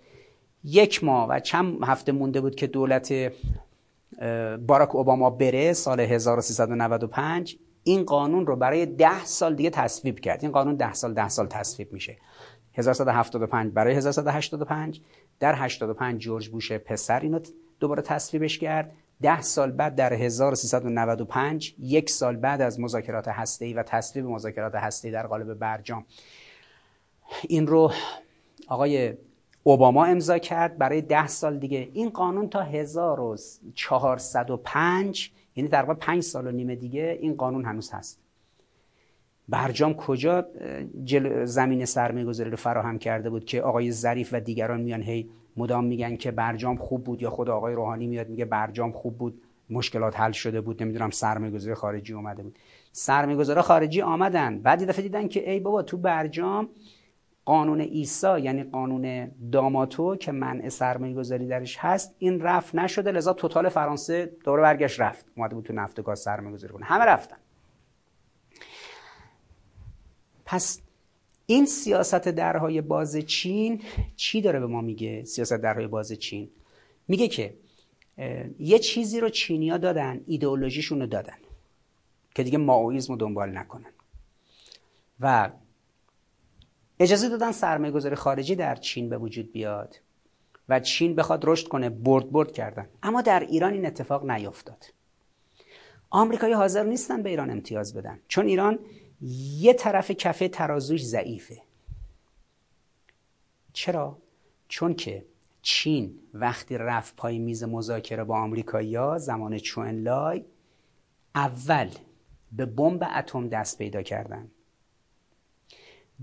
یک 0.65 1.05
ماه 1.05 1.29
و 1.29 1.41
چند 1.41 1.79
هفته 1.83 2.13
مونده 2.13 2.41
بود 2.41 2.55
که 2.55 2.67
دولت 2.67 3.33
باراک 4.67 4.95
اوباما 4.95 5.31
بره 5.31 5.73
سال 5.73 6.01
1395 6.01 7.59
این 7.85 8.05
قانون 8.05 8.47
رو 8.47 8.57
برای 8.57 8.87
ده 8.87 9.25
سال 9.25 9.55
دیگه 9.55 9.71
تصویب 9.71 10.21
کرد. 10.21 10.43
این 10.43 10.53
قانون 10.53 10.75
ده 10.75 10.93
سال 10.93 11.15
ده 11.15 11.29
سال 11.29 11.47
تصویب 11.47 11.93
میشه. 11.93 12.17
1175 12.75 13.73
برای 13.73 13.95
1185 13.95 15.01
در 15.41 15.55
85 15.57 16.21
جورج 16.21 16.49
بوش 16.49 16.73
پسر 16.73 17.21
اینو 17.21 17.41
دوباره 17.81 18.03
تصویبش 18.03 18.59
کرد. 18.59 18.93
ده 19.23 19.41
سال 19.41 19.71
بعد 19.71 19.95
در 19.95 20.13
1395 20.13 21.75
یک 21.79 22.11
سال 22.11 22.37
بعد 22.37 22.61
از 22.61 22.81
مذاکرات 22.81 23.29
هسته‌ای 23.29 23.73
و 23.73 23.83
تصویب 23.83 24.27
مذاکرات 24.27 24.75
هسته‌ای 24.75 25.13
در 25.13 25.27
قالب 25.27 25.55
برجام. 25.55 26.07
این 27.49 27.67
رو 27.67 27.93
آقای 28.69 29.15
اوباما 29.63 30.05
امضا 30.05 30.39
کرد. 30.39 30.79
برای 30.79 31.03
ده 31.03 31.27
سال 31.27 31.59
دیگه. 31.59 31.89
این 31.93 32.11
قانون 32.11 32.49
تا 32.49 32.63
1405 32.63 35.31
یعنی 35.57 35.71
واقع 35.71 35.95
5 35.95 36.23
سال 36.23 36.47
و 36.47 36.51
نیمه 36.51 36.75
دیگه 36.75 37.19
این 37.21 37.35
قانون 37.35 37.65
هنوز 37.65 37.91
هست. 37.91 38.19
برجام 39.49 39.95
کجا 39.95 40.47
زمین 41.45 41.85
سرمایه 41.85 42.25
گذاری 42.25 42.51
رو 42.51 42.57
فراهم 42.57 42.99
کرده 42.99 43.31
بود 43.31 43.45
که 43.45 43.63
آقای 43.63 43.93
ظریف 43.93 44.29
و 44.33 44.41
دیگران 44.41 44.81
میان 44.81 45.03
هی 45.03 45.31
مدام 45.59 45.85
میگن 45.85 46.17
که 46.17 46.31
برجام 46.31 46.77
خوب 46.77 47.05
بود 47.05 47.23
یا 47.23 47.31
خود 47.31 47.51
آقای 47.51 47.75
روحانی 47.75 48.07
میاد 48.07 48.29
میگه 48.29 48.45
برجام 48.45 48.93
خوب 48.93 49.19
بود 49.19 49.43
مشکلات 49.71 50.21
حل 50.21 50.33
شده 50.33 50.61
بود 50.61 50.83
نمی‌دونم 50.83 51.11
سرمایه‌گذاری 51.11 51.75
خارجی 51.75 52.13
اومده 52.13 52.43
بود. 52.43 52.59
سرمایه‌گذارا 52.93 53.63
خارجی 53.63 54.03
آمدن. 54.03 54.59
بعد 54.59 54.89
دفعه 54.89 55.03
دیدن 55.03 55.29
که 55.29 55.51
ای 55.51 55.61
بابا 55.61 55.83
تو 55.83 55.97
برجام 55.97 56.69
قانون 57.45 57.81
ایسا 57.81 58.39
یعنی 58.39 58.65
قانون 58.65 59.31
داماتو 59.53 60.17
که 60.17 60.33
منع 60.33 60.69
سرمایه 60.69 61.15
گذاری 61.15 61.47
درش 61.47 61.77
هست 61.81 62.15
این 62.19 62.41
رفت 62.41 62.75
نشده. 62.75 63.13
لذا 63.13 63.33
توتال 63.33 63.69
فرانسه 63.69 64.33
دوره 64.45 64.63
برگشت 64.63 65.01
رفت. 65.01 65.27
اومده 65.37 65.55
بود 65.55 65.65
تو 65.65 65.73
نفت 65.73 65.99
و 65.99 66.03
گاز 66.03 66.19
سرمایه 66.19 66.55
گذاری 66.55 66.73
کنه. 66.73 66.85
همه 66.85 67.05
رفتن. 67.05 67.37
پس 70.47 70.81
این 71.51 71.67
سیاست 71.67 72.29
درهای 72.29 72.81
باز 72.81 73.17
چین 73.17 73.83
چی 74.17 74.41
داره 74.41 74.61
به 74.61 74.67
ما 74.67 74.81
میگه؟ 74.81 75.25
سیاست 75.25 75.55
درهای 75.57 75.87
باز 75.87 76.13
چین. 76.13 76.51
میگه 77.09 77.29
که 77.29 77.55
یه 78.59 78.79
چیزی 78.79 79.21
رو 79.21 79.29
چینیا 79.29 79.77
دادن 79.77 80.21
ایدئولوژیشون 80.27 81.01
رو 81.01 81.07
دادن 81.07 81.37
که 82.35 82.43
دیگه 82.43 82.59
ماویزم 82.59 83.13
رو 83.13 83.19
دنبال 83.19 83.59
نکنن. 83.59 83.91
و 85.21 85.51
اجازه 87.01 87.29
دادن 87.29 87.53
سرمایه 87.53 87.93
گذاری 87.93 88.15
خارجی 88.15 88.55
در 88.55 88.75
چین 88.75 89.09
به 89.09 89.19
وجود 89.19 89.53
بیاد 89.53 89.97
و 90.69 90.81
چین 90.81 91.15
بخواد 91.15 91.45
رشد 91.45 91.69
کنه 91.69 91.91
برد 91.91 92.33
برد 92.33 92.53
کردن. 92.53 92.89
اما 93.03 93.23
در 93.23 93.41
ایران 93.41 93.73
این 93.73 93.87
اتفاق 93.87 94.31
نیفتاد. 94.31 94.85
آمریکایی 96.11 96.53
حاضر 96.53 96.83
نیستن 96.83 97.23
به 97.23 97.31
ایران 97.31 97.51
امتیاز 97.51 97.95
بدن. 97.95 98.21
چون 98.29 98.47
ایران 98.47 98.79
یه 99.21 99.73
طرف 99.73 100.11
کفه 100.11 100.49
ترازوش 100.49 101.05
ضعیفه. 101.05 101.63
چرا؟ 103.73 104.19
چون 104.69 104.95
که 104.95 105.27
چین 105.63 106.19
وقتی 106.35 106.79
رفت 106.79 107.17
پای 107.17 107.39
میز 107.39 107.65
مذاکره 107.65 108.25
با 108.25 108.39
آمریکایی‌ها 108.39 109.19
زمان 109.19 109.59
چوئنلای 109.59 110.45
اول 111.35 111.91
به 112.53 112.67
بمب 112.67 113.07
اتم 113.17 113.49
دست 113.49 113.79
پیدا 113.79 114.03
کردن. 114.03 114.51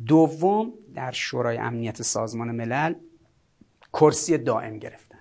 دوم 0.05 0.73
در 0.95 1.11
شورای 1.11 1.57
امنیت 1.57 2.01
سازمان 2.01 2.51
ملل 2.51 2.95
کرسی 3.93 4.37
دائم 4.37 4.79
گرفتن. 4.79 5.19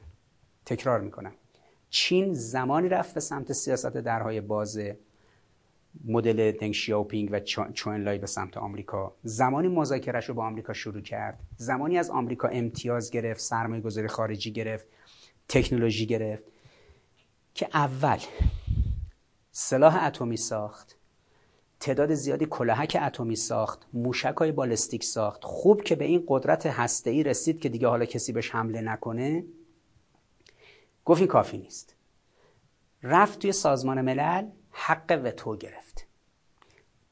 تکرار 0.67 1.01
می‌کنم. 1.01 1.33
چین 1.91 2.35
زمانی 2.35 2.89
رفت 2.89 3.15
به 3.15 3.21
سمت 3.21 3.53
سیاست 3.53 3.87
درهای 3.87 4.41
باز 4.41 4.79
مدل 6.05 6.53
دنگ 6.53 6.73
شیاوپینگ 6.73 7.29
و 7.33 7.41
چوئنلای 7.75 8.19
به 8.19 8.27
سمت 8.27 8.57
آمریکا. 8.57 9.15
زمانی 9.23 9.69
مذاکرهش 9.69 10.29
رو 10.29 10.35
با 10.35 10.47
آمریکا 10.47 10.73
شروع 10.73 11.01
کرد. 11.01 11.41
زمانی 11.57 11.99
از 11.99 12.11
آمریکا 12.11 12.49
امتیاز 12.49 13.11
گرفت 13.11 13.41
سرمایه 13.41 13.81
گذاری 13.81 14.09
خارجی 14.09 14.53
گرفت 14.53 14.87
تکنولوژی 15.49 16.07
گرفت 16.07 16.45
که 17.55 17.69
اول 17.75 18.19
سلاح 19.53 20.05
اتمی 20.05 20.37
ساخت 20.37 20.97
تعداد 21.81 22.15
زیادی 22.15 22.47
کلاهک 22.47 22.99
اتمی 23.03 23.37
ساخت 23.37 23.87
موشک 23.93 24.35
های 24.37 24.53
بالستیک 24.53 25.05
ساخت. 25.05 25.45
خوب 25.45 25.83
که 25.83 25.95
به 25.95 26.05
این 26.05 26.25
قدرت 26.29 27.07
ای 27.07 27.23
رسید 27.23 27.61
که 27.61 27.69
دیگه 27.69 27.89
حالا 27.89 28.05
کسی 28.05 28.33
بهش 28.33 28.51
حمله 28.51 28.81
نکنه. 28.81 29.45
گفت 31.05 31.21
این 31.21 31.29
کافی 31.29 31.59
نیست. 31.59 31.95
رفت 33.03 33.39
توی 33.39 33.53
سازمان 33.53 34.01
ملل. 34.01 34.47
حق 34.75 35.21
وتو 35.25 35.57
گرفت. 35.57 36.07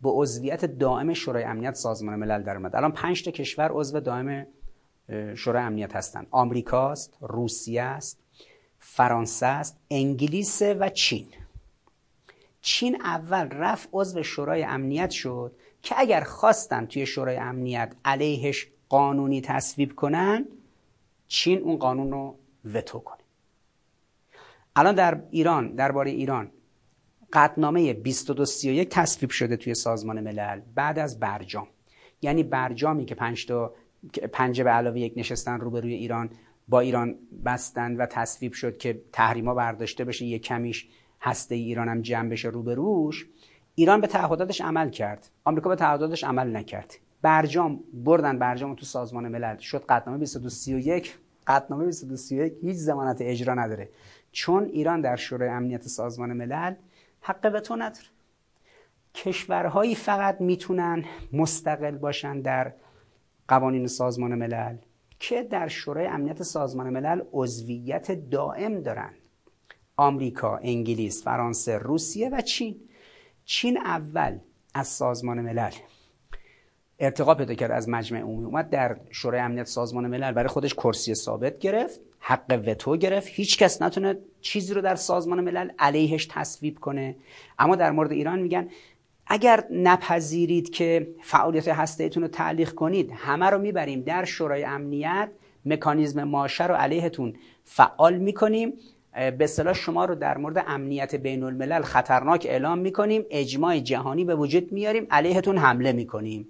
به 0.00 0.10
عضویت 0.10 0.64
دائم 0.64 1.14
شورای 1.14 1.44
امنیت 1.44 1.74
سازمان 1.74 2.16
ملل 2.16 2.42
در 2.42 2.56
اومد. 2.56 2.76
الان 2.76 2.92
پنج 2.92 3.24
تا 3.24 3.30
کشور 3.30 3.70
عضو 3.72 4.00
دائم 4.00 4.46
شورای 5.34 5.62
امنیت 5.62 5.96
هستند 5.96 6.26
آمریکاست 6.30 7.16
روسیه 7.20 7.82
است 7.82 8.18
فرانسه 8.78 9.46
است 9.46 9.80
انگلیس 9.90 10.62
و 10.62 10.88
چین. 10.88 11.28
چین 12.60 13.02
اول 13.02 13.48
رفت 13.48 13.88
عضو 13.92 14.22
شورای 14.22 14.64
امنیت 14.64 15.10
شد 15.10 15.56
که 15.82 15.94
اگر 15.98 16.20
خواستن 16.20 16.86
توی 16.86 17.06
شورای 17.06 17.36
امنیت 17.36 17.94
علیهش 18.04 18.68
قانونی 18.88 19.40
تصویب 19.40 19.94
کنن 19.96 20.44
چین 21.28 21.58
اون 21.58 21.76
قانون 21.76 22.10
رو 22.10 22.38
وتو 22.74 22.98
کنه. 22.98 23.18
الان 24.76 24.94
در 24.94 25.22
ایران 25.30 25.74
درباره 25.74 26.10
ایران 26.10 26.50
قطنامه 27.32 27.92
2231 27.92 28.88
تصویب 28.88 29.30
شده 29.30 29.56
توی 29.56 29.74
سازمان 29.74 30.20
ملل 30.20 30.60
بعد 30.74 30.98
از 30.98 31.20
برجام. 31.20 31.66
یعنی 32.22 32.42
برجامی 32.42 33.04
که 33.04 33.14
پنج 33.14 33.46
تا 33.46 33.74
پنجه 34.32 34.64
به 34.64 34.70
علاوه 34.70 35.00
یک 35.00 35.12
نشستن 35.16 35.60
روبروی 35.60 35.94
ایران 35.94 36.30
با 36.68 36.80
ایران 36.80 37.14
بستن 37.44 37.96
و 37.96 38.06
تصویب 38.06 38.52
شد 38.52 38.76
که 38.76 39.02
تحریما 39.12 39.54
برداشته 39.54 40.04
بشه 40.04 40.24
یک 40.24 40.42
کمیش 40.42 40.88
هسته 41.20 41.54
ایران 41.54 41.88
هم 41.88 42.02
جمع 42.02 42.28
بشه 42.28 42.48
روبروش. 42.48 43.26
ایران 43.74 44.00
به 44.00 44.06
تعهداتش 44.06 44.60
عمل 44.60 44.90
کرد. 44.90 45.30
آمریکا 45.44 45.68
به 45.68 45.76
تعهداتش 45.76 46.24
عمل 46.24 46.56
نکرد. 46.56 46.94
برجام 47.22 47.80
بردن 47.92 48.38
برجام 48.38 48.74
تو 48.74 48.86
سازمان 48.86 49.28
ملل. 49.28 49.58
شد 49.58 49.84
قطنامه 49.88 50.18
2231 50.18 51.18
قطنامه 51.46 51.84
2231 51.84 52.52
هیچ 52.62 52.76
ضمانت 52.76 53.18
اجرا 53.20 53.54
نداره. 53.54 53.88
چون 54.32 54.64
ایران 54.64 55.00
در 55.00 55.16
شورای 55.16 55.48
امنیت 55.48 55.82
سازمان 55.82 56.32
ملل 56.32 56.74
حق 57.22 57.60
تو 57.60 57.76
نداره. 57.76 58.06
کشورهایی 59.14 59.94
فقط 59.94 60.40
می‌تونن 60.40 61.04
مستقل 61.32 61.98
باشن 61.98 62.40
در 62.40 62.72
قوانین 63.48 63.86
سازمان 63.86 64.34
ملل 64.34 64.76
که 65.18 65.42
در 65.42 65.68
شورای 65.68 66.06
امنیت 66.06 66.42
سازمان 66.42 66.90
ملل 66.90 67.20
عضویت 67.32 68.30
دائم 68.30 68.80
دارن. 68.80 69.14
آمریکا، 69.96 70.56
انگلیس، 70.56 71.24
فرانسه، 71.24 71.78
روسیه 71.78 72.28
و 72.28 72.40
چین. 72.40 72.80
چین 73.44 73.78
اول 73.78 74.38
از 74.74 74.88
سازمان 74.88 75.40
ملل 75.40 75.70
ارتقا 76.98 77.34
پیدا 77.34 77.54
کرد 77.54 77.70
از 77.70 77.88
مجمع 77.88 78.20
عمومی 78.20 78.44
اومد 78.44 78.70
در 78.70 78.96
شورای 79.10 79.40
امنیت 79.40 79.66
سازمان 79.66 80.06
ملل. 80.06 80.32
برای 80.32 80.48
خودش 80.48 80.74
کرسی 80.74 81.14
ثابت 81.14 81.58
گرفت. 81.58 82.00
حق 82.24 82.62
وتو 82.66 82.96
گرفت. 82.96 83.28
هیچ 83.28 83.58
کس 83.58 83.82
نتونه 83.82 84.18
چیزی 84.40 84.74
رو 84.74 84.80
در 84.80 84.94
سازمان 84.94 85.40
ملل 85.40 85.70
علیهش 85.78 86.28
تصویب 86.30 86.78
کنه. 86.78 87.16
اما 87.58 87.76
در 87.76 87.90
مورد 87.90 88.12
ایران 88.12 88.38
میگن 88.38 88.68
اگر 89.26 89.64
نپذیرید 89.70 90.70
که 90.70 91.14
فعالیت 91.22 91.68
هستهتون 91.68 92.22
رو 92.22 92.28
تعلیق 92.28 92.72
کنید 92.72 93.12
همه 93.14 93.46
رو 93.46 93.58
می‌بریم 93.58 94.00
در 94.00 94.24
شورای 94.24 94.64
امنیت. 94.64 95.30
مکانیزم 95.66 96.24
ماشه 96.24 96.66
رو 96.66 96.74
علیهتون 96.74 97.34
فعال 97.64 98.18
می‌کنیم. 98.18 98.72
به 99.38 99.46
صلاح 99.46 99.74
شما 99.74 100.04
رو 100.04 100.14
در 100.14 100.38
مورد 100.38 100.64
امنیت 100.66 101.14
بین 101.14 101.42
الملل 101.42 101.82
خطرناک 101.82 102.46
اعلام 102.50 102.78
می‌کنیم. 102.78 103.24
اجماع 103.30 103.78
جهانی 103.78 104.24
به 104.24 104.34
وجود 104.34 104.72
میاریم. 104.72 105.06
علیهتون 105.10 105.58
حمله 105.58 105.92
می‌کنیم. 105.92 106.48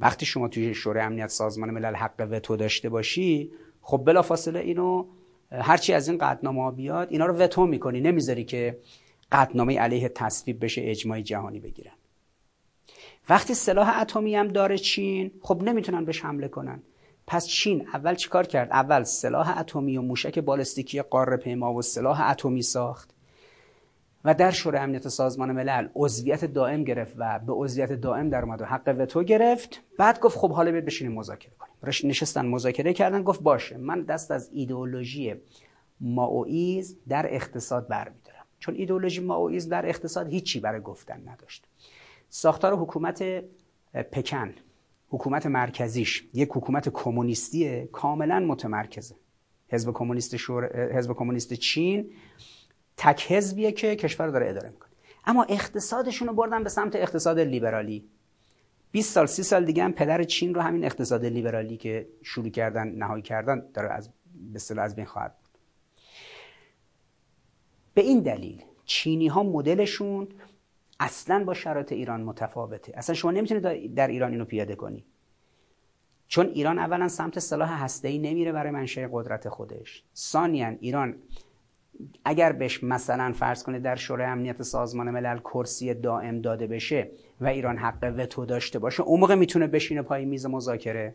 وقتی 0.00 0.26
شما 0.26 0.48
توی 0.48 0.74
شورای 0.74 1.02
امنیت 1.02 1.28
سازمان 1.28 1.70
ملل 1.70 1.94
حق 1.94 2.28
وتو 2.30 2.56
داشته 2.56 2.88
باشی 2.88 3.50
خب 3.88 4.02
بلافاصله 4.06 4.60
اینو 4.60 5.04
هرچی 5.52 5.92
از 5.92 6.08
این 6.08 6.18
قطنامه 6.18 6.70
بیاد 6.70 7.08
اینا 7.10 7.26
رو 7.26 7.34
وتو 7.34 7.66
می‌کنی. 7.66 8.00
نمی‌ذاری 8.00 8.44
که 8.44 8.78
قطنامه 9.32 9.78
علیه 9.78 10.08
تصویب 10.08 10.64
بشه 10.64 10.82
اجماع 10.84 11.20
جهانی 11.20 11.60
بگیرن. 11.60 11.92
وقتی 13.28 13.54
سلاح 13.54 14.00
اتمی 14.00 14.36
هم 14.36 14.48
داره 14.48 14.78
چین 14.78 15.30
خب 15.42 15.62
نمی‌تونن 15.62 16.04
بهش 16.04 16.24
حمله 16.24 16.48
کنن. 16.48 16.82
پس 17.26 17.46
چین 17.46 17.88
اول 17.94 18.14
چیکار 18.14 18.46
کرد؟ 18.46 18.70
اول 18.70 19.02
سلاح 19.02 19.58
اتمی 19.58 19.96
و 19.96 20.02
موشک 20.02 20.38
بالستیکی 20.38 21.02
قاره 21.02 21.36
پیما 21.36 21.74
و 21.74 21.82
سلاح 21.82 22.30
اتمی 22.30 22.62
ساخت. 22.62 23.14
و 24.24 24.34
در 24.34 24.50
شورای 24.50 24.80
امنیت 24.80 25.08
سازمان 25.08 25.52
ملل 25.52 25.88
عضویت 25.94 26.44
دائم 26.44 26.84
گرفت 26.84 27.14
و 27.18 27.38
به 27.38 27.52
عضویت 27.52 27.92
دائم 27.92 28.30
در 28.30 28.42
اومد 28.42 28.62
و 28.62 28.64
حق 28.64 28.96
وتو 28.98 29.22
گرفت. 29.22 29.82
بعد 29.98 30.20
گفت 30.20 30.38
خب 30.38 30.52
حالا 30.52 30.70
بیاید 30.70 30.84
بشینیم 30.84 31.12
مذاکره 31.12 31.52
کنیم. 31.58 32.10
نشستن 32.10 32.46
مذاکره 32.46 32.92
کردن 32.92 33.22
گفت 33.22 33.42
باشه 33.42 33.76
من 33.76 34.02
دست 34.02 34.30
از 34.30 34.50
ایدئولوژی 34.52 35.34
ماوئیز 36.00 36.98
در 37.08 37.34
اقتصاد 37.34 37.88
برمیدارم. 37.88 38.44
چون 38.58 38.74
ایدئولوژی 38.74 39.20
ماوئیز 39.20 39.68
در 39.68 39.88
اقتصاد 39.88 40.28
هیچی 40.28 40.60
برای 40.60 40.80
گفتن 40.80 41.28
نداشت. 41.28 41.66
ساختار 42.28 42.74
حکومت 42.76 43.24
پکن 43.94 44.54
حکومت 45.08 45.46
مرکزیش 45.46 46.24
یک 46.34 46.48
حکومت 46.52 46.88
کمونیستی 46.88 47.86
کاملا 47.86 48.40
متمرکزه. 48.40 49.14
حزب 49.68 49.92
کمونیست 49.92 50.36
شور... 50.36 50.92
حزب 50.98 51.12
کمونیست 51.12 51.54
چین 51.54 52.10
تک 52.98 53.32
حزبیه 53.32 53.72
که 53.72 53.96
کشور 53.96 54.26
رو 54.26 54.32
داره 54.32 54.50
اداره 54.50 54.70
می‌کنه. 54.70 54.90
اما 55.24 55.46
اقتصادشون 55.48 56.28
رو 56.28 56.34
بردن 56.34 56.62
به 56.62 56.68
سمت 56.68 56.96
اقتصاد 56.96 57.40
لیبرالی. 57.40 58.08
20 58.92 59.12
سال 59.12 59.26
30 59.26 59.42
سال 59.42 59.64
دیگه 59.64 59.84
هم 59.84 59.92
پدر 59.92 60.22
چین 60.22 60.54
رو 60.54 60.60
همین 60.60 60.84
اقتصاد 60.84 61.24
لیبرالی 61.24 61.76
که 61.76 62.08
شروع 62.22 62.48
کردن 62.48 62.88
نهایی 62.88 63.22
کردن 63.22 63.62
داره 63.74 63.88
از 63.88 64.10
به 64.52 64.80
از 64.80 64.96
بین 64.96 65.04
خواهد 65.04 65.36
بود. 65.38 65.48
به 67.94 68.00
این 68.00 68.20
دلیل 68.20 68.64
چینی 68.84 69.26
ها 69.26 69.42
مدلشون 69.42 70.28
اصلا 71.00 71.44
با 71.44 71.54
شرایط 71.54 71.92
ایران 71.92 72.22
متفاوته. 72.22 72.92
اصلا 72.96 73.14
شما 73.14 73.30
نمی‌تونید 73.30 73.94
در 73.94 74.08
ایران 74.08 74.30
اینو 74.32 74.44
پیاده 74.44 74.74
کنی. 74.74 75.04
چون 76.28 76.46
ایران 76.46 76.78
اولا 76.78 77.08
سمت 77.08 77.38
سلاح 77.38 77.84
هسته‌ای 77.84 78.18
نمیره 78.18 78.52
برای 78.52 78.70
منشأ 78.70 79.08
قدرت 79.12 79.48
خودش. 79.48 80.04
ثانیا 80.16 80.68
ایران 80.68 81.16
اگر 82.24 82.52
بهش 82.52 82.84
مثلا 82.84 83.32
فرض 83.32 83.62
کنه 83.62 83.78
در 83.78 83.96
شورای 83.96 84.26
امنیت 84.26 84.62
سازمان 84.62 85.10
ملل 85.10 85.38
کرسی 85.38 85.94
دائم 85.94 86.40
داده 86.40 86.66
بشه 86.66 87.10
و 87.40 87.46
ایران 87.46 87.78
حق 87.78 88.14
وتو 88.18 88.46
داشته 88.46 88.78
باشه 88.78 89.02
اون 89.02 89.20
موقع 89.20 89.34
می‌تونه 89.34 89.66
بشینه 89.66 90.02
پای 90.02 90.24
میز 90.24 90.46
مذاکره. 90.46 91.14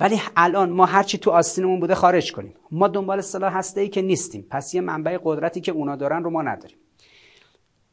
ولی 0.00 0.20
الان 0.36 0.70
ما 0.70 0.86
هرچی 0.86 1.18
تو 1.18 1.30
آستینمون 1.30 1.80
بوده 1.80 1.94
خارج 1.94 2.32
کنیم. 2.32 2.54
ما 2.70 2.88
دنبال 2.88 3.20
سلاح 3.20 3.56
هسته 3.56 3.80
ای 3.80 3.88
که 3.88 4.02
نیستیم. 4.02 4.46
پس 4.50 4.74
یه 4.74 4.80
منبع 4.80 5.18
قدرتی 5.24 5.60
که 5.60 5.72
اونا 5.72 5.96
دارن 5.96 6.24
رو 6.24 6.30
ما 6.30 6.42
نداریم. 6.42 6.78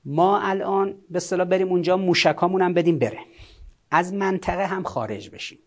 ما 0.05 0.39
الان 0.39 0.95
به 1.09 1.19
صلاح 1.19 1.47
بریم 1.47 1.67
اونجا 1.67 1.97
موشکامون 1.97 2.61
هم 2.61 2.73
بدیم 2.73 2.99
بره. 2.99 3.19
از 3.91 4.13
منطقه 4.13 4.65
هم 4.65 4.83
خارج 4.83 5.29
بشیم. 5.29 5.59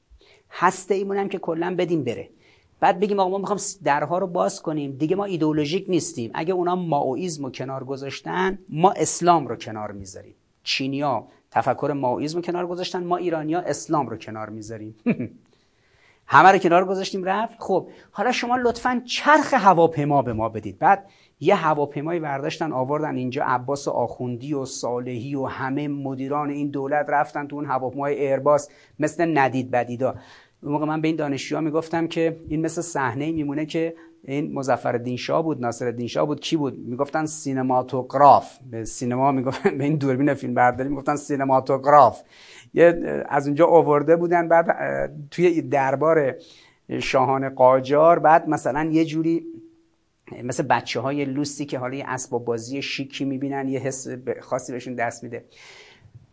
هسته 0.50 0.94
ایمون 0.94 1.16
هم 1.16 1.28
که 1.28 1.38
کلا 1.38 1.74
بدیم 1.78 2.04
بره. 2.04 2.30
بعد 2.80 3.00
بگیم 3.00 3.20
آقا 3.20 3.30
ما 3.30 3.38
می‌خوام 3.38 3.58
درها 3.84 4.18
رو 4.18 4.26
باز 4.26 4.62
کنیم. 4.62 4.92
دیگه 4.92 5.16
ما 5.16 5.24
ایدئولوژیک 5.24 5.84
نیستیم. 5.88 6.30
اگه 6.34 6.54
اونا 6.54 6.76
ماوئیسم 6.76 7.44
رو 7.44 7.50
کنار 7.50 7.84
گذاشتن 7.84 8.58
ما 8.68 8.92
اسلام 8.92 9.46
رو 9.46 9.56
کنار 9.56 9.92
می‌ذاریم. 9.92 10.34
چینیا 10.62 11.26
تفکر 11.50 11.92
ماوئیسم 11.96 12.36
رو 12.36 12.42
کنار 12.42 12.66
گذاشتن 12.66 13.04
ما 13.04 13.16
ایرانیا 13.16 13.60
اسلام 13.60 14.08
رو 14.08 14.16
کنار 14.16 14.50
می‌ذاریم. 14.50 14.94
همه 16.26 16.48
رو 16.48 16.58
کنار 16.58 16.84
گذاشتیم 16.84 17.24
رفت. 17.24 17.54
خب 17.58 17.88
حالا 18.10 18.32
شما 18.32 18.56
لطفا 18.56 19.02
چرخ 19.06 19.54
هواپیما 19.54 20.22
به 20.22 20.32
ما 20.32 20.48
بدید. 20.48 20.78
بعد 20.78 21.10
یه 21.40 21.54
هواپیمایی 21.54 22.20
برداشتن 22.20 22.72
آوردن 22.72 23.16
اینجا. 23.16 23.44
عباس 23.44 23.88
آخوندی 23.88 24.54
و 24.54 24.64
صالحی 24.64 25.34
و 25.34 25.44
همه 25.44 25.88
مدیران 25.88 26.50
این 26.50 26.70
دولت 26.70 27.06
رفتن 27.08 27.46
تو 27.46 27.56
اون 27.56 27.64
هواپیمای 27.64 28.14
ایرباس 28.14 28.68
مثل 28.98 29.38
ندید 29.38 29.70
بدیدا. 29.70 30.14
اون 30.64 30.72
موقع 30.72 30.86
من 30.86 31.00
به 31.00 31.08
این 31.08 31.16
دانشجوها 31.16 31.60
می‌گفتم 31.60 32.06
که 32.06 32.36
این 32.48 32.60
مثل 32.60 32.82
صحنه 32.82 33.32
میمونه 33.32 33.66
که 33.66 33.94
این 34.24 34.52
مظفر 34.52 35.16
شاه 35.16 35.42
بود 35.42 35.60
ناصر 35.60 36.06
شاه 36.06 36.26
بود. 36.26 36.40
کی 36.40 36.56
بود؟ 36.56 36.78
می‌گفتن 36.78 37.26
سینماتوگراف. 37.26 38.58
به 38.70 38.84
سینما 38.84 39.32
می‌گفتن 39.32 39.78
به 39.78 39.84
این 39.84 39.96
دوربین 39.96 40.34
فیلم 40.34 40.54
برداری 40.54 40.88
می‌گفتن 40.88 41.16
سینماتوگراف. 41.16 42.22
یه 42.74 43.24
از 43.28 43.46
اونجا 43.46 43.66
آورده 43.66 44.16
بودن 44.16 44.48
بعد 44.48 44.66
توی 45.30 45.62
دربار 45.62 46.34
شاهان 47.00 47.48
قاجار 47.48 48.18
بعد 48.18 48.48
مثلا 48.48 48.90
یه 48.92 49.04
جوری 49.04 49.46
مثل 50.44 50.62
بچه 50.62 51.00
های 51.00 51.24
لوسی 51.24 51.64
که 51.64 51.78
حالا 51.78 51.94
یه 51.94 52.04
اسباب 52.08 52.44
بازی 52.44 52.82
شیکی 52.82 53.24
می‌بینن 53.24 53.68
یه 53.68 53.80
حس 53.80 54.06
خاصی 54.40 54.72
بهشون 54.72 54.94
دست 54.94 55.24
میده. 55.24 55.44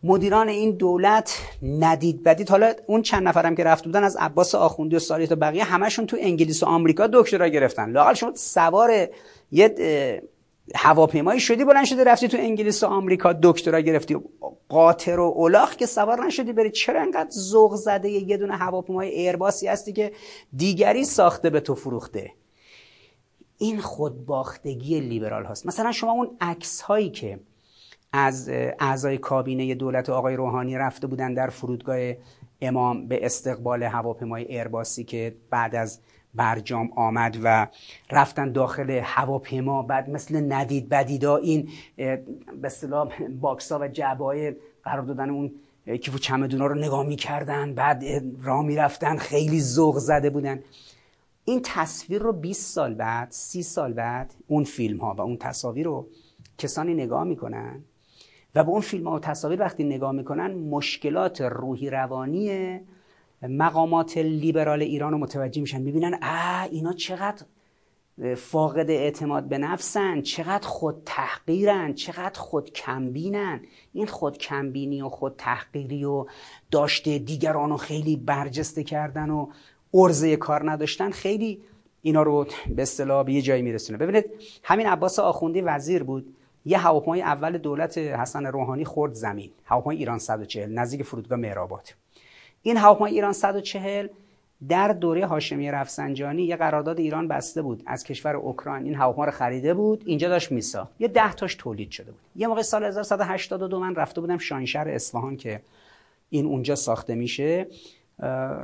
مدیران 0.04 0.48
این 0.48 0.70
دولت 0.70 1.38
ندید 1.62 2.22
بدید. 2.22 2.50
حالا 2.50 2.72
اون 2.86 3.02
چند 3.02 3.28
نفرم 3.28 3.54
که 3.54 3.64
رفت 3.64 3.84
بودن 3.84 4.04
از 4.04 4.16
عباس 4.16 4.54
آخوندی 4.54 4.96
و 4.96 4.98
سالی 4.98 5.26
تا 5.26 5.34
بقیه 5.34 5.64
همشون 5.64 6.06
تو 6.06 6.16
انگلیس 6.20 6.62
و 6.62 6.66
آمریکا 6.66 7.06
دکترا 7.06 7.48
گرفتن. 7.48 7.90
لاقل 7.90 8.14
شما 8.14 8.34
سوار 8.34 9.08
یه 9.50 10.22
هواپیمایی 10.74 11.40
شدی 11.40 11.64
بلند 11.64 11.84
شدی 11.84 12.04
رفتی 12.04 12.28
تو 12.28 12.36
انگلیس 12.36 12.82
و 12.82 12.86
آمریکا 12.86 13.32
دکترا 13.32 13.80
گرفتی. 13.80 14.16
قاطر 14.68 15.20
و 15.20 15.32
اولاخ 15.36 15.76
که 15.76 15.86
سوار 15.86 16.26
نشدی 16.26 16.52
بری. 16.52 16.70
چرا 16.70 17.02
انقدر 17.02 17.30
ذوق 17.30 17.74
زده 17.74 18.10
یه 18.10 18.36
دونه 18.36 18.56
هواپیمای 18.56 19.08
ایرباسی 19.08 19.68
هستی 19.68 19.92
که 19.92 20.12
دیگری 20.56 21.04
ساخته 21.04 21.50
به 21.50 21.60
تو 21.60 21.74
فروخته؟ 21.74 22.30
این 23.58 23.80
خودباختگی 23.80 25.00
لیبرال 25.00 25.44
هاست. 25.44 25.66
مثلا 25.66 25.92
شما 25.92 26.12
اون 26.12 26.36
عکس 26.40 26.80
هایی 26.80 27.10
که 27.10 27.40
از 28.12 28.48
اعضای 28.52 29.18
کابینه 29.18 29.74
دولت 29.74 30.10
آقای 30.10 30.36
روحانی 30.36 30.76
رفته 30.76 31.06
بودن 31.06 31.34
در 31.34 31.48
فرودگاه 31.48 32.12
امام 32.60 33.08
به 33.08 33.26
استقبال 33.26 33.82
هواپیمای 33.82 34.44
ایرباسی 34.44 35.04
که 35.04 35.34
بعد 35.50 35.74
از 35.74 36.00
برجام 36.34 36.90
آمد 36.96 37.38
و 37.42 37.66
رفتن 38.10 38.52
داخل 38.52 38.90
هواپیما 38.90 39.82
بعد 39.82 40.10
مثل 40.10 40.52
ندید 40.52 40.88
بدیدا 40.88 41.36
این 41.36 41.68
به 41.96 42.22
اصطلاح 42.64 43.28
باکسا 43.40 43.78
و 43.78 43.88
جعبای 43.88 44.54
قرار 44.84 45.02
دادن 45.02 45.30
اون 45.30 45.52
کیف 45.86 46.14
و 46.14 46.18
چمدونا 46.18 46.66
رو 46.66 46.74
نگاه 46.74 47.06
می‌کردن 47.06 47.74
بعد 47.74 48.04
راه 48.42 48.62
می‌رفتن 48.62 49.16
خیلی 49.16 49.60
ذوق 49.60 49.98
زده 49.98 50.30
بودن. 50.30 50.60
این 51.44 51.60
تصویر 51.64 52.22
رو 52.22 52.32
20 52.32 52.74
سال 52.74 52.94
بعد 52.94 53.28
30 53.30 53.62
سال 53.62 53.92
بعد 53.92 54.34
اون 54.46 54.64
فیلم 54.64 54.98
ها 54.98 55.14
و 55.14 55.20
اون 55.20 55.36
تصاویر 55.36 55.86
رو 55.86 56.08
کسانی 56.58 56.94
نگاه 56.94 57.24
می‌کنن 57.24 57.84
و 58.54 58.64
به 58.64 58.70
اون 58.70 58.80
فیلم 58.80 59.08
ها 59.08 59.16
و 59.16 59.18
تصاویر 59.18 59.60
وقتی 59.60 59.84
نگاه 59.84 60.12
می‌کنن 60.12 60.54
مشکلات 60.54 61.40
روحی 61.40 61.90
روانی 61.90 62.80
مقامات 63.42 64.18
لیبرال 64.18 64.82
ایران 64.82 65.12
رو 65.12 65.18
متوجه 65.18 65.60
میشن. 65.60 65.82
می‌بینن 65.82 66.18
اه 66.22 66.68
اینا 66.70 66.92
چقدر 66.92 67.44
فاقد 68.36 68.90
اعتماد 68.90 69.44
به 69.44 69.58
نفسن 69.58 70.20
چقدر 70.20 70.68
خود 70.68 71.02
تحقیرن 71.06 71.94
چقدر 71.94 72.40
خود 72.40 72.72
کمبینن 72.72 73.60
این 73.92 74.06
خود 74.06 74.38
کمبینی 74.38 75.02
و 75.02 75.08
خود 75.08 75.34
تحقیری 75.38 76.04
و 76.04 76.26
داشته 76.70 77.18
دیگران 77.18 77.70
رو 77.70 77.76
خیلی 77.76 78.16
برجسته 78.16 78.84
کردن 78.84 79.30
و 79.30 79.46
ارزه 79.94 80.36
کار 80.36 80.70
نداشتن 80.70 81.10
خیلی 81.10 81.62
اینا 82.02 82.22
رو 82.22 82.46
به 82.76 82.82
اصطلاح 82.82 83.24
به 83.24 83.32
یه 83.32 83.42
جایی 83.42 83.62
میرسونه. 83.62 83.98
ببینید 83.98 84.24
همین 84.64 84.86
عباس 84.86 85.18
آخوندی 85.18 85.60
وزیر 85.60 86.02
بود. 86.02 86.34
یه 86.64 86.78
هواپیمای 86.78 87.22
اول 87.22 87.58
دولت 87.58 87.98
حسن 87.98 88.46
روحانی 88.46 88.84
خورد 88.84 89.12
زمین. 89.12 89.50
هواپیمای 89.64 89.96
ایران 89.96 90.18
140 90.18 90.72
نزدیک 90.72 91.02
فرودگاه 91.02 91.38
مهرآباد. 91.38 91.88
این 92.62 92.76
هواپیمای 92.76 93.12
ایران 93.12 93.32
140 93.32 94.08
در 94.68 94.88
دوره 94.88 95.26
هاشمی 95.26 95.70
رفسنجانی 95.70 96.42
یه 96.42 96.56
قرارداد 96.56 96.98
ایران 96.98 97.28
بسته 97.28 97.62
بود. 97.62 97.82
از 97.86 98.04
کشور 98.04 98.36
اوکراین 98.36 98.84
این 98.84 98.94
هواپیما 98.94 99.24
رو 99.24 99.30
خریده 99.30 99.74
بود 99.74 100.02
اینجا 100.06 100.28
داشت 100.28 100.52
میسا. 100.52 100.88
یه 100.98 101.08
ده 101.08 101.32
تاش 101.32 101.54
تولید 101.54 101.90
شده 101.90 102.10
بود. 102.10 102.20
یه 102.36 102.46
موقع 102.46 102.62
سال 102.62 102.84
1182 102.84 103.78
من 103.80 103.94
رفته 103.94 104.20
بودم 104.20 104.38
شاهنشهر 104.38 104.88
اصفهان 104.88 105.36
که 105.36 105.60
این 106.30 106.46
اونجا 106.46 106.74
ساخته 106.74 107.14
میشه. 107.14 107.66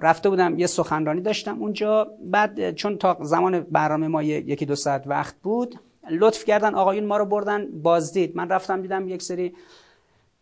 رفته 0.02 0.30
بودم 0.30 0.58
یه 0.58 0.66
سخنرانی 0.66 1.20
داشتم 1.20 1.62
اونجا. 1.62 2.08
بعد 2.24 2.74
چون 2.74 2.98
تا 2.98 3.18
زمان 3.20 3.60
برنامه 3.60 4.08
ما 4.08 4.22
یکی 4.22 4.66
دو 4.66 4.74
ساعت 4.74 5.06
وقت 5.06 5.34
بود 5.42 5.80
لطف 6.10 6.44
کردن 6.44 6.74
آقایون 6.74 7.04
ما 7.04 7.16
رو 7.16 7.24
بردن 7.24 7.80
بازدید. 7.82 8.36
من 8.36 8.48
رفتم 8.48 8.82
دیدم 8.82 9.08
یک 9.08 9.22
سری 9.22 9.54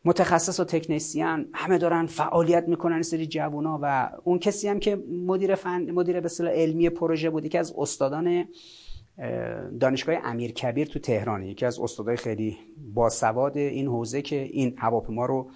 متخصص 0.05 0.61
و 0.61 0.65
تکنسیان 0.65 1.49
همه 1.55 1.79
دارن 1.79 2.07
فعالیت 2.07 2.69
می‌کنن 2.69 3.03
سری 3.03 3.27
جوونا 3.27 3.79
و 3.83 4.11
اون 4.25 4.39
کسی 4.39 4.69
هم 4.69 4.81
که 4.81 4.97
مدیر 5.27 5.55
فن 5.55 5.91
مدیر 5.91 6.21
به 6.21 6.29
علمی 6.41 6.91
پروژه 6.91 7.31
بود 7.31 7.45
یکی 7.45 7.59
از 7.59 7.75
استادان 7.79 8.45
دانشگاه 9.81 10.17
امیر 10.25 10.53
کبیر 10.53 10.87
تو 10.87 10.99
تهران 10.99 11.43
یکی 11.43 11.67
از 11.67 11.81
استادای 11.81 12.17
خیلی 12.17 12.59
باسواد 12.95 13.57
این 13.57 13.87
حوزه 13.87 14.23
که 14.23 14.43
این 14.43 14.75
هواپیما 14.79 15.27
رو 15.27 15.51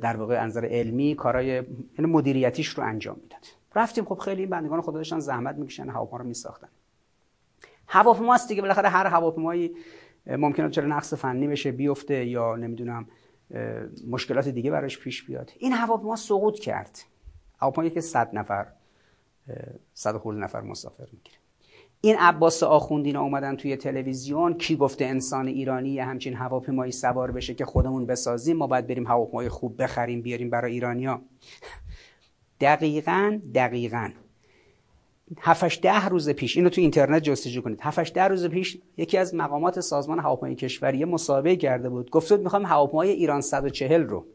در 0.00 0.16
واقع 0.16 0.42
انظر 0.42 0.64
علمی 0.64 1.14
کارهای 1.14 1.46
یعنی 1.46 2.12
مدیریتیش 2.12 2.68
رو 2.68 2.84
انجام 2.84 3.16
می‌داد. 3.22 3.46
رفتیم 3.74 4.04
خب 4.04 4.18
خیلی 4.18 4.40
این 4.40 4.50
بندگان 4.50 4.80
خدا 4.80 4.92
داشتن 4.92 5.18
زحمت 5.18 5.56
می‌کشن 5.56 5.88
هواپیما 5.88 6.18
رو 6.18 6.24
میساختن. 6.28 6.68
هواپیماست 7.88 8.48
دیگه 8.48 8.62
بالاخره 8.62 8.88
هر 8.88 9.06
هواپیمایی 9.06 9.76
ممکنه 10.26 10.70
چرا 10.70 10.86
نقص 10.86 11.14
فنی 11.14 11.46
بشه 11.46 11.72
بیفته 11.72 12.26
یا 12.26 12.56
نمی‌دونم 12.56 13.06
مشکلات 14.08 14.48
دیگه 14.48 14.70
براش 14.70 14.98
پیش 14.98 15.22
بیاد. 15.22 15.52
این 15.58 15.72
هواپیما 15.72 16.16
سقوط 16.16 16.58
کرد. 16.58 16.98
هواپیمایی 17.58 17.90
که 17.90 18.00
100 18.00 18.30
نفر 18.32 18.66
100 19.94 20.16
خورده 20.16 20.40
نفر 20.40 20.60
مسافر 20.60 21.06
می‌گیره. 21.12 21.36
این 22.00 22.16
عباس 22.18 22.62
آخوندینا 22.62 23.22
اومدن 23.22 23.56
توی 23.56 23.76
تلویزیون. 23.76 24.54
کی 24.54 24.76
گفته 24.76 25.04
انسان 25.04 25.46
ایرانی 25.46 25.98
همچین 25.98 26.34
هواپیمایی 26.34 26.92
سوار 26.92 27.30
بشه 27.30 27.54
که 27.54 27.64
خودمون 27.64 28.06
بسازیم؟ 28.06 28.56
ما 28.56 28.66
باید 28.66 28.86
بریم 28.86 29.06
هواپیمای 29.06 29.48
خوب 29.48 29.82
بخریم 29.82 30.22
بیاریم 30.22 30.50
برای 30.50 30.72
ایرانیا 30.72 31.22
دقیقا 32.60 33.40
دقیقا. 33.54 34.10
هفتش 35.40 35.80
ده 35.82 36.08
روز 36.08 36.30
پیش 36.30 36.56
اینو 36.56 36.68
تو 36.68 36.80
اینترنت 36.80 37.22
جستجو 37.22 37.60
کنید. 37.60 37.78
هفتش 37.82 38.12
ده 38.14 38.24
روز 38.24 38.46
پیش 38.46 38.78
یکی 38.96 39.18
از 39.18 39.34
مقامات 39.34 39.80
سازمان 39.80 40.18
هواپیمایی 40.18 40.56
کشوری 40.56 41.04
مسابقه 41.04 41.56
کرده 41.56 41.88
بود. 41.88 42.10
گفت 42.10 42.32
بود 42.32 42.40
می‌خوام 42.40 42.66
هواپیمای 42.66 43.10
ایران 43.10 43.40
140 43.40 44.02
رو 44.02 44.26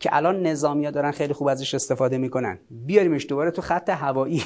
که 0.00 0.10
الان 0.12 0.46
نظامیا 0.46 0.90
دارن 0.90 1.10
خیلی 1.10 1.32
خوب 1.32 1.48
ازش 1.48 1.74
استفاده 1.74 2.18
می‌کنن 2.18 2.58
بیاریمش 2.70 3.26
دوباره 3.28 3.50
تو 3.50 3.62
خط 3.62 3.90
هوایی. 3.90 4.42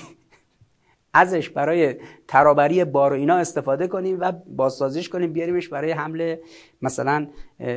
ازش 1.15 1.49
برای 1.49 1.97
ترابری 2.28 2.85
بار 2.85 3.12
و 3.12 3.16
اینا 3.16 3.36
استفاده 3.36 3.86
کنیم 3.86 4.20
و 4.20 4.32
بازسازیش 4.32 5.09
کنیم 5.09 5.32
بیاریمش 5.32 5.69
برای 5.69 5.90
حمل 5.93 6.36
مثلا 6.82 7.27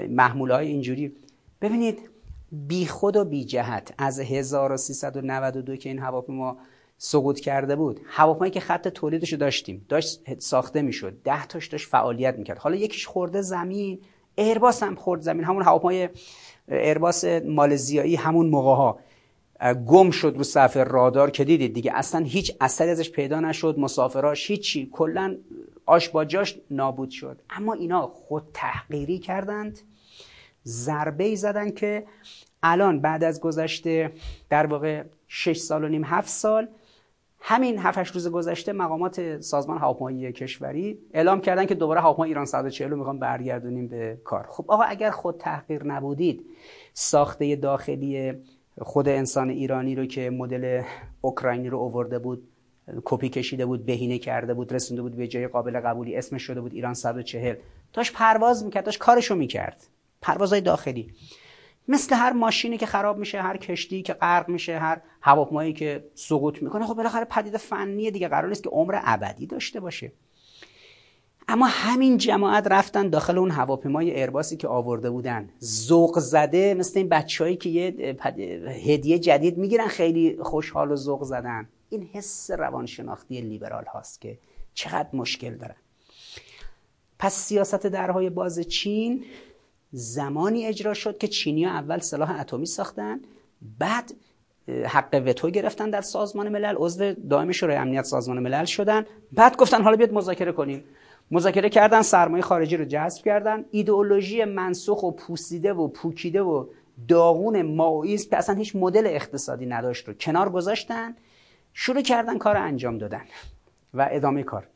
محموله 0.09 0.53
های 0.53 0.67
اینجوری. 0.67 1.15
ببینید 1.61 1.99
بی 2.51 2.85
خود 2.85 3.15
و 3.15 3.25
بی 3.25 3.45
جهت 3.45 3.93
از 3.97 4.19
1392 4.19 5.75
که 5.75 5.89
این 5.89 5.99
هواپیما 5.99 6.57
سقوط 7.05 7.39
کرده 7.39 7.75
بود. 7.75 7.99
هواپیمایی 8.05 8.51
که 8.51 8.59
خط 8.59 8.87
تولیدش 8.87 9.33
رو 9.33 9.39
داشتیم 9.39 9.85
داشت 9.89 10.39
ساخته 10.39 10.81
می‌شد. 10.81 11.17
ده 11.23 11.45
تاش 11.45 11.67
داشت 11.67 11.87
فعالیت 11.87 12.37
می‌کرد. 12.37 12.57
حالا 12.57 12.75
یکیش 12.75 13.07
خورده 13.07 13.41
زمین 13.41 13.99
ایرباس 14.35 14.83
هم 14.83 14.95
خورد 14.95 15.21
زمین. 15.21 15.43
همون 15.43 15.63
هواپیمای 15.63 16.09
ایرباس 16.67 17.25
مالزیایی 17.25 18.15
همون 18.15 18.49
موقع 18.49 18.75
ها 18.75 18.99
گم 19.73 20.11
شد 20.11 20.33
رو 20.37 20.43
صفحه 20.43 20.83
رادار 20.83 21.31
که 21.31 21.43
دیدید 21.43 21.73
دیگه. 21.73 21.91
اصلا 21.95 22.25
هیچ 22.25 22.55
اثری 22.61 22.89
ازش 22.89 23.11
پیدا 23.11 23.39
نشد. 23.39 23.79
مسافراش 23.79 24.49
هیچی. 24.49 24.89
کلا 24.91 25.35
آش 25.85 26.09
با 26.09 26.25
جاش 26.25 26.59
نابود 26.71 27.09
شد. 27.09 27.41
اما 27.49 27.73
اینا 27.73 28.07
خود 28.07 28.43
تحقیری 28.53 29.19
کردند. 29.19 29.79
ضربه 30.65 31.23
ای 31.23 31.35
زدن 31.35 31.71
که 31.71 32.05
الان 32.63 32.99
بعد 32.99 33.23
از 33.23 33.41
گذشته 33.41 34.11
در 34.49 34.65
واقع 34.65 35.03
6 35.27 35.57
سال 35.57 35.83
و 35.83 35.87
نیم 35.87 36.03
7 36.03 36.29
سال 36.29 36.67
همین 37.47 37.77
7 37.79 38.11
روز 38.11 38.27
گذشته 38.27 38.73
مقامات 38.73 39.41
سازمان 39.41 39.77
هواپیمایی 39.77 40.31
کشوری 40.31 40.99
اعلام 41.13 41.41
کردن 41.41 41.65
که 41.65 41.75
دوباره 41.75 42.01
هواپیما 42.01 42.23
ایران 42.23 42.45
140 42.45 42.89
رو 42.89 42.97
می‌خوام 42.97 43.19
برگردونیم 43.19 43.87
به 43.87 44.17
کار. 44.23 44.47
خب 44.49 44.65
آقا 44.67 44.83
اگر 44.83 45.11
خود 45.11 45.37
تحقیر 45.37 45.83
نبودید 45.83 46.45
ساخته 46.93 47.55
داخلی 47.55 48.33
خود 48.81 49.09
انسان 49.09 49.49
ایرانی 49.49 49.95
رو 49.95 50.05
که 50.05 50.29
مدل 50.29 50.81
اوکراینی 51.21 51.69
رو 51.69 51.77
اوورده 51.77 52.19
بود 52.19 52.47
کپی 53.03 53.29
کشیده 53.29 53.65
بود 53.65 53.85
بهینه 53.85 54.17
کرده 54.17 54.53
بود 54.53 54.73
رسونده 54.73 55.01
بود 55.01 55.15
به 55.15 55.27
جای 55.27 55.47
قابل 55.47 55.79
قبولی 55.79 56.15
اسمش 56.15 56.41
شده 56.41 56.61
بود 56.61 56.73
ایران 56.73 56.93
140 56.93 57.55
داشت 57.93 58.13
پرواز 58.13 58.63
می‌کرد 58.63 58.85
داشت 58.85 58.99
کارشو 58.99 59.35
می‌کرد. 59.35 59.87
پروازهای 60.21 60.61
داخلی. 60.61 61.13
مثل 61.87 62.15
هر 62.15 62.33
ماشینی 62.33 62.77
که 62.77 62.85
خراب 62.85 63.17
میشه 63.17 63.41
هر 63.41 63.57
کشتی 63.57 64.01
که 64.01 64.13
غرق 64.13 64.49
میشه 64.49 64.79
هر 64.79 65.01
هواپیمایی 65.21 65.73
که 65.73 66.05
سقوط 66.15 66.63
می‌کنه 66.63 66.85
خب 66.85 66.93
بالاخره 66.93 67.25
پدیده 67.25 67.57
فنیه 67.57 68.11
دیگه 68.11 68.27
قرار 68.27 68.49
نیست 68.49 68.63
که 68.63 68.69
عمر 68.69 68.99
ابدی 69.03 69.47
داشته 69.47 69.79
باشه. 69.79 70.11
اما 71.47 71.65
همین 71.65 72.17
جماعت 72.17 72.67
رفتن 72.67 73.09
داخل 73.09 73.37
اون 73.37 73.51
هواپیمای 73.51 74.11
ایرباسی 74.11 74.57
که 74.57 74.67
آورده 74.67 75.09
بودن. 75.09 75.49
ذوق 75.63 76.19
زده 76.19 76.73
مثل 76.73 76.99
این 76.99 77.09
بچههایی 77.09 77.55
که 77.57 77.69
یه 77.69 78.15
هدیه 78.85 79.19
جدید 79.19 79.57
می‌گیرن 79.57 79.87
خیلی 79.87 80.37
خوشحال 80.41 80.91
و 80.91 80.95
ذوق 80.95 81.23
زدن. 81.23 81.69
این 81.89 82.09
حس 82.13 82.51
روانشناختی 82.51 83.41
لیبرال 83.41 83.85
هاست 83.85 84.21
که 84.21 84.39
چقدر 84.73 85.09
مشکل 85.13 85.55
دارن 85.55 85.75
پس 87.19 87.33
سیاست 87.33 87.87
درهای 87.87 88.29
باز 88.29 88.59
چین 88.59 89.25
زمانی 89.97 90.65
اجرا 90.65 90.93
شد 90.93 91.17
که 91.17 91.27
چینی 91.27 91.63
ها 91.63 91.71
اول 91.71 91.99
سلاح 91.99 92.39
اتمی 92.39 92.65
ساختن 92.65 93.19
بعد 93.79 94.13
حق 94.85 95.23
وتو 95.25 95.49
گرفتن 95.49 95.89
در 95.89 96.01
سازمان 96.01 96.49
ملل 96.49 96.75
عضو 96.77 97.13
دائم 97.13 97.51
شورای 97.51 97.75
امنیت 97.75 98.03
سازمان 98.03 98.39
ملل 98.39 98.65
شدن. 98.65 99.05
بعد 99.31 99.57
گفتن 99.57 99.81
حالا 99.81 99.97
بیاد 99.97 100.13
مذاکره 100.13 100.51
کنیم. 100.51 100.83
مذاکره 101.31 101.69
کردن 101.69 102.01
سرمایه 102.01 102.43
خارجی 102.43 102.77
رو 102.77 102.85
جذب 102.85 103.23
کردن. 103.23 103.65
ایدئولوژی 103.71 104.43
منسوخ 104.43 105.03
و 105.03 105.11
پوسیده 105.11 105.73
و 105.73 105.87
پوکیده 105.87 106.41
و 106.41 106.65
داغون 107.07 107.61
ماویسم 107.61 108.29
که 108.29 108.37
اصلا 108.37 108.55
هیچ 108.55 108.75
مدل 108.75 109.07
اقتصادی 109.07 109.65
نداشت 109.65 110.07
رو 110.07 110.13
کنار 110.13 110.49
گذاشتن. 110.49 111.15
شروع 111.73 112.01
کردن 112.01 112.37
کار 112.37 112.57
انجام 112.57 112.97
دادن 112.97 113.21
و 113.93 114.07
ادامه 114.11 114.43
کار. 114.43 114.67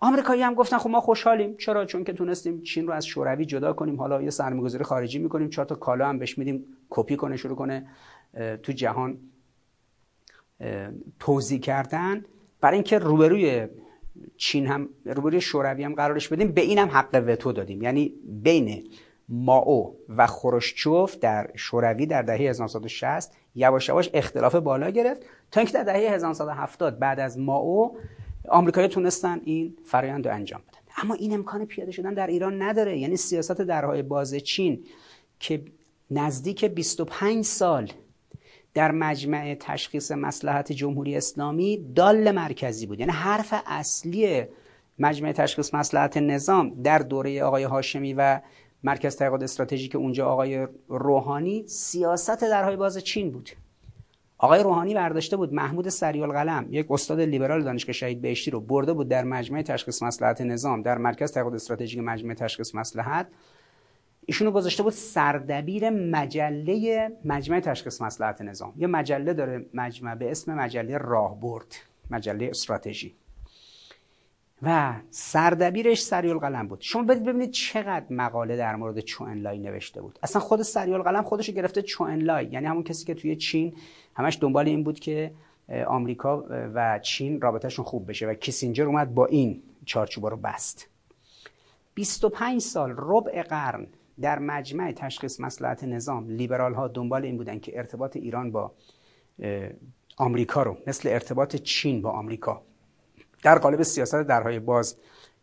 آمریکایی 0.00 0.42
هم 0.42 0.54
گفتن 0.54 0.78
خب 0.78 0.90
ما 0.90 1.00
خوشحالیم. 1.00 1.56
چرا؟ 1.56 1.84
چون 1.84 2.04
که 2.04 2.12
تونستیم 2.12 2.62
چین 2.62 2.86
رو 2.86 2.92
از 2.92 3.06
شوروی 3.06 3.44
جدا 3.44 3.72
کنیم. 3.72 3.96
حالا 3.96 4.22
یه 4.22 4.30
سرمایه‌گذاری 4.30 4.84
خارجی 4.84 5.18
می‌کنیم. 5.18 5.50
چهار 5.50 5.66
تا 5.66 5.74
کالا 5.74 6.08
هم 6.08 6.18
بهش 6.18 6.38
میدیم. 6.38 6.64
کپی 6.90 7.16
کنه 7.16 7.36
شروع 7.36 7.56
کنه 7.56 7.86
تو 8.62 8.72
جهان 8.72 9.18
توزیع 11.18 11.60
کردن. 11.60 12.24
برای 12.60 12.74
اینکه 12.74 12.98
روبروی 12.98 13.68
چین 14.36 14.66
هم 14.66 14.88
روبروی 15.04 15.40
شوروی 15.40 15.84
هم 15.84 15.94
قرارش 15.94 16.28
بدیم 16.28 16.52
به 16.52 16.60
اینم 16.60 16.88
حق 16.88 17.24
وتو 17.26 17.52
دادیم. 17.52 17.82
یعنی 17.82 18.14
بین 18.42 18.84
ماو 19.28 19.96
و 20.16 20.26
خروشچوف 20.26 21.18
در 21.18 21.50
شوروی 21.54 22.06
در 22.06 22.22
دهه 22.22 22.36
1960 22.36 23.36
یواش 23.54 23.88
یواش 23.88 24.10
اختلاف 24.14 24.54
بالا 24.54 24.90
گرفت. 24.90 25.22
تا 25.50 25.60
اینکه 25.60 25.72
در 25.72 25.82
دهه 25.82 26.14
1970 26.14 26.98
بعد 26.98 27.20
از 27.20 27.38
ماو 27.38 27.98
آمریکایی 28.50 28.88
تونستن 28.88 29.40
این 29.44 29.76
فرایند 29.84 30.28
رو 30.28 30.34
انجام 30.34 30.60
بدن. 30.68 30.78
اما 31.02 31.14
این 31.14 31.34
امکان 31.34 31.66
پیاده 31.66 31.92
شدن 31.92 32.14
در 32.14 32.26
ایران 32.26 32.62
نداره. 32.62 32.98
یعنی 32.98 33.16
سیاست 33.16 33.52
درهای 33.52 34.02
باز 34.02 34.34
چین 34.34 34.84
که 35.40 35.62
نزدیک 36.10 36.64
25 36.64 37.44
سال 37.44 37.92
در 38.74 38.90
مجمع 38.90 39.56
تشخیص 39.60 40.12
مسلحت 40.12 40.72
جمهوری 40.72 41.16
اسلامی 41.16 41.92
دال 41.94 42.30
مرکزی 42.30 42.86
بود. 42.86 43.00
یعنی 43.00 43.12
حرف 43.12 43.54
اصلی 43.66 44.44
مجمع 44.98 45.32
تشخیص 45.32 45.74
مسلحت 45.74 46.16
نظام 46.16 46.82
در 46.82 46.98
دوره 46.98 47.42
آقای 47.42 47.62
هاشمی 47.62 48.14
و 48.14 48.40
مرکز 48.84 49.16
تحقیقات 49.16 49.42
استراتژیک 49.42 49.96
اونجا 49.96 50.26
آقای 50.26 50.68
روحانی 50.88 51.66
سیاست 51.66 52.40
درهای 52.40 52.76
باز 52.76 52.98
چین 52.98 53.30
بود. 53.30 53.50
آقای 54.38 54.62
روحانی 54.62 54.94
برداشته 54.94 55.36
بود 55.36 55.52
محمود 55.52 55.88
سریال 55.88 56.32
قلم 56.32 56.66
یک 56.70 56.90
استاد 56.90 57.20
لیبرال 57.20 57.62
دانشگاه 57.62 57.92
شهید 57.92 58.22
بهشتی 58.22 58.50
رو 58.50 58.60
برده 58.60 58.92
بود 58.92 59.08
در 59.08 59.24
مجمع 59.24 59.62
تشخیص 59.62 60.02
مسلحت 60.02 60.40
نظام 60.40 60.82
در 60.82 60.98
مرکز 60.98 61.32
تحقیقات 61.32 61.54
استراتژیک 61.54 62.00
مجمع 62.00 62.34
تشخیص 62.34 62.74
مسلحت 62.74 63.26
ایشونو 64.28 64.50
گذاشته 64.50 64.82
بود 64.82 64.92
سردبیر 64.92 65.90
مجله 65.90 67.10
مجمع 67.24 67.60
تشخیص 67.60 68.00
مسلحت 68.02 68.42
نظام. 68.42 68.72
یه 68.76 68.86
مجله 68.86 69.32
داره 69.34 69.66
مجمع 69.74 70.14
به 70.14 70.30
اسم 70.30 70.54
مجله 70.54 70.98
راهبرد 70.98 71.74
مجله 72.10 72.46
استراتژی. 72.46 73.14
و 74.62 74.94
سردبیرش 75.10 76.02
سریال 76.02 76.38
قلم 76.38 76.68
بود. 76.68 76.80
شما 76.80 77.02
بدید 77.02 77.24
ببینید 77.24 77.50
چقدر 77.50 78.04
مقاله 78.10 78.56
در 78.56 78.76
مورد 78.76 79.00
چوئنلای 79.00 79.58
نوشته 79.58 80.02
بود. 80.02 80.18
اصلا 80.22 80.42
خود 80.42 80.62
سریال 80.62 81.02
قلم 81.02 81.22
خودش 81.22 81.50
گرفته 81.50 81.82
چوئنلای 81.82 82.48
یعنی 82.52 82.66
همون 82.66 82.82
کسی 82.82 83.04
که 83.04 83.14
توی 83.14 83.36
چین 83.36 83.74
همش 84.18 84.38
دنبال 84.40 84.66
این 84.66 84.84
بود 84.84 85.00
که 85.00 85.32
آمریکا 85.86 86.44
و 86.74 86.98
چین 86.98 87.40
رابطهشون 87.40 87.84
خوب 87.84 88.08
بشه 88.08 88.26
و 88.26 88.34
کیسینجر 88.34 88.84
اومد 88.84 89.14
با 89.14 89.26
این 89.26 89.62
چارچوبا 89.84 90.28
رو 90.28 90.36
بست. 90.36 90.88
25 91.94 92.60
سال 92.60 92.94
ربع 92.96 93.42
قرن 93.42 93.86
در 94.20 94.38
مجمع 94.38 94.92
تشخیص 94.92 95.40
مسلحت 95.40 95.84
نظام 95.84 96.30
لیبرال 96.30 96.74
ها 96.74 96.88
دنبال 96.88 97.24
این 97.24 97.36
بودن 97.36 97.58
که 97.58 97.78
ارتباط 97.78 98.16
ایران 98.16 98.50
با 98.50 98.72
آمریکا 100.16 100.62
رو 100.62 100.76
مثل 100.86 101.08
ارتباط 101.08 101.56
چین 101.56 102.02
با 102.02 102.10
آمریکا 102.10 102.62
در 103.42 103.58
قالب 103.58 103.82
سیاست 103.82 104.22
درهای 104.22 104.58
باز 104.58 104.96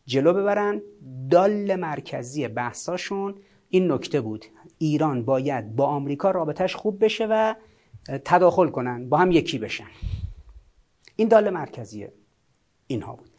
جلو 0.06 0.34
ببرن. 0.34 0.82
دال 1.30 1.76
مرکزی 1.76 2.48
بحثاشون 2.48 3.36
این 3.70 3.92
نکته 3.92 4.22
بود. 4.22 4.46
ایران 4.78 5.26
باید 5.26 5.76
با 5.76 5.86
آمریکا 5.86 6.32
رابطش 6.32 6.76
خوب 6.76 7.04
بشه 7.04 7.28
و 7.30 7.56
تداخل 8.06 8.70
کنن 8.70 9.10
با 9.10 9.18
هم 9.18 9.32
یکی 9.32 9.58
بشن. 9.58 9.88
این 11.16 11.28
دال 11.28 11.50
مرکزی 11.50 12.08
اینها 12.88 13.16
بود. 13.16 13.30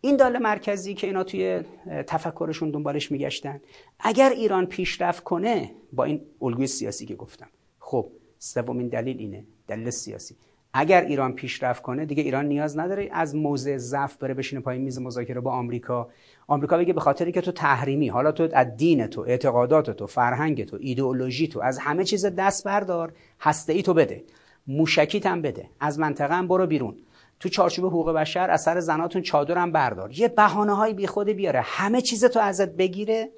این 0.00 0.16
دال 0.16 0.38
مرکزی 0.38 0.94
که 0.94 1.06
اینا 1.06 1.24
توی 1.24 1.62
تفکرشون 1.86 2.70
دنبالش 2.70 3.12
میگشتن 3.12 3.60
اگر 4.00 4.30
ایران 4.30 4.66
پیشرفت 4.66 5.24
کنه 5.24 5.74
با 5.92 6.04
این 6.04 6.26
الگوی 6.42 6.66
سیاسی 6.66 7.06
که 7.06 7.14
گفتم. 7.14 7.48
خب 7.78 8.10
سومین 8.38 8.88
دلیل 8.88 9.18
اینه 9.18 9.44
دلیل 9.66 9.90
سیاسی. 9.90 10.36
اگر 10.76 11.04
ایران 11.04 11.32
پیشرفت 11.32 11.82
کنه 11.82 12.06
دیگه 12.06 12.22
ایران 12.22 12.46
نیاز 12.46 12.78
نداره 12.78 13.08
از 13.12 13.34
موضع 13.36 13.76
ضعف 13.76 14.16
بره 14.16 14.34
بشینه 14.34 14.62
پای 14.62 14.78
میز 14.78 14.98
مذاکره 14.98 15.40
با 15.40 15.52
آمریکا. 15.52 16.08
آمریکا 16.46 16.78
بگه 16.78 16.92
به 16.92 17.00
خاطری 17.00 17.32
که 17.32 17.40
تو 17.40 17.52
تحریمی 17.52 18.08
حالا 18.08 18.32
تو 18.32 18.48
از 18.52 18.76
دین 18.76 19.06
تو 19.06 19.20
اعتقادات 19.20 19.90
تو 19.90 20.06
فرهنگ 20.06 20.64
تو 20.64 20.76
ایدئولوژی 20.80 21.48
تو 21.48 21.60
از 21.60 21.78
همه 21.78 22.04
چیز 22.04 22.26
دست 22.26 22.64
بردار 22.64 23.12
هسته 23.40 23.72
ای 23.72 23.82
تو 23.82 23.94
بده. 23.94 24.24
موشکیت 24.66 25.26
هم 25.26 25.42
بده. 25.42 25.68
از 25.80 25.98
منطقه 25.98 26.34
هم 26.34 26.48
برو 26.48 26.66
بیرون. 26.66 26.96
تو 27.40 27.48
چارچوب 27.48 27.86
حقوق 27.86 28.12
بشر 28.12 28.50
اثر 28.50 28.80
زناتون 28.80 29.22
چادر 29.22 29.58
هم 29.58 29.72
بردار. 29.72 30.12
یه 30.12 30.28
بهانه 30.28 30.76
های 30.76 30.94
بی 30.94 31.06
خود 31.06 31.28
بیاره. 31.28 31.60
همه 31.64 32.00
چیز 32.00 32.24
تو 32.24 32.40
ازت 32.40 32.68
بگیره. 32.68 33.30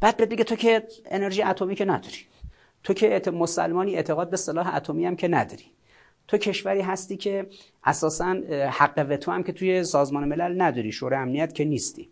بعد 0.00 0.16
بگه 0.16 0.44
تو 0.44 0.56
که 0.56 0.82
انرژی 1.06 1.42
اتمی 1.42 1.74
که 1.74 1.84
نداری. 1.84 2.18
تو 2.82 2.94
که 2.94 3.22
مسلمانی 3.32 3.96
اعتقاد 3.96 4.30
به 4.30 4.36
صلاح 4.36 4.74
اتمی 4.74 5.06
هم 5.06 5.16
که 5.16 5.28
نداری. 5.28 5.74
تو 6.28 6.38
کشوری 6.38 6.80
هستی 6.80 7.16
که 7.16 7.46
اساسا 7.84 8.36
حق 8.70 9.06
وتو 9.10 9.30
هم 9.30 9.42
که 9.42 9.52
توی 9.52 9.84
سازمان 9.84 10.28
ملل 10.28 10.62
نداری 10.62 10.92
شورای 10.92 11.20
امنیت 11.20 11.54
که 11.54 11.64
نیستی. 11.64 12.08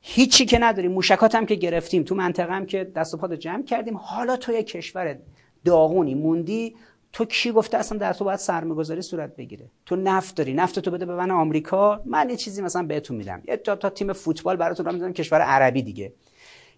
هیچی 0.00 0.46
که 0.46 0.58
نداری 0.58 0.88
موشکات 0.88 1.34
هم 1.34 1.46
که 1.46 1.54
گرفتیم 1.54 2.02
تو 2.02 2.14
منطقه 2.14 2.52
هم 2.52 2.66
که 2.66 2.84
دست 2.84 3.14
و 3.14 3.16
پات 3.16 3.32
جمع 3.32 3.62
کردیم. 3.62 3.96
حالا 3.96 4.36
تو 4.36 4.52
یه 4.52 4.62
کشور 4.62 5.18
داغونی 5.64 6.14
موندی 6.14 6.76
تو 7.12 7.24
کی 7.24 7.52
گفته 7.52 7.76
اصلا 7.76 7.98
در 7.98 8.12
تو 8.12 8.24
باید 8.24 8.38
سرمایه‌گذاری 8.38 9.02
صورت 9.02 9.36
بگیره؟ 9.36 9.66
تو 9.86 9.96
نفت 9.96 10.34
داری 10.34 10.54
نفت 10.54 10.78
تو 10.78 10.90
بده 10.90 11.06
به 11.06 11.16
من 11.16 11.30
آمریکا. 11.30 12.02
من 12.04 12.30
یه 12.30 12.36
چیزی 12.36 12.62
مثلا 12.62 12.82
بهتون 12.82 13.16
میدم. 13.16 13.42
یه 13.48 13.56
تا, 13.56 13.90
تیم 13.90 14.12
فوتبال 14.12 14.56
براتون 14.56 14.94
می‌ذارم 14.94 15.12
کشور 15.12 15.40
عربی 15.40 15.82
دیگه. 15.82 16.12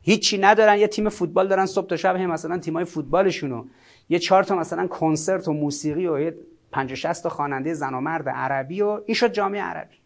هیچی 0.03 0.39
ندارن 0.39 0.79
یه 0.79 0.87
تیم 0.87 1.09
فوتبال 1.09 1.49
دارن 1.49 1.67
صبح 1.67 1.87
تا 1.87 1.97
شب 1.97 2.17
هم 2.17 2.31
مثلا 2.31 2.59
تیمای 2.59 2.85
فوتبالشونو 2.85 3.65
یه 4.09 4.19
چهار 4.19 4.43
تا 4.45 4.57
مثلا 4.57 4.87
کنسرت 4.87 5.49
و 5.49 5.53
موسیقی 5.53 6.07
و 6.07 6.21
یه 6.21 6.35
50 6.73 6.97
60 6.97 7.23
تا 7.23 7.29
خواننده 7.29 7.75
زن 7.75 7.95
و 7.95 8.01
مرد 8.01 8.29
عربی 8.29 8.83
و 8.83 9.01
این 9.07 9.15
شد 9.15 9.33
جامعه 9.33 9.63
عربی. 9.63 9.97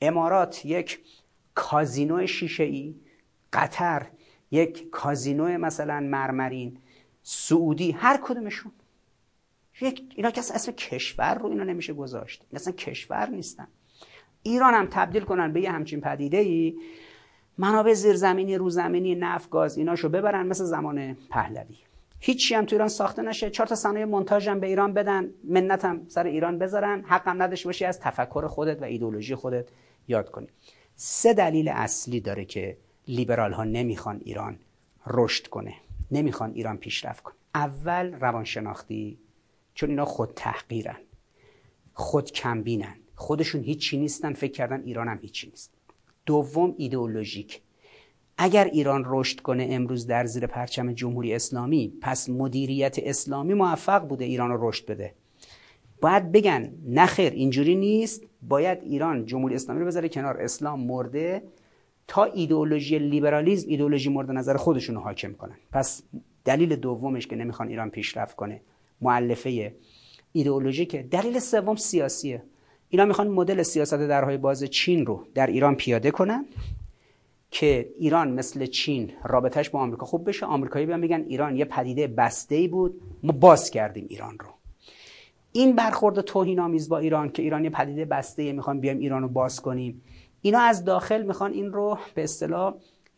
امارات 0.00 0.64
یک 0.64 1.00
کازینو 1.54 2.26
شیشه 2.26 2.64
ای 2.64 2.94
قطر 3.52 4.06
یک 4.50 4.90
کازینو 4.90 5.58
مثلا 5.58 6.00
مرمرین 6.00 6.78
سعودی 7.22 7.90
هر 7.90 8.20
کدومشون. 8.22 8.72
یک 9.80 10.12
اینا 10.16 10.30
که 10.30 10.40
اسم 10.40 10.72
کشور 10.72 11.34
رو 11.34 11.46
اینا 11.46 11.64
نمیشه 11.64 11.92
گذاشت. 11.92 12.44
اصلا 12.52 12.72
کشور 12.72 13.28
نیستن. 13.28 13.68
ایران 14.42 14.74
هم 14.74 14.86
تبدیل 14.90 15.22
کنن 15.22 15.52
به 15.52 15.60
یه 15.60 15.70
همچین 15.70 16.00
پدیده 16.00 16.36
ای 16.36 16.78
منابع 17.58 17.92
زیرزمینی 17.92 18.56
روزمینی 18.56 19.14
نفت 19.14 19.50
گاز 19.50 19.78
ایناشو 19.78 20.08
ببرن 20.08 20.46
مثل 20.46 20.64
زمان 20.64 21.16
پهلوی. 21.30 21.76
هیچی 22.20 22.54
هم 22.54 22.66
تو 22.66 22.76
ایران 22.76 22.88
ساخته 22.88 23.22
نشه. 23.22 23.50
چهار 23.50 23.66
تا 23.66 23.74
صنایع 23.74 24.04
مونتاژ 24.04 24.48
هم 24.48 24.60
به 24.60 24.66
ایران 24.66 24.94
بدن 24.94 25.30
منت 25.44 26.10
سر 26.10 26.24
ایران 26.24 26.58
بذارن. 26.58 27.04
حقم 27.06 27.42
نداشته 27.42 27.68
باشی 27.68 27.84
از 27.84 28.00
تفکر 28.00 28.46
خودت 28.46 28.82
و 28.82 28.84
ایدولوژی 28.84 29.34
خودت 29.34 29.68
یاد 30.08 30.30
کنی. 30.30 30.46
سه 30.96 31.34
دلیل 31.34 31.68
اصلی 31.68 32.20
داره 32.20 32.44
که 32.44 32.76
لیبرال 33.08 33.52
ها 33.52 33.64
نمی‌خوان 33.64 34.20
ایران 34.24 34.58
رشد 35.06 35.46
کنه. 35.46 35.74
نمی‌خوان 36.10 36.52
ایران 36.52 36.76
پیشرفت 36.76 37.22
کنه. 37.22 37.34
اول 37.54 38.12
روانشناختی 38.12 39.18
چون 39.74 39.90
اینا 39.90 40.04
خود 40.04 40.32
تحقیرن 40.36 40.98
خود 41.94 42.32
کمبینن. 42.32 42.96
خودشون 43.14 43.62
هیچی 43.62 43.98
نیستن 43.98 44.32
فکر 44.32 44.52
کردن 44.52 44.82
ایران 44.82 45.08
هم 45.08 45.18
هیچی 45.22 45.46
نیست. 45.50 45.74
دوم 46.26 46.74
ایدئولوژیک. 46.78 47.62
اگر 48.42 48.64
ایران 48.64 49.04
رشد 49.06 49.40
کنه 49.40 49.66
امروز 49.70 50.06
در 50.06 50.26
زیر 50.26 50.46
پرچم 50.46 50.92
جمهوری 50.92 51.34
اسلامی 51.34 51.92
پس 52.00 52.28
مدیریت 52.28 52.96
اسلامی 52.98 53.54
موفق 53.54 54.08
بوده 54.08 54.24
ایران 54.24 54.50
رو 54.50 54.68
رشد 54.68 54.86
بده. 54.86 55.14
باید 56.00 56.32
بگن 56.32 56.72
نخیر 56.88 57.32
اینجوری 57.32 57.74
نیست. 57.74 58.22
باید 58.42 58.78
ایران 58.82 59.26
جمهوری 59.26 59.54
اسلامی 59.54 59.80
رو 59.80 59.86
بذاره 59.86 60.08
کنار. 60.08 60.40
اسلام 60.40 60.80
مرده 60.80 61.42
تا 62.08 62.24
ایدئولوژی 62.24 62.98
لیبرالیزم 62.98 63.68
ایدئولوژی 63.68 64.08
مورد 64.08 64.30
نظر 64.30 64.56
خودشون 64.56 64.94
رو 64.94 65.00
حاکم 65.00 65.32
کنن. 65.32 65.56
پس 65.72 66.02
دلیل 66.44 66.76
دومش 66.76 67.26
که 67.26 67.36
نمی‌خوان 67.36 67.68
ایران 67.68 67.90
پیشرفت 67.90 68.36
کنه 68.36 68.60
معلفه 69.00 69.74
ایدئولوژیکه 70.32 71.02
دلیل 71.02 71.38
سوم 71.38 71.76
سیاسیه. 71.76 72.42
اینا 72.88 73.04
می‌خوان 73.04 73.28
مدل 73.28 73.62
سیاست 73.62 73.94
درهای 73.94 74.36
باز 74.36 74.64
چین 74.64 75.06
رو 75.06 75.26
در 75.34 75.46
ایران 75.46 75.74
پیاده 75.74 76.10
کنن. 76.10 76.44
که 77.50 77.90
ایران 77.98 78.32
مثل 78.32 78.66
چین 78.66 79.12
رابطش 79.24 79.70
با 79.70 79.80
آمریکا 79.80 80.06
خوب 80.06 80.28
بشه. 80.28 80.46
آمریکایی 80.46 80.86
بیان 80.86 81.00
میگن 81.00 81.24
ایران 81.28 81.56
یه 81.56 81.64
پدیده 81.64 82.06
بسته 82.06 82.54
ای 82.54 82.68
بود. 82.68 83.00
ما 83.22 83.32
باز 83.32 83.70
کردیم 83.70 84.06
ایران 84.08 84.38
رو. 84.38 84.48
این 85.52 85.76
برخورد 85.76 86.20
توهین 86.20 86.60
آمیز 86.60 86.88
با 86.88 86.98
ایران 86.98 87.30
که 87.30 87.42
ایران 87.42 87.64
یه 87.64 87.70
پدیده 87.70 88.04
بسته 88.04 88.42
ای 88.42 88.52
می‌خوان 88.52 88.80
بیایم 88.80 88.98
ایران 88.98 89.22
رو 89.22 89.28
باز 89.28 89.60
کنیم. 89.60 90.02
اینا 90.42 90.60
از 90.60 90.84
داخل 90.84 91.22
می‌خوان 91.22 91.52
این 91.52 91.72
رو 91.72 91.98
به 92.14 92.24
اصطلاح 92.24 92.74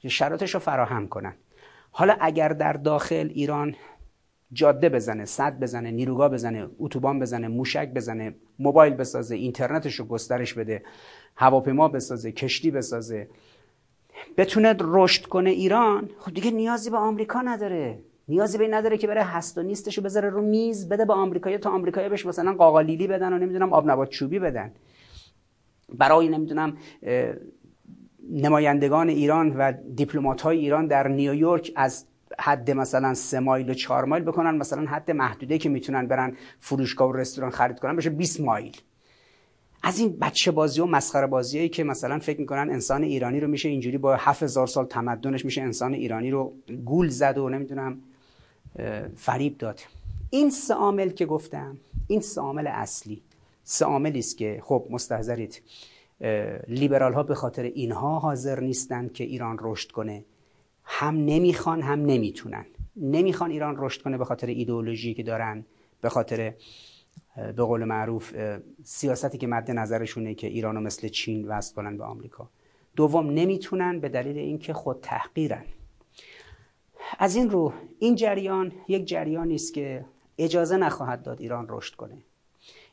شرایطش 0.09 0.55
رو 0.55 0.61
فراهم 0.61 1.09
کنن. 1.09 1.35
حالا 1.91 2.17
اگر 2.21 2.49
در 2.49 2.73
داخل 2.73 3.31
ایران 3.35 3.75
جاده 4.53 4.89
بزنه 4.89 5.25
صد 5.25 5.61
بزنه 5.61 5.91
نیروگاه 5.91 6.29
بزنه 6.29 6.69
اتوبان 6.79 7.19
بزنه 7.19 7.49
موشک 7.49 7.89
بزنه 7.89 8.35
موبایل 8.59 8.95
بسازه 8.95 9.35
اینترنتش 9.35 9.95
رو 9.95 10.05
گسترش 10.05 10.55
بده 10.55 10.83
هواپیما 11.37 11.89
بسازه 11.89 12.33
کشتی 12.33 12.71
بسازه 12.71 13.29
بتونه 14.37 14.77
رشد 14.81 15.27
کنه 15.27 15.51
ایران؟ 15.51 16.11
خب 16.19 16.35
دیگه 16.35 16.51
نیازی 16.51 16.91
به 16.91 16.97
آمریکا 16.97 17.41
نداره. 17.41 17.99
نیازی 18.29 18.59
به 18.59 18.65
این 18.65 18.75
نداره 18.75 18.99
که 18.99 19.07
بره 19.07 19.23
هست 19.23 19.59
و 19.59 19.63
رو 19.97 20.03
بذاره 20.03 20.31
رو 20.31 20.43
میز 20.43 20.89
بده 20.89 21.05
با 21.05 21.15
آمریکایی 21.15 21.59
تا 21.59 21.71
آمریکایی 21.71 22.09
بهش 22.09 22.27
مثلا 22.27 22.55
قاقالیلی 22.55 23.07
بدن 23.07 23.33
و 23.33 23.39
نمی‌دونم 23.39 23.73
آب 23.73 23.91
نبات 23.91 24.09
چوبی 24.09 24.39
بدن. 24.39 24.73
برای 25.95 26.29
نمی‌دونم 26.29 26.77
نمایندگان 28.31 29.09
ایران 29.09 29.57
و 29.57 29.73
دیپلمات 29.95 30.43
های 30.43 30.59
ایران 30.59 30.87
در 30.87 31.09
نیویورک 31.09 31.73
از 31.77 32.07
حد 32.39 32.71
مثلا 32.71 33.15
سه 33.15 33.41
مایل 33.41 33.71
و 33.71 33.75
چهار 33.75 34.05
مایل 34.05 34.25
بکنن 34.25 34.55
مثلا 34.55 34.87
حد 34.87 35.11
محدوده 35.11 35.59
که 35.59 35.69
می‌تونن 35.69 36.07
برن 36.07 36.37
فروشگاه 36.61 37.09
و 37.09 37.13
رستوران 37.13 37.51
خرید 37.51 37.79
کنن 37.79 37.97
بشه 37.97 38.11
20 38.11 38.41
مایل. 38.41 38.77
از 39.83 39.99
این 39.99 40.17
بچه 40.21 40.51
بازی 40.51 40.81
و 40.81 40.87
مسخره 40.87 41.27
بازیایی 41.27 41.69
که 41.69 41.85
مثلا 41.85 42.19
فکر 42.19 42.41
می‌کنن 42.41 42.71
انسان 42.71 43.03
ایرانی 43.03 43.41
رو 43.41 43.49
میشه 43.49 43.69
اینجوری 43.69 43.99
با 43.99 44.17
7000 44.17 44.67
سال 44.67 44.87
تمدنش 44.87 45.45
میشه 45.45 45.63
انسان 45.63 45.95
ایرانی 45.95 46.31
رو 46.31 46.53
گول 46.85 47.09
زد 47.09 47.39
و 47.39 47.49
نمی‌دونم 47.49 47.99
فریب 49.17 49.59
داد. 49.59 49.81
این 50.31 50.51
سه 50.51 50.75
عامل 50.75 51.09
که 51.09 51.27
گفتم 51.27 51.77
این 52.07 52.21
سه 52.21 52.41
عامل 52.41 52.67
اصلی 52.67 53.23
سه 53.65 53.85
عاملی 53.85 54.19
است 54.19 54.39
که 54.39 54.61
خب 54.65 54.87
مستحضرید. 54.91 55.63
لیبرال 56.69 57.13
ها 57.13 57.23
به 57.23 57.35
خاطر 57.35 57.63
اینها 57.63 58.19
حاضر 58.19 58.61
نیستند 58.61 59.13
که 59.13 59.25
ایران 59.25 59.57
رشد 59.61 59.91
کنه. 59.91 60.25
هم 60.85 61.17
نمی‌خوان 61.17 61.83
هم 61.83 62.07
نمی‌تونن. 62.07 62.65
نمی‌خوان 62.97 63.51
ایران 63.51 63.75
رشد 63.79 64.03
کنه 64.03 64.19
به 64.19 64.25
خاطر 64.25 64.47
ایدئولوژی 64.47 65.15
که 65.15 65.23
دارن 65.23 65.65
به 66.01 66.09
خاطر 66.09 66.55
به 67.37 67.63
قول 67.63 67.85
معروف 67.85 68.35
سیاستی 68.83 69.39
که 69.39 69.47
مد 69.47 69.71
نظرشونه 69.71 70.35
که 70.35 70.47
ایرانو 70.47 70.81
مثل 70.81 71.09
چین 71.09 71.49
وصل 71.49 71.75
کنن 71.75 71.97
به 71.97 72.05
آمریکا. 72.05 72.49
دوم 72.97 73.31
نمی‌تونن 73.31 74.01
به 74.01 74.09
دلیل 74.09 74.39
اینکه 74.39 74.73
خود 74.73 74.99
تحقیرن. 75.03 75.65
از 77.19 77.37
این 77.37 77.51
رو 77.51 77.73
این 77.99 78.15
جریان 78.15 78.73
یک 78.89 79.05
جریانی 79.05 79.55
است 79.55 79.75
که 79.75 80.05
اجازه 80.39 80.77
نخواهد 80.77 81.23
داد 81.23 81.41
ایران 81.41 81.67
رشد 81.69 81.95
کنه. 81.95 82.19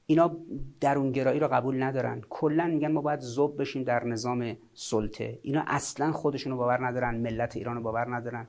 اینا 0.05 0.37
درونگرایی 0.81 1.39
رو 1.39 1.47
قبول 1.47 1.83
ندارن. 1.83 2.21
کلا 2.29 2.67
میگن 2.67 2.91
ما 2.91 3.01
باید 3.01 3.19
زوب 3.19 3.61
بشیم 3.61 3.83
در 3.83 4.03
نظام 4.03 4.57
سلطه. 4.73 5.39
اینا 5.41 5.63
اصلا 5.67 6.11
خودشونو 6.11 6.57
باور 6.57 6.87
ندارن 6.87 7.15
ملت 7.15 7.55
ایران 7.55 7.75
رو 7.75 7.81
باور 7.81 8.15
ندارن. 8.15 8.47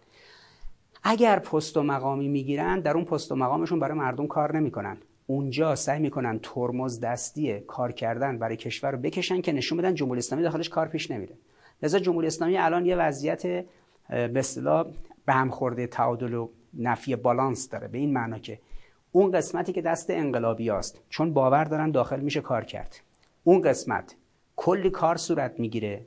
اگر 1.03 1.39
پست 1.39 1.77
و 1.77 1.83
مقامی 1.83 2.29
می‌گیرن 2.29 2.81
در 2.81 2.95
اون 2.95 3.05
پست 3.05 3.33
و 3.33 3.37
مقامشون 3.37 3.81
برای 3.81 3.99
مردم 3.99 4.27
کار 4.27 4.57
نمی‌کنن. 4.57 4.97
اونجا 5.31 5.75
سعی 5.75 6.01
می‌کنن 6.01 6.41
ترمز 6.43 7.01
دستی 7.01 7.61
کار 7.61 7.93
کردن 7.93 8.39
برای 8.39 8.57
کشور 8.57 8.91
رو 8.91 8.99
بکشن 8.99 9.41
که 9.41 9.53
نشون 9.53 9.79
بدن 9.79 9.95
جمهوری 9.95 10.19
اسلامی 10.19 10.45
داخلش 10.45 10.69
کار 10.69 10.89
پیش 10.89 11.11
نمیره. 11.11 11.35
لذا 11.83 11.99
جمهوری 11.99 12.27
اسلامی 12.27 12.57
الان 12.57 12.87
یه 12.87 12.97
وضعیت 12.97 13.47
به 14.09 14.33
اصطلاح 14.37 14.87
به 15.27 15.33
هم 15.33 15.51
خورده 15.51 15.87
تعادل 15.87 16.35
و 16.35 16.49
نفی 16.75 17.17
بالانس 17.17 17.69
داره 17.69 17.89
به 17.89 17.99
این 17.99 18.13
معنا 18.13 18.39
که 18.39 18.59
اون 19.13 19.31
قسمتی 19.33 19.73
که 19.73 19.83
دست 19.83 20.11
انقلابی 20.11 20.71
است 20.71 21.01
چون 21.09 21.33
باور 21.33 21.65
دارن 21.65 21.91
داخل 21.91 22.21
میشه 22.21 22.41
کار 22.41 22.65
کرد. 22.65 23.01
اون 23.45 23.61
قسمت 23.61 24.15
کلی 24.57 24.91
کار 24.91 25.17
صورت 25.17 25.61
می‌گیره. 25.61 26.07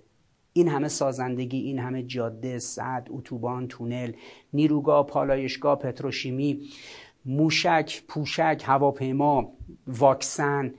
این 0.54 0.68
همه 0.68 0.88
سازندگی 0.88 1.58
این 1.58 1.80
همه 1.80 2.04
جاده 2.04 2.60
سد 2.60 3.08
اتوبان 3.10 3.68
تونل 3.68 4.12
نیروگاه 4.54 5.08
پالایشگاه 5.08 5.80
پتروشیمی 5.80 6.70
موشک 7.26 8.04
پوشک 8.08 8.64
هواپیما 8.66 9.54
واکسن 9.88 10.74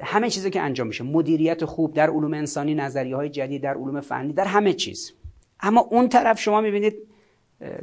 همه 0.00 0.30
چیزی 0.30 0.50
که 0.50 0.60
انجام 0.60 0.86
میشه. 0.86 1.04
مدیریت 1.04 1.64
خوب 1.64 1.94
در 1.94 2.10
علوم 2.10 2.34
انسانی 2.34 2.74
نظریه 2.74 3.16
های 3.16 3.28
جدید 3.28 3.62
در 3.62 3.74
علوم 3.74 4.00
فنی 4.00 4.32
در 4.32 4.44
همه 4.44 4.72
چیز. 4.72 5.12
اما 5.60 5.80
اون 5.80 6.08
طرف 6.08 6.40
شما 6.40 6.60
می‌بینید 6.60 6.94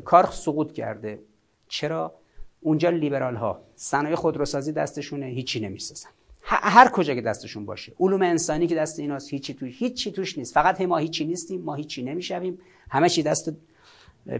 کار 0.06 0.26
سقوط 0.26 0.72
کرده. 0.72 1.20
چرا؟ 1.68 2.14
اونجا 2.62 2.90
لیبرال 2.90 3.36
ها 3.36 3.62
صنایع 3.76 4.16
خودروسازی 4.16 4.72
دستشونه 4.72 5.26
هیچی 5.26 5.60
نمی‌سازن. 5.60 6.10
هر 6.48 6.90
کجا 6.90 7.16
که 7.16 7.22
دستشون 7.22 7.66
باشه. 7.66 7.94
علوم 8.00 8.22
انسانی 8.22 8.68
که 8.68 8.76
دست 8.76 9.00
ایناست 9.00 9.34
هیچی 9.34 9.54
توش 9.54 9.76
هیچی 9.80 10.12
توش 10.12 10.38
نیست. 10.38 10.54
فقط 10.54 10.82
ما 10.82 10.98
هیچی 10.98 11.26
نیستیم 11.26 11.62
ما 11.62 11.76
هیچی 11.76 12.04
نمی‌شویم. 12.04 12.58
همه 12.90 13.10
چی 13.10 13.24
دست 13.24 13.54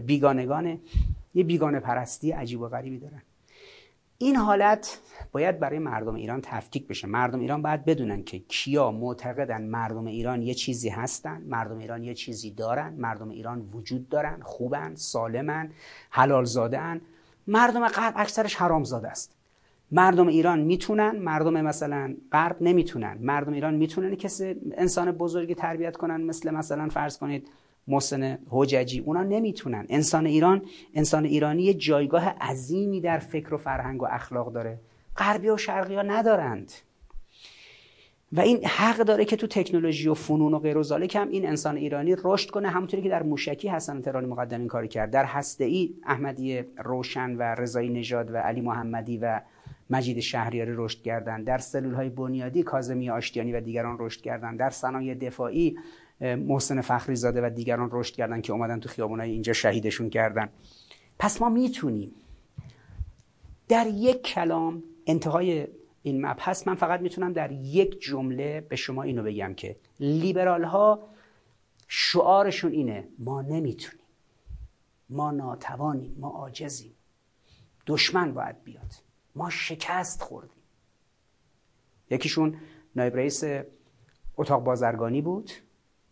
بیگانگانه. 0.06 0.78
یه 1.34 1.44
بیگانه 1.44 1.80
پرستی 1.80 2.30
عجیب 2.30 2.60
و 2.60 2.68
غریبی 2.68 2.98
دارن. 2.98 3.22
این 4.18 4.36
حالت 4.36 4.98
باید 5.32 5.58
برای 5.60 5.78
مردم 5.78 6.14
ایران 6.14 6.40
تفکیک 6.40 6.88
بشه. 6.88 7.06
مردم 7.06 7.40
ایران 7.40 7.62
باید 7.62 7.84
بدونن 7.84 8.22
که 8.22 8.38
کیا 8.38 8.90
معتقدن 8.90 9.62
مردم 9.62 10.06
ایران 10.06 10.42
یه 10.42 10.54
چیزی 10.54 10.88
هستن 10.88 11.42
مردم 11.46 11.78
ایران 11.78 12.04
یه 12.04 12.14
چیزی 12.14 12.50
دارن 12.50 12.94
مردم 12.94 13.28
ایران 13.28 13.60
وجود 13.72 14.08
دارن 14.08 14.40
خوبن 14.42 14.94
سالمن 14.94 15.70
حلال 16.10 16.44
زاده 16.44 17.00
مردم 17.46 17.88
غرب 17.88 18.14
اکثرش 18.16 18.54
حرام 18.54 18.84
زاده 18.84 19.08
است. 19.08 19.36
مردم 19.92 20.26
ایران 20.26 20.60
می‌تونن 20.60 21.18
مردم 21.18 21.60
مثلا 21.60 22.16
غرب 22.32 22.56
نمی‌تونن. 22.60 23.18
مردم 23.20 23.52
ایران 23.52 23.74
می‌تونن 23.74 24.14
کسی 24.14 24.56
انسان 24.76 25.12
بزرگی 25.12 25.54
تربیت 25.54 25.96
کنن 25.96 26.20
مثل 26.20 26.50
مثلا 26.50 26.88
فرض 26.88 27.18
کنید 27.18 27.48
محسن 27.88 28.38
حججی 28.50 29.00
اونا 29.00 29.22
نمی‌تونن. 29.22 29.86
انسان 29.88 30.26
ایران 30.26 30.62
انسان 30.94 31.24
ایرانی 31.24 31.62
یه 31.62 31.74
جایگاه 31.74 32.28
عظیمی 32.28 33.00
در 33.00 33.18
فکر 33.18 33.54
و 33.54 33.58
فرهنگ 33.58 34.02
و 34.02 34.06
اخلاق 34.10 34.52
داره. 34.52 34.78
غربی 35.16 35.48
و 35.48 35.56
شرقی 35.56 35.94
ها 35.94 36.02
ندارند. 36.02 36.72
و 38.32 38.40
این 38.40 38.64
حق 38.64 38.96
داره 38.96 39.24
که 39.24 39.36
تو 39.36 39.46
تکنولوژی 39.46 40.08
و 40.08 40.14
فنون 40.14 40.54
و 40.54 40.58
غیر 40.58 40.78
و 40.78 40.84
هم 41.14 41.28
این 41.28 41.46
انسان 41.46 41.76
ایرانی 41.76 42.16
رشد 42.24 42.50
کنه 42.50 42.68
همونطوری 42.68 43.02
که 43.02 43.08
در 43.08 43.22
موشکی 43.22 43.68
حسن 43.68 44.00
ترانی 44.00 44.26
مقدم 44.26 44.58
این 44.58 44.68
کاری 44.68 44.88
کرد. 44.88 45.10
در 45.10 45.24
هسته 45.24 45.64
ای 45.64 45.94
احمدی 46.06 46.64
روشن 46.84 47.36
و 47.36 47.42
رضایی 47.42 47.88
نژاد 47.88 48.30
و 48.30 48.36
علی 48.36 48.60
محمدی 48.60 49.18
و 49.18 49.40
مجید 49.90 50.20
شهریاری 50.20 50.72
رشد 50.74 51.02
کردند. 51.02 51.46
در 51.46 51.58
سلول 51.58 51.94
های 51.94 52.08
بنیادی 52.08 52.62
کاظمی 52.62 53.10
آشتیانی 53.10 53.52
و 53.52 53.60
دیگران 53.60 53.96
رشد 54.00 54.20
کردند. 54.20 54.58
در 54.58 54.70
صنایع 54.70 55.14
دفاعی 55.14 55.76
محسن 56.20 56.80
فخری 56.80 57.16
زاده 57.16 57.46
و 57.46 57.50
دیگران 57.50 57.88
رشد 57.92 58.14
کردن 58.14 58.40
که 58.40 58.52
اومدن 58.52 58.80
تو 58.80 58.88
خیابونای 58.88 59.30
اینجا 59.30 59.52
شهیدشون 59.52 60.10
کردن. 60.10 60.48
پس 61.18 61.42
ما 61.42 61.48
می‌تونیم 61.48 62.14
در 63.68 63.86
یک 63.86 64.22
کلام 64.22 64.82
انتهای 65.06 65.66
این 66.02 66.26
مبحث 66.26 66.68
من 66.68 66.74
فقط 66.74 67.00
می‌تونم 67.00 67.32
در 67.32 67.52
یک 67.52 68.00
جمله 68.00 68.60
به 68.60 68.76
شما 68.76 69.02
اینو 69.02 69.22
بگم 69.22 69.54
که 69.54 69.76
لیبرال 70.00 70.64
ها 70.64 71.08
شعارشون 71.88 72.72
اینه 72.72 73.08
ما 73.18 73.42
نمی‌تونیم. 73.42 74.06
ما 75.10 75.30
ناتوانیم 75.30 76.16
ما 76.18 76.28
عاجزیم. 76.28 76.92
دشمن 77.86 78.34
باید 78.34 78.64
بیاد. 78.64 78.94
ما 79.34 79.50
شکست 79.50 80.22
خوردیم. 80.22 80.62
یکیشون 82.10 82.56
نایب 82.96 83.16
رئیس 83.16 83.44
اتاق 84.36 84.64
بازرگانی 84.64 85.22
بود. 85.22 85.50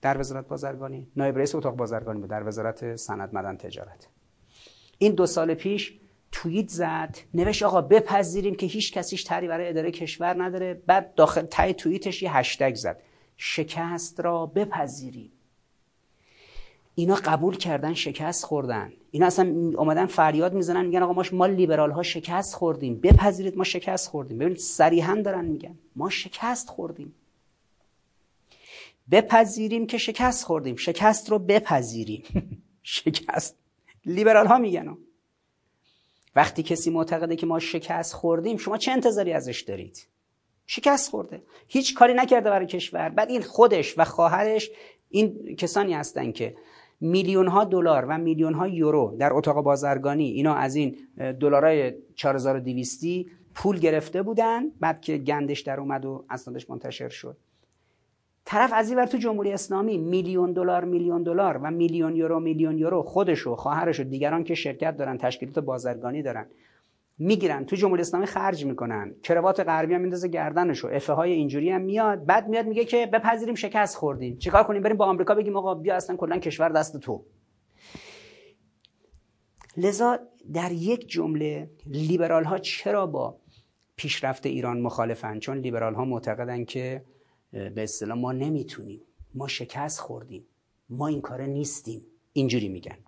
در 0.05 0.21
وزارت 0.21 0.49
بازرگانی 0.49 1.07
نایب 1.17 1.37
رئیس 1.37 1.55
اتاق 1.55 1.77
بازرگانی 1.77 2.21
بود 2.21 2.31
در 2.31 2.49
وزارت 2.49 2.97
صنعت 2.97 3.35
مدن 3.35 3.57
تجارت. 3.57 4.09
این 4.99 5.15
دو 5.15 5.27
سال 5.27 5.55
پیش 5.55 5.99
توییت 6.33 6.69
زد 6.69 7.19
نوشت 7.35 7.63
آقا 7.63 7.81
بپذیریم 7.81 8.55
که 8.55 8.67
هیچ 8.67 8.93
کسیش 8.93 9.25
تری 9.25 9.49
برای 9.49 9.69
اداره 9.69 9.91
کشور 9.91 10.43
نداره. 10.43 10.83
بعد 10.87 11.15
داخل 11.15 11.43
تای 11.43 11.75
توییتش 11.75 12.23
یه 12.23 12.37
هشتگ 12.37 12.75
زد. 12.75 13.03
شکست 13.37 14.21
را 14.21 14.47
بپذیریم. 14.47 15.33
اینا 16.95 17.15
قبول 17.15 17.57
کردن 17.57 17.95
شکست 17.95 18.45
خوردن. 18.45 18.93
اینا 19.11 19.27
اصلا 19.27 19.45
اومدن 19.79 20.07
فریاد 20.07 20.55
می‌زنن 20.55 20.87
میگن 20.87 21.03
آقا 21.03 21.13
ما 21.13 21.25
ما 21.33 21.47
لیبرال 21.47 21.91
ها 21.91 22.03
شکست 22.03 22.55
خوردیم. 22.55 23.01
بپذیرید 23.01 23.57
ما 23.57 23.65
شکست 23.65 24.09
خوردیم. 24.09 24.39
ببینید 24.39 24.59
صریحا 24.59 25.15
دارن 25.25 25.45
میگن. 25.45 25.79
ما 25.97 26.11
شکست 26.11 26.69
خوردیم. 26.69 27.15
بپذیریم 29.11 29.87
که 29.87 29.99
شکست 29.99 30.45
خوردیم. 30.45 30.77
شکست 30.77 31.31
رو 31.31 31.39
بپذیریم. 31.39 32.25
شکست. 32.83 33.57
لیبرال 34.07 34.47
ها 34.47 34.59
میگن. 34.59 34.97
وقتی 36.37 36.63
کسی 36.63 36.91
معتقده 36.91 37.37
که 37.37 37.47
ما 37.47 37.59
شکست 37.59 38.13
خوردیم 38.13 38.57
شما 38.57 38.79
چه 38.79 38.93
انتظاری 38.93 39.33
ازش 39.33 39.61
دارید؟ 39.61 40.07
شکست 40.67 41.11
خورده. 41.11 41.43
هیچ 41.69 41.95
کاری 41.95 42.15
نکرده 42.15 42.51
برای 42.51 42.67
کشور. 42.67 43.09
بعد 43.09 43.31
این 43.31 43.43
خودش 43.43 43.99
و 43.99 44.05
خواهرش 44.05 44.71
این 45.09 45.57
کسانی 45.57 45.95
هستن 45.95 46.33
که 46.33 46.57
میلیون 47.01 47.49
ها 47.49 47.65
دلار 47.65 48.05
و 48.09 48.19
میلیون 48.19 48.55
ها 48.55 48.69
یورو 48.69 49.17
در 49.19 49.33
اتاق 49.33 49.65
بازرگانی 49.65 50.31
اینا 50.31 50.55
از 50.55 50.75
این 50.75 50.97
دلارای 51.41 51.95
4200 52.15 53.05
پول 53.55 53.79
گرفته 53.79 54.23
بودن 54.23 54.63
بعد 54.81 55.01
که 55.01 55.19
گندش 55.19 55.61
در 55.61 55.81
اومد 55.81 56.05
و 56.05 56.25
اسنادش 56.31 56.71
منتشر 56.71 57.09
شد. 57.09 57.37
طرف 58.45 58.73
از 58.75 58.91
این 58.91 59.05
تو 59.05 59.19
جمهوری 59.19 59.53
اسلامی 59.53 59.99
میلیون 59.99 60.53
دلار 60.53 60.85
میلیون 60.85 61.23
دلار 61.23 61.57
و 61.57 61.71
میلیون 61.71 62.17
یورو 62.17 62.41
میلیون 62.41 62.79
یورو 62.79 63.03
خودشو 63.03 63.57
خواهرش 63.57 64.01
و 64.01 64.05
دیگران 64.05 64.45
که 64.45 64.55
شرکت 64.55 64.97
دارن 64.97 65.19
تشکیلات 65.19 65.59
بازرگانی 65.59 66.23
دارن 66.23 66.47
می‌گیرن 67.19 67.65
تو 67.65 67.77
جمهوری 67.77 68.01
اسلامی 68.01 68.27
خرج 68.27 68.65
می‌کنن. 68.65 69.15
کروات 69.23 69.61
غربی 69.61 69.95
هم 69.95 70.01
میندازه 70.01 70.29
گردنشو. 70.29 70.89
افه 70.89 71.13
های 71.13 71.33
اینجوری 71.33 71.71
هم 71.71 71.81
میاد. 71.81 72.27
بعد 72.27 72.49
میاد 72.49 72.67
میگه 72.67 72.85
که 72.85 73.07
بپذیریم 73.07 73.55
شکست 73.55 73.97
خوردیم. 73.97 74.37
چیکار 74.37 74.65
کنیم؟ 74.65 74.83
بریم 74.83 74.97
با 74.97 75.07
آمریکا 75.07 75.35
بگیم 75.35 75.57
آقا 75.57 75.75
بیا 75.75 75.97
اصلا 75.97 76.17
کلا 76.17 76.39
کشور 76.39 76.69
دست 76.69 77.01
تو. 77.01 77.25
لذا 79.77 80.19
در 80.53 80.73
یک 80.73 81.09
جمله 81.09 81.71
لیبرال 81.87 82.45
ها 82.45 82.59
چرا 82.59 83.07
با 83.07 83.37
پیشرفت 83.97 84.47
ایران 84.47 84.81
مخالفن؟ 84.81 85.39
چون 85.39 85.59
لیبرال 85.59 85.95
ها 85.95 86.05
معتقدن 86.05 86.65
که 86.65 87.03
به 87.55 87.83
اصطلاح 87.83 88.19
ما 88.19 88.33
نمی‌تونیم. 88.33 89.03
ما 89.35 89.49
شکست 89.49 90.01
خوردیم. 90.01 90.47
ما 90.89 91.07
این 91.07 91.21
کاره 91.21 91.47
نیستیم. 91.47 92.07
اینجوری 92.33 92.69
میگن. 92.69 92.99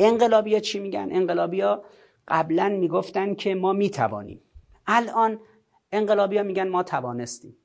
انقلابیا 0.00 0.60
چی 0.60 0.78
میگن؟ 0.78 1.08
انقلابیا 1.12 1.84
قبلا 2.28 2.68
می‌گفتن 2.68 3.34
که 3.34 3.54
ما 3.54 3.72
می‌توانیم. 3.72 4.40
الان 4.86 5.40
انقلابیا 5.92 6.42
میگن 6.42 6.68
ما 6.68 6.82
توانستیم. 6.82 7.56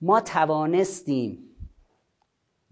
ما 0.00 0.20
توانستیم. 0.20 1.56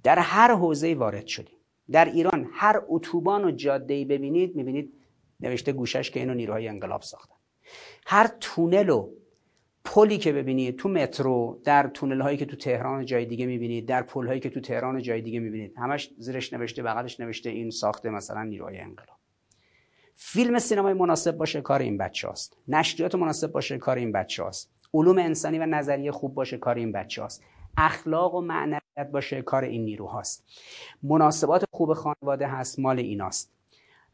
در 0.03 0.19
هر 0.19 0.55
حوزه 0.55 0.95
وارد 0.95 1.27
شدیم. 1.27 1.59
در 1.91 2.05
ایران 2.05 2.49
هر 2.53 2.83
اتوبان 2.89 3.45
و 3.45 3.51
جاده 3.51 3.95
ای 3.95 4.05
ببینید 4.05 4.57
می‌بینید 4.57 4.93
نوشته 5.41 5.73
گوشش 5.73 6.11
که 6.11 6.21
اینو 6.21 6.35
نیروهای 6.35 6.69
انقلاب 6.69 7.03
ساختن. 7.03 7.35
هر 8.07 8.31
تونل 8.41 8.89
و 8.89 9.11
پلی 9.89 10.19
که 10.19 10.33
ببینید 10.33 10.77
تو 10.77 10.89
مترو 10.89 11.61
در 11.65 11.89
تونل 11.89 12.21
هایی 12.21 12.37
که 12.37 12.45
تو 12.45 12.57
تهران 12.57 13.05
جای 13.05 13.25
دیگه 13.25 13.47
می‌بینید 13.47 13.87
در 13.87 14.03
پل 14.03 14.27
هایی 14.27 14.41
که 14.41 14.51
تو 14.51 14.61
تهران 14.61 15.03
جای 15.03 15.21
دیگه 15.21 15.41
می‌بینید 15.41 15.75
همش 15.77 16.11
زیرش 16.19 16.53
نوشته 16.53 16.83
بغلش 16.83 17.21
نوشته 17.21 17.51
این 17.51 17.71
ساخته 17.71 18.11
مثلا 18.11 18.43
نیروهای 18.43 18.79
انقلاب. 18.79 19.19
فیلم 20.15 20.59
سینمای 20.59 20.93
مناسب 20.93 21.37
باشه 21.37 21.61
کار 21.61 21.81
این 21.81 21.99
بچه 21.99 22.29
هاست 22.29 22.57
نشریات 22.69 23.15
مناسب 23.15 23.53
باشه 23.53 23.79
کار 23.79 23.97
این 23.97 24.13
بچه 24.13 24.43
هاست 24.43 24.71
علوم 24.95 25.19
انسانی 25.19 25.59
و 25.59 25.67
نظریه 25.67 26.13
خوب 26.13 26.35
باشه 26.35 26.59
کار 26.59 26.75
این 26.75 26.93
بچه 26.93 27.23
هاست 27.23 27.45
اخلاق 27.77 28.35
و 28.35 28.41
معنویت 28.41 29.11
باشه 29.13 29.43
کار 29.43 29.65
این 29.65 29.85
نیروهاست. 29.85 30.45
مناسبات 31.03 31.65
خوب 31.71 31.93
خانواده 31.93 32.47
هست 32.47 32.79
مال 32.79 32.99
ایناست. 32.99 33.53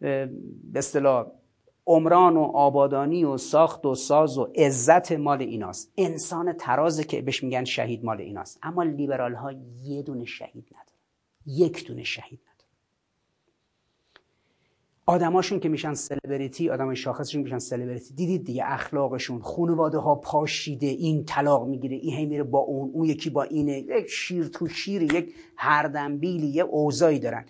به 0.00 0.30
اصطلاح 0.74 1.26
عمران 1.86 2.36
و 2.36 2.42
آبادانی 2.42 3.24
و 3.24 3.36
ساخت 3.36 3.86
و 3.86 3.94
ساز 3.94 4.38
و 4.38 4.44
عزت 4.54 5.12
مال 5.12 5.42
ایناست. 5.42 5.92
انسان 5.96 6.52
ترازه 6.52 7.04
که 7.04 7.22
بهش 7.22 7.44
میگن 7.44 7.64
شهید 7.64 8.04
مال 8.04 8.20
ایناست. 8.20 8.58
اما 8.62 8.82
لیبرال 8.82 9.34
ها 9.34 9.52
یه 9.82 10.02
دونه 10.02 10.24
شهید 10.24 10.66
نداره 10.72 10.98
یک 11.46 11.86
دونه 11.86 12.02
شهید 12.02 12.40
نداره 12.40 12.54
آدماشون 15.06 15.60
که 15.60 15.68
میشن 15.68 15.94
سلبریتی 15.94 16.70
آدم 16.70 16.94
شاخصشون 16.94 17.42
میشن 17.42 17.58
سلبریتی 17.58 18.14
دیدید 18.14 18.44
دیگه 18.44 18.62
اخلاقشون 18.66 19.40
خانواده 19.40 19.98
ها 19.98 20.14
پاشیده 20.14 20.86
این 20.86 21.24
طلاق 21.24 21.66
می‌گیره 21.66 21.96
این 21.96 22.14
هی 22.14 22.26
میره 22.26 22.42
با 22.42 22.58
اون 22.58 22.90
اون 22.94 23.04
یکی 23.04 23.30
با 23.30 23.42
اینه 23.42 23.78
یک 23.78 24.06
شیر 24.06 24.48
تو 24.48 24.68
شیر 24.68 25.02
یک 25.02 25.34
هردنبیلی 25.56 26.46
یه 26.46 26.62
اوضاعی 26.62 27.18
دارن. 27.18 27.44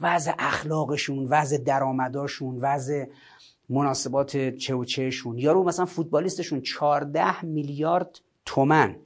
وضع 0.00 0.32
اخلاقشون 0.38 1.26
وضع 1.26 1.58
درآمداشون 1.58 2.58
وضع 2.60 3.04
مناسبات 3.70 4.56
چه 4.56 4.74
و 4.74 4.84
چهشون 4.84 5.38
یارو 5.38 5.64
مثلا 5.64 5.84
فوتبالیستشون 5.84 6.60
14 6.60 7.44
میلیارد 7.44 8.20
تومن 8.46 8.96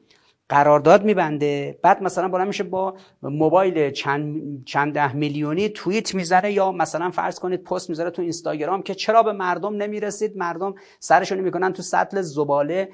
قرارداد 0.48 1.04
میبنده. 1.04 1.78
بعد 1.82 2.02
مثلا 2.02 2.28
بالا 2.28 2.44
میشه 2.44 2.64
با 2.64 2.96
موبایل 3.22 3.90
چند, 3.90 4.40
چند 4.64 4.94
ده 4.94 5.16
میلیونی 5.16 5.68
توییت 5.68 6.14
می‌ذاره 6.14 6.52
یا 6.52 6.72
مثلا 6.72 7.10
فرض 7.10 7.38
کنید 7.38 7.62
پست 7.62 7.88
می‌ذاره 7.88 8.10
تو 8.10 8.22
اینستاگرام 8.22 8.82
که 8.82 8.94
چرا 8.94 9.22
به 9.22 9.32
مردم 9.32 9.76
نمی‌رسید؟ 9.76 10.36
مردم 10.36 10.74
سرشون 10.98 11.40
می‌کنن 11.40 11.72
تو 11.72 11.82
سطل 11.82 12.20
زباله. 12.20 12.88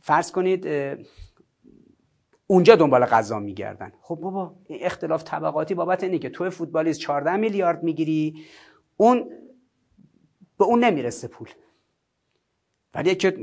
فرض 0.00 0.32
کنید 0.32 0.66
اونجا 2.46 2.76
دنبال 2.76 3.04
غذا 3.04 3.38
میگردن. 3.38 3.92
خب 4.00 4.14
بابا 4.14 4.54
اختلاف 4.70 5.24
طبقاتی 5.24 5.74
بابت 5.74 6.04
اینه 6.04 6.18
که 6.18 6.28
تو 6.28 6.50
فوتبالیست 6.50 7.00
14 7.00 7.36
میلیارد 7.36 7.82
می‌گیری 7.82 8.34
اون 8.96 9.30
به 10.60 10.66
اون 10.66 10.84
نمی‌رسه 10.84 11.28
پول. 11.28 11.48
ولی 12.94 13.14
که 13.14 13.36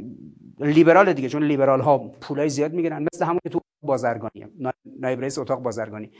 لیبرال 0.59 1.13
دیگه 1.13 1.29
چون 1.29 1.43
لیبرال 1.43 1.81
ها 1.81 1.97
پولای 1.97 2.49
زیاد 2.49 2.73
می‌گیرن 2.73 3.05
مثل 3.13 3.25
همون 3.25 3.39
که 3.43 3.49
تو 3.49 3.59
بازرگانی 3.81 4.45
نایب 4.85 5.21
رئیس 5.21 5.37
اتاق 5.37 5.59
بازرگانی. 5.61 6.11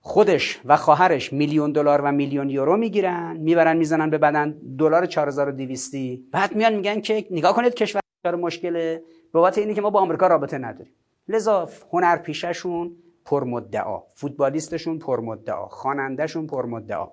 خودش 0.00 0.60
و 0.64 0.76
خواهرش 0.76 1.32
میلیون 1.32 1.72
دلار 1.72 2.00
و 2.00 2.12
میلیون 2.12 2.50
یورو 2.50 2.76
می‌گیرن 2.76 3.36
می‌برن 3.36 3.76
می‌زنن 3.76 4.10
به 4.10 4.18
بدن 4.18 4.50
دلار 4.78 5.06
4200 5.06 5.94
بعد 6.32 6.56
میان 6.56 6.74
میگن 6.74 7.00
که 7.00 7.26
نگاه 7.30 7.56
کنید 7.56 7.74
کشور 7.74 8.00
مشکله؟ 8.24 9.02
بابت 9.32 9.58
اینه 9.58 9.74
که 9.74 9.80
ما 9.80 9.90
با 9.90 10.00
آمریکا 10.00 10.26
رابطه 10.26 10.58
نداریم. 10.58 10.92
لذا 11.28 11.68
هنر 11.92 12.16
پیششون 12.16 12.96
پرمدعا 13.24 14.02
فوتبالیستشون 14.14 14.98
پرمدعا 14.98 15.68
خوانندهشون 15.68 16.46
پرمدعا. 16.46 17.08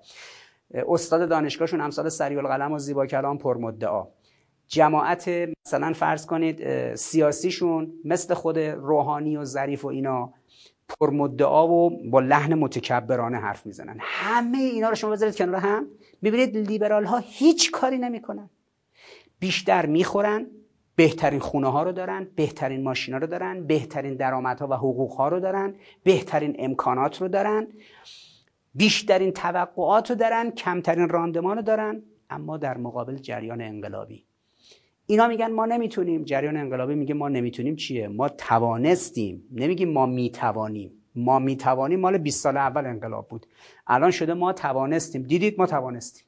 استاد 0.73 1.29
دانشگاهشون 1.29 1.81
امثال 1.81 2.09
سریال 2.09 2.47
قلم 2.47 2.71
و 2.71 2.79
زیبا 2.79 3.05
کلام 3.05 3.37
پرمدعا 3.37 4.07
جماعت 4.67 5.29
مثلا 5.65 5.93
فرض 5.93 6.25
کنید 6.25 6.95
سیاسیشون 6.95 7.93
مثل 8.05 8.33
خود 8.33 8.59
روحانی 8.59 9.37
و 9.37 9.43
ظریف 9.43 9.85
و 9.85 9.87
اینا 9.87 10.33
پرمدعا 10.99 11.67
و 11.67 12.09
با 12.09 12.19
لحن 12.19 12.53
متکبرانه 12.53 13.37
حرف 13.37 13.65
می‌زنن. 13.65 13.97
همه 13.99 14.57
اینا 14.57 14.89
رو 14.89 14.95
شما 14.95 15.11
بذارید 15.11 15.35
کنار 15.35 15.55
هم. 15.55 15.87
می‌بینید 16.21 16.57
لیبرال 16.57 17.05
ها 17.05 17.17
هیچ 17.17 17.71
کاری 17.71 17.97
نمی‌کنن. 17.97 18.49
بیشتر 19.39 19.85
می‌خورن 19.85 20.47
بهترین 20.95 21.39
خونه 21.39 21.71
ها 21.71 21.83
رو 21.83 21.91
دارن 21.91 22.27
بهترین 22.35 22.83
ماشینا 22.83 23.17
رو 23.17 23.27
دارن 23.27 23.67
بهترین 23.67 24.15
درآمدها 24.15 24.67
و 24.67 24.73
حقوق 24.73 25.11
ها 25.11 25.27
رو 25.27 25.39
دارن 25.39 25.75
بهترین 26.03 26.55
امکانات 26.59 27.21
رو 27.21 27.27
دارن. 27.27 27.67
بیشترین 28.77 29.31
توقعات 29.31 30.09
رو 30.09 30.15
دارن 30.15 30.51
کمترین 30.51 31.09
راندمان 31.09 31.57
رو 31.57 31.61
دارن 31.63 32.03
اما 32.29 32.57
در 32.57 32.77
مقابل 32.77 33.15
جریان 33.15 33.61
انقلابی. 33.61 34.25
اینا 35.05 35.27
میگن 35.27 35.51
ما 35.51 35.65
نمی‌تونیم 35.65 36.23
جریان 36.23 36.57
انقلابی 36.57 36.95
میگه 36.95 37.13
ما 37.13 37.29
نمی‌تونیم 37.29 37.75
چیه؟ 37.75 38.07
ما 38.07 38.29
توانستیم. 38.29 39.43
نمیگیم 39.51 39.93
ما 39.93 40.05
می‌توانیم. 40.05 40.91
ما 41.15 41.39
می‌توانیم 41.39 41.99
مال 41.99 42.17
20 42.17 42.43
سال 42.43 42.57
اول 42.57 42.85
انقلاب 42.85 43.27
بود. 43.27 43.45
الان 43.87 44.11
شده 44.11 44.33
ما 44.33 44.53
توانستیم. 44.53 45.23
دیدید 45.23 45.55
ما 45.57 45.65
توانستیم. 45.65 46.26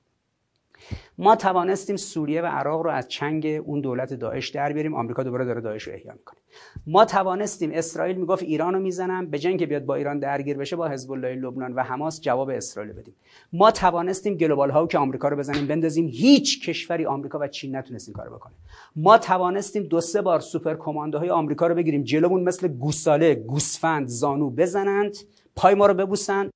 ما 1.18 1.36
توانستیم 1.36 1.96
سوریه 1.96 2.42
و 2.42 2.46
عراق 2.46 2.82
رو 2.82 2.90
از 2.90 3.08
چنگ 3.08 3.62
اون 3.66 3.82
دولت 3.82 4.14
داعش 4.14 4.50
در 4.50 4.74
بیاریم. 4.74 4.96
آمریکا 4.96 5.24
دوباره 5.24 5.46
داره 5.46 5.62
داعش 5.62 5.84
رو 5.84 5.94
احیا 5.94 6.14
می‌کنه. 6.14 6.40
ما 6.88 7.06
توانستیم 7.06 7.72
اسرائیل 7.74 8.16
می‌گفت 8.16 8.44
ایران 8.44 8.74
رو 8.74 8.80
می‌زنم 8.80 9.30
به 9.30 9.40
جنگ 9.40 9.66
بیاد 9.66 9.86
با 9.86 9.96
ایران 9.96 10.20
درگیر 10.20 10.58
بشه 10.58 10.76
با 10.76 10.88
حزب 10.88 11.12
الله 11.12 11.36
لبنان 11.36 11.74
و 11.74 11.84
حماس 11.84 12.22
جواب 12.22 12.50
اسرائیل 12.50 12.94
بدیم. 12.94 13.16
ما 13.54 13.72
توانستیم 13.72 14.36
گلوبال 14.36 14.70
ها 14.70 14.88
که 14.88 14.98
آمریکا 14.98 15.28
رو 15.28 15.38
بزنیم 15.38 15.68
بندازیم. 15.68 16.08
هیچ 16.08 16.70
کشوری 16.70 17.06
آمریکا 17.06 17.40
و 17.40 17.48
چین 17.48 17.76
نتونست 17.76 18.10
این 18.10 18.14
کارو 18.14 18.36
بکنه. 18.36 18.54
ما 18.96 19.18
توانستیم 19.18 19.84
دو 19.84 20.02
سه 20.02 20.22
بار 20.22 20.40
سوپر 20.40 20.76
های 21.18 21.30
آمریکا 21.30 21.68
رو 21.68 21.76
بگیریم 21.76 22.04
جلومون 22.04 22.44
مثل 22.44 22.68
گوساله 22.68 23.36
گوسفند 23.36 24.08
زانو 24.08 24.50
بزنند 24.50 25.18
پای 25.56 25.76
ما 25.76 25.86
رو 25.86 25.94
ببوسن 25.94 26.50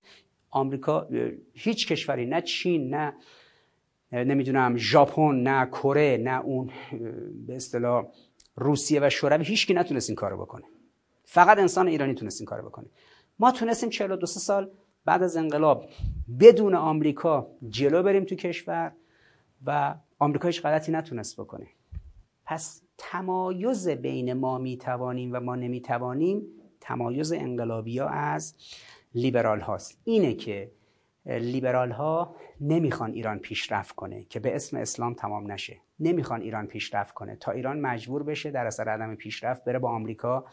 آمریکا 0.50 1.08
هیچ 1.54 1.88
کشوری 1.88 2.26
نه 2.26 2.42
چین 2.42 2.90
نه 2.96 3.14
نمی‌دونم 4.14 4.78
ژاپن 4.78 5.36
نه 5.36 5.66
کره 5.66 6.18
نه 6.24 6.42
اون 6.42 6.70
به 7.48 7.56
اصطلاح 7.56 8.06
روسیه 8.56 9.00
و 9.04 9.10
شوروی 9.10 9.46
هیچکی 9.46 9.74
نتونست 9.74 10.10
این 10.10 10.16
کارو 10.16 10.38
بکنه. 10.38 10.64
فقط 11.24 11.58
انسان 11.58 11.88
ایرانی 11.88 12.14
تونست 12.14 12.42
این 12.42 12.46
کارو 12.46 12.70
بکنه. 12.70 12.86
ما 13.40 13.52
تونستیم 13.52 13.90
42 13.90 14.26
سال 14.26 14.72
بعد 15.06 15.24
از 15.24 15.38
انقلاب 15.38 15.90
بدون 16.40 16.76
آمریکا 16.76 17.48
جلو 17.70 18.04
بریم 18.04 18.24
تو 18.24 18.36
کشور 18.36 18.92
و 19.66 19.96
آمریکا 20.20 20.48
هیچ 20.48 20.62
غلطی 20.62 20.92
نتونست 20.92 21.42
بکنه. 21.42 21.68
پس 22.46 22.82
تمایز 22.98 23.90
بین 23.90 24.34
ما 24.34 24.58
می‌توانیم 24.58 25.34
و 25.34 25.40
ما 25.40 25.56
نمی‌توانیم 25.56 26.42
تمایز 26.82 27.34
انقلابی 27.34 28.00
ها 28.00 28.08
از 28.08 28.56
لیبرال 29.16 29.60
هاست. 29.60 30.02
اینه 30.04 30.34
که 30.34 30.72
لیبرال 31.26 31.92
ها 31.92 32.36
نمی‌خوان 32.62 33.12
ایران 33.12 33.40
پیشرفت 33.40 33.96
کنه 33.96 34.24
که 34.24 34.40
به 34.40 34.56
اسم 34.56 34.78
اسلام 34.78 35.14
تمام 35.14 35.52
نشه. 35.52 35.78
نمی‌خوان 36.00 36.42
ایران 36.42 36.68
پیشرفت 36.68 37.14
کنه. 37.14 37.36
تا 37.36 37.52
ایران 37.52 37.80
مجبور 37.80 38.24
بشه 38.24 38.52
در 38.52 38.66
اثر 38.66 38.90
عدم 38.90 39.16
پیشرفت 39.16 39.64
بره 39.64 39.80
با 39.80 39.90
آمریکا 39.90 40.46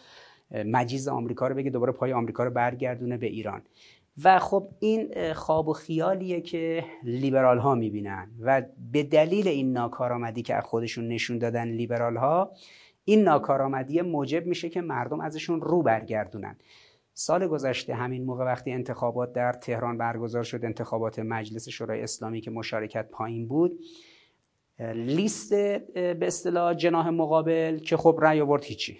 مجیز 0.51 1.09
آمریکا 1.09 1.49
رو 1.49 1.55
بگه 1.55 1.71
دوباره 1.71 1.93
پای 1.93 2.13
آمریکا 2.13 2.45
رو 2.45 2.51
برگردونه 2.51 3.17
به 3.17 3.27
ایران. 3.27 3.63
و 4.25 4.39
خب 4.39 4.69
این 4.81 5.33
خواب 5.33 5.69
و 5.69 5.73
خیالیه 5.73 6.41
که 6.41 6.85
لیبرال 7.03 7.59
ها 7.59 7.75
می‌بینن. 7.75 8.31
و 8.41 8.63
به 8.93 9.03
دلیل 9.03 9.49
این 9.49 9.73
ناکارآمدی 9.73 10.43
که 10.43 10.55
از 10.55 10.65
خودشون 10.65 11.09
نشون 11.09 11.39
دادن 11.39 11.69
لیبرال 11.69 12.17
ها 12.17 12.53
این 13.05 13.23
ناکارآمدی 13.23 14.01
موجب 14.01 14.47
میشه 14.47 14.69
که 14.69 14.81
مردم 14.81 15.21
ازشون 15.21 15.61
رو 15.61 15.83
برگردونن. 15.83 16.57
سال 17.15 17.47
گذشته 17.47 17.95
همین 17.95 18.24
موقع 18.24 18.45
وقتی 18.45 18.73
انتخابات 18.73 19.32
در 19.32 19.53
تهران 19.53 19.99
برگزار 19.99 20.43
شد 20.43 20.65
انتخابات 20.65 21.19
مجلس 21.19 21.69
شورای 21.69 22.03
اسلامی 22.03 22.41
که 22.41 22.51
مشارکت 22.51 23.11
پایین 23.11 23.49
بود 23.49 23.81
لیست 24.95 25.55
به 25.95 26.27
اصطلاح 26.27 26.74
جناح 26.74 27.09
مقابل 27.09 27.78
که 27.78 27.97
خب 27.97 28.19
رأی 28.23 28.41
آورد 28.41 28.65
هیچی. 28.65 28.99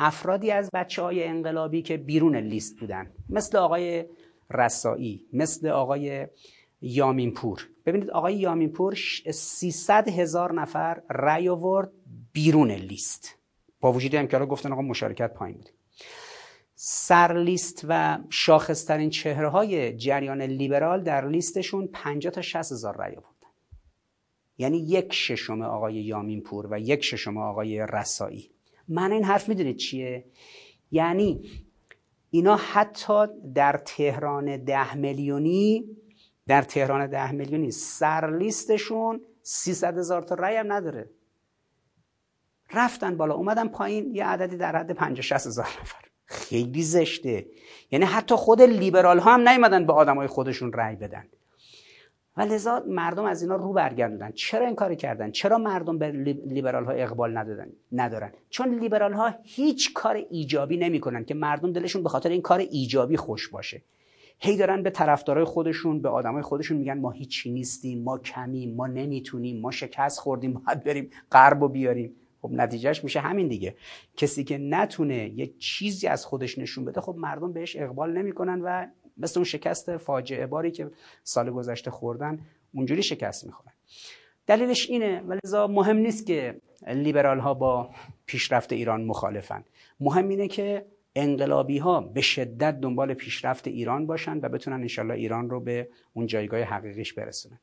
افرادی 0.00 0.50
از 0.50 0.70
بچه 0.74 1.02
های 1.02 1.24
انقلابی 1.24 1.82
که 1.82 1.96
بیرون 1.96 2.36
لیست 2.36 2.80
بودن 2.80 3.12
مثل 3.28 3.58
آقای 3.58 4.04
رسایی 4.50 5.26
مثل 5.32 5.68
آقای 5.68 6.26
یامینپور. 6.80 7.68
ببینید 7.86 8.10
آقای 8.10 8.34
یامینپور 8.34 8.94
300 9.32 10.08
هزار 10.08 10.52
نفر 10.52 11.02
رأی 11.10 11.48
آورد 11.48 11.92
بیرون 12.32 12.70
لیست. 12.70 13.38
با 13.80 13.92
وجود 13.92 14.14
هم 14.14 14.26
که 14.26 14.38
گفتن 14.38 14.72
آقا 14.72 14.82
مشارکت 14.82 15.34
پایین 15.34 15.56
بود. 15.56 15.68
سرلیست 16.80 17.86
و 17.88 18.18
شاخصترین 18.30 19.10
چهره 19.10 19.48
های 19.48 19.96
جریان 19.96 20.42
لیبرال 20.42 21.02
در 21.02 21.28
لیستشون 21.28 21.86
50 21.86 22.32
تا 22.32 22.40
60 22.40 22.72
هزار 22.72 22.96
رأی 22.96 23.16
آوردن. 23.16 23.48
یعنی 24.58 24.78
یک 24.78 25.12
ششم 25.12 25.62
آقای 25.62 25.94
یامین 25.94 26.42
پور 26.42 26.68
و 26.70 26.78
یک 26.78 27.04
ششم 27.04 27.38
آقای 27.38 27.86
رسایی. 27.92 28.50
من 28.88 29.12
این 29.12 29.24
حرف 29.24 29.48
می‌دونید 29.48 29.76
چیه؟ 29.76 30.24
یعنی 30.90 31.50
اینا 32.30 32.56
حتی 32.56 33.26
در 33.54 33.82
تهران 33.86 34.64
ده 34.64 34.94
میلیونی 34.94 35.84
در 36.46 36.62
تهران 36.62 37.06
ده 37.06 37.32
میلیونی 37.32 37.70
سرلیستشون 37.70 39.20
300 39.42 39.98
هزار 39.98 40.22
تا 40.22 40.34
رأی 40.34 40.56
هم 40.56 40.72
نداره. 40.72 41.10
رفتن 42.72 43.16
بالا 43.16 43.34
اومدن 43.34 43.68
پایین 43.68 44.14
یه 44.14 44.26
عددی 44.26 44.56
در 44.56 44.76
حد 44.76 44.92
50 44.92 45.22
60 45.22 45.46
هزار 45.46 45.66
نفر. 45.80 46.07
خیلی 46.28 46.82
زشته. 46.82 47.46
یعنی 47.90 48.04
حتی 48.04 48.34
خود 48.34 48.62
لیبرال 48.62 49.18
ها 49.18 49.34
هم 49.34 49.48
نیومدن 49.48 49.86
به 49.86 49.92
آدمای 49.92 50.26
خودشون 50.26 50.72
رأی 50.72 50.96
بدن. 50.96 51.24
و 52.36 52.40
لذا 52.40 52.82
مردم 52.88 53.24
از 53.24 53.42
اینا 53.42 53.56
رو 53.56 53.72
برگردوندن. 53.72 54.32
چرا 54.32 54.66
این 54.66 54.74
کار 54.74 54.94
کردن؟ 54.94 55.30
چرا 55.30 55.58
مردم 55.58 55.98
به 55.98 56.10
لیبرال 56.46 56.84
ها 56.84 56.92
اقبال 56.92 57.36
ندادن 57.36 57.68
ندارن؟ 57.92 58.32
چون 58.50 58.78
لیبرال 58.78 59.12
ها 59.12 59.34
هیچ 59.42 59.92
کار 59.92 60.24
ایجابی 60.30 60.76
نمی‌کنن 60.76 61.24
که 61.24 61.34
مردم 61.34 61.72
دلشون 61.72 62.02
به 62.02 62.08
خاطر 62.08 62.28
این 62.28 62.42
کار 62.42 62.58
ایجابی 62.58 63.16
خوش 63.16 63.48
باشه. 63.48 63.82
هی 64.38 64.56
دارن 64.56 64.82
به 64.82 64.90
طرفدارای 64.90 65.44
خودشون 65.44 66.02
به 66.02 66.08
آدمای 66.08 66.42
خودشون 66.42 66.76
میگن 66.76 66.98
ما 66.98 67.10
هیچی 67.10 67.52
نیستیم 67.52 68.02
ما 68.02 68.18
کمیم 68.18 68.74
ما 68.74 68.86
نمی‌تونیم 68.86 69.60
ما 69.60 69.70
شکست 69.70 70.20
خوردیم 70.20 70.52
باید 70.52 70.84
بریم 70.84 71.10
غرب 71.32 71.62
و 71.62 71.68
بیاریم. 71.68 72.16
خب 72.48 72.54
نتیجهش 72.54 73.04
میشه 73.04 73.20
همین 73.20 73.48
دیگه. 73.48 73.74
کسی 74.16 74.44
که 74.44 74.58
نتونه 74.58 75.32
یه 75.36 75.46
چیزی 75.46 76.06
از 76.06 76.26
خودش 76.26 76.58
نشون 76.58 76.84
بده 76.84 77.00
خب 77.00 77.14
مردم 77.18 77.52
بهش 77.52 77.76
اقبال 77.76 78.18
نمی‌کنن 78.18 78.60
و 78.60 78.86
مثل 79.16 79.40
اون 79.40 79.44
شکست 79.44 79.96
فاجعه 79.96 80.46
باری 80.46 80.70
که 80.70 80.90
سال 81.22 81.50
گذشته 81.50 81.90
خوردن 81.90 82.38
اونجوری 82.74 83.02
شکست 83.02 83.46
می‌خورن. 83.46 83.72
دلیلش 84.46 84.90
اینه 84.90 85.20
ولی 85.20 85.40
مهم 85.68 85.96
نیست 85.96 86.26
که 86.26 86.60
لیبرال 86.86 87.38
ها 87.38 87.54
با 87.54 87.90
پیشرفت 88.26 88.72
ایران 88.72 89.04
مخالفن. 89.04 89.64
مهم 90.00 90.28
اینه 90.28 90.48
که 90.48 90.86
انقلابی 91.14 91.78
ها 91.78 92.00
به 92.00 92.20
شدت 92.20 92.80
دنبال 92.80 93.14
پیشرفت 93.14 93.68
ایران 93.68 94.06
باشن 94.06 94.38
و 94.38 94.48
بتونن 94.48 94.76
انشالله 94.76 95.14
ایران 95.14 95.50
رو 95.50 95.60
به 95.60 95.88
اون 96.12 96.26
جایگاه 96.26 96.60
حقیقیش 96.60 97.12
برسونن. 97.12 97.58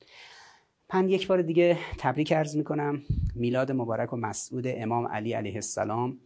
پند 0.90 1.10
یک 1.10 1.28
بار 1.28 1.42
دیگه 1.42 1.78
تبریک 1.98 2.34
عرض 2.34 2.56
می‌کنم. 2.56 3.02
میلاد 3.36 3.72
مبارک 3.72 4.14
و 4.14 4.18
مسعود 4.18 4.64
امام 4.68 5.08
علی 5.08 5.34
علیه 5.34 5.56
السلام. 5.56 6.20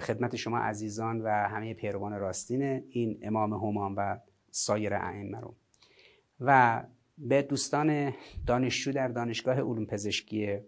خدمت 0.00 0.36
شما 0.36 0.58
عزیزان 0.58 1.20
و 1.20 1.28
همه 1.28 1.74
پیروان 1.74 2.18
راستین 2.18 2.62
این 2.90 3.18
امام 3.22 3.52
همام 3.52 3.94
و 3.96 4.18
سایر 4.50 4.94
ائمه 4.94 5.40
رو. 5.40 5.54
و 6.40 6.82
به 7.18 7.42
دوستان 7.42 8.14
دانشجو 8.46 8.92
در 8.92 9.08
دانشگاه 9.08 9.56
علوم 9.56 9.86
پزشکی 9.86 10.58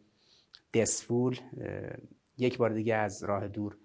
دسفول 0.74 1.36
یک 2.38 2.58
بار 2.58 2.70
دیگه 2.70 2.94
از 2.94 3.24
راه 3.24 3.48
دور 3.48 3.76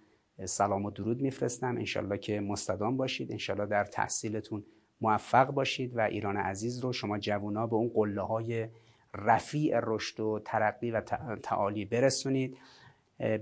سلام 0.45 0.85
و 0.85 0.91
درود 0.91 1.21
میفرستم. 1.21 1.77
انشالله 1.77 2.17
که 2.17 2.39
مستدام 2.39 2.97
باشید. 2.97 3.31
انشالله 3.31 3.65
در 3.65 3.85
تحصیلتون 3.85 4.63
موفق 5.01 5.51
باشید 5.51 5.97
و 5.97 5.99
ایران 5.99 6.37
عزیز 6.37 6.79
رو 6.79 6.93
شما 6.93 7.19
جوونا 7.19 7.67
به 7.67 7.75
اون 7.75 7.91
قله 7.93 8.21
های 8.21 8.67
رفیع 9.15 9.79
رشد 9.83 10.19
و 10.19 10.41
ترقی 10.45 10.91
و 10.91 11.01
تعالی 11.43 11.85
برسونید. 11.85 12.57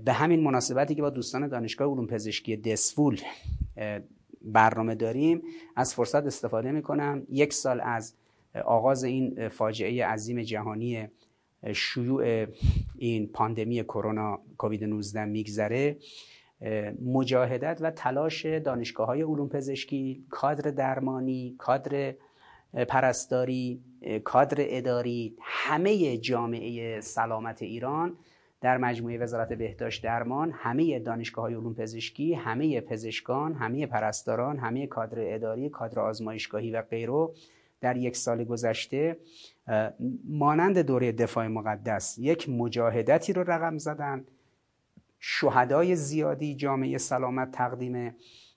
به 0.04 0.12
همین 0.12 0.42
مناسبتی 0.42 0.94
که 0.94 1.02
با 1.02 1.10
دوستان 1.10 1.48
دانشگاه 1.48 1.88
علوم 1.88 2.06
پزشکی 2.06 2.56
دسفول 2.56 3.20
برنامه 4.42 4.94
داریم 4.94 5.42
از 5.76 5.94
فرصت 5.94 6.26
استفاده 6.26 6.72
می‌کنم. 6.72 7.26
یک 7.30 7.52
سال 7.52 7.80
از 7.80 8.14
آغاز 8.64 9.04
این 9.04 9.48
فاجعه 9.48 10.06
عظیم 10.06 10.42
جهانی 10.42 11.08
شیوع 11.72 12.46
این 12.98 13.26
پاندمی 13.26 13.82
کرونا 13.82 14.40
کووید 14.58 14.84
19 14.84 15.24
میگذره. 15.24 15.96
مجاهدت 17.04 17.78
و 17.80 17.90
تلاش 17.90 18.46
دانشگاه 18.46 19.06
های 19.06 19.22
علوم 19.22 19.48
پزشکی 19.48 20.24
کادر 20.30 20.70
درمانی 20.70 21.54
کادر 21.58 22.14
پرستاری 22.88 23.80
کادر 24.24 24.56
اداری 24.60 25.36
همه 25.40 26.16
جامعه 26.16 27.00
سلامت 27.00 27.62
ایران 27.62 28.16
در 28.60 28.78
مجموعه 28.78 29.18
وزارت 29.18 29.52
بهداشت 29.52 30.02
درمان 30.02 30.52
همه 30.54 30.98
دانشگاه 30.98 31.44
های 31.44 31.54
علوم 31.54 31.74
پزشکی 31.74 32.34
همه 32.34 32.80
پزشکان 32.80 33.54
همه 33.54 33.86
پرستاران 33.86 34.58
همه 34.58 34.86
کادر 34.86 35.34
اداری 35.34 35.68
کادر 35.68 36.00
آزمایشگاهی 36.00 36.70
و 36.70 36.82
غیره 36.82 37.28
در 37.80 37.96
یک 37.96 38.16
سال 38.16 38.44
گذشته 38.44 39.16
مانند 40.24 40.78
دوره 40.78 41.12
دفاع 41.12 41.46
مقدس 41.46 42.18
یک 42.18 42.48
مجاهدتی 42.48 43.32
رو 43.32 43.42
رقم 43.42 43.78
زدن. 43.78 44.24
شهدای 45.20 45.96
زیادی 45.96 46.54
جامعه 46.54 46.98
سلامت 46.98 47.50
تقدیم 47.50 48.16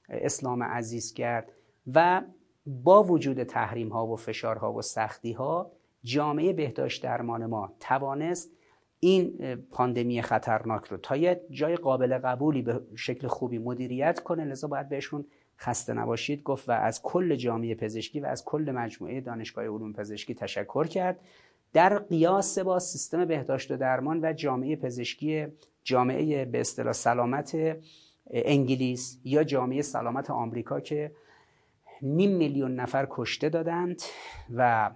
اسلام 0.10 0.64
عزیز 0.64 1.14
کرد 1.14 1.52
و 1.94 2.22
با 2.66 3.04
وجود 3.04 3.44
تحریم 3.44 3.90
ها 3.90 4.08
و 4.08 4.16
فشارها 4.16 4.74
و 4.74 4.82
سختی 4.82 5.32
ها 5.32 5.72
جامعه 6.04 6.54
بهداشت 6.54 7.04
درمان 7.04 7.46
ما 7.46 7.74
توانست 7.80 8.52
این 9.00 9.56
پاندمی 9.72 10.22
خطرناک 10.22 10.86
رو 10.86 10.98
تا 10.98 11.16
یه 11.16 11.42
جای 11.50 11.76
قابل 11.76 12.18
قبولی 12.18 12.62
به 12.62 12.82
شکل 12.96 13.28
خوبی 13.28 13.58
مدیریت 13.58 14.20
کنه. 14.20 14.46
لذا 14.46 14.68
باید 14.68 14.90
بهشون 14.90 15.26
خسته 15.58 15.94
نباشید. 15.94 16.44
گفت 16.44 16.70
و 16.70 16.72
از 16.72 17.02
کل 17.02 17.36
جامعه 17.36 17.76
پزشکی 17.76 18.20
و 18.20 18.26
از 18.26 18.46
کل 18.46 18.72
مجموعه 18.76 19.22
دانشگاه 19.22 19.66
علوم 19.66 19.94
پزشکی 19.94 20.34
تشکر 20.34 20.88
کرد. 20.88 21.20
در 21.74 22.00
قیاس 22.00 22.60
با 22.60 22.80
سیستم 22.80 23.26
بهداشت 23.26 23.72
و 23.72 23.78
درمان 23.78 24.20
و 24.26 24.34
جامعه 24.34 24.76
پزشکی 24.76 25.48
جامعه 25.84 26.46
به 26.46 26.60
اصطلاح 26.60 26.94
سلامت 26.94 27.58
انگلیس 28.32 29.20
یا 29.24 29.44
جامعه 29.44 29.82
سلامت 29.82 30.30
آمریکا 30.30 30.80
که 30.80 31.12
نیم 32.06 32.32
میلیون 32.32 32.76
نفر 32.76 33.08
کشته 33.10 33.50
دادند 33.50 34.02
و 34.56 34.92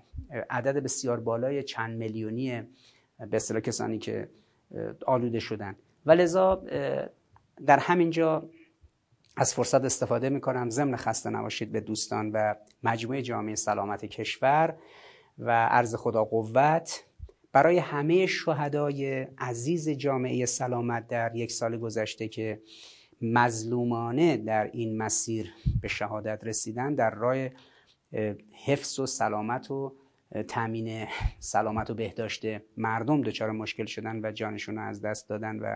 عدد 0.49 0.77
بسیار 0.77 1.19
بالای 1.19 1.63
چند 1.63 1.97
میلیونی 1.97 2.61
به 3.19 3.35
اصطلاح 3.35 3.61
کسانی 3.61 3.97
که 3.97 4.29
آلوده 5.07 5.39
شدن. 5.39 5.75
و 6.05 6.11
لذا 6.11 6.63
در 7.65 7.79
همین 7.79 8.09
جا 8.09 8.49
از 9.37 9.53
فرصت 9.53 9.85
استفاده 9.85 10.29
می 10.29 10.41
کنم 10.41 10.69
ضمن 10.69 10.95
خسته 10.95 11.29
نباشید 11.29 11.71
به 11.71 11.81
دوستان 11.81 12.31
و 12.31 12.55
مجموعه 12.83 13.21
جامعه 13.21 13.55
سلامت 13.55 14.05
کشور 14.05 14.75
و 15.39 15.67
عرض 15.67 15.95
خدا 15.95 16.23
قوت. 16.23 17.03
برای 17.51 17.77
همه 17.77 18.25
شهدای 18.25 19.27
عزیز 19.37 19.89
جامعه 19.89 20.45
سلامت 20.45 21.07
در 21.07 21.35
یک 21.35 21.51
سال 21.51 21.77
گذشته 21.77 22.27
که 22.27 22.61
مظلومانه 23.21 24.37
در 24.37 24.69
این 24.73 24.97
مسیر 24.97 25.53
به 25.81 25.87
شهادت 25.87 26.39
رسیدن 26.43 26.95
در 26.95 27.09
راه 27.09 27.47
حفظ 28.65 28.99
و 28.99 29.05
سلامت 29.05 29.71
و 29.71 29.95
تامین 30.47 31.07
سلامت 31.39 31.89
و 31.89 31.93
بهداشت 31.93 32.45
مردم 32.77 33.21
دچار 33.21 33.51
مشکل 33.51 33.85
شدن 33.85 34.25
و 34.25 34.31
جانشون 34.31 34.75
رو 34.75 34.81
از 34.81 35.01
دست 35.01 35.29
دادن 35.29 35.59
و 35.59 35.75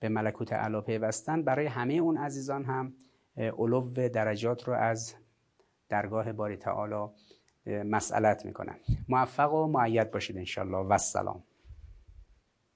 به 0.00 0.08
ملکوت 0.08 0.52
علا 0.52 0.80
پیوستن. 0.80 1.42
برای 1.42 1.66
همه 1.66 1.94
اون 1.94 2.16
عزیزان 2.16 2.64
هم 2.64 2.94
علو 3.36 3.90
درجات 4.08 4.68
رو 4.68 4.74
از 4.74 5.14
درگاه 5.88 6.32
باری 6.32 6.56
تعالی 6.56 7.12
مسئلت 7.66 8.44
می‌کنم 8.44 8.76
موفق 9.08 9.54
و 9.54 9.66
معید 9.66 10.10
باشید 10.10 10.36
انشالله 10.36 10.76
و 10.76 10.92
السلام 10.92 11.42